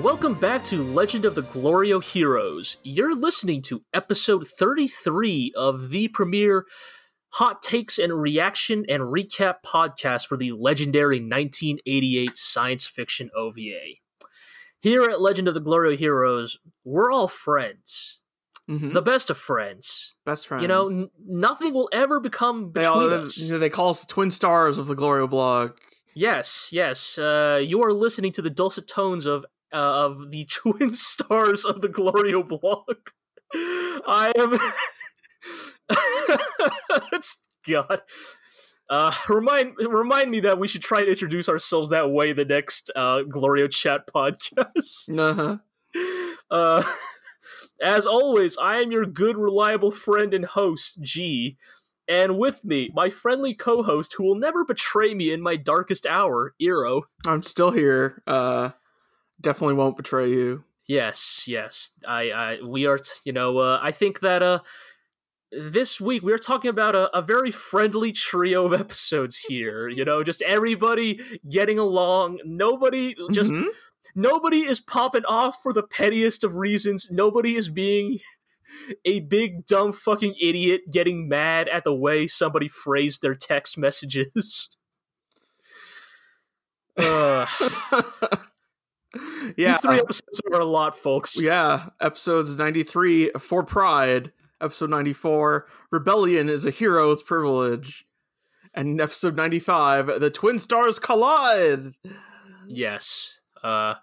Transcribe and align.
Hey 0.00 0.04
there, 0.04 0.12
and 0.12 0.22
welcome 0.22 0.40
back 0.40 0.64
to 0.64 0.82
Legend 0.82 1.24
of 1.26 1.34
the 1.34 1.42
Glorio 1.42 2.02
Heroes. 2.02 2.78
You're 2.82 3.14
listening 3.14 3.60
to 3.62 3.82
episode 3.92 4.46
33 4.46 5.52
of 5.54 5.90
the 5.90 6.08
premiere 6.08 6.64
hot 7.34 7.62
takes 7.62 7.98
and 7.98 8.20
reaction 8.20 8.86
and 8.88 9.02
recap 9.02 9.56
podcast 9.64 10.26
for 10.26 10.38
the 10.38 10.52
legendary 10.52 11.16
1988 11.18 12.36
science 12.36 12.86
fiction 12.86 13.28
OVA. 13.36 13.96
Here 14.80 15.02
at 15.02 15.20
Legend 15.20 15.48
of 15.48 15.54
the 15.54 15.60
Glorio 15.60 15.96
Heroes, 15.98 16.58
we're 16.82 17.12
all 17.12 17.28
friends. 17.28 18.22
Mhm. 18.68 18.92
The 18.94 19.02
best 19.02 19.28
of 19.28 19.36
friends. 19.36 20.14
Best 20.24 20.46
friend. 20.46 20.62
You 20.62 20.68
know, 20.68 20.88
n- 20.88 21.10
nothing 21.26 21.74
will 21.74 21.90
ever 21.92 22.20
become 22.20 22.72
they, 22.72 22.80
between 22.82 22.86
all, 22.88 23.10
us. 23.10 23.36
you 23.36 23.52
know, 23.52 23.58
they 23.58 23.68
call 23.70 23.90
us 23.90 24.00
the 24.00 24.06
twin 24.06 24.30
stars 24.30 24.78
of 24.78 24.86
the 24.86 24.96
Glorio 24.96 25.28
blog. 25.28 25.72
Yes, 26.14 26.70
yes. 26.72 27.18
Uh, 27.18 27.60
you 27.62 27.82
are 27.82 27.92
listening 27.92 28.32
to 28.32 28.42
the 28.42 28.50
dulcet 28.50 28.88
tones 28.88 29.26
of 29.26 29.44
uh, 29.72 30.06
of 30.06 30.30
the 30.30 30.44
twin 30.50 30.94
stars 30.94 31.64
of 31.64 31.80
the 31.80 31.88
Glorio 31.88 32.46
blog. 32.46 32.96
I 33.52 34.32
am. 34.36 34.58
It's 37.12 37.42
God. 37.68 38.02
Uh, 38.88 39.12
remind 39.28 39.74
remind 39.78 40.30
me 40.30 40.40
that 40.40 40.58
we 40.58 40.66
should 40.66 40.82
try 40.82 41.00
to 41.02 41.10
introduce 41.10 41.48
ourselves 41.48 41.90
that 41.90 42.10
way 42.10 42.32
the 42.32 42.44
next 42.44 42.90
uh, 42.96 43.22
Glorio 43.22 43.70
chat 43.70 44.06
podcast. 44.06 45.08
Uh-huh. 45.18 45.58
Uh, 46.50 46.82
as 47.82 48.06
always, 48.06 48.56
I 48.58 48.80
am 48.80 48.92
your 48.92 49.06
good, 49.06 49.36
reliable 49.36 49.90
friend 49.90 50.34
and 50.34 50.44
host, 50.44 51.00
Gee. 51.02 51.56
And 52.08 52.38
with 52.38 52.64
me, 52.64 52.90
my 52.92 53.10
friendly 53.10 53.54
co 53.54 53.82
host 53.82 54.14
who 54.14 54.24
will 54.24 54.34
never 54.34 54.64
betray 54.64 55.14
me 55.14 55.32
in 55.32 55.40
my 55.40 55.54
darkest 55.56 56.06
hour, 56.06 56.54
Iro. 56.58 57.02
I'm 57.26 57.42
still 57.42 57.70
here. 57.70 58.22
Uh, 58.26 58.70
definitely 59.40 59.74
won't 59.74 59.96
betray 59.96 60.30
you. 60.30 60.64
Yes, 60.86 61.44
yes. 61.46 61.92
I, 62.06 62.30
I 62.30 62.58
we 62.66 62.86
are, 62.86 62.98
t- 62.98 63.10
you 63.24 63.32
know, 63.32 63.58
uh, 63.58 63.78
I 63.82 63.92
think 63.92 64.20
that 64.20 64.42
uh, 64.42 64.60
this 65.52 66.00
week 66.00 66.22
we're 66.22 66.38
talking 66.38 66.68
about 66.68 66.94
a, 66.96 67.16
a 67.16 67.22
very 67.22 67.50
friendly 67.50 68.12
trio 68.12 68.66
of 68.66 68.72
episodes 68.80 69.38
here. 69.38 69.88
You 69.88 70.04
know, 70.04 70.22
just 70.24 70.42
everybody 70.42 71.20
getting 71.48 71.78
along. 71.78 72.40
Nobody 72.44 73.14
just 73.32 73.52
Mhm. 73.52 73.68
nobody 74.14 74.60
is 74.62 74.80
popping 74.80 75.24
off 75.26 75.58
for 75.62 75.72
the 75.72 75.82
pettiest 75.84 76.42
of 76.44 76.56
reasons. 76.56 77.08
Nobody 77.10 77.54
is 77.56 77.68
being 77.68 78.18
a 79.04 79.20
big 79.20 79.66
dumb 79.66 79.92
fucking 79.92 80.34
idiot 80.40 80.82
getting 80.92 81.28
mad 81.28 81.68
at 81.68 81.84
the 81.84 81.94
way 81.94 82.26
somebody 82.26 82.68
phrased 82.68 83.22
their 83.22 83.34
text 83.36 83.78
messages. 83.78 84.70
uh, 86.96 87.46
yeah. 89.56 89.72
These 89.72 89.80
three 89.80 89.98
episodes 89.98 90.40
are 90.52 90.60
a 90.60 90.64
lot, 90.64 90.96
folks. 90.96 91.38
yeah. 91.40 91.86
Episodes 92.00 92.56
93 92.56 93.30
for 93.38 93.62
Pride. 93.62 94.32
Episode 94.60 94.90
94 94.90 95.66
Rebellion 95.90 96.48
is 96.48 96.66
a 96.66 96.70
hero's 96.70 97.22
privilege. 97.22 98.04
And 98.74 99.00
episode 99.00 99.36
95 99.36 100.20
The 100.20 100.30
Twin 100.30 100.58
Stars 100.58 100.98
Collide. 100.98 101.94
Yes. 102.68 103.40
Uh, 103.64 103.94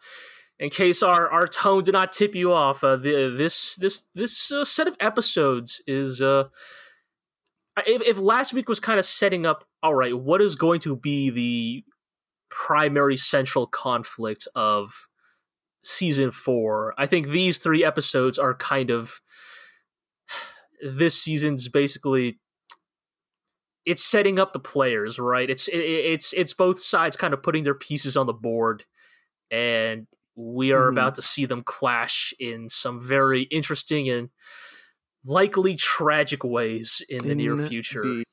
in 0.60 0.70
case 0.70 1.04
our, 1.04 1.30
our 1.30 1.48
tone 1.48 1.84
did 1.84 1.94
not 1.94 2.12
tip 2.12 2.36
you 2.36 2.52
off, 2.52 2.84
uh, 2.84 2.96
the, 2.96 3.34
this 3.38 3.76
this 3.76 4.06
this 4.16 4.52
uh, 4.52 4.66
set 4.66 4.88
of 4.88 4.98
episodes 5.00 5.82
is 5.86 6.22
uh, 6.22 6.46
if, 7.86 8.02
if 8.02 8.18
last 8.18 8.54
week 8.54 8.68
was 8.68 8.80
kind 8.80 9.00
of 9.00 9.06
setting 9.06 9.46
up, 9.46 9.66
all 9.84 9.94
right, 9.94 10.18
what 10.18 10.42
is 10.42 10.56
going 10.56 10.80
to 10.82 10.96
be 10.96 11.30
the 11.30 11.84
primary 12.50 13.18
central 13.18 13.68
conflict 13.68 14.48
of 14.56 15.08
season 15.84 16.32
four? 16.32 16.94
I 16.98 17.06
think 17.06 17.28
these 17.28 17.58
three 17.58 17.84
episodes 17.84 18.38
are 18.38 18.54
kind 18.54 18.90
of 18.90 19.20
this 20.84 21.20
season's 21.20 21.68
basically 21.70 22.40
it's 23.86 24.04
setting 24.04 24.38
up 24.38 24.54
the 24.54 24.60
players 24.60 25.18
right 25.18 25.50
it's 25.50 25.68
it, 25.70 25.78
it's 25.80 26.34
it's 26.34 26.54
both 26.54 26.80
sides 26.80 27.16
kind 27.18 27.34
of 27.34 27.42
putting 27.42 27.64
their 27.64 27.74
pieces 27.74 28.16
on 28.16 28.28
the 28.28 28.34
board 28.34 28.84
and 29.50 30.06
we 30.36 30.72
are 30.72 30.90
Mhm. 30.90 30.92
about 30.92 31.16
to 31.16 31.22
see 31.24 31.46
them 31.46 31.64
clash 31.64 32.32
in 32.38 32.70
some 32.70 33.00
very 33.00 33.44
interesting 33.44 34.08
and 34.08 34.30
likely 35.26 35.76
tragic 35.76 36.44
ways 36.44 37.02
in 37.10 37.28
the 37.28 37.34
near 37.34 37.58
future 37.58 38.04
Indeed. 38.04 38.27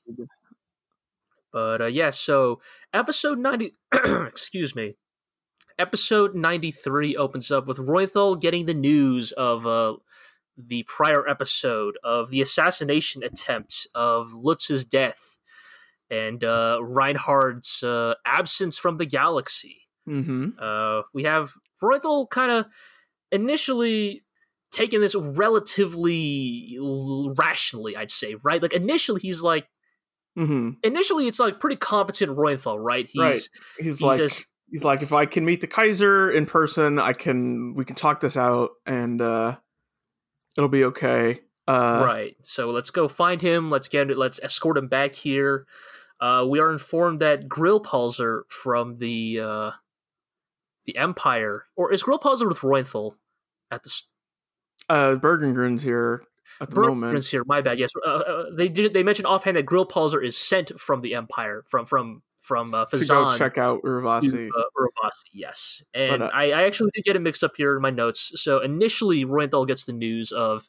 But 1.55 1.81
uh, 1.81 1.87
yeah, 1.87 2.11
so 2.11 2.61
episode 2.93 3.39
90, 3.39 3.77
excuse 4.27 4.75
me, 4.75 4.97
episode 5.79 6.35
93 6.35 7.17
opens 7.17 7.53
up 7.53 7.69
with 7.69 7.79
Roythal 7.79 8.35
getting 8.35 8.67
the 8.67 8.75
news 8.75 9.31
of 9.31 9.65
uh, 9.65 9.95
the 10.59 10.83
prior 10.89 11.29
episode 11.29 11.97
of 12.03 12.31
the 12.31 12.43
assassination 12.43 13.23
attempt 13.23 13.87
of 13.95 14.33
Lutz's 14.35 14.85
death 14.85 15.39
and 16.11 16.43
uh, 16.43 16.81
Reinhard's 16.83 17.85
uh, 17.85 18.15
absence 18.27 18.77
from 18.77 18.97
the 18.97 19.07
galaxy. 19.07 19.83
Mhm. 20.09 20.55
Uh, 20.61 21.03
we 21.15 21.23
have 21.23 21.53
Roythal 21.81 22.27
kind 22.27 22.51
of 22.51 22.67
initially 23.31 24.25
taking 24.73 25.01
this 25.01 25.15
relatively 25.15 26.77
rationally, 27.39 27.97
I'd 27.97 28.11
say, 28.11 28.35
right? 28.43 28.61
Like 28.61 28.73
initially 28.73 29.21
he's 29.21 29.41
like, 29.41 29.69
Mhm. 30.37 30.77
initially 30.83 31.27
it's 31.29 31.39
like 31.39 31.61
pretty 31.61 31.77
competent 31.77 32.37
Roythal, 32.37 32.79
right? 32.79 33.07
He's 33.07 33.21
Right. 33.21 33.35
He's 33.77 33.87
he's 33.87 34.03
like 34.03 34.19
just- 34.19 34.47
he's 34.71 34.85
like 34.85 35.03
if 35.03 35.13
I 35.13 35.27
can 35.27 35.45
meet 35.45 35.61
the 35.61 35.67
Kaiser 35.69 36.31
in 36.31 36.47
person, 36.47 36.99
I 36.99 37.13
can 37.13 37.75
we 37.75 37.85
can 37.85 37.95
talk 37.97 38.21
this 38.21 38.37
out 38.37 38.71
and 38.87 39.21
uh 39.23 39.57
it'll 40.57 40.69
be 40.69 40.85
okay. 40.85 41.41
Uh 41.69 42.03
right. 42.05 42.37
So 42.43 42.71
let's 42.71 42.91
go 42.91 43.07
find 43.09 43.41
him. 43.41 43.71
Let's 43.71 43.89
get 43.89 44.11
it. 44.11 44.19
Let's 44.19 44.41
escort 44.43 44.77
him 44.77 44.89
back 44.89 45.15
here. 45.15 45.67
Uh, 46.21 46.47
we 46.49 46.59
are 46.61 46.71
informed 46.73 47.21
that 47.21 47.49
Grillparzer 47.49 48.43
from 48.49 48.97
the 48.99 49.41
uh, 49.41 49.71
the 50.87 50.97
Empire, 50.97 51.65
or 51.77 51.93
is 51.93 52.03
Grillparzer 52.05 52.47
with 52.49 52.63
Roythal 52.63 53.17
at 53.71 53.83
the 53.83 53.89
s- 53.89 54.09
uh 54.89 55.17
Bergengrun's 55.17 55.83
here 55.83 56.25
at 56.61 56.71
the 56.71 56.77
moment. 56.81 57.01
Bergman's 57.13 57.29
here? 57.29 57.43
My 57.47 57.61
bad. 57.61 57.79
Yes, 57.79 57.91
uh, 58.07 58.09
uh, 58.11 58.45
they 58.57 58.69
did. 58.69 58.95
They 58.95 59.03
mentioned 59.03 59.27
offhand 59.27 59.57
that 59.57 59.67
Grillparzer 59.67 60.25
is 60.25 60.37
sent 60.37 60.79
from 60.79 61.01
the 61.01 61.15
Empire 61.15 61.65
from 61.69 61.87
from 61.87 62.23
from 62.41 62.75
uh, 62.75 62.85
To 62.87 62.97
go 63.07 63.25
Phezzan 63.25 63.39
check 63.39 63.57
out 63.59 63.83
Urvashi. 63.83 64.31
to 64.31 64.51
uh, 64.57 64.63
Urvashi, 64.79 65.31
yes. 65.33 65.83
And 65.95 66.19
But, 66.21 66.23
uh, 66.27 66.31
I, 66.35 66.51
I 66.51 66.63
actually 66.65 66.91
did 66.95 67.05
get 67.05 67.17
it 67.17 67.21
mixed 67.23 67.43
up 67.43 67.53
here 67.57 67.75
in 67.75 67.81
my 67.81 67.89
notes. 67.91 68.33
So 68.35 68.61
initially, 68.61 69.25
Roythal 69.25 69.65
gets 69.67 69.87
the 69.87 69.95
news 69.95 70.31
of 70.31 70.69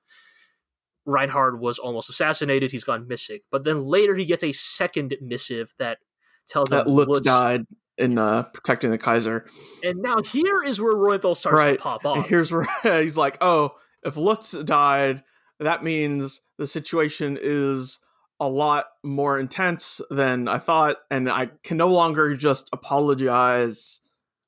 Reinhard 1.06 1.60
was 1.60 1.78
almost 1.78 2.10
assassinated. 2.10 2.72
He's 2.72 2.84
gone 2.84 3.08
missing. 3.08 3.40
But 3.52 3.64
then 3.64 3.84
later, 3.84 4.16
he 4.16 4.26
gets 4.26 4.44
a 4.44 4.52
second 4.54 5.16
missive 5.22 5.74
that 5.78 6.00
tells 6.48 6.70
that 6.70 6.88
him 6.88 6.94
Lutz 6.94 7.08
Lutz- 7.10 7.22
died 7.22 7.66
in 7.98 8.18
uh 8.18 8.44
protecting 8.54 8.90
the 8.92 8.98
Kaiser. 8.98 9.46
And 9.84 10.00
now 10.02 10.18
here 10.22 10.64
is 10.64 10.82
where 10.82 10.96
Roythal 10.96 11.36
starts 11.36 11.60
Right. 11.60 11.78
to 11.78 11.84
pop 11.84 12.06
And 12.06 12.20
off. 12.22 12.28
here's 12.30 12.52
where 12.52 12.66
he's 13.02 13.18
like, 13.18 13.38
"Oh, 13.42 13.72
if 14.04 14.18
Lutz 14.18 14.52
died, 14.52 15.24
that 15.60 15.84
means 15.84 16.42
the 16.58 16.68
situation 16.68 17.38
is 17.42 18.00
a 18.40 18.50
lot 18.50 18.88
more 19.04 19.40
intense 19.40 20.02
than 20.10 20.48
I 20.48 20.58
thought, 20.58 20.98
and 21.10 21.30
I 21.30 21.52
can 21.64 21.78
no 21.78 21.90
longer 21.90 22.36
just 22.36 22.70
apologize." 22.74 24.02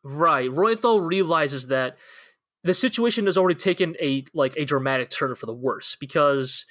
Right. 0.04 0.52
Roythal 0.52 1.02
realizes 1.02 1.68
that 1.68 1.98
the 2.64 2.74
situation 2.74 3.26
has 3.26 3.38
already 3.38 3.56
taken 3.56 3.96
a 4.02 4.26
like 4.34 4.56
a 4.58 4.66
dramatic 4.66 5.10
turn 5.10 5.36
for 5.36 5.46
the 5.46 5.54
worse 5.54 5.96
because 6.00 6.66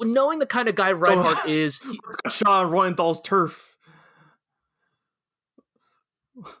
knowing 0.00 0.38
the 0.38 0.46
kind 0.46 0.68
of 0.68 0.74
guy 0.74 0.92
Reinhard 0.92 1.48
is, 1.48 1.78
he- 1.80 2.00
Sean 2.30 2.70
Royenthal's 2.70 3.20
turf. 3.20 3.76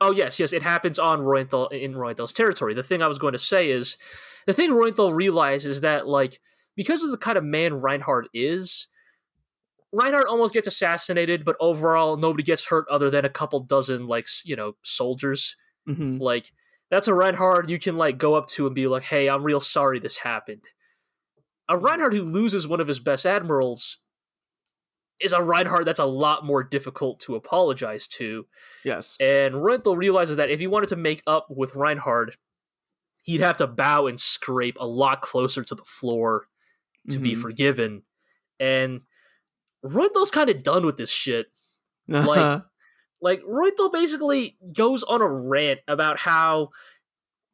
Oh 0.00 0.10
yes, 0.10 0.40
yes, 0.40 0.52
it 0.52 0.62
happens 0.62 0.98
on 0.98 1.20
Roythal 1.20 1.68
in 1.68 1.96
Roythal's 1.96 2.32
territory. 2.32 2.72
The 2.74 2.82
thing 2.82 3.02
I 3.02 3.08
was 3.08 3.18
going 3.18 3.34
to 3.34 3.38
say 3.38 3.70
is 3.70 3.98
the 4.46 4.54
thing 4.54 4.72
Roythal 4.72 5.12
realizes 5.12 5.82
that 5.82 6.08
like 6.08 6.40
because 6.76 7.02
of 7.02 7.10
the 7.10 7.18
kind 7.18 7.38
of 7.38 7.44
man 7.44 7.80
Reinhard 7.80 8.28
is, 8.34 8.88
Reinhard 9.92 10.26
almost 10.26 10.52
gets 10.52 10.68
assassinated, 10.68 11.44
but 11.44 11.56
overall 11.58 12.16
nobody 12.16 12.42
gets 12.42 12.66
hurt 12.66 12.86
other 12.90 13.10
than 13.10 13.24
a 13.24 13.30
couple 13.30 13.60
dozen 13.60 14.06
like 14.06 14.26
you 14.44 14.56
know 14.56 14.76
soldiers. 14.82 15.56
hmm 15.86 16.18
Like 16.18 16.52
that's 16.90 17.08
a 17.08 17.14
Reinhard 17.14 17.70
you 17.70 17.78
can 17.78 17.96
like 17.96 18.18
go 18.18 18.34
up 18.34 18.46
to 18.48 18.66
and 18.66 18.74
be 18.74 18.86
like, 18.86 19.04
"Hey, 19.04 19.28
I'm 19.28 19.42
real 19.42 19.60
sorry 19.60 19.98
this 19.98 20.18
happened." 20.18 20.64
A 21.68 21.76
Reinhard 21.76 22.14
who 22.14 22.22
loses 22.22 22.68
one 22.68 22.80
of 22.80 22.88
his 22.88 23.00
best 23.00 23.26
admirals 23.26 23.98
is 25.18 25.32
a 25.32 25.42
Reinhard 25.42 25.86
that's 25.86 25.98
a 25.98 26.04
lot 26.04 26.44
more 26.44 26.62
difficult 26.62 27.18
to 27.20 27.34
apologize 27.34 28.06
to. 28.06 28.46
Yes. 28.84 29.16
And 29.18 29.54
Reuenthal 29.54 29.96
realizes 29.96 30.36
that 30.36 30.50
if 30.50 30.60
he 30.60 30.66
wanted 30.66 30.90
to 30.90 30.96
make 30.96 31.22
up 31.26 31.46
with 31.48 31.74
Reinhard, 31.74 32.36
he'd 33.22 33.40
have 33.40 33.56
to 33.56 33.66
bow 33.66 34.06
and 34.06 34.20
scrape 34.20 34.76
a 34.78 34.86
lot 34.86 35.22
closer 35.22 35.64
to 35.64 35.74
the 35.74 35.84
floor 35.84 36.46
to 37.10 37.18
be 37.18 37.34
Mhm. 37.34 37.40
forgiven. 37.42 38.02
And 38.60 39.02
Reuenthal's 39.84 40.30
kind 40.30 40.50
of 40.50 40.62
done 40.62 40.84
with 40.86 40.96
this 40.96 41.10
shit. 41.10 41.46
like- 42.08 42.62
Like 43.22 43.40
Reutel 43.44 43.90
basically 43.90 44.58
goes 44.74 45.02
on 45.02 45.22
a 45.22 45.26
rant 45.28 45.80
about 45.88 46.18
how 46.18 46.68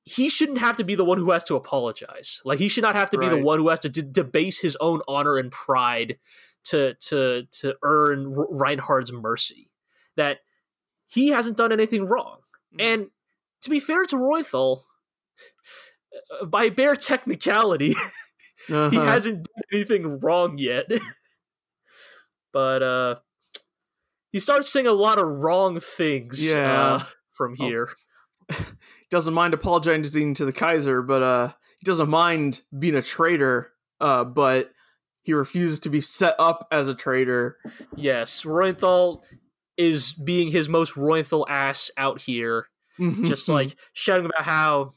he 0.02 0.28
shouldn't 0.28 0.58
have 0.58 0.76
to 0.78 0.84
be 0.84 0.96
the 0.96 1.04
one 1.04 1.18
who 1.18 1.30
has 1.30 1.44
to 1.44 1.54
apologize. 1.54 2.40
Like 2.44 2.58
he 2.58 2.66
should 2.66 2.82
not 2.82 2.96
have 2.96 3.10
to 3.10 3.16
be 3.18 3.28
the 3.28 3.40
one 3.40 3.60
who 3.60 3.68
has 3.68 3.78
to 3.80 3.88
d- 3.88 4.02
debase 4.02 4.58
his 4.58 4.76
own 4.80 5.02
honor 5.06 5.36
and 5.38 5.52
pride 5.52 6.18
to 6.64 6.94
to 6.94 7.44
to 7.60 7.76
earn 7.84 8.34
R- 8.36 8.48
Reinhard's 8.50 9.12
mercy. 9.12 9.70
That 10.16 10.40
he 11.06 11.28
hasn't 11.28 11.56
done 11.56 11.70
anything 11.70 12.06
wrong. 12.06 12.40
Mm. 12.76 12.82
And 12.82 13.10
to 13.62 13.70
be 13.70 13.78
fair 13.78 14.04
to 14.06 14.16
Roythal, 14.16 14.84
uh, 16.40 16.44
by 16.44 16.70
bare 16.70 16.96
technicality, 16.96 17.94
he 18.68 18.74
Uh-huh. 18.74 19.00
hasn't 19.04 19.44
done 19.44 19.62
anything 19.72 20.20
wrong 20.20 20.58
yet. 20.58 20.90
but 22.52 22.82
uh 22.82 23.14
he 24.30 24.40
starts 24.40 24.68
saying 24.70 24.86
a 24.86 24.92
lot 24.92 25.18
of 25.18 25.26
wrong 25.26 25.78
things 25.80 26.44
Yeah. 26.44 26.94
uh, 26.94 27.04
from 27.32 27.54
Oh. 27.60 27.66
here. 27.66 27.88
he 28.48 28.56
doesn't 29.10 29.34
mind 29.34 29.52
apologizing 29.54 30.34
to 30.34 30.44
the 30.46 30.52
Kaiser, 30.52 31.02
but 31.02 31.22
uh, 31.22 31.48
he 31.78 31.84
doesn't 31.84 32.08
mind 32.08 32.62
being 32.78 32.94
a 32.94 33.02
traitor. 33.02 33.72
Uh, 34.00 34.24
but 34.24 34.72
he 35.22 35.32
refuses 35.34 35.78
to 35.80 35.88
be 35.90 36.00
set 36.00 36.34
up 36.38 36.66
as 36.72 36.88
a 36.88 36.94
traitor. 36.94 37.58
Yes, 37.94 38.42
Reuenthal 38.42 39.22
is 39.76 40.12
being 40.14 40.50
his 40.50 40.68
most 40.68 40.94
Reuenthal 40.94 41.44
ass 41.48 41.90
out 41.96 42.22
here, 42.22 42.66
just 43.24 43.48
like 43.48 43.76
shouting 43.92 44.24
about 44.26 44.44
how 44.44 44.94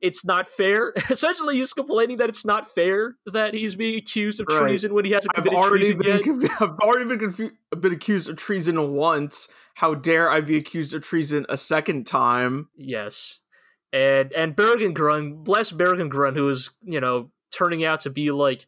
it's 0.00 0.24
not 0.24 0.46
fair. 0.46 0.92
Essentially, 1.10 1.56
he's 1.58 1.72
complaining 1.72 2.16
that 2.18 2.28
it's 2.28 2.44
not 2.44 2.66
fair 2.74 3.16
that 3.26 3.54
he's 3.54 3.74
being 3.74 3.96
accused 3.98 4.40
of 4.40 4.46
Right. 4.48 4.60
treason 4.60 4.94
when 4.94 5.04
he 5.04 5.10
hasn't 5.12 5.32
I've 5.36 5.44
committed 5.44 5.68
treason 5.68 5.98
been 5.98 6.40
yet. 6.42 6.50
I've 6.60 6.78
already 6.80 7.04
been 7.04 7.18
confu- 7.18 7.50
been 7.78 7.92
accused 7.92 8.28
of 8.28 8.36
treason 8.36 8.92
once. 8.94 9.48
How 9.74 9.94
dare 9.94 10.30
I 10.30 10.40
be 10.40 10.56
accused 10.56 10.94
of 10.94 11.02
treason 11.02 11.46
a 11.48 11.56
second 11.56 12.06
time? 12.06 12.68
Yes, 12.76 13.40
and 13.92 14.32
and 14.32 14.54
Bergengrun, 14.56 15.44
bless 15.44 15.72
Bergengrun, 15.72 16.34
who 16.34 16.48
is 16.48 16.70
you 16.82 17.00
know 17.00 17.30
turning 17.52 17.84
out 17.84 18.00
to 18.00 18.10
be 18.10 18.30
like 18.30 18.66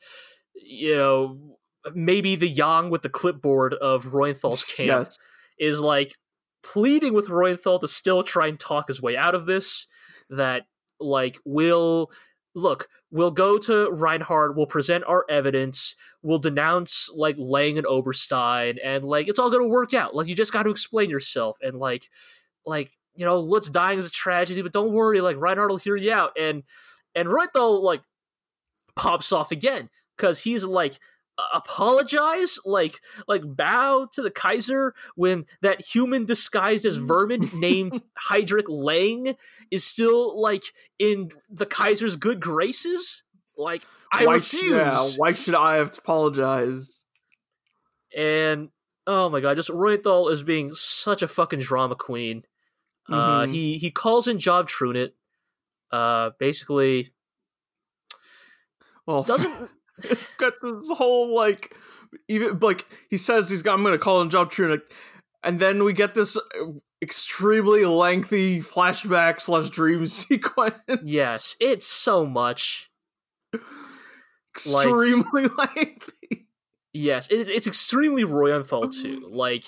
you 0.54 0.96
know 0.96 1.56
maybe 1.94 2.36
the 2.36 2.48
Yang 2.48 2.90
with 2.90 3.02
the 3.02 3.08
clipboard 3.08 3.74
of 3.74 4.04
Reuenthal's 4.06 4.62
camp. 4.76 4.86
Yes. 4.86 5.18
is 5.58 5.80
like 5.80 6.14
pleading 6.62 7.12
with 7.12 7.28
Reuenthal 7.28 7.80
to 7.80 7.88
still 7.88 8.22
try 8.22 8.46
and 8.46 8.58
talk 8.60 8.88
his 8.88 9.00
way 9.02 9.16
out 9.16 9.34
of 9.34 9.46
this. 9.46 9.86
That 10.30 10.62
like 11.02 11.38
we'll 11.44 12.10
look, 12.54 12.88
we'll 13.10 13.30
go 13.30 13.58
to 13.58 13.90
Reinhard, 13.90 14.56
we'll 14.56 14.66
present 14.66 15.04
our 15.06 15.24
evidence, 15.28 15.96
we'll 16.22 16.38
denounce 16.38 17.10
like 17.14 17.36
Lang 17.38 17.78
and 17.78 17.86
Oberstein, 17.86 18.78
and 18.82 19.04
like 19.04 19.28
it's 19.28 19.38
all 19.38 19.50
gonna 19.50 19.66
work 19.66 19.94
out. 19.94 20.14
Like 20.14 20.26
you 20.26 20.34
just 20.34 20.52
got 20.52 20.64
to 20.64 20.70
explain 20.70 21.10
yourself, 21.10 21.58
and 21.62 21.78
like 21.78 22.08
like 22.66 22.92
you 23.14 23.26
know, 23.26 23.40
Lutz 23.40 23.68
dying 23.68 23.98
is 23.98 24.06
a 24.06 24.10
tragedy, 24.10 24.62
but 24.62 24.72
don't 24.72 24.92
worry, 24.92 25.20
like 25.20 25.36
Reinhard 25.36 25.70
will 25.70 25.76
hear 25.76 25.96
you 25.96 26.12
out, 26.12 26.32
and 26.38 26.62
and 27.14 27.28
Reuenthal 27.28 27.82
like 27.82 28.02
pops 28.96 29.32
off 29.32 29.52
again 29.52 29.88
because 30.16 30.40
he's 30.40 30.64
like 30.64 30.98
apologize 31.54 32.58
like 32.64 33.00
like 33.26 33.42
bow 33.44 34.06
to 34.12 34.20
the 34.22 34.30
kaiser 34.30 34.94
when 35.16 35.46
that 35.62 35.80
human 35.80 36.24
disguised 36.26 36.84
as 36.84 36.96
vermin 36.96 37.48
named 37.54 38.02
Heydrich 38.28 38.68
Lang 38.68 39.34
is 39.70 39.82
still 39.84 40.40
like 40.40 40.62
in 40.98 41.30
the 41.50 41.66
kaiser's 41.66 42.16
good 42.16 42.38
graces 42.40 43.22
like 43.56 43.82
i 44.12 44.26
why 44.26 44.34
refuse 44.34 44.62
Sh- 44.62 44.70
yeah, 44.70 45.08
why 45.16 45.32
should 45.32 45.54
I 45.54 45.76
have 45.76 45.90
to 45.92 45.98
apologize? 46.00 47.04
and 48.16 48.68
oh 49.06 49.28
my 49.30 49.40
god 49.40 49.56
just 49.56 49.70
Roythal 49.70 50.28
is 50.28 50.42
being 50.42 50.74
such 50.74 51.22
a 51.22 51.28
fucking 51.28 51.60
drama 51.60 51.94
queen 51.96 52.44
uh 53.08 53.42
Mhm. 53.46 53.50
he 53.50 53.78
he 53.78 53.90
calls 53.90 54.28
in 54.28 54.38
job 54.38 54.68
Trunicht 54.68 55.12
uh 55.90 56.30
basically 56.38 57.10
Well, 59.06 59.22
doesn't 59.24 59.70
it's 60.10 60.30
got 60.32 60.54
this 60.62 60.90
whole 60.90 61.34
like 61.34 61.74
even 62.28 62.58
like 62.60 62.86
he 63.08 63.16
says 63.16 63.48
he's 63.48 63.62
got 63.62 63.74
I'm 63.74 63.82
gonna 63.82 63.98
call 63.98 64.20
him 64.20 64.30
Job 64.30 64.50
Trunicht, 64.52 64.82
and 65.42 65.58
then 65.58 65.84
we 65.84 65.92
get 65.92 66.14
this 66.14 66.36
uh, 66.36 66.40
extremely 67.02 67.84
lengthy 67.84 68.60
flashback 68.60 69.40
slash 69.40 69.70
dream 69.70 70.06
sequence. 70.08 70.74
yes 71.02 71.56
it's 71.60 71.86
so 71.86 72.24
much 72.26 72.90
like- 73.52 74.86
extremely 74.86 75.46
lengthy. 75.58 76.46
Yes, 76.94 77.28
it's 77.30 77.48
it's 77.48 77.66
extremely 77.66 78.22
Reuenthal 78.22 78.92
too. 78.92 79.26
Like, 79.32 79.64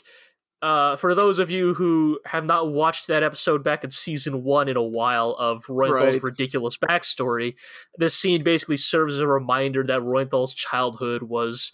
uh, 0.64 0.96
for 0.96 1.14
those 1.14 1.38
of 1.38 1.50
you 1.50 1.74
who 1.74 2.18
have 2.24 2.46
not 2.46 2.72
watched 2.72 3.06
that 3.08 3.22
episode 3.22 3.62
back 3.62 3.84
in 3.84 3.90
season 3.90 4.42
one 4.42 4.66
in 4.66 4.78
a 4.78 4.82
while 4.82 5.36
of 5.38 5.66
Reuenthal's 5.66 6.14
Right. 6.14 6.22
ridiculous 6.22 6.78
backstory, 6.78 7.54
this 7.98 8.16
scene 8.16 8.42
basically 8.42 8.78
serves 8.78 9.16
as 9.16 9.20
a 9.20 9.28
reminder 9.28 9.84
that 9.84 10.00
Reuenthal's 10.00 10.54
childhood 10.54 11.24
was 11.24 11.70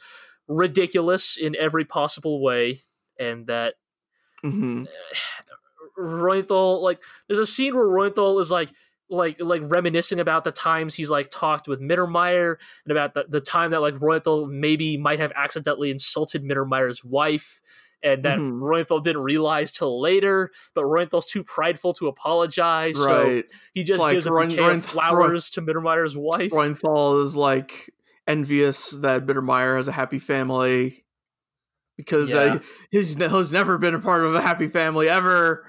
ridiculous 0.49 1.37
in 1.37 1.55
every 1.55 1.85
possible 1.85 2.43
way, 2.43 2.79
and 3.17 3.47
that 3.47 3.75
hmm 4.43 4.83
Reuenthal 5.97 6.83
like 6.83 7.01
there's 7.29 7.39
a 7.39 7.47
scene 7.47 7.77
where 7.77 7.87
Reuenthal 7.87 8.41
is 8.41 8.51
like 8.51 8.71
like 9.09 9.37
like 9.39 9.63
reminiscing 9.65 10.19
about 10.19 10.43
the 10.43 10.51
times 10.51 10.97
he's 10.97 11.11
like 11.11 11.31
talked 11.31 11.69
with 11.69 11.81
Mittermeier 11.81 12.57
and 12.85 12.93
about 12.93 13.15
the, 13.15 13.25
the 13.29 13.41
time 13.41 13.71
that 13.71 13.83
like 13.83 13.95
Reuenthal 13.95 14.51
maybe 14.51 14.97
might 14.97 15.21
have 15.21 15.33
accidentally 15.37 15.93
insulted 15.93 16.43
Mittermeier's 16.43 17.05
wife 17.05 17.61
and 18.03 18.25
that 18.25 18.39
Mhm. 18.39 18.61
Reuenthal 18.61 19.03
didn't 19.03 19.23
realize 19.23 19.71
till 19.71 20.01
later, 20.01 20.51
but 20.75 20.85
Reuenthal's 20.85 21.27
too 21.27 21.45
prideful 21.45 21.93
to 21.95 22.09
apologize, 22.09 22.97
so 22.97 23.07
Right. 23.25 23.45
he 23.75 23.85
just 23.85 24.01
like 24.01 24.15
gives 24.15 24.27
a 24.27 24.31
Roen- 24.31 24.49
bouquet 24.51 24.63
Roen- 24.63 24.79
of 24.79 24.85
flowers 24.85 25.51
to 25.51 25.63
Mittermeier's 25.63 26.17
wife. 26.17 26.51
Reuenthal 26.53 27.23
is 27.23 27.37
like 27.37 27.91
envious 28.27 28.91
that 28.91 29.27
Mittermeier 29.27 29.77
has 29.77 29.89
a 29.89 29.93
happy 29.93 30.19
family 30.19 31.05
because 31.97 32.31
Yeah. 32.31 32.41
uh, 32.41 32.59
he's, 32.91 33.17
he's 33.19 33.53
never 33.53 33.77
been 33.77 33.95
a 33.95 33.99
part 33.99 34.25
of 34.25 34.35
a 34.35 34.41
happy 34.41 34.69
family 34.69 35.09
ever. 35.09 35.67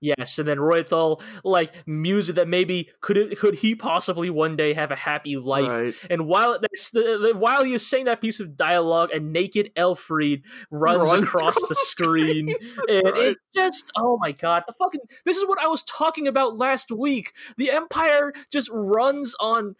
Yes, 0.00 0.38
and 0.38 0.48
then 0.48 0.56
Reuenthal 0.58 1.20
like 1.44 1.72
musing 1.86 2.36
that 2.36 2.48
maybe 2.48 2.88
could 3.00 3.16
it, 3.18 3.38
could 3.38 3.56
he 3.56 3.74
possibly 3.74 4.30
one 4.30 4.56
day 4.56 4.72
have 4.72 4.90
a 4.90 4.96
happy 4.96 5.36
life 5.36 5.70
Right. 5.70 5.94
And 6.08 6.26
while 6.26 6.58
that's 6.58 6.90
the, 6.90 7.18
the- 7.18 7.38
while 7.38 7.64
he 7.64 7.74
is 7.74 7.86
saying 7.86 8.06
that 8.06 8.20
piece 8.20 8.40
of 8.40 8.56
dialogue, 8.56 9.10
a 9.12 9.20
naked 9.20 9.70
Elfried 9.76 10.42
runs 10.70 11.10
Runs 11.10 11.24
across 11.24 11.56
across 11.56 11.68
the 11.68 11.74
screen, 11.74 12.48
and 12.88 13.04
right. 13.04 13.16
it's 13.16 13.40
just 13.54 13.84
oh 13.96 14.18
my 14.20 14.32
god, 14.32 14.64
the 14.66 14.72
fucking 14.72 15.00
this 15.26 15.36
is 15.36 15.46
what 15.46 15.60
I 15.60 15.66
was 15.66 15.82
talking 15.82 16.26
about 16.26 16.56
last 16.56 16.90
week. 16.90 17.32
The 17.58 17.70
Empire 17.70 18.32
just 18.50 18.70
runs 18.72 19.34
on 19.38 19.74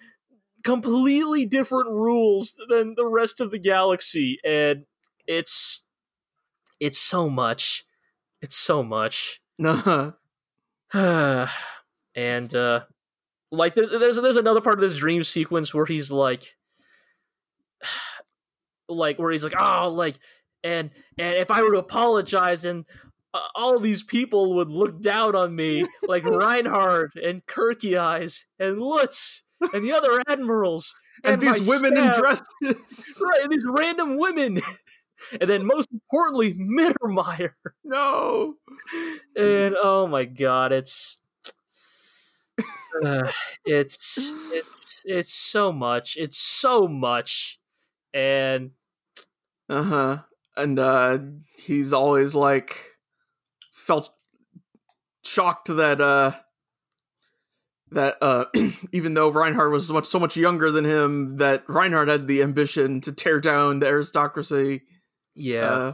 completely 0.63 1.47
different 1.47 1.89
rules 1.89 2.57
than 2.69 2.95
the 2.97 3.07
rest 3.07 3.41
of 3.41 3.51
the 3.51 3.59
galaxy, 3.59 4.39
and 4.45 4.85
it's 5.27 5.85
it's 6.79 6.99
so 6.99 7.29
much, 7.31 7.85
it's 8.43 8.57
so 8.57 8.83
much. 8.83 9.40
And 12.17 12.55
uh 12.55 12.81
like 13.53 13.75
there's 13.75 13.91
there's 13.91 14.17
there's 14.17 14.37
another 14.37 14.61
part 14.61 14.75
of 14.77 14.81
this 14.81 14.99
dream 14.99 15.23
sequence 15.23 15.75
where 15.75 15.87
he's 15.87 16.11
like 16.11 16.57
like 18.89 19.19
where 19.19 19.31
he's 19.31 19.45
like 19.45 19.55
oh 19.59 19.89
like 19.89 20.17
and 20.65 20.91
and 21.19 21.37
if 21.37 21.51
I 21.51 21.63
were 21.63 21.73
to 21.73 21.79
apologize 21.79 22.65
and 22.65 22.85
uh, 23.33 23.41
all 23.55 23.79
these 23.79 24.03
people 24.03 24.55
would 24.57 24.69
look 24.69 25.01
down 25.01 25.37
on 25.37 25.55
me 25.55 25.87
like 26.03 26.25
Reinhard 26.29 27.13
and 27.15 27.45
Kircheis 27.47 28.45
and 28.59 28.81
Lutz 28.81 29.45
and 29.73 29.85
the 29.85 29.93
other 29.93 30.23
admirals 30.29 30.95
and, 31.23 31.43
my 31.43 31.53
these 31.53 31.69
women 31.69 31.97
in 31.97 32.13
dresses. 32.19 32.43
right 32.63 33.43
and 33.43 33.53
these 33.53 33.65
random 33.67 34.19
women 34.19 34.61
and 35.41 35.49
then 35.51 35.67
most 35.67 35.89
importantly 35.93 36.55
Mittermeier 36.55 37.53
No. 37.85 38.55
and 39.37 39.75
oh 39.83 40.07
my 40.07 40.25
god 40.25 40.73
it's 40.73 41.21
uh, 43.05 43.31
it's 43.65 44.35
it's 44.53 45.03
it's 45.05 45.33
so 45.33 45.73
much 45.73 46.17
it's 46.19 46.39
so 46.39 46.87
much 46.89 47.59
and 48.13 48.71
Uh 49.69 49.83
huh. 49.83 50.19
And 50.57 50.79
uh, 50.79 51.19
he's 51.57 51.93
always 51.93 52.35
like 52.35 52.77
felt 53.73 54.11
shocked 55.25 55.69
that 55.69 56.01
uh 56.01 56.33
that 57.93 58.17
uh 58.21 58.47
even 58.93 59.15
though 59.15 59.29
Reinhard 59.31 59.71
was 59.73 59.87
so 59.87 59.95
much 59.95 60.07
so 60.07 60.19
much 60.19 60.37
younger 60.37 60.71
than 60.71 60.85
him, 60.85 61.37
that 61.39 61.65
Reinhard 61.69 62.09
had 62.09 62.27
the 62.27 62.43
ambition 62.43 63.01
to 63.03 63.13
tear 63.13 63.41
down 63.41 63.79
the 63.79 63.87
aristocracy. 63.89 64.83
Yeah 65.35 65.73
Uh, 65.73 65.93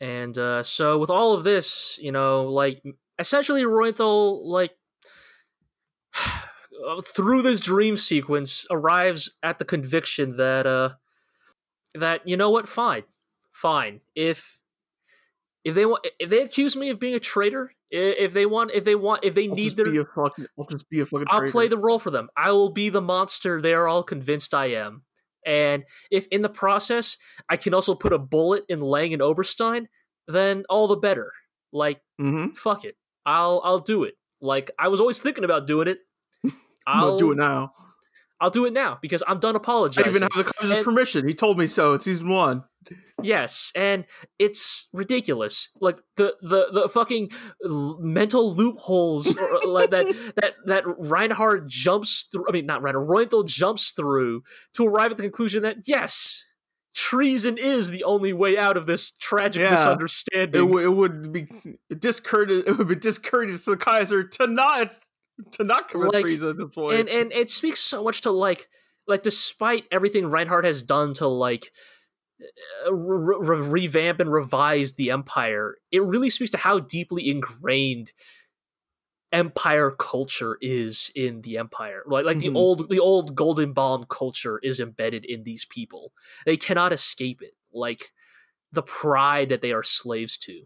and 0.00 0.36
uh 0.36 0.62
so 0.62 0.98
with 0.98 1.08
all 1.08 1.32
of 1.32 1.44
this 1.44 1.98
you 2.02 2.12
know 2.12 2.44
like 2.44 2.82
essentially 3.18 3.62
Reuenthal 3.62 4.44
like 4.44 4.72
through 7.04 7.42
this 7.42 7.60
dream 7.60 7.96
sequence 7.96 8.66
arrives 8.70 9.30
at 9.42 9.58
the 9.58 9.64
conviction 9.64 10.36
that 10.36 10.66
uh 10.66 10.90
that 11.94 12.28
you 12.28 12.36
know 12.36 12.50
what 12.50 12.68
fine 12.68 13.04
fine 13.52 14.00
if 14.14 14.58
if 15.64 15.74
they 15.74 15.86
want 15.86 16.06
if 16.18 16.28
they 16.28 16.42
accuse 16.42 16.76
me 16.76 16.90
of 16.90 17.00
being 17.00 17.14
a 17.14 17.20
traitor 17.20 17.72
If 17.90 18.32
they 18.32 18.46
want, 18.46 18.72
if 18.72 18.84
they 18.84 18.96
want, 18.96 19.24
if 19.24 19.34
they 19.34 19.48
I'll 19.48 19.54
need 19.54 19.76
their, 19.76 19.90
be 19.90 19.98
a 19.98 20.04
fucking. 20.04 20.46
I'll 20.58 20.66
just 20.66 20.88
be 20.90 21.00
a 21.00 21.06
fucking. 21.06 21.26
I'll 21.30 21.38
traitor. 21.38 21.52
play 21.52 21.68
the 21.68 21.78
role 21.78 22.00
for 22.00 22.10
them. 22.10 22.28
I 22.36 22.50
will 22.50 22.70
be 22.70 22.88
the 22.88 23.00
monster 23.00 23.62
they 23.62 23.74
are 23.74 23.86
all 23.86 24.02
convinced 24.02 24.54
I 24.54 24.66
am. 24.66 25.05
And 25.46 25.84
if 26.10 26.26
in 26.28 26.42
the 26.42 26.48
process 26.50 27.16
I 27.48 27.56
can 27.56 27.72
also 27.72 27.94
put 27.94 28.12
a 28.12 28.18
bullet 28.18 28.64
in 28.68 28.80
Lang 28.80 29.12
and 29.12 29.22
Oberstein, 29.22 29.88
then 30.28 30.64
all 30.68 30.88
the 30.88 30.96
better. 30.96 31.30
Like 31.72 32.02
Mhm. 32.20 32.56
fuck 32.58 32.84
it, 32.84 32.96
I'll 33.24 33.60
I'll 33.64 33.78
do 33.78 34.04
it. 34.04 34.14
Like 34.40 34.70
I 34.78 34.88
was 34.88 35.00
always 35.00 35.20
thinking 35.20 35.44
about 35.44 35.66
doing 35.66 35.88
it. 35.88 36.00
I'll 36.86 37.16
do 37.16 37.30
it 37.32 37.36
now. 37.38 37.72
I'll 38.40 38.50
do 38.50 38.66
it 38.66 38.72
now 38.72 38.98
because 39.00 39.22
I'm 39.26 39.38
done 39.40 39.56
apologizing. 39.56 40.04
I 40.04 40.08
even 40.10 40.22
have 40.22 40.32
the 40.34 40.44
Kaiser's 40.52 40.76
And- 40.76 40.84
permission. 40.84 41.26
He 41.26 41.34
told 41.34 41.58
me 41.58 41.66
so. 41.66 41.94
It's 41.94 42.04
season 42.04 42.28
one. 42.28 42.64
Yes, 43.22 43.72
and 43.74 44.04
it's 44.38 44.88
ridiculous. 44.92 45.70
Like 45.80 45.98
the 46.16 46.36
the 46.42 46.68
the 46.72 46.88
fucking 46.88 47.30
mental 47.98 48.54
loopholes 48.54 49.36
or, 49.36 49.60
like 49.66 49.90
that 49.90 50.06
that 50.36 50.54
that 50.66 50.84
Reinhard 50.98 51.66
jumps 51.68 52.28
through. 52.30 52.44
I 52.48 52.52
mean, 52.52 52.66
not 52.66 52.82
Reinhard. 52.82 53.08
Reuenthal 53.08 53.46
jumps 53.46 53.90
through 53.92 54.42
to 54.74 54.86
arrive 54.86 55.10
at 55.12 55.16
the 55.16 55.22
conclusion 55.22 55.62
that 55.62 55.78
yes, 55.88 56.44
treason 56.94 57.58
is 57.58 57.90
the 57.90 58.04
only 58.04 58.32
way 58.32 58.56
out 58.58 58.76
of 58.76 58.86
this 58.86 59.12
tragic 59.12 59.62
Yeah. 59.62 59.70
misunderstanding. 59.72 60.62
It, 60.62 60.66
w- 60.66 60.86
it 60.86 60.94
would 60.94 61.32
be 61.32 61.48
discourteous. 61.98 62.64
It 62.66 62.78
would 62.78 62.88
be 62.88 62.94
discourteous 62.96 63.64
to 63.64 63.70
the 63.70 63.76
Kaiser 63.78 64.22
to 64.24 64.46
not 64.46 64.92
to 65.52 65.64
not 65.64 65.88
commit 65.88 66.12
Like, 66.14 66.24
treason 66.24 66.50
at 66.50 66.56
this 66.56 66.68
point. 66.74 66.98
and 67.00 67.08
and 67.08 67.32
it 67.32 67.50
speaks 67.50 67.80
so 67.80 68.02
much 68.04 68.22
to 68.22 68.30
like 68.30 68.68
like 69.06 69.22
despite 69.22 69.84
everything 69.90 70.26
Reinhard 70.26 70.64
has 70.64 70.82
done 70.82 71.14
to 71.14 71.26
like 71.28 71.72
uh, 72.86 72.92
re- 72.94 73.36
re- 73.40 73.68
revamp 73.68 74.20
and 74.20 74.30
revise 74.32 74.94
the 74.94 75.10
empire 75.10 75.76
it 75.90 76.02
really 76.02 76.30
speaks 76.30 76.50
to 76.50 76.58
how 76.58 76.78
deeply 76.78 77.28
ingrained 77.30 78.12
empire 79.32 79.90
culture 79.90 80.56
is 80.60 81.10
in 81.14 81.42
the 81.42 81.58
empire 81.58 82.02
like 82.06 82.24
like 82.24 82.36
Mhm. 82.38 82.40
the 82.40 82.52
old 82.54 82.88
the 82.88 82.98
old 83.00 83.36
Goldenbaum 83.36 84.08
culture 84.08 84.58
is 84.62 84.78
embedded 84.80 85.24
in 85.24 85.42
these 85.42 85.64
people 85.64 86.12
they 86.46 86.56
cannot 86.56 86.92
escape 86.92 87.42
it 87.42 87.54
like 87.72 88.12
the 88.72 88.82
pride 88.82 89.48
that 89.48 89.62
they 89.62 89.72
are 89.72 89.82
slaves 89.82 90.38
to 90.38 90.64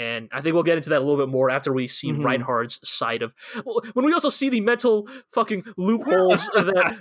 and 0.00 0.28
I 0.32 0.40
think 0.40 0.54
we'll 0.54 0.62
get 0.62 0.76
into 0.76 0.88
that 0.90 0.98
a 0.98 1.04
little 1.04 1.18
bit 1.18 1.28
more 1.30 1.50
after 1.50 1.72
we 1.72 1.86
see 1.86 2.10
Mhm. 2.12 2.24
Reinhard's 2.24 2.80
side 2.88 3.22
of 3.22 3.34
when 3.94 4.04
we 4.06 4.12
also 4.12 4.30
see 4.30 4.48
the 4.48 4.60
mental 4.60 5.08
fucking 5.32 5.64
loopholes 5.76 6.46
that 6.54 6.98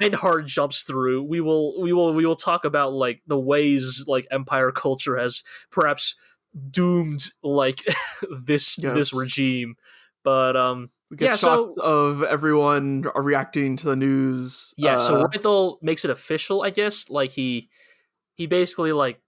Reinhard 0.00 0.46
jumps 0.46 0.82
through. 0.84 1.24
We 1.24 1.40
will 1.40 1.80
we 1.82 1.92
will 1.92 2.14
we 2.14 2.24
will 2.24 2.36
talk 2.36 2.64
about 2.64 2.92
like 2.94 3.20
the 3.26 3.38
ways 3.38 4.04
like 4.08 4.26
Empire 4.30 4.72
culture 4.72 5.18
has 5.18 5.42
perhaps 5.70 6.14
doomed 6.70 7.30
like 7.42 7.84
this 8.44 8.76
this 8.76 9.12
regime. 9.12 9.76
But 10.24 10.56
um 10.56 10.90
we 11.10 11.16
get 11.16 11.26
yeah, 11.26 11.36
shots 11.36 11.74
so- 11.76 11.82
of 11.82 12.22
everyone 12.22 13.04
reacting 13.14 13.76
to 13.78 13.86
the 13.86 13.96
news. 13.96 14.74
yeah, 14.76 14.98
so 14.98 15.22
uh, 15.26 15.74
makes 15.82 16.04
it 16.04 16.10
official, 16.10 16.62
I 16.62 16.70
guess. 16.70 17.08
Like 17.10 17.30
he 17.30 17.68
he 18.34 18.46
basically 18.46 18.92
like 18.92 19.20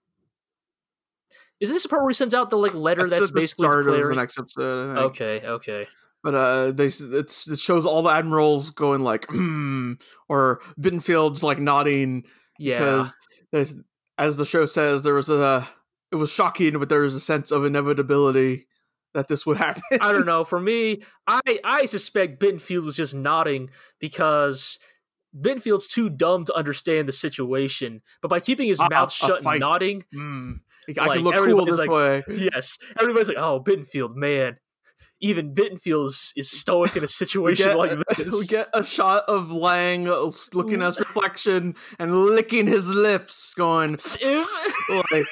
is 1.61 1.69
this 1.69 1.83
the 1.83 1.89
part 1.89 2.01
where 2.01 2.09
he 2.09 2.13
sends 2.15 2.33
out 2.33 2.49
the 2.49 2.57
like 2.57 2.73
letter 2.73 3.03
that's 3.03 3.15
that's, 3.19 3.29
at 3.29 3.33
the 3.33 3.39
basically 3.39 3.63
start 3.67 3.87
of 3.87 4.09
the 4.09 4.15
next 4.15 4.37
episode. 4.37 4.97
Okay, 4.97 5.41
okay. 5.45 5.87
But 6.23 6.35
uh, 6.35 6.71
they 6.71 6.85
it's, 6.85 7.47
it 7.47 7.57
shows 7.59 7.85
all 7.85 8.03
the 8.03 8.09
admirals 8.09 8.69
going 8.71 9.01
like, 9.01 9.25
hmm, 9.29 9.93
or 10.29 10.61
Bittenfeld's 10.79 11.41
like 11.43 11.57
nodding 11.59 12.25
Yeah. 12.59 13.07
because 13.51 13.75
as 14.17 14.37
the 14.37 14.45
show 14.45 14.65
says, 14.65 15.03
there 15.03 15.13
was 15.15 15.29
a 15.29 15.67
it 16.11 16.17
was 16.17 16.29
shocking, 16.31 16.77
but 16.77 16.89
there 16.89 16.99
was 17.01 17.15
a 17.15 17.19
sense 17.19 17.51
of 17.51 17.63
inevitability 17.65 18.67
that 19.13 19.27
this 19.29 19.45
would 19.45 19.57
happen. 19.65 19.81
I 19.99 20.11
don't 20.11 20.25
know. 20.27 20.43
For 20.43 20.59
me, 20.59 21.01
I 21.27 21.41
I 21.63 21.85
suspect 21.85 22.39
Bittenfeld 22.39 22.83
was 22.83 22.95
just 22.95 23.15
nodding 23.15 23.69
because 23.99 24.77
Bittenfeld's 25.35 25.87
too 25.87 26.09
dumb 26.09 26.45
to 26.45 26.53
understand 26.53 27.07
the 27.07 27.13
situation. 27.13 28.01
But 28.21 28.27
by 28.27 28.39
keeping 28.41 28.67
his 28.67 28.79
Uh, 28.79 28.89
mouth 28.91 29.11
shut 29.11 29.43
and 29.45 29.59
nodding, 29.59 30.03
Hmm. 30.13 30.51
I 30.89 31.05
Like, 31.05 31.15
can 31.17 31.23
look 31.23 31.35
cool 31.35 31.65
this 31.65 31.77
like- 31.77 31.89
way. 31.89 32.23
yes, 32.29 32.77
everybody's 32.99 33.27
like, 33.27 33.37
"Oh, 33.37 33.61
Bittenfeld, 33.63 34.15
man." 34.15 34.57
Even 35.23 35.53
Bittenfeld 35.53 36.05
is, 36.07 36.33
is 36.35 36.49
stoic 36.49 36.95
in 36.95 37.03
a 37.03 37.07
situation 37.07 37.67
get, 37.67 37.77
like 37.77 37.91
this. 38.17 38.33
we 38.33 38.47
get 38.47 38.69
a 38.73 38.83
shot 38.83 39.23
of 39.27 39.51
Lang 39.51 40.05
looking 40.51 40.81
at 40.81 40.87
his 40.87 40.99
reflection 40.99 41.75
and 41.99 42.25
licking 42.25 42.65
his 42.65 42.89
lips, 42.89 43.53
going 43.53 43.99
like, 45.11 45.27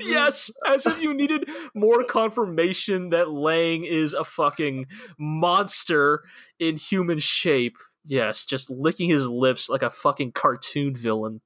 yes, 0.00 0.50
as 0.66 0.86
if 0.86 1.02
you 1.02 1.12
needed 1.12 1.50
more 1.74 2.02
confirmation 2.02 3.10
that 3.10 3.30
Lang 3.30 3.84
is 3.84 4.14
a 4.14 4.24
fucking 4.24 4.86
monster 5.18 6.22
in 6.58 6.78
human 6.78 7.18
shape. 7.18 7.76
Yes, 8.06 8.46
just 8.46 8.70
licking 8.70 9.10
his 9.10 9.28
lips 9.28 9.68
like 9.68 9.82
a 9.82 9.90
fucking 9.90 10.32
cartoon 10.32 10.94
villain. 10.96 11.42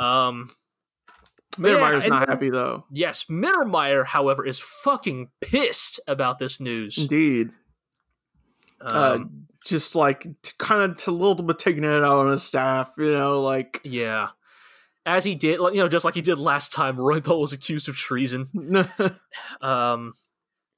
Um, 0.00 0.50
Mittermeier's 1.58 2.04
and 2.04 2.10
not 2.10 2.28
happy 2.28 2.50
though. 2.50 2.84
yes, 2.90 3.24
Mittermeier, 3.30 4.04
however, 4.06 4.44
is 4.46 4.58
fucking 4.58 5.28
pissed 5.40 6.00
about 6.08 6.38
this 6.38 6.60
news. 6.60 6.96
Indeed. 6.98 7.50
uh, 8.80 9.18
Um, 9.20 9.46
just 9.64 9.94
like 9.94 10.26
kind 10.58 10.90
of 10.90 10.96
to 10.98 11.10
a 11.10 11.12
little 11.12 11.34
bit 11.34 11.58
taking 11.58 11.84
it 11.84 11.90
out 11.90 12.04
on 12.04 12.30
his 12.30 12.42
staff, 12.42 12.92
you 12.96 13.12
know, 13.12 13.40
like 13.42 13.80
yeah. 13.84 14.28
As 15.04 15.24
he 15.24 15.34
did, 15.34 15.58
like 15.58 15.74
you 15.74 15.80
know, 15.80 15.88
just 15.88 16.04
like 16.04 16.14
he 16.14 16.22
did 16.22 16.38
last 16.38 16.72
time, 16.72 16.96
Roythal 16.96 17.40
was 17.40 17.52
accused 17.52 17.88
of 17.88 17.96
treason. 17.96 18.48
Um, 19.60 20.12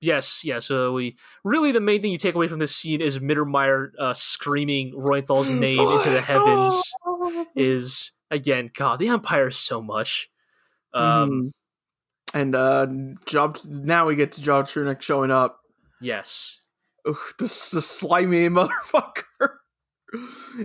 yes, 0.00 0.44
yeah. 0.44 0.60
So 0.60 0.92
we 0.92 1.16
really 1.44 1.72
the 1.72 1.80
main 1.80 2.00
thing 2.00 2.12
you 2.12 2.18
take 2.18 2.34
away 2.34 2.48
from 2.48 2.58
this 2.60 2.74
scene 2.74 3.00
is 3.00 3.18
Mittermeier 3.18 3.90
uh, 3.98 4.14
screaming 4.14 4.92
Roythal's 4.94 5.50
name 5.50 5.80
into 5.80 6.10
the 6.10 6.20
heavens. 6.20 6.92
Is 7.54 8.12
again, 8.30 8.70
God, 8.72 8.98
the 9.00 9.08
Empire 9.08 9.48
is 9.48 9.56
so 9.56 9.82
much. 9.82 10.29
Um, 10.92 11.30
Mhm. 11.30 11.50
and 12.34 12.54
uh 12.54 12.86
job 13.26 13.58
now 13.64 14.06
we 14.06 14.14
get 14.16 14.32
to 14.32 14.42
Job 14.42 14.66
Trunicht 14.66 15.02
showing 15.02 15.30
up. 15.30 15.60
yes, 16.00 16.60
Ugh, 17.06 17.16
this 17.38 17.70
the 17.70 17.80
slimy 17.82 18.48
motherfucker. 18.50 19.56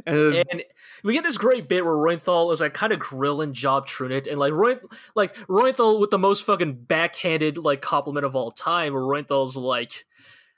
and 0.08 0.44
and 0.50 0.64
we 1.04 1.14
get 1.14 1.24
this 1.24 1.38
great 1.38 1.70
bit 1.70 1.86
where 1.86 1.94
Reuenthal 1.94 2.52
is 2.52 2.62
like 2.62 2.74
kind 2.74 2.92
of 2.92 2.98
grilling 3.00 3.54
Job 3.54 3.88
Trunicht, 3.88 4.28
and 4.28 4.38
like 4.40 4.54
Roy, 4.54 4.78
like 5.16 5.36
Reuenthal 5.48 6.00
with 6.00 6.10
the 6.10 6.18
most 6.18 6.44
fucking 6.44 6.74
backhanded 6.86 7.58
like 7.58 7.82
compliment 7.82 8.26
of 8.26 8.36
all 8.36 8.50
time, 8.52 8.94
where 8.94 9.04
Reuenthal's 9.04 9.56
like, 9.56 10.06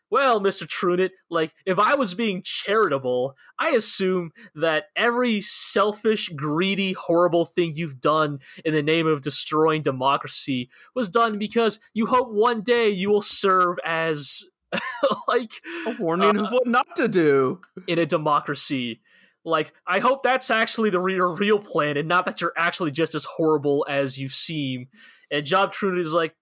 "Well, 0.09 0.39
Mister 0.39 0.65
Trunicht, 0.65 1.11
like 1.29 1.53
if 1.65 1.79
I 1.79 1.95
was 1.95 2.13
being 2.13 2.41
charitable, 2.43 3.35
I 3.59 3.69
assume 3.69 4.31
that 4.55 4.85
every 4.95 5.41
selfish, 5.41 6.29
greedy, 6.29 6.93
horrible 6.93 7.45
thing 7.45 7.73
you've 7.75 8.01
done 8.01 8.39
in 8.63 8.73
the 8.73 8.83
name 8.83 9.07
of 9.07 9.21
destroying 9.21 9.81
democracy 9.81 10.69
was 10.95 11.09
done 11.09 11.37
because 11.37 11.79
you 11.93 12.07
hope 12.07 12.29
one 12.29 12.61
day 12.61 12.89
you 12.89 13.09
will 13.09 13.21
serve 13.21 13.77
as." 13.83 14.43
like 15.29 15.51
a 15.85 15.95
warning 15.97 16.37
uh, 16.37 16.43
of 16.43 16.51
what 16.51 16.67
not 16.67 16.93
to 16.97 17.07
do. 17.07 17.61
in 17.87 17.99
a 17.99 18.05
democracy. 18.05 18.99
Like, 19.45 19.71
I 19.87 19.99
hope 19.99 20.23
that's 20.23 20.51
actually 20.51 20.89
the 20.89 20.99
real, 20.99 21.33
real 21.33 21.57
plan, 21.57 21.95
and 21.95 22.05
not 22.05 22.25
that 22.25 22.41
you're 22.41 22.51
actually 22.57 22.91
just 22.91 23.15
as 23.15 23.23
horrible 23.23 23.85
as 23.87 24.17
you 24.17 24.27
seem. 24.27 24.89
And 25.31 25.45
Job 25.45 25.73
Trunicht 25.73 26.01
is 26.01 26.11
like, 26.11 26.35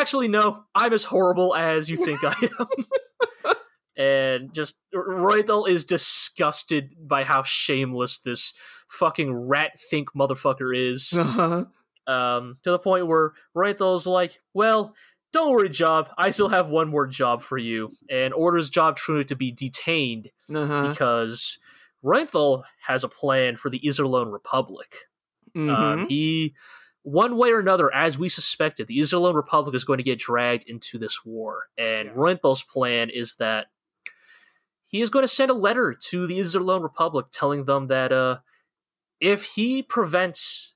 actually, 0.00 0.28
no, 0.28 0.64
I'm 0.74 0.92
as 0.92 1.04
horrible 1.04 1.54
as 1.54 1.88
you 1.90 1.96
think 1.96 2.20
I 2.22 2.34
am. 2.60 3.54
and 3.96 4.52
just 4.52 4.76
Roythal 4.92 5.66
is 5.66 5.84
disgusted 5.84 6.90
by 7.00 7.24
how 7.24 7.42
shameless 7.42 8.18
this 8.18 8.54
fucking 8.88 9.32
rat 9.32 9.78
think 9.90 10.08
motherfucker 10.16 10.76
is. 10.92 11.12
Uh-huh. 11.12 11.64
um, 12.12 12.56
to 12.64 12.70
the 12.70 12.78
point 12.78 13.06
where 13.06 13.32
Roythal's 13.56 14.06
like, 14.06 14.40
well, 14.52 14.94
don't 15.32 15.50
worry, 15.50 15.68
Job. 15.68 16.08
I 16.18 16.30
still 16.30 16.48
have 16.48 16.70
one 16.70 16.88
more 16.88 17.06
job 17.06 17.42
for 17.42 17.58
you, 17.58 17.90
and 18.10 18.32
orders 18.34 18.70
Job 18.70 18.98
Trunicht 18.98 19.28
to 19.28 19.36
be 19.36 19.50
detained 19.50 20.30
Uh-huh. 20.54 20.88
because 20.90 21.58
Reuenthal 22.04 22.64
has 22.86 23.02
a 23.04 23.08
plan 23.08 23.56
for 23.56 23.68
the 23.70 23.80
Iserlohn 23.80 24.32
Republic. 24.32 24.94
Um, 25.56 25.68
Mhm. 25.68 26.08
he, 26.08 26.54
one 27.04 27.36
way 27.36 27.50
or 27.50 27.60
another, 27.60 27.94
as 27.94 28.18
we 28.18 28.30
suspected, 28.30 28.86
the 28.86 28.98
Iserlohn 28.98 29.34
Republic 29.34 29.74
is 29.74 29.84
going 29.84 29.98
to 29.98 30.02
get 30.02 30.18
dragged 30.18 30.64
into 30.68 30.98
this 30.98 31.24
war. 31.24 31.66
And 31.78 32.10
Yeah. 32.16 32.54
Plan 32.68 33.10
is 33.10 33.36
that 33.36 33.66
he 34.86 35.02
is 35.02 35.10
going 35.10 35.22
to 35.22 35.28
send 35.28 35.50
a 35.50 35.54
letter 35.54 35.92
to 35.92 36.26
the 36.26 36.38
Iserlohn 36.38 36.82
Republic 36.82 37.26
telling 37.30 37.66
them 37.66 37.88
that 37.88 38.10
uh, 38.10 38.38
if 39.20 39.42
he 39.42 39.82
prevents 39.82 40.74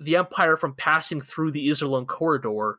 the 0.00 0.16
Empire 0.16 0.56
from 0.56 0.74
passing 0.74 1.20
through 1.20 1.52
the 1.52 1.68
Iserlohn 1.68 2.06
corridor, 2.06 2.78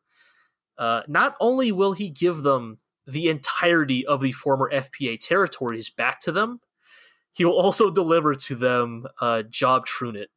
uh, 0.79 1.03
not 1.07 1.35
only 1.39 1.71
will 1.71 1.93
he 1.93 2.09
give 2.09 2.41
them 2.41 2.79
the 3.05 3.29
entirety 3.29 4.05
of 4.05 4.21
the 4.21 4.31
former 4.31 4.71
FPA 4.73 5.19
territories 5.19 5.91
back 5.91 6.19
to 6.21 6.31
them, 6.31 6.61
he 7.31 7.45
will 7.45 7.59
also 7.59 7.91
deliver 7.91 8.33
to 8.33 8.55
them 8.55 9.05
uh, 9.21 9.43
Job 9.43 9.85
Trunicht 9.85 10.31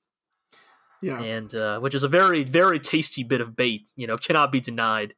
yeah. 1.02 1.20
and 1.20 1.54
uh, 1.54 1.78
which 1.78 1.94
is 1.94 2.02
a 2.02 2.08
very 2.08 2.44
very 2.44 2.78
tasty 2.78 3.22
bit 3.22 3.40
of 3.40 3.56
bait 3.56 3.86
you 3.96 4.06
know 4.06 4.16
cannot 4.16 4.52
be 4.52 4.60
denied 4.60 5.14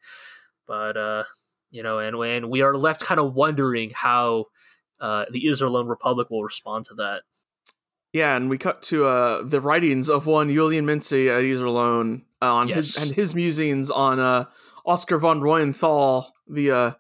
but 0.67 0.97
uh 0.97 1.25
you 1.73 1.83
know, 1.83 1.99
and 1.99 2.19
when 2.19 2.51
we 2.51 2.61
are 2.61 2.77
left 2.77 3.03
kind 3.03 3.19
of 3.19 3.35
wondering 3.35 3.91
how 3.95 4.47
uh, 5.01 5.25
the 5.33 5.45
Iserlohn 5.47 5.89
Republic 5.89 6.31
will 6.31 6.45
respond 6.45 6.85
to 6.85 6.95
that. 6.95 7.23
Yeah, 8.13 8.37
and 8.37 8.51
we 8.51 8.59
cut 8.59 8.83
to 8.83 9.07
uh, 9.07 9.43
the 9.43 9.61
writings 9.61 10.11
of 10.11 10.27
one 10.27 10.53
Julian 10.53 10.85
Mintz 10.85 11.13
at 11.13 11.43
Iserlohn 11.43 12.25
uh, 12.43 12.55
on 12.55 12.69
his 12.69 12.99
and 12.99 13.11
his 13.11 13.35
musings 13.35 13.91
on 13.91 14.21
uh, 14.21 14.45
Oscar 14.85 15.17
von 15.17 15.41
Reuenthal, 15.41 16.27
the 16.47 16.71
uh, 16.71 16.91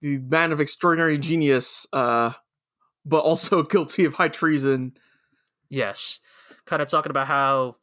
the 0.00 0.18
man 0.18 0.50
of 0.50 0.60
extraordinary 0.60 1.16
genius, 1.16 1.86
uh, 1.92 2.32
but 3.06 3.20
also 3.20 3.62
guilty 3.70 4.04
of 4.04 4.14
high 4.14 4.28
treason. 4.28 4.94
Yes. 5.70 6.18
Kind 6.66 6.82
of 6.82 6.88
talking 6.88 7.10
about 7.10 7.28
how, 7.28 7.76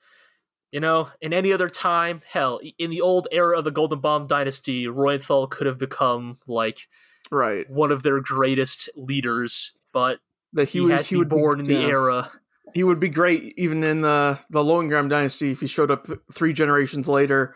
you 0.71 0.79
know, 0.79 1.09
in 1.21 1.33
any 1.33 1.51
other 1.51 1.69
time, 1.69 2.21
hell, 2.27 2.59
in 2.77 2.89
the 2.91 3.01
old 3.01 3.27
era 3.31 3.57
of 3.57 3.63
the 3.63 3.71
Goldenbaum 3.71 4.27
dynasty, 4.27 4.85
Reuenthal 4.85 5.49
could 5.49 5.67
have 5.67 5.77
become 5.77 6.38
like 6.47 6.88
Right. 7.31 7.69
one 7.69 7.91
of 7.91 8.03
their 8.03 8.19
greatest 8.19 8.89
leaders, 8.95 9.73
but 9.93 10.19
That 10.53 10.69
he, 10.69 10.79
he, 10.79 10.85
would 10.85 11.01
he 11.01 11.15
be 11.15 11.19
would 11.19 11.29
born 11.29 11.63
be, 11.63 11.73
in 11.73 11.81
the 11.81 11.88
yeah. 11.88 11.91
era. 11.91 12.31
He 12.73 12.83
would 12.83 12.99
be 12.99 13.09
great 13.09 13.53
even 13.57 13.83
in 13.83 14.01
the 14.01 14.39
the 14.49 14.59
Lohengramm 14.59 15.09
dynasty 15.09 15.51
if 15.51 15.59
he 15.59 15.67
showed 15.67 15.89
up 15.89 16.07
three 16.31 16.53
generations 16.53 17.07
later 17.07 17.55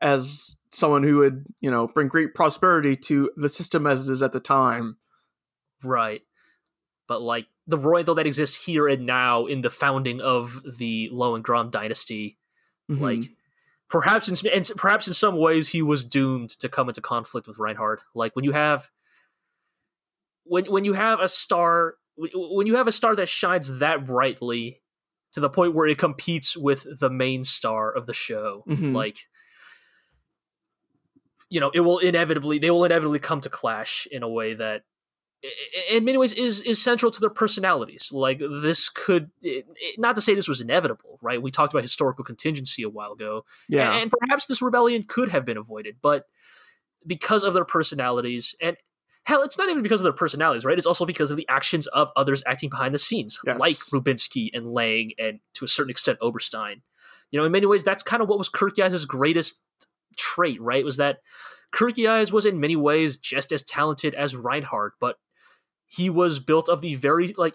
as 0.00 0.56
someone 0.70 1.02
who 1.02 1.18
would 1.18 1.46
you 1.60 1.70
know 1.70 1.86
bring 1.86 2.08
great 2.08 2.34
prosperity 2.34 2.96
to 2.96 3.30
the 3.36 3.48
system 3.48 3.86
as 3.86 4.08
it 4.08 4.12
is 4.12 4.22
at 4.22 4.32
the 4.32 4.40
time. 4.40 4.96
Right. 5.84 6.22
But 7.06 7.22
like 7.22 7.46
the 7.68 7.78
Reuenthal 7.78 8.16
that 8.16 8.26
exists 8.26 8.64
here 8.64 8.88
and 8.88 9.06
now 9.06 9.46
in 9.46 9.60
the 9.60 9.70
founding 9.70 10.20
of 10.20 10.60
the 10.78 11.08
Lohengramm 11.12 11.70
dynasty, 11.70 12.36
Mhm. 12.90 13.00
like 13.00 13.30
perhaps 13.88 14.28
in 14.28 14.36
some- 14.36 14.50
and 14.52 14.70
perhaps 14.76 15.08
in 15.08 15.14
some 15.14 15.36
ways 15.36 15.68
he 15.68 15.82
was 15.82 16.04
doomed 16.04 16.50
to 16.58 16.68
come 16.68 16.88
into 16.88 17.00
conflict 17.00 17.46
with 17.46 17.58
Reinhard. 17.58 18.00
Like 18.14 18.34
when 18.36 18.44
you 18.44 18.52
have 18.52 18.90
when 20.44 20.64
when 20.66 20.84
you 20.84 20.94
have 20.94 21.20
a 21.20 21.28
star 21.28 21.96
when 22.16 22.66
you 22.66 22.74
have 22.76 22.86
a 22.88 22.92
star 22.92 23.14
that 23.16 23.28
shines 23.28 23.78
that 23.78 24.04
brightly 24.06 24.82
to 25.32 25.40
the 25.40 25.50
point 25.50 25.74
where 25.74 25.86
it 25.86 25.98
competes 25.98 26.56
with 26.56 26.86
the 26.98 27.10
main 27.10 27.44
star 27.44 27.90
of 27.92 28.06
the 28.06 28.14
show, 28.14 28.64
Mhm. 28.66 28.94
like 28.94 29.28
you 31.50 31.60
know, 31.60 31.70
it 31.72 31.80
will 31.80 31.98
inevitably 31.98 32.58
they 32.58 32.70
will 32.70 32.84
inevitably 32.84 33.18
come 33.18 33.40
to 33.40 33.48
clash 33.50 34.06
in 34.10 34.22
a 34.22 34.28
way 34.28 34.54
that 34.54 34.84
in 35.90 36.04
many 36.04 36.18
ways 36.18 36.32
is 36.32 36.60
is 36.62 36.82
central 36.82 37.12
to 37.12 37.20
their 37.20 37.30
personalities. 37.30 38.10
Like 38.12 38.40
this 38.40 38.88
could 38.88 39.30
it, 39.42 39.66
it- 39.76 39.98
not 39.98 40.16
to 40.16 40.20
say 40.20 40.34
this 40.34 40.48
was 40.48 40.60
inevitable 40.60 41.18
right? 41.22 41.40
We 41.42 41.50
talked 41.50 41.72
about 41.72 41.82
historical 41.82 42.24
contingency 42.24 42.82
a 42.82 42.88
while 42.88 43.12
ago. 43.12 43.44
Yeah. 43.68 43.92
and, 43.92 44.02
and 44.02 44.12
perhaps 44.20 44.46
this 44.46 44.60
rebellion 44.62 45.04
could 45.06 45.28
have 45.30 45.44
been 45.44 45.56
avoided 45.56 45.96
but 46.02 46.26
because 47.06 47.44
of 47.44 47.54
their 47.54 47.64
personalities 47.64 48.54
and 48.60 48.76
hell 49.24 49.42
it's 49.42 49.56
not 49.58 49.68
even 49.70 49.82
because 49.82 50.00
of 50.00 50.04
their 50.04 50.12
personalities 50.12 50.64
right? 50.64 50.76
It's 50.76 50.86
also 50.86 51.06
because 51.06 51.30
of 51.30 51.36
the 51.36 51.48
actions 51.48 51.86
of 51.88 52.08
others 52.16 52.42
acting 52.46 52.70
behind 52.70 52.92
the 52.94 52.98
scenes 52.98 53.38
Yes. 53.46 53.58
like 53.60 53.76
rubinsky 53.92 54.50
and 54.52 54.66
lang 54.72 55.12
and 55.18 55.40
to 55.54 55.64
a 55.64 55.68
certain 55.68 55.90
extent 55.90 56.18
oberstein. 56.20 56.82
You 57.30 57.38
know 57.38 57.44
in 57.46 57.52
many 57.52 57.66
ways 57.66 57.84
that's 57.84 58.02
kind 58.02 58.22
of 58.22 58.28
what 58.28 58.38
was 58.38 58.48
Kircheis's 58.48 59.04
greatest 59.04 59.60
trait 60.16 60.60
right? 60.60 60.84
Was 60.84 60.96
that 60.96 61.18
Kircheis 61.72 62.32
was 62.32 62.46
in 62.46 62.58
many 62.60 62.74
ways 62.76 63.18
just 63.18 63.52
as 63.52 63.62
talented 63.62 64.14
as 64.14 64.34
reinhard 64.34 64.92
but 65.00 65.16
he 65.88 66.10
was 66.10 66.38
built 66.38 66.68
of 66.68 66.80
the 66.80 66.94
very 66.94 67.34
like 67.36 67.54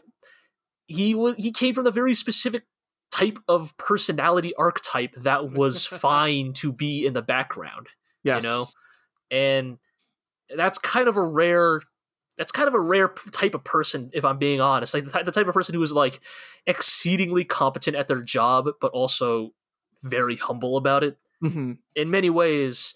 he 0.87 1.15
was 1.15 1.35
he 1.37 1.51
came 1.51 1.73
from 1.73 1.83
the 1.83 1.91
very 1.91 2.13
specific 2.13 2.63
type 3.11 3.37
of 3.47 3.75
personality 3.77 4.53
archetype 4.55 5.13
that 5.15 5.51
was 5.51 5.85
fine 5.85 6.53
to 6.53 6.71
be 6.71 7.05
in 7.05 7.13
the 7.13 7.21
background 7.21 7.87
yes. 8.23 8.43
you 8.43 8.49
know 8.49 8.65
and 9.31 9.77
that's 10.55 10.77
kind 10.79 11.07
of 11.07 11.15
a 11.15 11.23
rare 11.23 11.81
that's 12.37 12.51
kind 12.51 12.67
of 12.67 12.73
a 12.73 12.79
rare 12.79 13.13
type 13.31 13.53
of 13.53 13.63
person 13.63 14.09
if 14.13 14.25
i'm 14.25 14.37
being 14.39 14.59
honest 14.59 14.93
like 14.93 15.05
the, 15.05 15.31
type 15.31 15.47
of 15.47 15.53
person 15.53 15.75
who 15.75 15.83
is 15.83 15.91
like 15.91 16.19
exceedingly 16.65 17.45
competent 17.45 17.95
at 17.95 18.07
their 18.07 18.21
job 18.21 18.67
but 18.81 18.91
also 18.91 19.51
very 20.01 20.35
humble 20.35 20.75
about 20.77 21.03
it 21.03 21.17
Mhm. 21.43 21.79
in 21.95 22.09
many 22.09 22.29
ways 22.29 22.95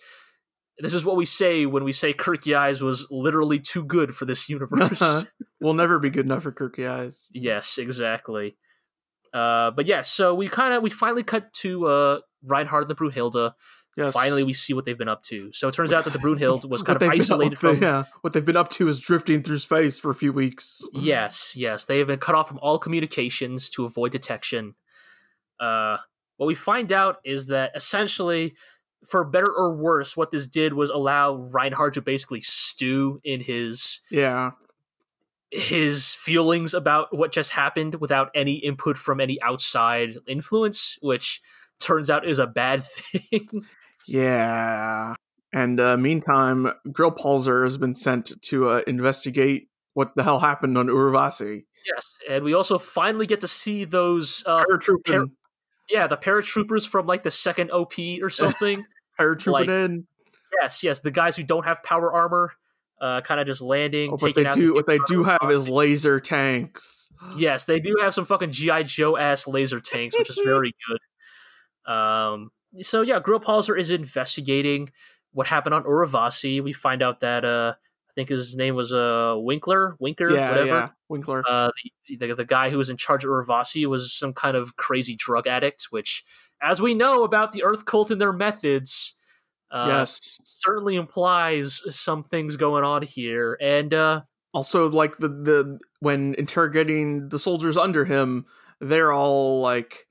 this 0.80 0.94
is 0.94 1.04
what 1.04 1.16
we 1.16 1.26
say 1.26 1.66
when 1.66 1.84
we 1.84 1.92
say 1.92 2.14
Kircheis 2.14 2.82
was 2.82 3.08
literally 3.10 3.60
too 3.60 3.84
good 3.84 4.16
for 4.16 4.26
this 4.26 4.48
universe. 4.50 5.26
we'll 5.60 5.74
never 5.74 6.00
be 6.00 6.10
good 6.10 6.26
enough 6.26 6.44
for 6.44 6.52
Kircheis. 6.52 7.26
yes, 7.32 7.78
exactly. 7.78 8.58
Uh, 9.34 9.72
but 9.72 9.86
yeah, 9.86 10.02
so 10.02 10.34
we 10.34 10.48
kind 10.48 10.74
of 10.74 10.82
we 10.84 10.90
finally 10.90 11.24
cut 11.24 11.52
to 11.54 11.86
uh, 11.88 12.20
Reinhard 12.44 12.84
and 12.84 12.90
the 12.90 12.96
Brunhilde. 12.96 13.54
Yes. 13.98 14.14
Finally, 14.14 14.44
we 14.44 14.54
see 14.54 14.74
what 14.74 14.86
they've 14.86 14.98
been 14.98 15.10
up 15.10 15.24
to. 15.24 15.52
So 15.54 15.68
it 15.68 15.74
turns 15.74 15.92
out 15.92 16.04
that 16.04 16.14
the 16.14 16.20
Brunhilde 16.20 16.70
was 16.70 16.84
kind 16.84 17.02
of 17.02 17.10
isolated 17.10 17.58
from. 17.58 17.82
yeah. 17.82 18.04
What 18.22 18.34
they've 18.34 18.46
been 18.46 18.56
up 18.56 18.70
to 18.70 18.88
is 18.88 19.00
drifting 19.00 19.42
through 19.42 19.58
space 19.58 19.98
for 19.98 20.12
a 20.12 20.16
few 20.16 20.32
weeks. 20.32 20.80
Yes, 20.94 21.56
yes, 21.56 21.86
they 21.86 21.98
have 21.98 22.06
been 22.06 22.20
cut 22.20 22.36
off 22.36 22.48
from 22.48 22.60
all 22.62 22.78
communications 22.78 23.70
to 23.72 23.86
avoid 23.86 24.12
detection. 24.12 24.76
Uh, 25.60 25.98
what 26.38 26.46
we 26.46 26.54
find 26.54 26.92
out 26.94 27.18
is 27.26 27.48
that 27.48 27.72
essentially, 27.76 28.54
for 29.06 29.24
better 29.24 29.50
or 29.52 29.74
worse, 29.76 30.18
what 30.18 30.32
this 30.32 30.48
did 30.48 30.74
was 30.74 30.90
allow 30.90 31.36
Reinhard 31.36 31.94
to 31.96 32.02
basically 32.02 32.42
stew 32.42 33.20
in 33.24 33.42
his 33.42 34.02
Yeah. 34.10 34.52
his 35.52 36.14
feelings 36.14 36.74
about 36.74 37.16
what 37.16 37.32
just 37.32 37.52
happened 37.52 37.96
without 37.96 38.30
any 38.36 38.56
input 38.56 38.98
from 38.98 39.20
any 39.22 39.42
outside 39.42 40.16
influence, 40.28 40.98
which 41.02 41.42
turns 41.80 42.10
out 42.10 42.28
is 42.28 42.40
a 42.40 42.48
bad 42.48 42.84
thing. 42.86 43.48
Yeah. 44.08 45.14
And 45.54 45.80
uh, 45.80 45.96
meantime, 45.98 46.68
Grillparzer 46.90 47.64
has 47.64 47.78
been 47.78 47.96
sent 47.96 48.34
to 48.44 48.70
uh, 48.70 48.82
investigate 48.88 49.70
what 49.94 50.16
the 50.16 50.24
hell 50.24 50.40
happened 50.40 50.78
on 50.78 50.88
Urvashi. 50.88 51.64
yes, 51.86 52.14
and 52.30 52.44
we 52.44 52.54
also 52.54 52.78
finally 52.78 53.26
get 53.26 53.42
to 53.42 53.48
see 53.48 53.86
those 53.86 54.44
uh, 54.46 54.64
Paratrooping, 54.66 55.04
par- 55.06 55.26
yeah, 55.90 56.08
the 56.08 56.18
paratroopers 56.18 56.88
from 56.88 57.06
like 57.08 57.24
the 57.24 57.32
second 57.32 57.72
OP 57.72 57.94
or 58.22 58.30
something. 58.32 58.84
paratrooping 59.20 59.52
like- 59.52 59.70
in. 59.70 60.08
yes, 60.62 60.84
yes, 60.84 61.00
the 61.00 61.12
guys 61.12 61.36
who 61.36 61.44
don't 61.44 61.66
have 61.66 61.82
power 61.84 62.12
armor, 62.14 62.54
uh, 63.02 63.22
kind 63.22 63.40
of 63.40 63.48
just 63.48 63.62
landing. 63.62 64.10
Oh, 64.10 64.14
what 64.14 64.34
taking 64.34 64.44
they 64.44 64.52
do, 64.52 64.68
the 64.68 64.74
what 64.74 64.88
they 64.88 65.00
do 65.08 65.24
have 65.24 65.50
is 65.50 65.68
laser 65.70 66.20
tanks. 66.20 67.12
Yes, 67.36 67.66
they 67.66 67.80
do 67.80 67.96
have 68.02 68.14
some 68.14 68.26
fucking 68.26 68.52
GI 68.52 68.84
Joe 68.84 69.18
ass 69.18 69.48
laser 69.48 69.80
tanks, 69.80 70.18
which 70.18 70.30
is 70.30 70.40
very 70.44 70.74
good. 71.86 71.92
Um, 71.92 72.52
so 72.82 73.02
yeah, 73.02 73.20
Grillparzer 73.20 73.78
is 73.80 73.90
investigating 73.90 74.92
what 75.32 75.48
happened 75.48 75.74
on 75.74 75.84
Urvashi. 75.84 76.62
We 76.64 76.74
find 76.74 77.02
out 77.02 77.22
that 77.22 77.44
uh, 77.46 77.74
think 78.18 78.30
his 78.30 78.58
name 78.58 78.74
was 78.74 78.92
uh 78.92 79.36
Winkler, 79.38 79.96
Winker, 80.00 80.34
yeah, 80.34 80.50
whatever. 80.50 80.68
yeah. 80.68 80.90
Winkler. 81.08 81.44
Uh, 81.48 81.70
the, 82.10 82.18
the 82.18 82.34
the 82.34 82.46
guy 82.46 82.72
who 82.72 82.78
was 82.78 82.90
in 82.90 82.98
charge 82.98 83.24
of 83.24 83.30
Urvashi 83.30 83.86
was 83.86 84.12
some 84.12 84.34
kind 84.34 84.58
of 84.58 84.76
crazy 84.76 85.16
drug 85.16 85.46
addict, 85.46 85.88
which, 85.92 86.26
as 86.62 86.82
we 86.82 86.96
know 86.96 87.24
about 87.24 87.52
the 87.52 87.64
Earth 87.64 87.86
Cult 87.86 88.10
and 88.10 88.20
their 88.20 88.34
methods, 88.34 89.14
uh, 89.70 89.86
yes. 89.88 90.40
certainly 90.44 90.96
implies 90.96 91.84
some 91.90 92.24
things 92.24 92.56
going 92.58 92.84
on 92.84 93.04
here. 93.04 93.56
And 93.62 93.94
uh, 93.94 94.22
Also, 94.54 94.90
like 94.90 95.18
the 95.18 95.28
the 95.30 95.80
when 96.00 96.34
interrogating 96.36 97.30
the 97.30 97.38
soldiers 97.38 97.78
under 97.78 98.06
him, 98.06 98.46
they're 98.82 99.14
all 99.14 99.62
like, 99.62 100.07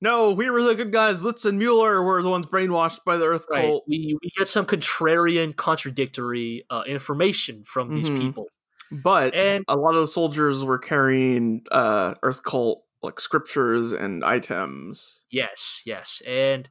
"No, 0.00 0.32
we 0.32 0.48
were 0.50 0.62
the 0.62 0.74
good 0.74 0.92
guys. 0.92 1.22
Litz 1.24 1.44
and 1.44 1.58
Mueller 1.58 2.02
were 2.02 2.22
the 2.22 2.30
ones 2.30 2.46
brainwashed 2.46 3.04
by 3.04 3.16
the 3.16 3.26
Earth 3.26 3.46
Right. 3.50 3.62
cult." 3.66 3.84
We 3.88 4.16
we 4.22 4.30
get 4.36 4.48
some 4.48 4.66
contrarian, 4.66 5.54
contradictory 5.56 6.64
uh, 6.70 6.82
information 6.86 7.64
from 7.64 7.94
these 7.94 8.08
Mhm. 8.10 8.18
people, 8.20 8.46
But 8.90 9.34
and 9.34 9.64
a 9.68 9.76
lot 9.76 9.94
of 9.94 10.00
the 10.00 10.06
soldiers 10.06 10.64
were 10.64 10.78
carrying 10.78 11.64
uh, 11.70 12.14
Earth 12.22 12.42
cult 12.42 12.84
like 13.02 13.18
scriptures 13.20 13.92
and 13.92 14.24
items. 14.24 15.22
yes, 15.30 15.82
yes, 15.86 16.22
and 16.26 16.68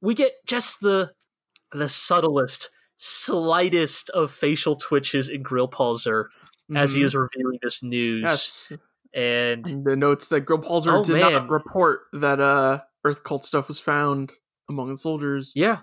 we 0.00 0.14
get 0.14 0.32
just 0.46 0.80
the 0.80 1.12
the 1.72 1.88
subtlest, 1.88 2.70
slightest 2.96 4.08
of 4.10 4.30
facial 4.30 4.76
twitches 4.76 5.28
in 5.28 5.42
Grillparzer 5.42 6.26
as 6.74 6.92
he 6.94 7.00
Mhm. 7.00 7.04
is 7.04 7.14
revealing 7.16 7.58
this 7.62 7.82
news, 7.82 8.22
Yes. 8.22 8.72
And 9.14 9.66
And 9.66 9.84
the 9.84 9.96
notes 9.96 10.28
that 10.28 10.44
Grillparzer 10.46 10.98
Oh, 11.00 11.04
did 11.04 11.14
man. 11.20 11.32
not 11.32 11.48
report 11.50 12.02
that 12.12 12.40
uh, 12.40 12.80
Earth 13.04 13.22
cult 13.24 13.44
stuff 13.44 13.68
was 13.68 13.78
found 13.78 14.32
among 14.68 14.90
the 14.90 14.96
soldiers. 14.96 15.52
yeah, 15.54 15.78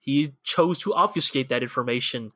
he 0.00 0.34
chose 0.44 0.78
to 0.78 0.94
obfuscate 0.94 1.48
that 1.48 1.62
information, 1.62 2.30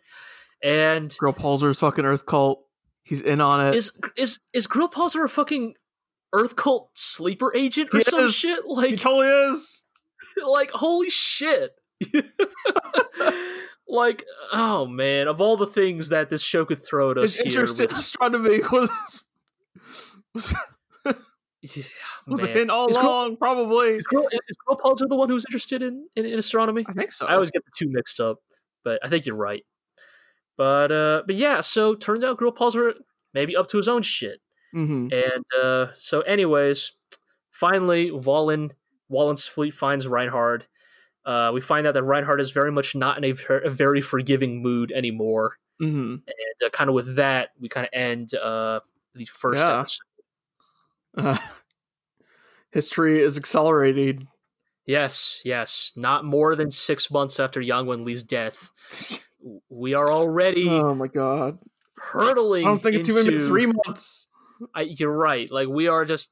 and 0.62 1.10
Grillparzer's 1.10 1.78
fucking 1.80 2.04
Earth 2.04 2.26
cult. 2.26 2.64
He's 3.04 3.20
in 3.20 3.40
on 3.40 3.66
it. 3.66 3.74
is 3.76 3.98
is 4.16 4.38
is 4.52 4.66
Grillparzer 4.66 5.24
a 5.24 5.28
fucking 5.28 5.74
Earth 6.32 6.56
cult 6.56 6.90
sleeper 6.94 7.52
agent 7.54 7.90
or 7.92 7.98
He 7.98 8.04
some 8.04 8.20
is. 8.20 8.34
shit? 8.34 8.60
he 8.64 8.72
Like, 8.72 9.00
totally 9.00 9.28
is. 9.52 9.82
like 10.46 10.70
holy 10.70 11.10
shit 11.10 11.72
like 13.88 14.24
oh 14.52 14.86
man 14.86 15.28
of 15.28 15.40
all 15.40 15.56
the 15.56 15.66
things 15.66 16.08
that 16.08 16.30
this 16.30 16.42
show 16.42 16.64
could 16.64 16.82
throw 16.82 17.10
at 17.10 17.18
us 17.18 17.34
His 17.36 17.46
interest 17.46 17.80
in 17.80 17.90
astronomy 17.90 18.60
was 18.72 18.88
was, 20.34 20.54
with- 21.04 21.92
was 22.26 22.40
the 22.40 22.46
hint 22.48 22.70
all 22.70 22.88
Is 22.88 22.96
Girl- 22.96 23.36
Probably. 23.36 23.90
is 23.96 24.04
girl, 24.04 24.26
is 24.32 24.56
girl 24.66 24.96
the 25.08 25.16
one 25.16 25.28
who's 25.28 25.44
interested 25.48 25.82
in, 25.82 26.06
in, 26.16 26.26
in 26.26 26.38
astronomy 26.38 26.84
I 26.88 26.92
think 26.92 27.12
so. 27.12 27.26
i 27.26 27.34
always 27.34 27.50
get 27.50 27.64
the 27.64 27.70
two 27.76 27.88
mixed 27.90 28.18
up 28.20 28.38
but 28.84 28.98
i 29.04 29.08
think 29.08 29.26
you're 29.26 29.36
right 29.36 29.64
But 30.56 30.92
uh, 30.92 31.22
but 31.26 31.36
yeah, 31.36 31.60
so 31.62 31.94
turns 31.94 32.22
out 32.24 32.38
Grillparzer 32.38 32.94
maybe 33.34 33.56
up 33.56 33.68
to 33.68 33.76
his 33.78 33.88
own 33.88 34.02
shit. 34.02 34.40
Mm-hmm. 34.74 35.08
And 35.12 35.44
uh, 35.62 35.92
so, 35.94 36.20
anyways, 36.22 36.92
finally, 37.50 38.10
Wahlen 38.10 38.70
Wahlen's 39.10 39.46
fleet 39.46 39.72
finds 39.74 40.06
Reinhard. 40.06 40.66
Uh, 41.24 41.50
we 41.54 41.60
find 41.62 41.86
out 41.86 41.94
that 41.94 42.02
Reinhard 42.02 42.40
is 42.40 42.50
very 42.50 42.70
much 42.72 42.94
not 42.94 43.16
in 43.18 43.24
a, 43.24 43.32
ver- 43.32 43.58
a 43.64 43.70
very 43.70 44.00
forgiving 44.02 44.62
mood 44.62 44.92
anymore. 44.92 45.56
Mm-hmm. 45.80 46.12
And 46.14 46.56
uh, 46.66 46.68
kind 46.70 46.88
of 46.90 46.94
with 46.94 47.16
that, 47.16 47.50
we 47.58 47.68
kind 47.68 47.86
of 47.86 47.90
end 47.92 48.34
uh, 48.34 48.80
the 49.14 49.24
first 49.26 49.58
Yeah. 49.58 49.80
episode. 49.80 49.98
Uh, 51.16 51.36
history 52.70 53.20
is 53.20 53.36
accelerating. 53.36 54.28
Yes, 54.86 55.40
yes. 55.44 55.92
Not 55.94 56.24
more 56.24 56.56
than 56.56 56.70
six 56.70 57.10
months 57.10 57.38
after 57.38 57.60
Yang 57.60 57.86
Wenli's 57.86 58.22
death, 58.22 58.70
we 59.68 59.94
are 59.94 60.10
already 60.10 60.68
Oh 60.68 60.94
my 60.94 61.06
god! 61.06 61.58
hurtling. 61.96 62.64
I 62.64 62.68
don't 62.68 62.82
think 62.82 62.96
it's 62.96 63.08
even 63.08 63.26
been 63.26 63.46
three 63.46 63.66
months. 63.66 64.28
I, 64.74 64.82
you're 64.82 65.16
right. 65.16 65.50
Like 65.50 65.68
we 65.68 65.88
are 65.88 66.04
just 66.04 66.30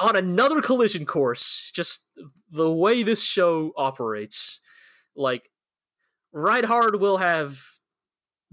on 0.00 0.16
another 0.16 0.60
collision 0.60 1.06
course. 1.06 1.70
Just 1.74 2.06
the 2.50 2.70
way 2.70 3.02
this 3.02 3.22
show 3.22 3.72
operates. 3.76 4.60
Like 5.16 5.50
Reinhard 6.32 7.00
will 7.00 7.18
have 7.18 7.58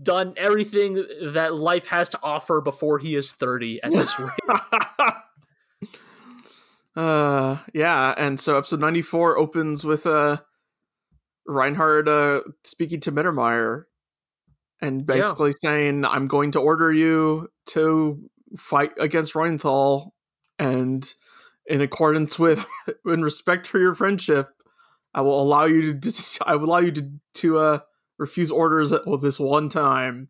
done 0.02 0.34
everything 0.38 1.06
that 1.34 1.54
life 1.54 1.88
has 1.88 2.10
to 2.10 2.20
offer 2.24 2.62
before 2.62 3.00
he 3.00 3.16
is 3.16 3.32
30 3.32 3.82
at 3.84 3.92
this 3.92 4.20
rate. 4.20 4.32
uh, 6.96 7.58
yeah, 7.74 8.14
and 8.18 8.40
so 8.40 8.58
episode 8.58 8.80
ninety 8.80 9.02
four 9.02 9.38
opens 9.38 9.84
with 9.84 10.06
uh 10.06 10.38
Reinhard 11.48 12.08
uh 12.08 12.42
speaking 12.64 13.00
to 13.02 13.12
Mittermeier 13.12 13.84
and 14.82 15.06
basically 15.06 15.54
saying, 15.62 16.06
"I'm 16.06 16.28
going 16.28 16.52
to 16.52 16.60
order 16.60 16.92
you 16.92 17.50
to 17.68 18.30
fight 18.58 18.92
against 19.00 19.34
Reinthal, 19.34 20.12
and 20.58 21.12
in 21.66 21.82
accordance 21.82 22.40
with, 22.40 22.66
in 23.06 23.22
respect 23.22 23.68
for 23.68 23.80
your 23.80 23.94
friendship, 23.94 24.50
I 25.14 25.22
will 25.22 25.42
allow 25.42 25.66
you 25.66 26.00
to, 26.00 26.14
I 26.46 26.56
will 26.56 26.70
allow 26.70 26.80
you 26.80 26.92
to 26.92 27.12
to 27.36 27.60
uh 27.60 27.80
refuse 28.22 28.50
orders 28.52 28.94
at 28.94 29.06
well, 29.06 29.18
this 29.18 29.40
one 29.40 29.68
time." 29.68 30.30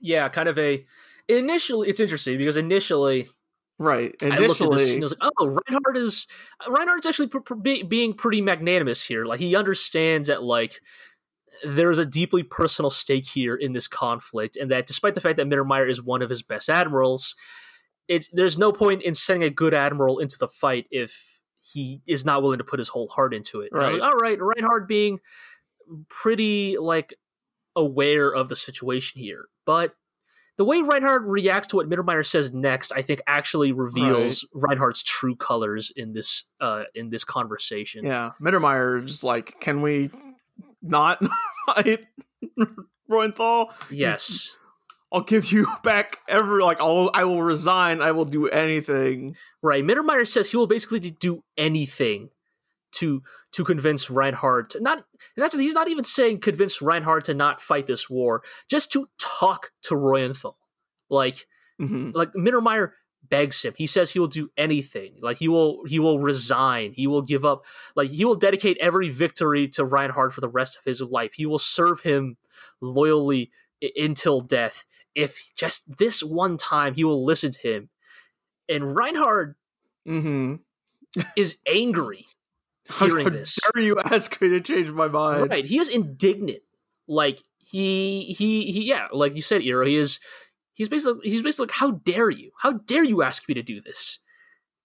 yeah, 0.00 0.28
kind 0.28 0.48
of 0.48 0.58
a 0.58 0.84
initially 1.28 1.88
it's 1.88 2.00
interesting 2.00 2.36
because 2.38 2.56
initially 2.56 3.26
Right. 3.78 4.14
I 4.20 4.26
looked 4.26 4.34
at 4.34 4.38
this 4.48 4.60
Initially, 4.60 4.94
and 4.94 5.02
I 5.02 5.04
was 5.04 5.14
like, 5.20 5.32
"Oh, 5.40 5.46
Reinhard 5.68 5.96
is 5.96 6.26
Reinhard's 6.68 7.06
actually 7.06 7.28
pr- 7.28 7.38
pr- 7.40 7.54
be, 7.54 7.82
being 7.82 8.14
pretty 8.14 8.40
magnanimous 8.40 9.02
here. 9.04 9.24
Like 9.24 9.40
he 9.40 9.56
understands 9.56 10.28
that 10.28 10.42
like 10.42 10.80
there's 11.64 11.98
a 11.98 12.06
deeply 12.06 12.44
personal 12.44 12.90
stake 12.90 13.26
here 13.26 13.56
in 13.56 13.72
this 13.72 13.88
conflict, 13.88 14.56
and 14.56 14.70
that 14.70 14.86
despite 14.86 15.16
the 15.16 15.20
fact 15.20 15.36
that 15.38 15.48
Mittermeier 15.48 15.90
is 15.90 16.00
one 16.00 16.22
of 16.22 16.30
his 16.30 16.42
best 16.42 16.68
admirals, 16.70 17.34
it's 18.06 18.28
there's 18.32 18.56
no 18.56 18.72
point 18.72 19.02
in 19.02 19.14
sending 19.14 19.46
a 19.46 19.50
good 19.50 19.74
admiral 19.74 20.20
into 20.20 20.38
the 20.38 20.48
fight 20.48 20.86
if 20.92 21.40
he 21.60 22.02
is 22.06 22.24
not 22.24 22.42
willing 22.42 22.58
to 22.58 22.64
put 22.64 22.78
his 22.78 22.88
whole 22.90 23.08
heart 23.08 23.34
into 23.34 23.62
it. 23.62 23.70
I 23.74 23.76
Right. 23.76 23.92
like, 23.94 24.02
All 24.02 24.16
right, 24.16 24.38
Reinhard 24.40 24.86
being 24.86 25.18
pretty 26.08 26.78
like 26.78 27.14
aware 27.76 28.30
of 28.30 28.48
the 28.48 28.56
situation 28.56 29.20
here, 29.20 29.46
but. 29.66 29.94
The 30.58 30.66
way 30.66 30.82
Reinhard 30.82 31.24
reacts 31.24 31.68
to 31.68 31.76
what 31.76 31.88
Mittermeier 31.88 32.24
says 32.24 32.52
next, 32.52 32.92
I 32.92 33.00
think, 33.00 33.22
actually 33.26 33.72
reveals 33.72 34.46
Reinhard's 34.52 35.02
true 35.02 35.34
colors 35.34 35.90
in 35.96 36.12
this 36.12 36.44
uh, 36.60 36.84
in 36.94 37.08
this 37.08 37.24
conversation. 37.24 38.04
yeah, 38.04 38.32
Mittermeier 38.40 39.04
just 39.04 39.24
like, 39.24 39.58
can 39.60 39.80
we 39.80 40.10
not 40.82 41.22
fight 41.66 42.04
Reuenthal? 43.10 43.72
Yes. 43.90 44.56
I'll 45.12 45.20
give 45.20 45.52
you 45.52 45.66
back 45.82 46.18
every 46.26 46.62
like 46.62 46.80
I'll 46.80 47.10
I 47.12 47.24
will 47.24 47.42
resign. 47.42 48.00
I 48.00 48.12
will 48.12 48.24
do 48.24 48.48
anything. 48.48 49.36
Right. 49.62 49.84
Mittermeier 49.84 50.26
says 50.26 50.50
he 50.50 50.56
will 50.56 50.66
basically 50.66 51.00
do 51.00 51.44
anything 51.56 52.30
to 52.92 53.22
to 53.52 53.64
convince 53.64 54.10
Reinhard 54.10 54.70
to 54.70 54.80
not 54.80 54.98
and 54.98 55.42
that's 55.42 55.54
he's 55.54 55.74
not 55.74 55.88
even 55.88 56.04
saying 56.04 56.40
convince 56.40 56.80
Reinhard 56.82 57.24
to 57.26 57.34
not 57.34 57.60
fight 57.60 57.86
this 57.86 58.08
war, 58.08 58.42
just 58.68 58.92
to 58.92 59.08
talk 59.18 59.72
to 59.82 59.94
Reuenthal. 59.94 60.54
Like 61.10 61.46
Mhm. 61.80 62.14
like 62.14 62.32
Mittermeier 62.34 62.92
begs 63.28 63.62
him. 63.62 63.74
He 63.76 63.86
says 63.86 64.10
he 64.10 64.18
will 64.18 64.28
do 64.28 64.50
anything. 64.56 65.18
Like 65.20 65.38
he 65.38 65.48
will 65.48 65.84
he 65.86 65.98
will 65.98 66.20
resign. 66.20 66.92
He 66.92 67.06
will 67.06 67.22
give 67.22 67.44
up 67.44 67.64
like 67.96 68.10
he 68.10 68.24
will 68.24 68.34
dedicate 68.34 68.78
every 68.78 69.08
victory 69.08 69.68
to 69.68 69.84
Reinhard 69.84 70.34
for 70.34 70.40
the 70.40 70.48
rest 70.48 70.76
of 70.76 70.84
his 70.84 71.00
life. 71.00 71.34
He 71.34 71.46
will 71.46 71.58
serve 71.58 72.00
him 72.00 72.36
loyally 72.80 73.50
until 73.96 74.40
death. 74.40 74.84
If 75.14 75.36
just 75.56 75.96
this 75.98 76.22
one 76.22 76.56
time 76.56 76.94
he 76.94 77.04
will 77.04 77.24
listen 77.24 77.52
to 77.52 77.60
him. 77.60 77.90
And 78.68 78.96
Reinhard 78.96 79.56
mm-hmm. 80.06 80.56
is 81.36 81.58
angry 81.66 82.26
hearing 82.98 83.26
how 83.26 83.30
this. 83.30 83.58
dare 83.74 83.82
you 83.82 83.98
ask 84.04 84.40
me 84.40 84.48
to 84.50 84.60
change 84.60 84.90
my 84.90 85.08
mind? 85.08 85.50
Right. 85.50 85.64
He 85.64 85.78
is 85.78 85.88
indignant. 85.88 86.60
Like 87.08 87.42
he 87.58 88.34
he 88.36 88.70
he 88.72 88.84
yeah, 88.84 89.08
like 89.12 89.36
you 89.36 89.42
said, 89.42 89.62
Iro, 89.62 89.84
he 89.86 89.96
is 89.96 90.20
he's 90.74 90.88
basically 90.88 91.28
he's 91.28 91.42
basically 91.42 91.64
like, 91.66 91.76
How 91.76 91.90
dare 91.92 92.30
you? 92.30 92.50
How 92.60 92.72
dare 92.72 93.04
you 93.04 93.22
ask 93.22 93.48
me 93.48 93.54
to 93.54 93.62
do 93.62 93.80
this? 93.80 94.18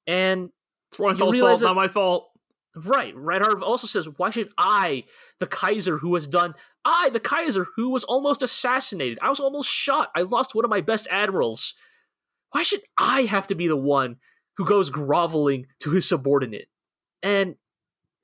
And 0.06 0.50
It's 0.92 1.00
realize 1.00 1.40
fault, 1.40 1.60
that- 1.60 1.66
not 1.66 1.76
my 1.76 1.88
fault. 1.88 2.30
right, 2.76 3.14
Reinhard 3.16 3.62
also 3.64 3.88
says, 3.88 4.08
Why 4.18 4.30
should 4.30 4.50
I, 4.58 5.04
the 5.40 5.48
Kaiser 5.48 5.98
who 5.98 6.14
has 6.16 6.28
done 6.28 6.54
I, 6.86 7.10
the 7.12 7.20
Kaiser 7.20 7.68
who 7.76 7.90
was 7.90 8.04
almost 8.06 8.42
assassinated, 8.42 9.20
I 9.22 9.30
was 9.30 9.40
almost 9.40 9.70
shot, 9.70 10.10
I 10.16 10.22
lost 10.22 10.56
one 10.56 10.64
of 10.66 10.70
my 10.72 10.82
best 10.82 11.08
admirals. 11.12 11.74
Why 12.52 12.64
should 12.64 12.82
I 12.98 13.24
have 13.24 13.48
to 13.48 13.56
be 13.56 13.68
the 13.68 13.76
one 13.76 14.18
who 14.56 14.64
goes 14.66 14.90
groveling 14.90 15.68
to 15.80 15.92
his 15.92 16.08
subordinate? 16.08 16.70
And 17.22 17.56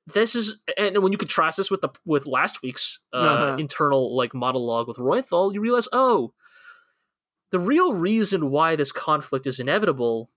this 0.06 0.34
is 0.34 0.58
and 0.76 1.02
when 1.02 1.12
you 1.12 1.18
contrast 1.18 1.56
this 1.56 1.70
with 1.70 1.80
the 1.80 1.88
with 2.04 2.26
last 2.26 2.62
week's 2.62 3.00
uh, 3.12 3.16
Uh-huh. 3.16 3.56
internal 3.58 4.14
like 4.16 4.34
monologue 4.34 4.86
with 4.88 4.98
Roythal, 4.98 5.52
you 5.54 5.60
realize, 5.60 5.88
oh, 5.92 6.32
the 7.50 7.58
real 7.58 7.94
reason 7.94 8.50
why 8.50 8.76
this 8.76 8.92
conflict 8.92 9.46
is 9.46 9.60
inevitable 9.60 10.30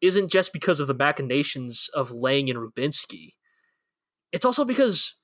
isn't 0.00 0.30
just 0.32 0.52
because 0.52 0.80
of 0.80 0.86
the 0.86 0.94
machinations 0.94 1.88
of 1.94 2.10
Lang 2.10 2.50
and 2.50 2.58
Rubinsky. 2.58 3.34
It's 4.32 4.44
also 4.44 4.64
because 4.64 5.14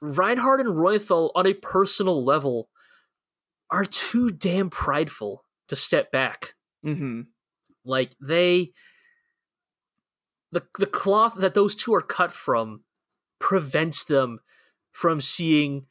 Reinhard 0.00 0.60
and 0.60 0.78
Roythal, 0.78 1.32
on 1.34 1.46
a 1.46 1.54
personal 1.54 2.24
level, 2.24 2.68
are 3.70 3.84
too 3.84 4.30
damn 4.30 4.70
prideful 4.70 5.44
to 5.68 5.76
step 5.76 6.10
back. 6.10 6.54
Mm-hmm. 6.84 7.22
Like 7.84 8.12
they 8.20 8.72
the 10.52 10.62
the 10.78 10.86
cloth 10.86 11.34
that 11.36 11.54
those 11.54 11.74
two 11.74 11.92
are 11.94 12.00
cut 12.00 12.32
from 12.32 12.82
prevents 13.46 14.02
them 14.02 14.40
from 14.90 15.20
seeing 15.20 15.86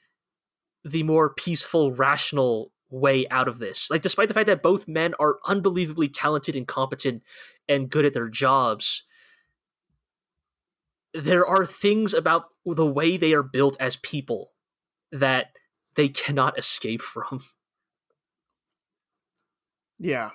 the 0.84 1.04
more 1.04 1.34
peaceful, 1.34 1.94
rational 1.94 2.74
way 2.90 3.26
out 3.30 3.48
of 3.48 3.60
this. 3.60 3.90
Like 3.90 4.02
despite 4.02 4.28
the 4.28 4.34
fact 4.34 4.48
that 4.48 4.62
both 4.62 4.90
men 4.90 5.14
are 5.22 5.38
unbelievably 5.46 6.10
talented 6.10 6.58
and 6.58 6.68
competent 6.68 7.24
and 7.70 7.90
good 7.90 8.04
at 8.04 8.14
their 8.14 8.28
jobs, 8.28 9.04
there 11.14 11.48
are 11.48 11.66
things 11.66 12.14
about 12.14 12.48
the 12.66 12.86
way 12.86 13.16
they 13.16 13.32
are 13.32 13.42
built 13.42 13.78
as 13.80 13.96
people 13.96 14.52
that 15.14 15.52
they 15.96 16.10
cannot 16.10 16.60
escape 16.60 17.02
from. 17.02 17.40
Yeah. 19.98 20.32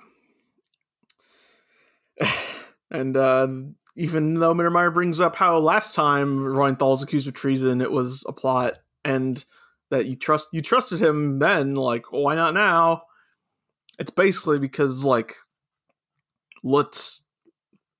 and 2.89 3.15
uh, 3.15 3.47
even 3.95 4.35
though 4.39 4.53
Mittermeier 4.53 4.93
brings 4.93 5.19
up 5.19 5.35
how 5.35 5.57
last 5.57 5.93
time 5.95 6.39
Reuenthal 6.39 6.91
was 6.91 7.03
accused 7.03 7.27
of 7.27 7.33
treason, 7.33 7.81
it 7.81 7.91
was 7.91 8.23
a 8.27 8.33
plot, 8.33 8.79
and 9.03 9.43
that 9.89 10.05
you 10.05 10.15
trust 10.15 10.47
you 10.53 10.61
trusted 10.61 11.01
him 11.01 11.39
then, 11.39 11.75
like 11.75 12.11
why 12.11 12.35
not 12.35 12.53
now? 12.53 13.03
It's 13.99 14.11
basically 14.11 14.59
because 14.59 15.03
like 15.03 15.35
Lutz 16.63 17.23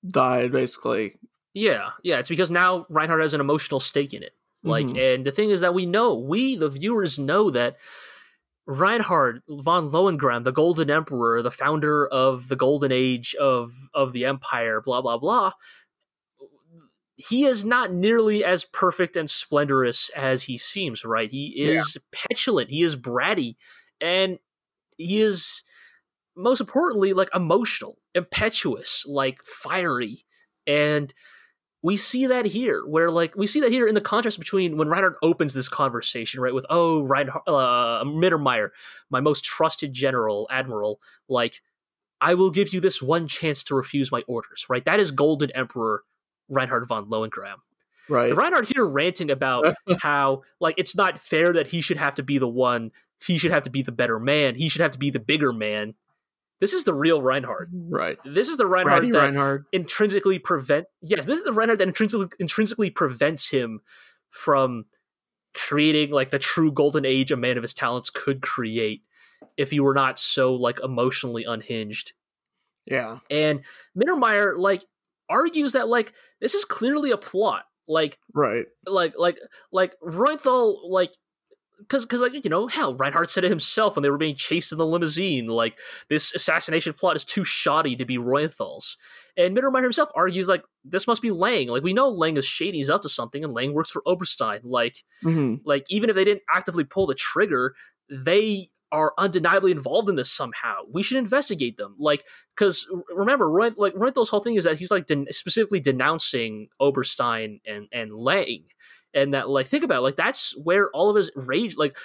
died, 0.08 0.52
basically. 0.52 1.18
Yeah, 1.54 1.90
yeah, 2.04 2.20
it's 2.20 2.30
because 2.30 2.50
now 2.50 2.86
Reinhard 2.90 3.22
has 3.22 3.34
an 3.34 3.42
emotional 3.42 3.80
stake 3.80 4.14
in 4.14 4.24
it. 4.24 4.34
Like, 4.64 4.86
Mhm. 4.88 5.16
and 5.16 5.26
the 5.26 5.32
thing 5.32 5.50
is 5.50 5.60
that 5.62 5.74
we 5.74 5.86
know, 5.86 6.14
we 6.14 6.56
the 6.56 6.70
viewers 6.70 7.18
know 7.20 7.50
that 7.50 7.78
Reinhard 8.68 9.42
von 9.50 9.90
Lohengramm, 9.90 10.44
the 10.44 10.52
Golden 10.52 10.90
Emperor, 10.92 11.42
the 11.42 11.52
founder 11.52 12.08
of 12.08 12.48
the 12.48 12.56
Golden 12.56 12.92
Age 12.92 13.36
of 13.36 13.74
of 13.94 14.14
the 14.14 14.24
Empire, 14.26 14.80
blah 14.82 15.02
blah 15.02 15.18
blah. 15.18 15.54
He 17.28 17.46
is 17.46 17.64
not 17.66 17.92
nearly 17.92 18.44
as 18.44 18.66
perfect 18.66 19.16
and 19.16 19.30
splendorous 19.30 20.10
as 20.16 20.44
he 20.44 20.58
seems. 20.58 21.06
Right? 21.06 21.30
He 21.30 21.48
is 21.58 21.98
petulant. 22.12 22.70
He 22.70 22.82
is 22.84 22.96
bratty, 22.96 23.56
and 24.00 24.40
he 24.98 25.22
is 25.22 25.64
most 26.36 26.62
importantly 26.62 27.14
like 27.14 27.30
emotional, 27.34 27.98
impetuous, 28.16 29.06
like 29.08 29.44
fiery, 29.46 30.26
and 30.66 31.14
we 31.84 31.98
see 31.98 32.28
that 32.28 32.46
here, 32.46 32.84
where 32.86 33.10
like 33.10 33.36
we 33.36 33.48
see 33.48 33.60
that 33.62 33.72
here 33.72 33.88
in 33.88 33.96
the 33.96 34.02
contrast 34.02 34.40
between 34.40 34.78
when 34.78 34.88
Reinhard 34.88 35.16
opens 35.24 35.54
this 35.54 35.70
conversation, 35.70 36.40
right, 36.42 36.54
with 36.54 36.66
oh 36.70 37.02
Reinhard, 37.02 37.44
uh, 37.48 38.04
Mittermeier, 38.04 38.70
my 39.10 39.20
most 39.20 39.44
trusted 39.44 39.94
general, 39.94 40.48
admiral, 40.52 41.00
like 41.28 41.62
I 42.20 42.36
will 42.36 42.52
give 42.52 42.72
you 42.72 42.80
this 42.80 43.02
one 43.02 43.28
chance 43.28 43.64
to 43.64 43.76
refuse 43.76 44.12
my 44.12 44.24
orders, 44.28 44.68
right? 44.70 44.86
That 44.86 45.00
is 45.00 45.12
Golden 45.12 45.50
Emperor 45.52 46.04
Reinhard 46.52 46.88
von 46.88 47.06
Lohengramm. 47.10 47.56
Right. 48.10 48.36
Reinhard 48.36 48.68
here 48.68 48.86
ranting 48.86 49.32
about 49.32 49.74
how 50.02 50.44
like 50.60 50.76
it's 50.78 50.96
not 50.96 51.18
fair 51.18 51.54
that 51.54 51.68
he 51.68 51.82
should 51.82 51.98
have 51.98 52.16
to 52.16 52.24
be 52.24 52.38
the 52.38 52.48
one, 52.48 52.92
he 53.26 53.38
should 53.38 53.52
have 53.52 53.64
to 53.64 53.70
be 53.70 53.82
the 53.82 53.92
better 53.92 54.20
man, 54.20 54.56
he 54.56 54.70
should 54.70 54.82
have 54.82 54.92
to 54.92 55.00
be 55.00 55.10
the 55.10 55.20
bigger 55.20 55.54
man. 55.54 55.96
This 56.60 56.74
is 56.74 56.84
the 56.84 56.94
real 56.94 57.22
Reinhard. 57.24 57.72
Right. 57.74 58.20
This 58.24 58.48
is 58.48 58.58
the 58.58 58.68
Reinhard 58.68 59.00
Ratty 59.02 59.12
that 59.12 59.20
Reinhard. 59.20 59.66
intrinsically 59.72 60.38
prevent 60.38 60.86
yes 61.02 61.26
this 61.26 61.40
is 61.40 61.46
the 61.46 61.54
Reinhard 61.54 61.80
that 61.80 61.88
intrinsically, 61.88 62.28
intrinsically 62.40 62.90
prevents 62.92 63.50
him 63.50 63.80
from 64.30 64.86
creating 65.54 66.12
like 66.12 66.30
the 66.30 66.40
true 66.40 66.72
golden 66.72 67.06
age 67.06 67.32
a 67.32 67.38
man 67.38 67.58
of 67.58 67.64
his 67.64 67.74
talents 67.74 68.10
could 68.10 68.42
create 68.42 69.02
if 69.58 69.72
he 69.72 69.80
were 69.80 69.94
not 69.94 70.18
so 70.20 70.54
like 70.54 70.80
emotionally 70.84 71.44
unhinged 71.44 72.14
Yeah. 72.86 73.20
and 73.30 73.62
Mittermeier 73.98 74.58
like 74.58 74.84
argues 75.32 75.74
that 75.74 75.88
like 75.88 76.14
this 76.40 76.54
is 76.54 76.66
clearly 76.66 77.12
a 77.12 77.18
plot. 77.18 77.64
Like 77.88 78.20
Right. 78.34 78.68
like 78.86 79.14
like 79.18 79.38
like 79.72 79.96
Reuenthal 80.02 80.90
like 80.90 81.14
because 81.80 82.06
because 82.06 82.22
like 82.22 82.34
you 82.44 82.50
know 82.50 82.68
hell 82.68 82.96
Reinhard 82.96 83.30
said 83.30 83.44
it 83.44 83.50
himself 83.50 83.96
when 83.96 84.04
they 84.04 84.10
were 84.10 84.18
being 84.20 84.36
chased 84.36 84.72
in 84.72 84.78
the 84.78 84.86
limousine 84.86 85.48
like 85.48 85.78
this 86.10 86.34
assassination 86.34 86.94
plot 86.94 87.16
is 87.16 87.26
too 87.26 87.44
shoddy 87.44 87.96
to 87.96 88.06
be 88.06 88.18
Reuenthal's 88.18 88.98
and 89.36 89.58
Mittermeier 89.58 89.82
himself 89.84 90.10
argues 90.16 90.48
like 90.48 90.64
this 90.86 91.08
must 91.08 91.22
be 91.22 91.32
Lang. 91.32 91.68
Like 91.68 91.84
we 91.84 91.94
know 91.94 92.10
Lang 92.10 92.38
is 92.38 92.46
shady 92.46 92.78
he's 92.78 92.90
up 92.90 93.02
to 93.02 93.10
something 93.10 93.44
and 93.44 93.54
Lang 93.54 93.74
works 93.74 93.90
for 93.90 94.04
Oberstein. 94.06 94.62
Like 94.64 94.98
hmm 95.24 95.56
like 95.66 95.86
even 95.90 96.10
if 96.10 96.16
they 96.16 96.24
didn't 96.24 96.44
actively 96.54 96.84
pull 96.84 97.08
the 97.08 97.16
trigger 97.16 97.74
they 98.10 98.68
are 98.92 99.14
undeniably 99.18 99.72
involved 99.72 100.10
in 100.10 100.16
this 100.16 100.32
somehow. 100.32 100.82
We 100.92 101.04
should 101.04 101.18
investigate 101.18 101.78
them. 101.78 101.96
Like 102.00 102.24
because 102.56 102.88
remember 103.14 103.50
Roy, 103.50 103.72
like 103.78 103.94
Reuenthal's 103.94 104.30
whole 104.30 104.42
thing 104.42 104.56
is 104.56 104.66
that 104.66 104.80
he's 104.80 104.92
like 104.92 105.08
den- 105.08 105.28
specifically 105.32 105.80
denouncing 105.80 106.68
Oberstein 106.80 107.60
and 107.66 107.88
and 107.92 108.14
Lang. 108.14 108.66
And 109.14 109.34
that 109.34 109.50
like 109.50 109.68
think 109.68 109.84
about 109.84 110.00
it, 110.00 110.02
like 110.02 110.16
that's 110.16 110.56
where 110.64 110.90
all 110.92 111.10
of 111.10 111.16
his 111.16 111.32
rage 111.36 111.76
like 111.78 111.96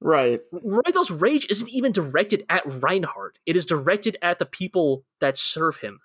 Right. 0.00 0.38
Reuenthal's 0.52 1.10
rage 1.10 1.48
isn't 1.50 1.70
even 1.70 1.90
directed 1.90 2.44
at 2.48 2.62
Reinhard. 2.64 3.40
It 3.46 3.56
is 3.56 3.66
directed 3.66 4.16
at 4.22 4.38
the 4.38 4.46
people 4.46 5.04
that 5.20 5.36
serve 5.36 5.78
him 5.78 5.98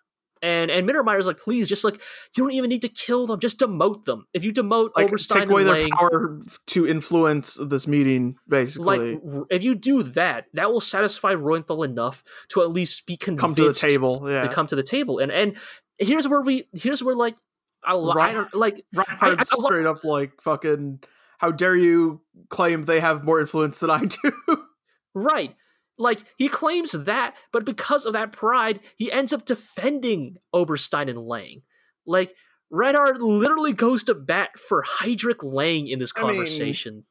and 0.44 0.70
and 0.70 0.88
Mittermeier's 0.88 1.26
like 1.26 1.40
please 1.40 1.68
just 1.68 1.84
like 1.84 1.96
you 2.36 2.44
don't 2.44 2.52
even 2.54 2.70
need 2.70 2.84
to 2.84 2.90
kill 2.90 3.26
them 3.26 3.40
just 3.40 3.60
demote 3.60 4.06
them 4.06 4.28
if 4.34 4.44
you 4.44 4.54
demote 4.54 4.90
Like 4.96 5.08
Oberstein 5.08 5.42
take 5.42 5.50
away 5.50 5.64
their 5.64 5.74
Lang 5.74 5.90
power 5.90 6.40
to 6.68 6.88
influence 6.88 7.58
this 7.60 7.88
meeting, 7.88 8.36
basically. 8.48 9.16
like 9.16 9.22
if 9.50 9.64
you 9.64 9.74
do 9.74 10.04
that, 10.04 10.46
that 10.54 10.72
will 10.72 10.82
satisfy 10.82 11.34
Reuenthal 11.34 11.86
enough 11.86 12.24
to 12.50 12.62
at 12.62 12.70
least 12.70 13.08
be 13.08 13.18
convinced 13.18 13.42
come 13.42 13.56
to 13.56 13.64
the 13.64 13.74
table. 13.74 14.26
Yeah. 14.28 14.44
to 14.48 14.54
come 14.54 14.68
to 14.68 14.76
the 14.76 14.84
table. 14.84 15.20
And 15.20 15.32
and 15.32 15.56
here's 15.98 16.28
where 16.28 16.42
we 16.42 16.68
here's 16.74 17.04
where 17.04 17.16
like 17.16 17.38
I, 17.84 17.94
don't 17.94 18.54
like 18.54 18.86
Reinhard's 18.94 19.52
I- 19.52 19.56
I- 19.58 19.66
straight 19.66 19.86
up 19.86 20.04
like 20.04 20.42
fucking. 20.42 21.00
How 21.40 21.52
dare 21.52 21.76
you 21.76 22.22
claim 22.50 22.84
they 22.84 23.02
have 23.02 23.24
more 23.26 23.42
influence 23.42 23.80
than 23.80 23.90
I 23.90 24.06
do? 24.06 24.32
right. 25.14 25.56
Like 25.98 26.24
he 26.38 26.50
claims 26.50 26.92
that, 26.92 27.36
but 27.52 27.66
because 27.66 28.06
of 28.06 28.14
that 28.14 28.32
pride, 28.32 28.80
he 28.96 29.12
ends 29.12 29.32
up 29.32 29.46
defending 29.46 30.38
Oberstein 30.54 31.10
and 31.10 31.20
Lang. 31.20 31.62
Like 32.06 32.34
Reinhard 32.72 33.22
literally 33.22 33.74
goes 33.74 34.04
to 34.06 34.16
bat 34.16 34.58
for 34.58 34.84
Heydrich 34.84 35.44
Lang 35.44 35.88
in 35.88 36.00
this 36.00 36.12
I 36.16 36.22
mean, 36.22 36.30
conversation. 36.30 37.04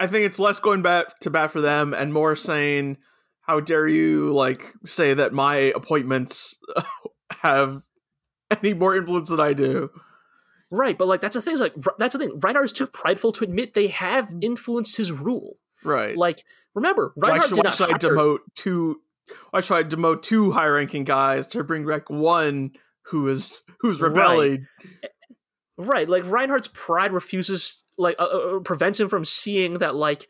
I 0.00 0.06
think 0.06 0.24
it's 0.24 0.38
less 0.38 0.60
going 0.60 0.82
back 0.82 1.18
to 1.20 1.30
bat 1.30 1.50
for 1.50 1.60
them 1.60 1.92
and 1.92 2.12
more 2.12 2.34
saying, 2.34 2.96
"How 3.42 3.60
dare 3.60 3.86
you 3.86 4.32
like 4.32 4.64
say 4.84 5.12
that 5.12 5.34
my 5.34 5.56
appointments 5.56 6.56
have 7.42 7.82
any 8.62 8.72
more 8.72 8.96
influence 8.96 9.28
than 9.28 9.40
I 9.40 9.52
do?" 9.52 9.90
right, 10.70 10.96
but 10.96 11.08
like 11.08 11.20
that's 11.20 11.36
the 11.36 11.42
thing. 11.42 11.54
Is 11.54 11.60
like 11.60 11.74
that's 11.98 12.14
the 12.14 12.18
thing. 12.20 12.40
Reinhard 12.40 12.64
is 12.64 12.72
too 12.72 12.86
prideful 12.86 13.32
to 13.32 13.44
admit 13.44 13.74
they 13.74 13.88
have 13.88 14.28
mm. 14.28 14.42
influenced 14.42 14.96
his 14.96 15.12
rule. 15.12 15.58
Right. 15.84 16.16
Like 16.16 16.44
remember, 16.74 17.12
why 17.14 17.28
Reinhard 17.30 17.48
should, 17.48 17.54
did 17.56 17.64
why 17.64 17.70
not 17.70 17.76
should 17.76 17.90
I 17.94 17.98
demote 17.98 18.38
two? 18.54 19.00
Why 19.50 19.60
should 19.60 19.74
I 19.74 19.82
demote 19.84 20.22
two 20.22 20.52
high-ranking 20.52 21.04
guys 21.04 21.46
to 21.48 21.62
bring 21.62 21.86
back 21.86 22.08
one 22.08 22.72
who 23.06 23.28
is 23.28 23.60
who's 23.80 24.00
Right. 24.00 24.08
rebelling? 24.08 24.66
Right, 25.76 26.08
like 26.08 26.28
Reinhard's 26.28 26.68
pride 26.68 27.12
refuses, 27.12 27.82
like, 27.96 28.16
uh, 28.18 28.24
uh, 28.24 28.58
prevents 28.60 28.98
him 28.98 29.08
from 29.08 29.24
seeing 29.24 29.74
that, 29.74 29.94
like, 29.94 30.26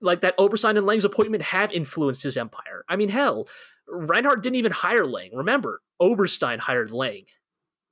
like 0.00 0.22
that 0.22 0.36
Oberstein 0.36 0.76
and 0.76 0.84
Lang's 0.84 1.04
appointment 1.04 1.44
have 1.44 1.70
influenced 1.70 2.24
his 2.24 2.36
empire. 2.36 2.84
I 2.88 2.96
mean, 2.96 3.08
hell, 3.08 3.46
Reinhard 3.86 4.42
didn't 4.42 4.56
even 4.56 4.72
hire 4.72 5.06
Lang. 5.06 5.30
Remember, 5.32 5.80
Oberstein 6.00 6.58
hired 6.58 6.90
Lang. 6.90 7.26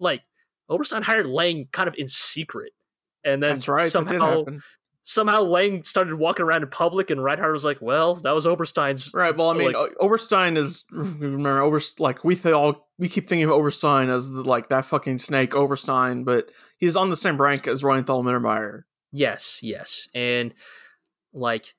Like, 0.00 0.22
Oberstein 0.68 1.02
hired 1.02 1.26
Lang 1.26 1.68
kind 1.72 1.88
of 1.88 1.94
in 1.96 2.08
secret, 2.08 2.72
and 3.22 3.40
then 3.40 3.50
That's 3.50 3.68
right. 3.68 3.90
somehow. 3.90 4.44
Somehow 5.08 5.42
Lang 5.42 5.84
started 5.84 6.16
walking 6.16 6.44
around 6.44 6.64
in 6.64 6.68
public, 6.68 7.10
and 7.10 7.22
Reinhard 7.22 7.52
was 7.52 7.64
like, 7.64 7.78
"Well, 7.80 8.16
that 8.16 8.32
was 8.32 8.44
Oberstein's." 8.44 9.12
Right. 9.14 9.36
Well, 9.36 9.50
I 9.50 9.54
mean, 9.54 9.70
like- 9.72 9.92
Oberstein 10.00 10.56
is 10.56 10.84
remember 10.90 11.60
over 11.62 11.80
like 12.00 12.24
we 12.24 12.34
th- 12.34 12.52
all 12.52 12.88
we 12.98 13.08
keep 13.08 13.26
thinking 13.28 13.44
of 13.44 13.52
Oberstein 13.52 14.08
as 14.08 14.28
the, 14.32 14.42
like 14.42 14.68
that 14.70 14.84
fucking 14.84 15.18
snake 15.18 15.54
Oberstein, 15.54 16.24
but 16.24 16.50
he's 16.78 16.96
on 16.96 17.10
the 17.10 17.16
same 17.16 17.40
rank 17.40 17.68
as 17.68 17.82
Reuenthal 17.84 18.24
Mittermeier. 18.24 18.82
Yes, 19.12 19.60
yes, 19.62 20.08
and 20.12 20.52
like 21.32 21.74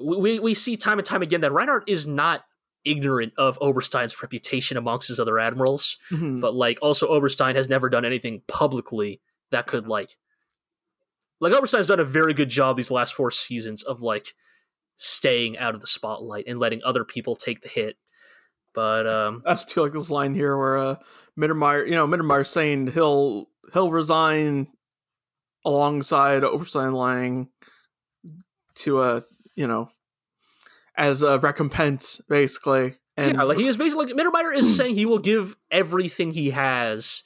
we 0.00 0.40
we- 0.40 0.54
see 0.54 0.76
time 0.76 0.98
and 0.98 1.06
time 1.06 1.22
again 1.22 1.40
that 1.42 1.52
Reinhard 1.52 1.84
is 1.86 2.04
not 2.06 2.44
ignorant 2.84 3.32
of 3.38 3.56
Oberstein's 3.62 4.20
reputation 4.20 4.76
amongst 4.76 5.06
his 5.06 5.20
other 5.20 5.38
admirals, 5.38 5.96
Mhm. 6.10 6.40
but 6.40 6.52
like 6.52 6.78
also 6.82 7.06
Oberstein 7.08 7.54
has 7.54 7.68
never 7.68 7.88
done 7.88 8.04
anything 8.04 8.42
publicly 8.48 9.22
that 9.52 9.68
could 9.68 9.86
like 9.86 10.16
like 11.40 11.52
Oberstein's 11.52 11.86
done 11.86 12.00
a 12.00 12.04
very 12.04 12.34
good 12.34 12.48
job 12.48 12.76
these 12.76 12.90
last 12.90 13.14
four 13.14 13.30
seasons 13.30 13.82
of 13.82 14.02
like 14.02 14.34
staying 14.96 15.58
out 15.58 15.74
of 15.74 15.80
the 15.80 15.86
spotlight 15.86 16.44
and 16.46 16.58
letting 16.58 16.80
other 16.84 17.04
people 17.04 17.36
take 17.36 17.60
the 17.60 17.68
hit. 17.68 17.96
But 18.74 19.06
um 19.06 19.42
I 19.46 19.54
feel 19.54 19.84
like 19.84 19.92
this 19.92 20.10
line 20.10 20.34
here 20.34 20.56
where 20.56 20.78
uh, 20.78 20.96
Mittermeier, 21.38 21.84
you 21.84 21.92
know, 21.92 22.06
Mittermeier's 22.06 22.50
saying 22.50 22.88
he'll 22.88 23.48
he'll 23.72 23.90
resign 23.90 24.68
alongside 25.64 26.44
Oberstein 26.44 26.92
Lang 26.92 27.48
to 28.76 29.02
a 29.02 29.22
you 29.54 29.66
know 29.66 29.90
as 30.96 31.22
a 31.22 31.38
recompense, 31.38 32.20
basically. 32.28 32.96
And 33.16 33.36
yeah, 33.36 33.42
like 33.44 33.58
he 33.58 33.66
is 33.66 33.76
basically 33.76 34.12
like 34.12 34.16
Mittermeier 34.16 34.56
is 34.56 34.76
saying 34.76 34.94
he 34.94 35.06
will 35.06 35.18
give 35.18 35.56
everything 35.70 36.32
he 36.32 36.50
has 36.50 37.22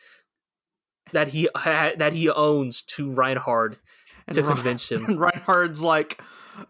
that 1.13 1.29
he 1.29 1.49
ha- 1.55 1.93
that 1.97 2.13
he 2.13 2.29
owns 2.29 2.83
to 2.83 3.11
Reinhard 3.11 3.79
and 4.29 4.35
to 4.35 4.43
Rein- 4.43 4.55
convince 4.55 4.91
him. 4.91 5.05
And 5.09 5.19
Reinhard's 5.21 5.83
like, 5.83 6.21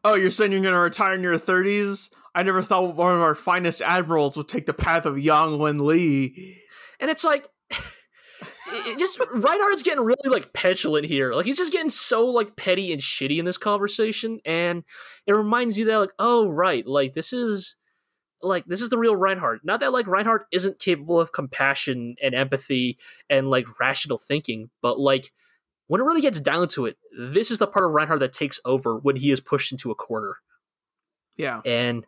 "Oh, 0.04 0.14
you're 0.14 0.30
saying 0.30 0.52
you're 0.52 0.62
going 0.62 0.72
to 0.74 0.80
retire 0.80 1.14
in 1.14 1.22
your 1.22 1.38
30s? 1.38 2.10
I 2.34 2.42
never 2.42 2.62
thought 2.62 2.94
one 2.96 3.14
of 3.14 3.20
our 3.20 3.34
finest 3.34 3.82
admirals 3.82 4.36
would 4.36 4.48
take 4.48 4.66
the 4.66 4.74
path 4.74 5.06
of 5.06 5.18
Yang 5.18 5.58
Wen 5.58 5.78
Li." 5.86 6.58
And 7.00 7.10
it's 7.10 7.24
like 7.24 7.46
it- 7.70 8.86
it 8.86 8.98
just 8.98 9.18
Reinhard's 9.32 9.82
getting 9.82 10.04
really 10.04 10.16
like 10.28 10.52
petulant 10.52 11.06
here. 11.06 11.32
Like 11.34 11.46
he's 11.46 11.56
just 11.56 11.72
getting 11.72 11.90
so 11.90 12.26
like 12.26 12.56
petty 12.56 12.92
and 12.92 13.00
shitty 13.02 13.38
in 13.38 13.44
this 13.44 13.58
conversation 13.58 14.40
and 14.44 14.84
it 15.26 15.32
reminds 15.32 15.78
you 15.78 15.84
that 15.86 15.96
like 15.98 16.12
oh 16.18 16.48
right, 16.48 16.86
like 16.86 17.14
this 17.14 17.32
is 17.32 17.76
like 18.42 18.64
this 18.66 18.80
is 18.82 18.90
the 18.90 18.98
real 18.98 19.16
Reinhard. 19.16 19.60
Not 19.64 19.80
that 19.80 19.92
like 19.92 20.06
Reinhard 20.06 20.42
isn't 20.52 20.78
capable 20.78 21.18
of 21.18 21.32
compassion 21.32 22.14
and 22.22 22.34
empathy 22.34 22.98
and 23.28 23.50
like 23.50 23.80
rational 23.80 24.18
thinking, 24.18 24.70
but 24.82 25.00
like 25.00 25.32
when 25.88 26.00
it 26.00 26.04
really 26.04 26.20
gets 26.22 26.38
down 26.40 26.68
to 26.68 26.86
it, 26.86 26.96
this 27.18 27.50
is 27.50 27.58
the 27.58 27.66
part 27.66 27.84
of 27.84 27.90
Reinhard 27.92 28.20
that 28.20 28.32
takes 28.32 28.60
over 28.64 28.96
when 28.98 29.16
he 29.16 29.30
is 29.30 29.40
pushed 29.40 29.72
into 29.72 29.90
a 29.90 29.94
corner. 29.94 30.36
Yeah, 31.36 31.60
And 31.66 32.06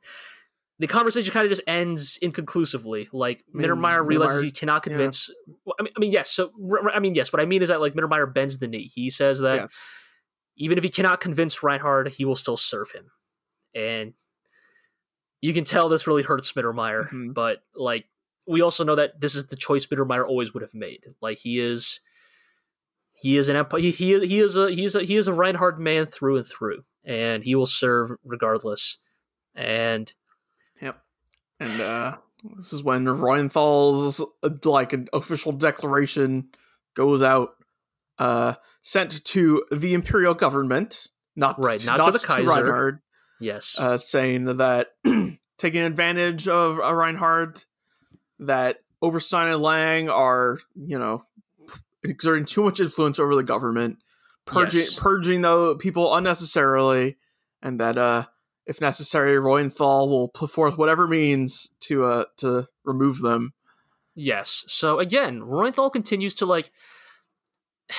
the 0.80 0.86
conversation 0.86 1.30
kind 1.32 1.44
of 1.44 1.50
just 1.50 1.62
ends 1.66 2.18
inconclusively. 2.22 3.08
Like 3.12 3.44
I 3.54 3.58
mean, 3.58 3.66
Mittermeier 3.68 4.04
realizes 4.06 4.42
he 4.42 4.48
Mittermeier's- 4.50 4.58
cannot 4.58 4.74
yeah. 4.86 4.90
convince. 4.90 5.30
well, 5.64 5.74
I 5.78 5.82
mean, 5.82 5.92
I 5.96 6.00
mean, 6.00 6.10
yes. 6.12 6.30
So 6.30 6.50
I 6.92 6.98
mean, 7.00 7.14
yes. 7.14 7.32
What 7.32 7.40
I 7.40 7.44
mean 7.44 7.62
is 7.62 7.68
that 7.68 7.80
like 7.80 7.92
Mittermeier 7.94 8.32
bends 8.32 8.58
the 8.58 8.66
knee. 8.66 8.90
He 8.94 9.10
says 9.10 9.40
that 9.40 9.56
yes. 9.56 9.78
even 10.56 10.78
if 10.78 10.84
he 10.84 10.90
cannot 10.90 11.20
convince 11.20 11.62
Reinhard, 11.62 12.08
he 12.08 12.24
will 12.24 12.34
still 12.34 12.56
serve 12.56 12.90
him. 12.92 13.10
And 13.74 14.14
you 15.42 15.52
can 15.54 15.64
tell 15.64 15.88
this 15.88 16.06
really 16.06 16.22
hurts 16.22 16.52
Mittermeier. 16.52 17.08
Mhm. 17.10 17.34
But 17.34 17.62
like, 17.74 18.06
we 18.46 18.62
also 18.62 18.82
know 18.82 18.94
that 18.96 19.20
this 19.20 19.34
is 19.34 19.46
the 19.46 19.56
choice 19.56 19.86
Mittermeier 19.86 20.26
always 20.26 20.52
would 20.54 20.62
have 20.62 20.74
made. 20.74 21.04
Like 21.20 21.38
he 21.38 21.60
is, 21.60 22.00
he 23.20 23.36
is 23.36 23.48
an 23.48 23.56
empire. 23.56 23.80
He, 23.80 23.90
he 23.90 24.26
he 24.26 24.38
is 24.40 24.56
a 24.56 24.70
he 24.70 24.84
is 24.84 24.94
a 24.96 25.02
he 25.02 25.16
is 25.16 25.28
a 25.28 25.34
Reinhard 25.34 25.78
man 25.78 26.06
through 26.06 26.38
and 26.38 26.46
through, 26.46 26.84
and 27.04 27.44
he 27.44 27.54
will 27.54 27.66
serve 27.66 28.12
regardless. 28.24 28.98
And 29.54 30.12
Yep. 30.80 31.02
And 31.58 31.80
uh 31.80 32.16
This 32.56 32.72
is 32.72 32.82
when 32.82 33.04
Reuenthal's 33.04 34.22
uh, 34.42 34.50
like 34.64 34.92
an 34.92 35.08
official 35.12 35.52
declaration 35.52 36.48
goes 36.94 37.22
out, 37.22 37.50
uh, 38.18 38.54
sent 38.82 39.24
to 39.24 39.64
the 39.70 39.92
imperial 39.94 40.34
government, 40.34 41.06
not 41.36 41.62
Right, 41.62 41.84
not 41.84 41.98
not, 41.98 42.06
to 42.06 42.12
the 42.12 42.18
to 42.18 42.26
Kaiser. 42.26 42.48
Reinhard, 42.48 43.00
Yes. 43.38 43.76
uh, 43.78 43.96
saying 43.98 44.44
that 44.44 44.88
taking 45.58 45.82
advantage 45.82 46.48
of 46.48 46.78
uh, 46.80 46.94
Reinhard, 46.94 47.64
that 48.38 48.78
Oberstein 49.02 49.52
and 49.52 49.62
Lang 49.62 50.08
are 50.08 50.58
you 50.74 50.98
know 50.98 51.24
exerting 52.02 52.44
too 52.44 52.62
much 52.62 52.80
influence 52.80 53.18
over 53.18 53.34
the 53.34 53.42
government, 53.42 53.98
purging 54.46 54.80
Yes. 54.80 54.98
purging 54.98 55.40
though 55.42 55.74
people 55.76 56.14
unnecessarily, 56.14 57.16
and 57.62 57.78
that 57.80 57.98
uh 57.98 58.26
if 58.66 58.80
necessary, 58.80 59.32
Reuenthal 59.36 60.08
will 60.08 60.28
put 60.28 60.50
forth 60.50 60.78
whatever 60.78 61.08
means 61.08 61.70
to 61.80 62.04
uh 62.04 62.24
to 62.38 62.66
remove 62.84 63.20
them. 63.20 63.52
Yes. 64.14 64.64
So 64.68 64.98
again, 64.98 65.40
Reuenthal 65.40 65.92
continues 65.92 66.34
to 66.34 66.46
like. 66.46 66.70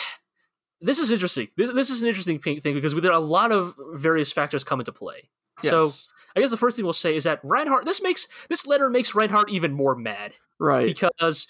This 0.83 0.97
is 0.97 1.11
interesting. 1.11 1.47
This 1.57 1.71
this 1.71 1.91
is 1.91 2.01
an 2.01 2.07
interesting 2.07 2.39
thing 2.39 2.59
thing 2.59 2.73
because 2.73 2.95
there 2.95 3.11
are 3.11 3.13
a 3.13 3.19
lot 3.19 3.51
of 3.51 3.75
various 3.93 4.31
factors 4.31 4.63
come 4.63 4.79
into 4.79 4.91
play. 4.91 5.29
Yes. 5.61 5.71
So 5.71 5.91
I 6.35 6.39
guess 6.39 6.49
the 6.49 6.57
first 6.57 6.75
thing 6.75 6.85
we'll 6.85 6.93
say 6.93 7.15
is 7.15 7.25
that 7.25 7.39
Reinhard. 7.43 7.85
This 7.85 8.01
makes 8.01 8.27
this 8.49 8.65
letter 8.65 8.89
makes 8.89 9.13
Reinhard 9.13 9.51
even 9.51 9.73
more 9.73 9.95
mad 9.95 10.33
right. 10.59 10.85
because 10.87 11.45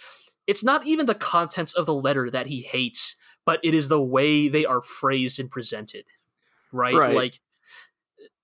it's 0.52 0.66
not 0.66 0.86
even 0.86 1.06
the 1.06 1.16
contents 1.16 1.74
of 1.74 1.86
the 1.86 1.94
letter 1.94 2.30
that 2.30 2.48
he 2.48 2.62
hates, 2.62 3.16
but 3.46 3.62
it 3.64 3.74
is 3.74 3.88
the 3.88 4.02
way 4.02 4.50
they 4.50 4.66
are 4.66 4.82
phrased 4.82 5.40
and 5.40 5.50
presented. 5.50 6.04
Right? 6.74 6.94
Right. 6.94 7.16
Like 7.16 7.40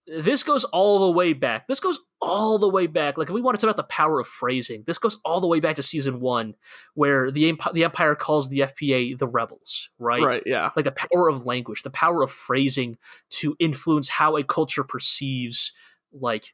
this 0.07 0.41
goes 0.41 0.63
all 0.63 0.99
the 0.99 1.11
way 1.11 1.33
back. 1.33 1.67
This 1.67 1.81
goes 1.81 1.99
all 2.21 2.59
the 2.59 2.69
way 2.69 2.87
back. 2.87 3.17
Like 3.17 3.27
if 3.27 3.33
we 3.33 3.41
want 3.41 3.59
to 3.59 3.65
talk 3.65 3.73
about 3.73 3.83
the 3.83 3.93
power 3.93 4.21
of 4.21 4.27
phrasing, 4.27 4.85
this 4.87 4.97
goes 4.97 5.17
all 5.25 5.41
the 5.41 5.47
way 5.47 5.59
back 5.59 5.75
to 5.75 5.83
season 5.83 6.21
one, 6.21 6.55
where 6.93 7.29
the 7.29 7.49
Emp- 7.49 7.73
the 7.73 7.83
Empire 7.83 8.15
calls 8.15 8.47
the 8.47 8.59
FPA 8.59 9.17
the 9.17 9.27
rebels. 9.27 9.89
Right. 9.99 10.23
Right. 10.23 10.43
Yeah. 10.45 10.69
Like 10.77 10.85
the 10.85 10.93
power 10.93 11.27
of 11.27 11.45
language, 11.45 11.83
the 11.83 11.89
power 11.89 12.23
of 12.23 12.31
phrasing 12.31 12.97
to 13.31 13.57
influence 13.59 14.07
how 14.07 14.37
a 14.37 14.45
culture 14.45 14.85
perceives 14.85 15.73
like 16.13 16.53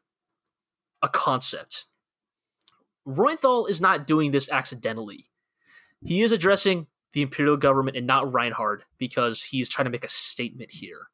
a 1.04 1.10
concept. 1.10 1.86
Reuenthal 3.08 3.70
is 3.70 3.80
not 3.80 4.08
doing 4.08 4.32
this 4.32 4.50
accidentally. 4.50 5.28
He 6.06 6.22
is 6.22 6.32
addressing 6.32 6.88
the 7.14 7.22
imperial 7.22 7.58
government 7.58 7.96
and 7.98 8.08
not 8.08 8.32
Reinhard 8.32 8.84
because 8.98 9.44
he's 9.44 9.70
trying 9.70 9.86
to 9.86 9.92
make 9.92 10.04
a 10.04 10.10
statement 10.10 10.72
here. 10.72 11.08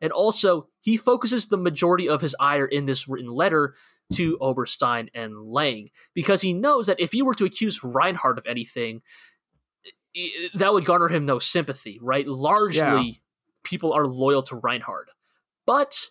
And 0.00 0.12
also, 0.12 0.68
he 0.80 0.96
focuses 0.96 1.48
the 1.48 1.56
majority 1.56 2.08
of 2.08 2.20
his 2.20 2.36
ire 2.38 2.66
in 2.66 2.86
this 2.86 3.08
written 3.08 3.30
letter 3.30 3.74
to 4.12 4.36
Oberstein 4.40 5.08
and 5.14 5.36
Lang 5.46 5.88
because 6.14 6.42
he 6.42 6.52
knows 6.52 6.86
that 6.86 7.00
if 7.00 7.12
he 7.12 7.22
were 7.22 7.34
to 7.34 7.44
accuse 7.44 7.82
Reinhard 7.82 8.38
of 8.38 8.46
anything, 8.46 9.02
that 10.54 10.72
would 10.72 10.84
garner 10.84 11.08
him 11.08 11.26
no 11.26 11.38
sympathy, 11.38 11.98
right? 12.00 12.26
Largely, 12.26 12.80
Yeah. 12.80 13.12
people 13.64 13.92
are 13.92 14.06
loyal 14.06 14.42
to 14.44 14.56
Reinhard. 14.56 15.08
But 15.66 16.10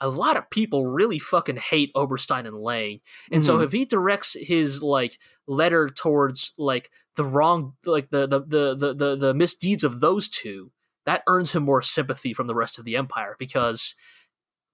a 0.00 0.08
lot 0.08 0.36
of 0.36 0.50
people 0.50 0.86
really 0.86 1.18
fucking 1.18 1.56
hate 1.56 1.90
Oberstein 1.94 2.46
and 2.46 2.56
Lang. 2.58 3.00
And 3.30 3.44
so 3.44 3.58
Mhm. 3.58 3.64
if 3.64 3.72
he 3.72 3.84
directs 3.84 4.34
his 4.34 4.82
like 4.82 5.18
letter 5.46 5.88
towards 5.88 6.52
like 6.58 6.90
the 7.16 7.24
wrong 7.24 7.74
like 7.84 8.10
the 8.10 8.26
the 8.26 8.40
the 8.40 8.94
the 8.94 9.16
the, 9.16 9.34
misdeeds 9.34 9.82
of 9.82 10.00
those 10.00 10.28
two, 10.28 10.70
that 11.04 11.22
earns 11.26 11.54
him 11.54 11.64
more 11.64 11.82
sympathy 11.82 12.32
from 12.32 12.46
the 12.46 12.54
rest 12.54 12.78
of 12.78 12.84
the 12.84 12.96
empire 12.96 13.36
because 13.38 13.94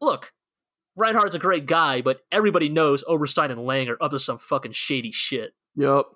look, 0.01 0.33
Reinhard's 0.97 1.35
a 1.35 1.41
great 1.41 1.67
guy, 1.67 2.03
but 2.03 2.21
everybody 2.31 2.69
knows 2.69 3.05
Oberstein 3.07 3.51
and 3.51 3.65
Lang 3.65 3.89
are 3.89 3.97
up 4.01 4.11
to 4.11 4.19
some 4.19 4.39
fucking 4.39 4.73
shady 4.73 5.13
shit. 5.13 5.55
Yep. 5.77 6.07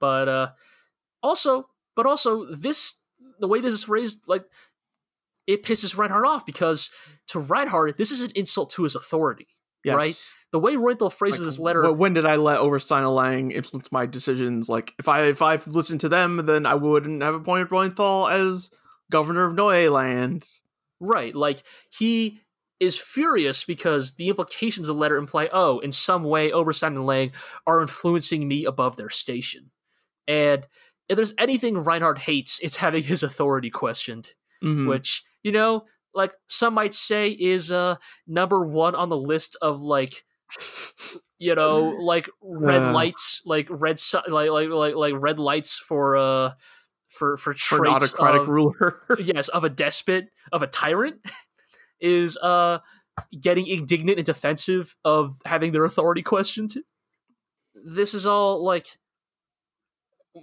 But 0.00 0.28
uh 0.28 0.48
also 1.22 1.68
but 1.94 2.06
also 2.06 2.44
this 2.46 2.96
the 3.38 3.48
way 3.48 3.60
this 3.60 3.74
is 3.74 3.84
phrased 3.84 4.20
like 4.26 4.44
it 5.46 5.62
pisses 5.62 5.96
Reinhard 5.96 6.26
off 6.26 6.44
because 6.46 6.90
to 7.28 7.38
Reinhard 7.38 7.98
this 7.98 8.10
is 8.10 8.22
an 8.22 8.30
insult 8.34 8.70
to 8.70 8.84
his 8.84 8.96
authority. 8.96 9.48
Yes. 9.86 9.96
Right? 9.96 10.34
The 10.52 10.58
way 10.58 10.74
Reuenthal 10.74 11.12
phrases 11.12 11.40
Like, 11.40 11.46
this 11.46 11.58
letter 11.58 11.82
wh- 11.86 11.98
When 11.98 12.12
did 12.14 12.26
I 12.26 12.36
let 12.36 12.58
Oberstein 12.60 13.02
and 13.04 13.14
Lang 13.14 13.50
influence 13.52 13.90
my 13.92 14.04
decisions? 14.06 14.68
Like, 14.68 14.94
if 14.98 15.08
I 15.08 15.22
if 15.26 15.40
I've 15.42 15.66
listened 15.68 16.00
to 16.00 16.08
them, 16.08 16.44
then 16.44 16.66
I 16.66 16.74
wouldn't 16.74 17.22
have 17.22 17.34
appointed 17.34 17.68
Reuenthal 17.70 18.30
as 18.30 18.70
governor 19.10 19.44
of 19.44 19.54
Neuland. 19.54 20.44
Right. 21.00 21.34
Like 21.34 21.62
he 21.90 22.40
is 22.80 22.98
furious 22.98 23.64
because 23.64 24.16
the 24.16 24.28
implications 24.28 24.88
of 24.88 24.96
the 24.96 25.00
letter 25.00 25.16
imply, 25.16 25.48
oh, 25.52 25.78
in 25.78 25.92
some 25.92 26.24
way 26.24 26.50
Oberstein 26.50 26.94
and 26.96 27.06
Lang 27.06 27.32
are 27.66 27.80
influencing 27.80 28.46
me 28.48 28.64
above 28.64 28.96
their 28.96 29.08
station. 29.10 29.70
And 30.28 30.66
if 31.08 31.16
there's 31.16 31.32
anything 31.38 31.78
Reinhard 31.78 32.18
hates, 32.18 32.58
it's 32.60 32.76
having 32.76 33.04
his 33.04 33.22
authority 33.22 33.70
questioned, 33.70 34.32
Mhm. 34.62 34.88
which, 34.88 35.22
you 35.42 35.52
know, 35.52 35.86
like 36.16 36.32
some 36.48 36.74
might 36.74 36.94
say 36.94 37.28
is 37.30 37.70
uh 37.70 37.96
number 38.26 38.66
one 38.66 38.94
on 38.96 39.08
the 39.10 39.16
list 39.16 39.56
of 39.62 39.80
like 39.80 40.24
you 41.38 41.54
know 41.54 41.94
like 42.00 42.28
red 42.42 42.82
Uh. 42.82 42.92
lights 42.92 43.42
like 43.44 43.68
red 43.70 44.00
like 44.28 44.50
like 44.50 44.68
like 44.70 44.94
like 44.94 45.14
red 45.16 45.38
lights 45.38 45.78
for 45.78 46.16
uh 46.16 46.52
for 47.08 47.36
for 47.36 47.54
For 47.54 47.76
an 47.84 47.92
traits 47.92 48.04
autocratic 48.12 48.42
of, 48.42 48.48
ruler. 48.48 49.00
yes 49.18 49.48
of 49.48 49.64
a 49.64 49.68
despot 49.70 50.26
of 50.52 50.62
a 50.62 50.66
tyrant 50.66 51.16
is 52.00 52.36
uh 52.38 52.78
getting 53.40 53.66
indignant 53.66 54.18
and 54.18 54.26
defensive 54.26 54.96
of 55.04 55.36
having 55.46 55.72
their 55.72 55.84
authority 55.84 56.22
questioned 56.22 56.74
this 57.74 58.14
is 58.14 58.26
all 58.26 58.64
like 58.64 58.98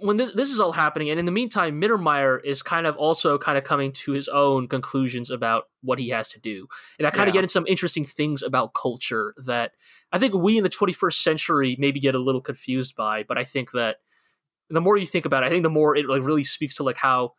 when 0.00 0.16
this 0.16 0.32
this 0.32 0.50
is 0.50 0.58
all 0.58 0.72
happening 0.72 1.08
and 1.08 1.20
in 1.20 1.26
the 1.26 1.32
meantime 1.32 1.80
mittermeier 1.80 2.40
is 2.44 2.62
kind 2.62 2.86
of 2.86 2.96
also 2.96 3.38
kind 3.38 3.56
of 3.56 3.64
coming 3.64 3.92
to 3.92 4.12
his 4.12 4.28
own 4.28 4.66
conclusions 4.66 5.30
about 5.30 5.68
what 5.82 5.98
he 5.98 6.08
has 6.08 6.28
to 6.28 6.40
do 6.40 6.66
and 6.98 7.06
i 7.06 7.10
kind 7.10 7.28
of 7.28 7.32
get 7.32 7.44
in 7.44 7.48
some 7.48 7.66
interesting 7.68 8.04
things 8.04 8.42
about 8.42 8.74
culture 8.74 9.34
that 9.36 9.72
i 10.12 10.18
think 10.18 10.34
we 10.34 10.56
in 10.58 10.64
the 10.64 10.70
21st 10.70 11.14
century 11.22 11.76
maybe 11.78 12.00
get 12.00 12.14
a 12.14 12.18
little 12.18 12.40
confused 12.40 12.96
by 12.96 13.22
but 13.22 13.38
i 13.38 13.44
think 13.44 13.70
that 13.72 13.96
the 14.68 14.80
more 14.80 14.96
you 14.96 15.06
think 15.06 15.24
about 15.26 15.42
it 15.42 15.46
i 15.46 15.48
think 15.48 15.62
the 15.62 15.70
more 15.70 15.96
it 15.96 16.06
like 16.06 16.24
really 16.24 16.42
speaks 16.44 16.74
to 16.74 16.82
like 16.82 16.96
how 16.96 17.32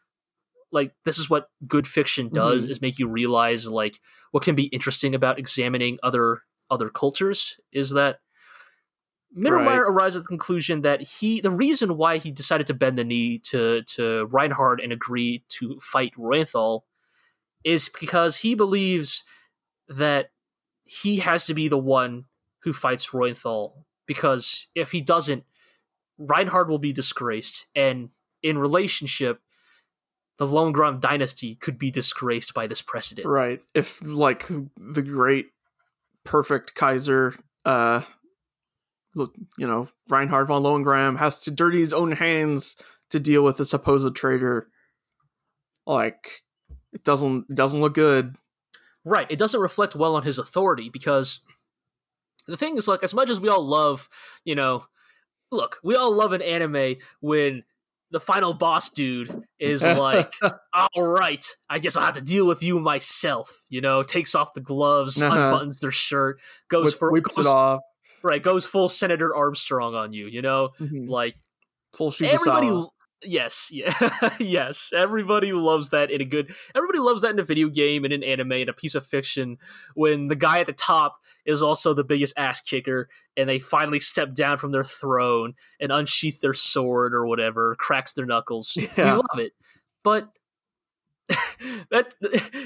like 0.71 0.93
this 1.03 1.17
is 1.17 1.29
what 1.29 1.49
good 1.67 1.87
fiction 1.87 2.29
does 2.29 2.65
Mhm. 2.65 2.69
is 2.69 2.81
make 2.81 2.99
you 2.99 3.07
realize 3.07 3.67
like 3.67 3.99
what 4.31 4.43
can 4.43 4.55
be 4.55 4.65
interesting 4.67 5.13
about 5.13 5.39
examining 5.39 5.97
other 6.03 6.43
other 6.69 6.89
cultures 6.89 7.57
is 7.71 7.91
that 7.91 8.19
Mittermeier 9.35 9.65
Right. 9.65 9.91
arrives 9.91 10.15
at 10.15 10.23
the 10.23 10.27
conclusion 10.27 10.81
that 10.81 11.01
he 11.01 11.41
the 11.41 11.51
reason 11.51 11.97
why 11.97 12.17
he 12.17 12.31
decided 12.31 12.67
to 12.67 12.73
bend 12.73 12.97
the 12.97 13.03
knee 13.03 13.37
to 13.39 13.83
to 13.83 14.25
Reinhard 14.31 14.79
and 14.79 14.91
agree 14.93 15.43
to 15.49 15.79
fight 15.81 16.13
Reuenthal 16.17 16.81
is 17.63 17.89
because 17.99 18.37
he 18.37 18.55
believes 18.55 19.23
that 19.87 20.31
he 20.85 21.17
has 21.17 21.45
to 21.45 21.53
be 21.53 21.67
the 21.67 21.77
one 21.77 22.25
who 22.63 22.71
fights 22.73 23.09
Reuenthal 23.09 23.83
because 24.05 24.67
if 24.75 24.91
he 24.91 25.01
doesn't 25.01 25.43
Reinhard 26.17 26.69
will 26.69 26.79
be 26.79 26.93
disgraced 26.93 27.67
and 27.75 28.09
in 28.41 28.57
relationship 28.57 29.41
the 30.37 30.45
Lohengramm 30.45 30.99
dynasty 30.99 31.55
could 31.55 31.77
be 31.79 31.89
disgraced 31.89 32.53
by 32.53 32.67
this 32.67 32.81
precedent. 32.81 33.25
right. 33.27 33.61
If 33.73 34.01
like 34.05 34.45
the 34.47 35.01
great 35.01 35.47
perfect 36.23 36.75
Kaiser 36.75 37.35
uh 37.65 38.01
you 39.15 39.67
know, 39.67 39.87
Reinhard 40.09 40.47
von 40.47 40.63
Lohengramm 40.63 41.17
has 41.17 41.39
to 41.41 41.51
dirty 41.51 41.79
his 41.79 41.93
own 41.93 42.11
hands 42.13 42.75
to 43.09 43.19
deal 43.19 43.43
with 43.43 43.59
a 43.59 43.65
supposed 43.65 44.15
traitor. 44.15 44.67
Like 45.85 46.43
it 46.93 47.03
doesn't 47.03 47.45
it 47.49 47.55
doesn't 47.55 47.81
look 47.81 47.93
good. 47.93 48.35
Right. 49.03 49.27
It 49.29 49.37
doesn't 49.39 49.59
reflect 49.61 49.95
well 49.95 50.15
on 50.15 50.23
his 50.23 50.39
authority 50.39 50.89
because 50.89 51.41
the 52.47 52.57
thing 52.57 52.75
is, 52.77 52.87
like, 52.87 53.03
as 53.03 53.13
much 53.13 53.29
as 53.29 53.39
we 53.39 53.49
all 53.49 53.65
love, 53.65 54.09
you 54.43 54.55
know, 54.55 54.85
look, 55.51 55.77
we 55.83 55.95
all 55.95 56.11
love 56.13 56.31
an 56.33 56.41
anime 56.41 56.95
when 57.19 57.63
the 58.11 58.19
final 58.19 58.53
boss 58.53 58.89
dude 58.89 59.43
is 59.59 59.81
like, 59.83 60.31
all 60.73 61.03
right, 61.07 61.45
I 61.69 61.79
guess 61.79 61.95
I'll 61.95 62.05
have 62.05 62.15
to 62.15 62.21
deal 62.21 62.47
with 62.47 62.63
you 62.63 62.79
myself, 62.79 63.63
you 63.69 63.79
know, 63.81 64.01
takes 64.03 64.33
off 64.35 64.53
the 64.53 64.61
gloves, 64.61 65.21
Uh-huh. 65.21 65.35
unbuttons 65.35 65.79
their 65.81 65.91
shirt, 65.91 66.39
goes 66.67 66.85
Whip- 66.91 66.99
for, 66.99 67.11
whips 67.11 67.35
goes, 67.35 67.45
it 67.45 67.49
off. 67.49 67.81
Right, 68.25 68.41
goes 68.43 68.65
full 68.65 68.89
Senator 68.89 69.33
Armstrong 69.35 69.95
on 69.95 70.11
you, 70.13 70.27
you 70.27 70.41
know, 70.41 70.69
Mhm. 70.79 71.07
like, 71.09 71.35
Full 71.95 72.13
everybody 72.21 72.69
yes 73.23 73.69
yeah 73.71 73.93
yes 74.39 74.91
everybody 74.95 75.53
loves 75.53 75.89
that 75.91 76.11
in 76.11 76.19
a 76.21 76.25
good 76.25 76.53
everybody 76.75 76.99
loves 76.99 77.21
that 77.21 77.31
in 77.31 77.39
a 77.39 77.43
video 77.43 77.69
game 77.69 78.03
and 78.03 78.13
in 78.13 78.21
anime 78.23 78.51
and 78.51 78.69
a 78.69 78.73
piece 78.73 78.93
of 78.93 79.05
fiction 79.05 79.57
when 79.95 80.27
the 80.27 80.35
guy 80.35 80.59
at 80.59 80.65
the 80.67 80.73
top 80.73 81.15
is 81.45 81.63
also 81.63 81.93
the 81.93 82.03
biggest 82.03 82.33
ass 82.37 82.59
kicker 82.61 83.07
and 83.37 83.47
they 83.47 83.57
finally 83.57 84.01
step 84.01 84.33
down 84.35 84.57
from 84.57 84.71
their 84.73 84.83
throne 84.83 85.53
and 85.79 85.91
unsheath 85.93 86.41
their 86.41 86.53
sword 86.53 87.15
or 87.15 87.25
whatever 87.25 87.75
cracks 87.79 88.13
their 88.13 88.25
knuckles. 88.25 88.77
We 88.97 89.03
love 89.03 89.39
it. 89.39 89.53
But 90.03 90.29
that 91.89 92.13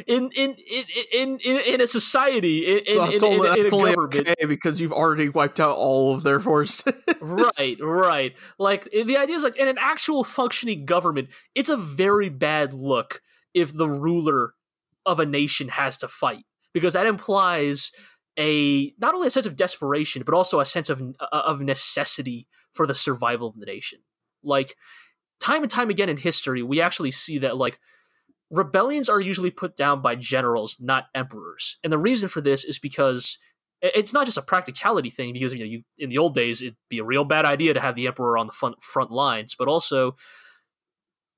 in 0.06 0.30
in 0.36 0.56
in 0.56 1.40
in 1.40 1.40
in, 1.40 1.82
a 1.82 1.88
society 1.88 2.80
in 2.80 2.96
So 2.96 3.04
it's 3.06 3.24
in, 3.24 3.34
only, 3.34 3.48
in, 3.48 3.54
in 3.54 3.60
a 3.60 3.64
that's 3.64 3.74
only 3.74 3.94
government 3.94 4.28
okay 4.30 4.46
because 4.46 4.82
you've 4.82 4.92
already 4.92 5.30
wiped 5.30 5.62
out 5.62 5.78
all 5.78 6.14
of 6.14 6.24
their 6.24 6.40
forces. 6.40 6.84
right 7.22 7.80
right 7.80 8.34
like 8.58 8.90
the 8.92 9.18
idea 9.18 9.38
is 9.38 9.44
like 9.44 9.56
in 9.56 9.70
an 9.70 9.78
actual 9.80 10.26
functioning 10.26 10.86
government 10.86 11.30
it's 11.56 11.70
a 11.70 11.78
very 11.78 12.28
bad 12.28 12.74
look 12.74 13.22
if 13.54 13.74
the 13.76 13.88
ruler 13.88 14.54
of 15.06 15.20
a 15.20 15.26
nation 15.26 15.70
has 15.70 15.98
to 15.98 16.08
fight 16.08 16.44
because 16.74 16.94
that 16.94 17.08
implies 17.08 17.92
a 18.38 18.94
not 19.00 19.16
only 19.16 19.28
a 19.28 19.32
sense 19.32 19.46
of 19.46 19.56
desperation 19.56 20.22
but 20.26 20.34
also 20.34 20.60
a 20.60 20.66
sense 20.66 20.90
of 20.90 21.02
uh, 21.02 21.26
of 21.32 21.62
necessity 21.62 22.48
for 22.74 22.86
the 22.86 22.96
survival 22.96 23.48
of 23.48 23.58
the 23.58 23.66
nation 23.66 24.00
like 24.44 24.76
time 25.40 25.62
and 25.62 25.72
time 25.72 25.90
again 25.90 26.10
in 26.10 26.18
history 26.18 26.62
we 26.62 26.82
actually 26.82 27.12
see 27.12 27.38
that 27.38 27.56
like 27.56 27.80
rebellions 28.50 29.10
are 29.10 29.20
usually 29.20 29.52
put 29.52 29.76
down 29.76 30.02
by 30.02 30.16
generals 30.16 30.78
not 30.80 31.06
emperors. 31.14 31.78
And 31.84 31.94
the 31.94 31.98
reason 31.98 32.30
for 32.30 32.42
this 32.42 32.64
is 32.64 32.80
because 32.80 33.38
it's 33.82 34.14
not 34.14 34.26
just 34.26 34.38
a 34.38 34.42
practicality 34.42 35.10
thing 35.10 35.32
because 35.32 35.54
you 35.54 35.60
know 35.60 35.66
you 35.66 35.84
in 35.98 36.10
the 36.10 36.18
old 36.18 36.34
days 36.34 36.62
it'd 36.62 36.76
be 36.90 37.00
a 37.00 37.04
real 37.04 37.24
bad 37.24 37.46
idea 37.46 37.74
to 37.74 37.80
have 37.80 37.96
the 37.96 38.08
emperor 38.08 38.38
on 38.38 38.48
the 38.48 38.52
front 38.52 38.84
front 38.84 39.10
lines 39.10 39.56
but 39.58 39.70
also 39.70 40.18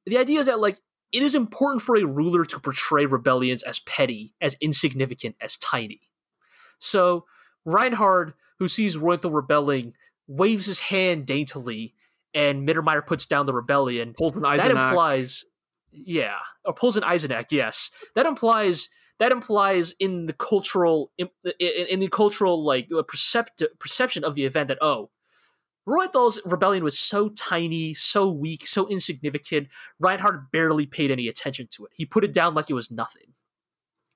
the 0.08 0.18
idea 0.18 0.40
is 0.40 0.48
that 0.48 0.60
like 0.60 0.80
it 1.12 1.22
is 1.22 1.36
important 1.36 1.82
for 1.82 1.98
a 1.98 2.06
ruler 2.06 2.46
to 2.46 2.60
portray 2.60 3.06
rebellions 3.06 3.64
as 3.64 3.80
petty 3.80 4.34
as 4.40 4.56
insignificant 4.62 5.36
as 5.42 5.58
tiny. 5.58 6.02
So 6.80 7.26
reinhard 7.66 8.34
who 8.60 8.68
sees 8.68 8.96
Reuenthal 8.96 9.34
rebelling 9.34 9.94
waves 10.28 10.68
his 10.68 10.80
hand 10.80 11.26
daintily 11.26 11.94
and 12.34 12.68
Mittermeier 12.68 13.06
puts 13.06 13.26
down 13.26 13.46
the 13.46 13.54
rebellion. 13.54 14.14
Pulls 14.18 14.36
an 14.36 14.44
that 14.44 14.72
implies 14.72 15.44
yeah 15.92 16.38
or 16.66 16.74
pulls 16.74 16.98
an 16.98 17.04
eisenach 17.04 17.48
yes 17.52 17.90
that 18.16 18.26
implies 18.26 18.90
that 19.20 19.32
implies 19.32 19.94
in 20.00 20.26
the 20.26 20.34
cultural 20.34 21.12
in, 21.18 21.30
in, 21.60 22.00
the 22.00 22.08
cultural 22.08 22.64
like 22.64 22.90
percept, 23.08 23.62
perception 23.80 24.24
of 24.24 24.34
the 24.36 24.46
event 24.46 24.68
that 24.68 24.80
oh 24.82 25.12
Reuenthal's 25.88 26.40
rebellion 26.46 26.84
was 26.84 26.98
so 26.98 27.30
tiny, 27.30 27.94
so 27.96 28.30
weak, 28.30 28.68
so 28.68 28.88
insignificant. 28.88 29.68
Reinhard 30.00 30.52
barely 30.52 30.86
paid 30.86 31.10
any 31.10 31.28
attention 31.28 31.68
to 31.72 31.86
it. 31.86 31.92
He 31.96 32.06
put 32.06 32.24
it 32.24 32.32
down 32.32 32.54
like 32.54 32.70
it 32.70 32.76
was 32.76 32.92
nothing. 32.92 33.34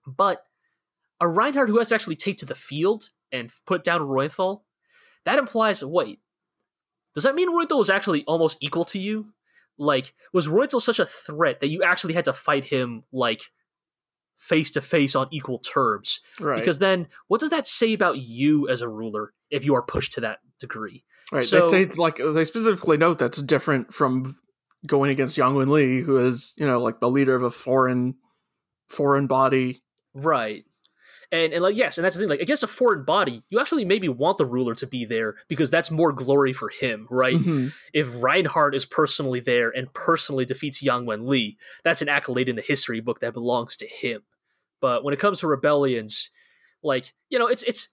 But 0.05 0.45
a 1.19 1.27
Reinhard 1.27 1.69
who 1.69 1.79
has 1.79 1.87
to 1.87 1.95
actually 1.95 2.17
take 2.17 2.37
to 2.37 2.45
the 2.45 2.55
field 2.55 3.09
and 3.31 3.51
put 3.65 3.83
down 3.83 4.01
Reuenthal, 4.01 4.61
that 5.25 5.39
implies 5.39 5.83
wait, 5.83 6.19
does 7.15 7.23
that 7.23 7.35
mean 7.35 7.49
Reuenthal 7.49 7.79
was 7.79 7.89
actually 7.89 8.23
almost 8.25 8.57
equal 8.61 8.85
to 8.85 8.99
you? 8.99 9.33
Like, 9.77 10.13
was 10.33 10.47
Reuenthal 10.47 10.81
such 10.81 10.99
a 10.99 11.05
threat 11.05 11.59
that 11.59 11.67
you 11.67 11.83
actually 11.83 12.13
had 12.13 12.25
to 12.25 12.33
fight 12.33 12.65
him 12.65 13.03
like 13.11 13.51
face 14.37 14.71
to 14.71 14.81
face 14.81 15.15
on 15.15 15.27
equal 15.31 15.59
terms? 15.59 16.21
right. 16.39 16.59
Because 16.59 16.79
then, 16.79 17.07
what 17.27 17.39
does 17.39 17.49
that 17.49 17.67
say 17.67 17.93
about 17.93 18.17
you 18.17 18.69
as 18.69 18.81
a 18.81 18.89
ruler 18.89 19.33
if 19.49 19.65
you 19.65 19.75
are 19.75 19.81
pushed 19.81 20.13
to 20.13 20.21
that 20.21 20.39
degree? 20.59 21.03
right. 21.31 21.43
so- 21.43 21.61
they 21.61 21.69
say 21.69 21.81
it's 21.81 21.97
like 21.97 22.17
they 22.17 22.43
specifically 22.43 22.97
note 22.97 23.19
that's 23.19 23.41
different 23.41 23.93
from 23.93 24.35
going 24.85 25.11
against 25.11 25.37
Yang 25.37 25.55
Wen 25.55 25.69
Li, 25.69 26.01
who 26.01 26.17
is 26.17 26.53
you 26.57 26.65
know 26.65 26.79
like 26.79 26.99
the 26.99 27.09
leader 27.09 27.35
of 27.35 27.43
a 27.43 27.51
foreign 27.51 28.15
foreign 28.87 29.27
body. 29.27 29.81
Right. 30.13 30.63
And, 31.35 31.53
and 31.53 31.61
like 31.63 31.75
yes, 31.75 31.97
and 31.97 32.05
that's 32.05 32.15
the 32.15 32.21
thing. 32.21 32.29
Like 32.29 32.39
against 32.39 32.63
a 32.63 32.67
foreign 32.67 33.03
body, 33.05 33.43
you 33.49 33.59
actually 33.59 33.85
maybe 33.85 34.07
want 34.09 34.37
the 34.37 34.45
ruler 34.45 34.75
to 34.75 34.87
be 34.87 35.05
there 35.05 35.35
because 35.47 35.69
that's 35.69 35.91
more 35.91 36.11
glory 36.11 36.53
for 36.53 36.69
him, 36.69 37.07
right? 37.09 37.35
Mhm. 37.37 37.73
If 37.93 38.21
Reinhard 38.21 38.75
is 38.75 38.85
personally 38.85 39.39
there 39.39 39.69
and 39.69 39.93
personally 39.93 40.45
defeats 40.45 40.81
Yang 40.81 41.05
Wen 41.05 41.27
Li, 41.27 41.57
that's 41.83 42.01
an 42.01 42.09
accolade 42.09 42.49
in 42.49 42.55
the 42.55 42.61
history 42.61 42.99
book 42.99 43.19
that 43.19 43.33
belongs 43.33 43.75
to 43.77 43.87
him. 43.87 44.23
But 44.81 45.03
when 45.03 45.13
it 45.13 45.19
comes 45.19 45.39
to 45.39 45.47
rebellions, 45.47 46.29
like 46.83 47.13
you 47.29 47.39
know, 47.39 47.47
it's 47.47 47.63
it's 47.63 47.89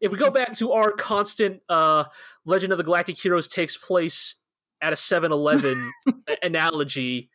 if 0.00 0.12
we 0.12 0.18
go 0.18 0.30
back 0.30 0.52
to 0.54 0.72
our 0.72 0.92
constant 0.92 1.60
uh, 1.68 2.04
Legend 2.44 2.72
of 2.72 2.78
the 2.78 2.84
Galactic 2.84 3.18
Heroes 3.18 3.48
takes 3.48 3.76
place 3.76 4.36
at 4.80 4.92
a 4.92 4.96
7-Eleven 4.96 5.90
analogy, 6.42 7.30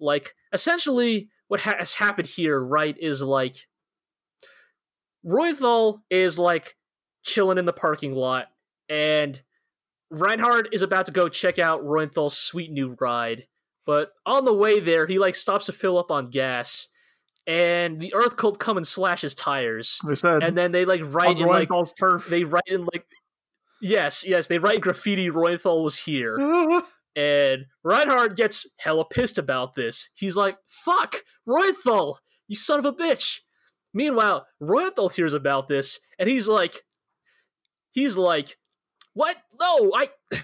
like 0.00 0.34
essentially 0.52 1.28
what 1.46 1.60
ha- 1.60 1.76
has 1.78 1.94
happened 1.94 2.26
here, 2.26 2.60
right, 2.60 2.96
is 2.98 3.22
like 3.22 3.68
Roythal 5.24 6.02
is 6.10 6.38
like 6.38 6.76
chilling 7.22 7.58
in 7.58 7.64
the 7.64 7.72
parking 7.72 8.14
lot, 8.14 8.46
and 8.88 9.40
Reinhard 10.10 10.68
is 10.72 10.82
about 10.82 11.06
to 11.06 11.12
go 11.12 11.28
check 11.28 11.58
out 11.58 11.84
Roythal's 11.84 12.36
sweet 12.36 12.70
new 12.72 12.96
ride. 13.00 13.46
But 13.84 14.12
on 14.26 14.44
the 14.44 14.54
way 14.54 14.80
there, 14.80 15.06
he 15.06 15.18
like 15.18 15.34
stops 15.34 15.66
to 15.66 15.72
fill 15.72 15.98
up 15.98 16.10
on 16.10 16.30
gas, 16.30 16.88
and 17.46 18.00
the 18.00 18.14
Earth 18.14 18.36
Cult 18.36 18.58
come 18.58 18.76
and 18.76 18.86
slash 18.86 19.22
his 19.22 19.34
tires, 19.34 19.98
They 20.06 20.14
said 20.14 20.42
and 20.42 20.56
then 20.56 20.72
they 20.72 20.84
like 20.84 21.00
write 21.04 21.38
in 21.38 21.46
like 21.46 21.70
turf. 21.98 22.26
they 22.28 22.44
write 22.44 22.64
in 22.66 22.84
like 22.92 23.04
yes, 23.80 24.24
yes, 24.26 24.46
they 24.48 24.58
write 24.58 24.80
graffiti. 24.80 25.30
Roythal 25.30 25.82
was 25.84 25.98
here. 26.00 26.36
And 27.16 27.66
Reinhard 27.82 28.36
gets 28.36 28.64
hella 28.76 29.04
pissed 29.04 29.38
about 29.38 29.74
this. 29.74 30.08
He's 30.14 30.36
like, 30.36 30.56
fuck, 30.68 31.24
Roythal, 31.46 32.18
you 32.46 32.54
son 32.54 32.78
of 32.78 32.84
a 32.84 32.92
bitch. 32.92 33.38
Meanwhile, 33.98 34.46
Roythal 34.60 35.08
hears 35.08 35.34
about 35.34 35.66
this, 35.66 35.98
and 36.20 36.28
he's 36.28 36.46
like, 36.46 36.84
he's 37.90 38.16
like, 38.16 38.56
what? 39.12 39.36
No, 39.60 39.90
I, 39.92 40.08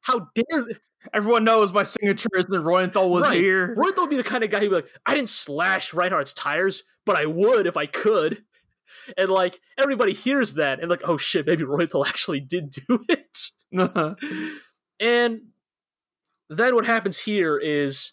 how 0.00 0.26
dare, 0.34 0.66
Everyone 1.14 1.44
knows 1.44 1.72
my 1.72 1.84
signature 1.84 2.28
is 2.34 2.46
that 2.46 2.60
Reuenthal 2.60 3.08
was 3.08 3.22
Right. 3.22 3.38
here. 3.38 3.72
Roythal 3.76 4.02
would 4.02 4.10
be 4.10 4.16
the 4.16 4.24
kind 4.24 4.42
of 4.42 4.50
guy 4.50 4.58
who'd 4.58 4.70
be 4.70 4.74
like, 4.74 4.90
I 5.06 5.14
didn't 5.14 5.28
slash 5.28 5.94
Reinhard's 5.94 6.32
tires, 6.32 6.82
but 7.06 7.16
I 7.16 7.24
would 7.24 7.68
if 7.68 7.76
I 7.76 7.86
could. 7.86 8.42
And 9.16 9.30
like, 9.30 9.58
everybody 9.78 10.12
hears 10.12 10.54
that, 10.54 10.80
and 10.80 10.90
like, 10.90 11.00
oh 11.08 11.16
shit, 11.16 11.46
maybe 11.46 11.62
Roythal 11.64 12.04
actually 12.04 12.40
did 12.40 12.68
do 12.70 13.04
it. 13.08 13.38
Uh-huh. 13.74 14.16
And 15.00 15.40
then 16.50 16.74
what 16.74 16.84
happens 16.84 17.18
here 17.20 17.56
is 17.56 18.12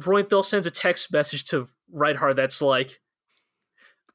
Reuenthal 0.00 0.44
sends 0.44 0.66
a 0.66 0.72
text 0.72 1.12
message 1.12 1.44
to 1.50 1.68
Reinhard 1.92 2.34
that's 2.36 2.60
like, 2.60 3.00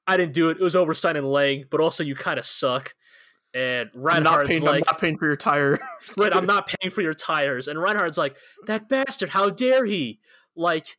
I 0.07 0.17
didn't 0.17 0.33
do 0.33 0.49
it. 0.49 0.57
It 0.59 0.63
was 0.63 0.75
Oberstein 0.75 1.15
and 1.15 1.31
Lang, 1.31 1.65
but 1.69 1.79
also 1.79 2.03
you 2.03 2.15
kind 2.15 2.39
of 2.39 2.45
suck. 2.45 2.95
And 3.53 3.89
Reinhard's 3.93 4.47
paying, 4.49 4.63
like, 4.63 4.83
I'm 4.87 4.93
not 4.93 5.01
paying 5.01 5.17
for 5.17 5.25
your 5.25 5.35
tire. 5.35 5.79
right, 6.17 6.35
I'm 6.35 6.45
not 6.47 6.67
paying 6.67 6.91
for 6.91 7.01
your 7.01 7.13
tires. 7.13 7.67
And 7.67 7.81
Reinhard's 7.81 8.17
like, 8.17 8.37
that 8.67 8.87
bastard, 8.87 9.29
how 9.29 9.49
dare 9.49 9.85
he? 9.85 10.19
Like, 10.55 10.97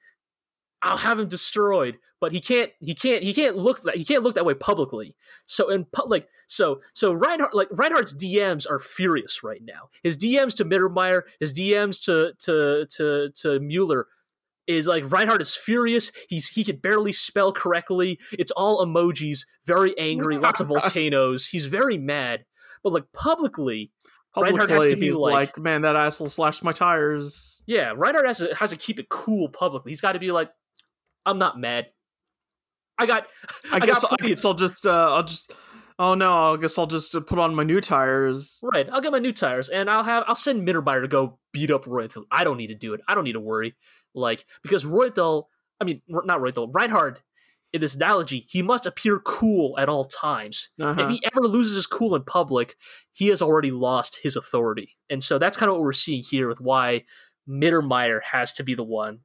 I'll 0.82 0.98
have 0.98 1.18
him 1.18 1.28
destroyed. 1.28 1.98
But 2.20 2.32
he 2.32 2.40
can't. 2.40 2.70
He 2.78 2.94
can't. 2.94 3.24
He 3.24 3.34
can't 3.34 3.56
look 3.56 3.82
that. 3.82 3.96
He 3.96 4.04
can't 4.04 4.22
look 4.22 4.36
that 4.36 4.46
way 4.46 4.54
publicly. 4.54 5.16
So 5.44 5.70
in 5.70 5.86
public, 5.86 6.28
so 6.46 6.80
so 6.92 7.12
Reinhard, 7.12 7.52
like 7.52 7.66
Reinhard's 7.72 8.14
DMs 8.14 8.64
are 8.70 8.78
furious 8.78 9.42
right 9.42 9.60
now. 9.60 9.88
His 10.04 10.16
DMs 10.16 10.54
to 10.58 10.64
Mittermeier, 10.64 11.22
his 11.40 11.52
DMs 11.52 12.00
to 12.04 12.32
to 12.44 12.86
to 12.96 13.30
to 13.30 13.58
Mueller 13.58 14.06
is 14.66 14.86
like 14.86 15.10
Reinhard 15.10 15.42
is 15.42 15.54
furious. 15.56 16.12
He's 16.28 16.48
he 16.48 16.64
can 16.64 16.76
barely 16.76 17.12
spell 17.12 17.52
correctly. 17.52 18.18
It's 18.32 18.50
all 18.52 18.84
emojis, 18.84 19.40
very 19.66 19.96
angry, 19.98 20.38
lots 20.38 20.60
of 20.60 20.68
volcanoes. 20.68 21.46
He's 21.48 21.66
very 21.66 21.98
mad. 21.98 22.44
But 22.84 22.92
like 22.92 23.04
publicly, 23.12 23.92
Reinhard 24.36 24.70
has 24.70 24.86
to 24.92 24.96
be 24.96 25.12
like- 25.12 25.32
like, 25.32 25.58
man, 25.58 25.82
that 25.82 25.96
asshole 25.96 26.28
slashed 26.28 26.64
my 26.64 26.72
tires. 26.72 27.62
Yeah, 27.66 27.92
Reinhard 27.96 28.26
has 28.26 28.38
to 28.38 28.54
has 28.54 28.70
to 28.70 28.76
keep 28.76 28.98
it 28.98 29.08
cool 29.08 29.48
publicly. 29.48 29.90
He's 29.92 30.00
got 30.00 30.12
to 30.12 30.18
be 30.18 30.32
like, 30.32 30.50
I'm 31.26 31.38
not 31.38 31.58
mad. 31.58 31.86
I 32.98 33.06
got. 33.06 33.26
I, 33.70 33.76
I 33.76 33.80
guess, 33.80 34.02
got 34.02 34.20
I 34.22 34.28
guess 34.28 34.44
I'll 34.44 34.54
just, 34.54 34.86
uh, 34.86 35.14
I'll 35.14 35.22
just, 35.24 35.52
oh 35.98 36.14
no, 36.14 36.54
I 36.54 36.56
guess 36.56 36.78
I'll 36.78 36.86
just 36.86 37.14
uh, 37.14 37.20
put 37.20 37.38
on 37.38 37.54
my 37.54 37.62
new 37.64 37.80
tires. 37.80 38.58
Right, 38.62 38.88
I'll 38.90 39.00
get 39.00 39.12
my 39.12 39.18
new 39.18 39.32
tires, 39.32 39.68
and 39.68 39.88
I'll 39.88 40.04
have 40.04 40.24
I'll 40.26 40.34
send 40.34 40.66
Mittermeier 40.66 41.02
to 41.02 41.08
go 41.08 41.38
beat 41.52 41.70
up 41.70 41.86
Roythal. 41.86 42.24
I 42.30 42.44
don't 42.44 42.56
need 42.58 42.68
to 42.68 42.74
do 42.74 42.94
it. 42.94 43.00
I 43.08 43.14
don't 43.14 43.24
need 43.24 43.32
to 43.32 43.40
worry, 43.40 43.74
like 44.14 44.44
because 44.62 44.84
Roythal. 44.86 45.48
I 45.80 45.84
mean, 45.84 46.00
not 46.08 46.40
Roythal. 46.40 46.68
Reinhard. 46.68 47.20
In 47.72 47.80
this 47.80 47.94
analogy, 47.94 48.46
he 48.50 48.60
must 48.60 48.84
appear 48.84 49.18
cool 49.18 49.78
at 49.78 49.88
all 49.88 50.04
times. 50.04 50.68
Uh-huh. 50.78 51.04
If 51.04 51.08
he 51.08 51.22
ever 51.24 51.48
loses 51.48 51.74
his 51.76 51.86
cool 51.86 52.14
in 52.14 52.22
public, 52.22 52.76
he 53.12 53.28
has 53.28 53.40
already 53.40 53.70
lost 53.70 54.20
his 54.22 54.36
authority. 54.36 54.98
And 55.08 55.24
so 55.24 55.38
that's 55.38 55.56
kind 55.56 55.70
of 55.70 55.76
what 55.76 55.82
we're 55.84 55.94
seeing 55.94 56.22
here 56.22 56.48
with 56.48 56.60
why 56.60 57.04
Mittermeier 57.48 58.22
has 58.24 58.52
to 58.54 58.62
be 58.62 58.74
the 58.74 58.84
one 58.84 59.20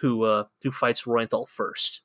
who 0.00 0.22
uh, 0.22 0.44
who 0.62 0.70
fights 0.70 1.06
Reuenthal 1.06 1.48
first. 1.48 2.02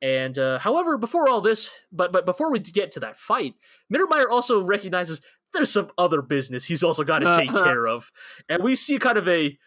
And 0.00 0.38
uh, 0.38 0.60
however, 0.60 0.96
before 0.98 1.28
all 1.28 1.40
this, 1.40 1.70
but 1.90 2.12
but 2.12 2.24
before 2.24 2.52
we 2.52 2.60
get 2.60 2.92
to 2.92 3.00
that 3.00 3.16
fight, 3.16 3.54
Mittermeier 3.92 4.30
also 4.30 4.62
recognizes 4.62 5.20
there's 5.52 5.72
some 5.72 5.90
other 5.98 6.22
business 6.22 6.66
he's 6.66 6.82
also 6.84 7.02
got 7.02 7.20
to 7.20 7.36
take 7.36 7.50
Uh-huh. 7.50 7.64
care 7.64 7.86
of, 7.88 8.12
and 8.48 8.62
we 8.62 8.76
see 8.76 8.98
kind 8.98 9.18
of 9.18 9.26
a 9.28 9.58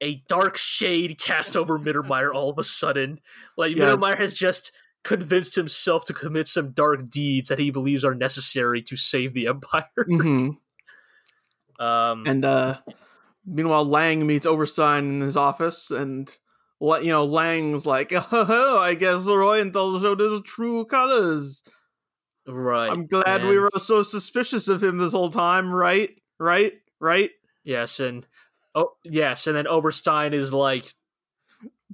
a 0.00 0.22
dark 0.28 0.56
shade 0.56 1.18
cast 1.18 1.56
over 1.56 1.78
Mittermeier 1.78 2.32
all 2.32 2.50
of 2.50 2.58
a 2.58 2.64
sudden. 2.64 3.20
Like 3.56 3.76
Yeah. 3.76 3.86
Mittermeier 3.86 4.18
has 4.18 4.34
just 4.34 4.72
convinced 5.04 5.54
himself 5.54 6.04
to 6.04 6.12
commit 6.12 6.48
some 6.48 6.72
dark 6.72 7.08
deeds 7.08 7.48
that 7.48 7.58
he 7.58 7.70
believes 7.70 8.04
are 8.04 8.14
necessary 8.14 8.82
to 8.82 8.96
save 8.96 9.32
the 9.32 9.46
empire. 9.46 9.84
hmm 10.06 10.50
Um, 11.78 12.24
And 12.26 12.44
uh, 12.44 12.78
meanwhile, 13.46 13.84
Lang 13.84 14.26
meets 14.26 14.46
Oberstein 14.46 15.08
in 15.08 15.20
his 15.20 15.36
office, 15.36 15.90
and 15.90 16.30
you 16.80 17.10
know, 17.10 17.24
Lang's 17.24 17.86
like, 17.86 18.12
oh, 18.32 18.78
I 18.80 18.94
guess 18.94 19.26
Reuenthal 19.26 20.00
showed 20.00 20.20
his 20.20 20.40
true 20.44 20.84
colors. 20.84 21.62
Right. 22.46 22.90
I'm 22.90 23.06
glad 23.06 23.44
we 23.44 23.58
were 23.58 23.70
so 23.76 24.02
suspicious 24.02 24.68
of 24.68 24.82
him 24.82 24.98
this 24.98 25.12
whole 25.12 25.28
time, 25.28 25.72
right? 25.72 26.10
Right? 26.38 26.72
Right? 26.98 27.30
Yes, 27.62 28.00
and 28.00 28.26
oh 28.78 28.92
yes, 29.04 29.46
and 29.46 29.56
then 29.56 29.66
Oberstein 29.66 30.32
is 30.32 30.52
like, 30.52 30.94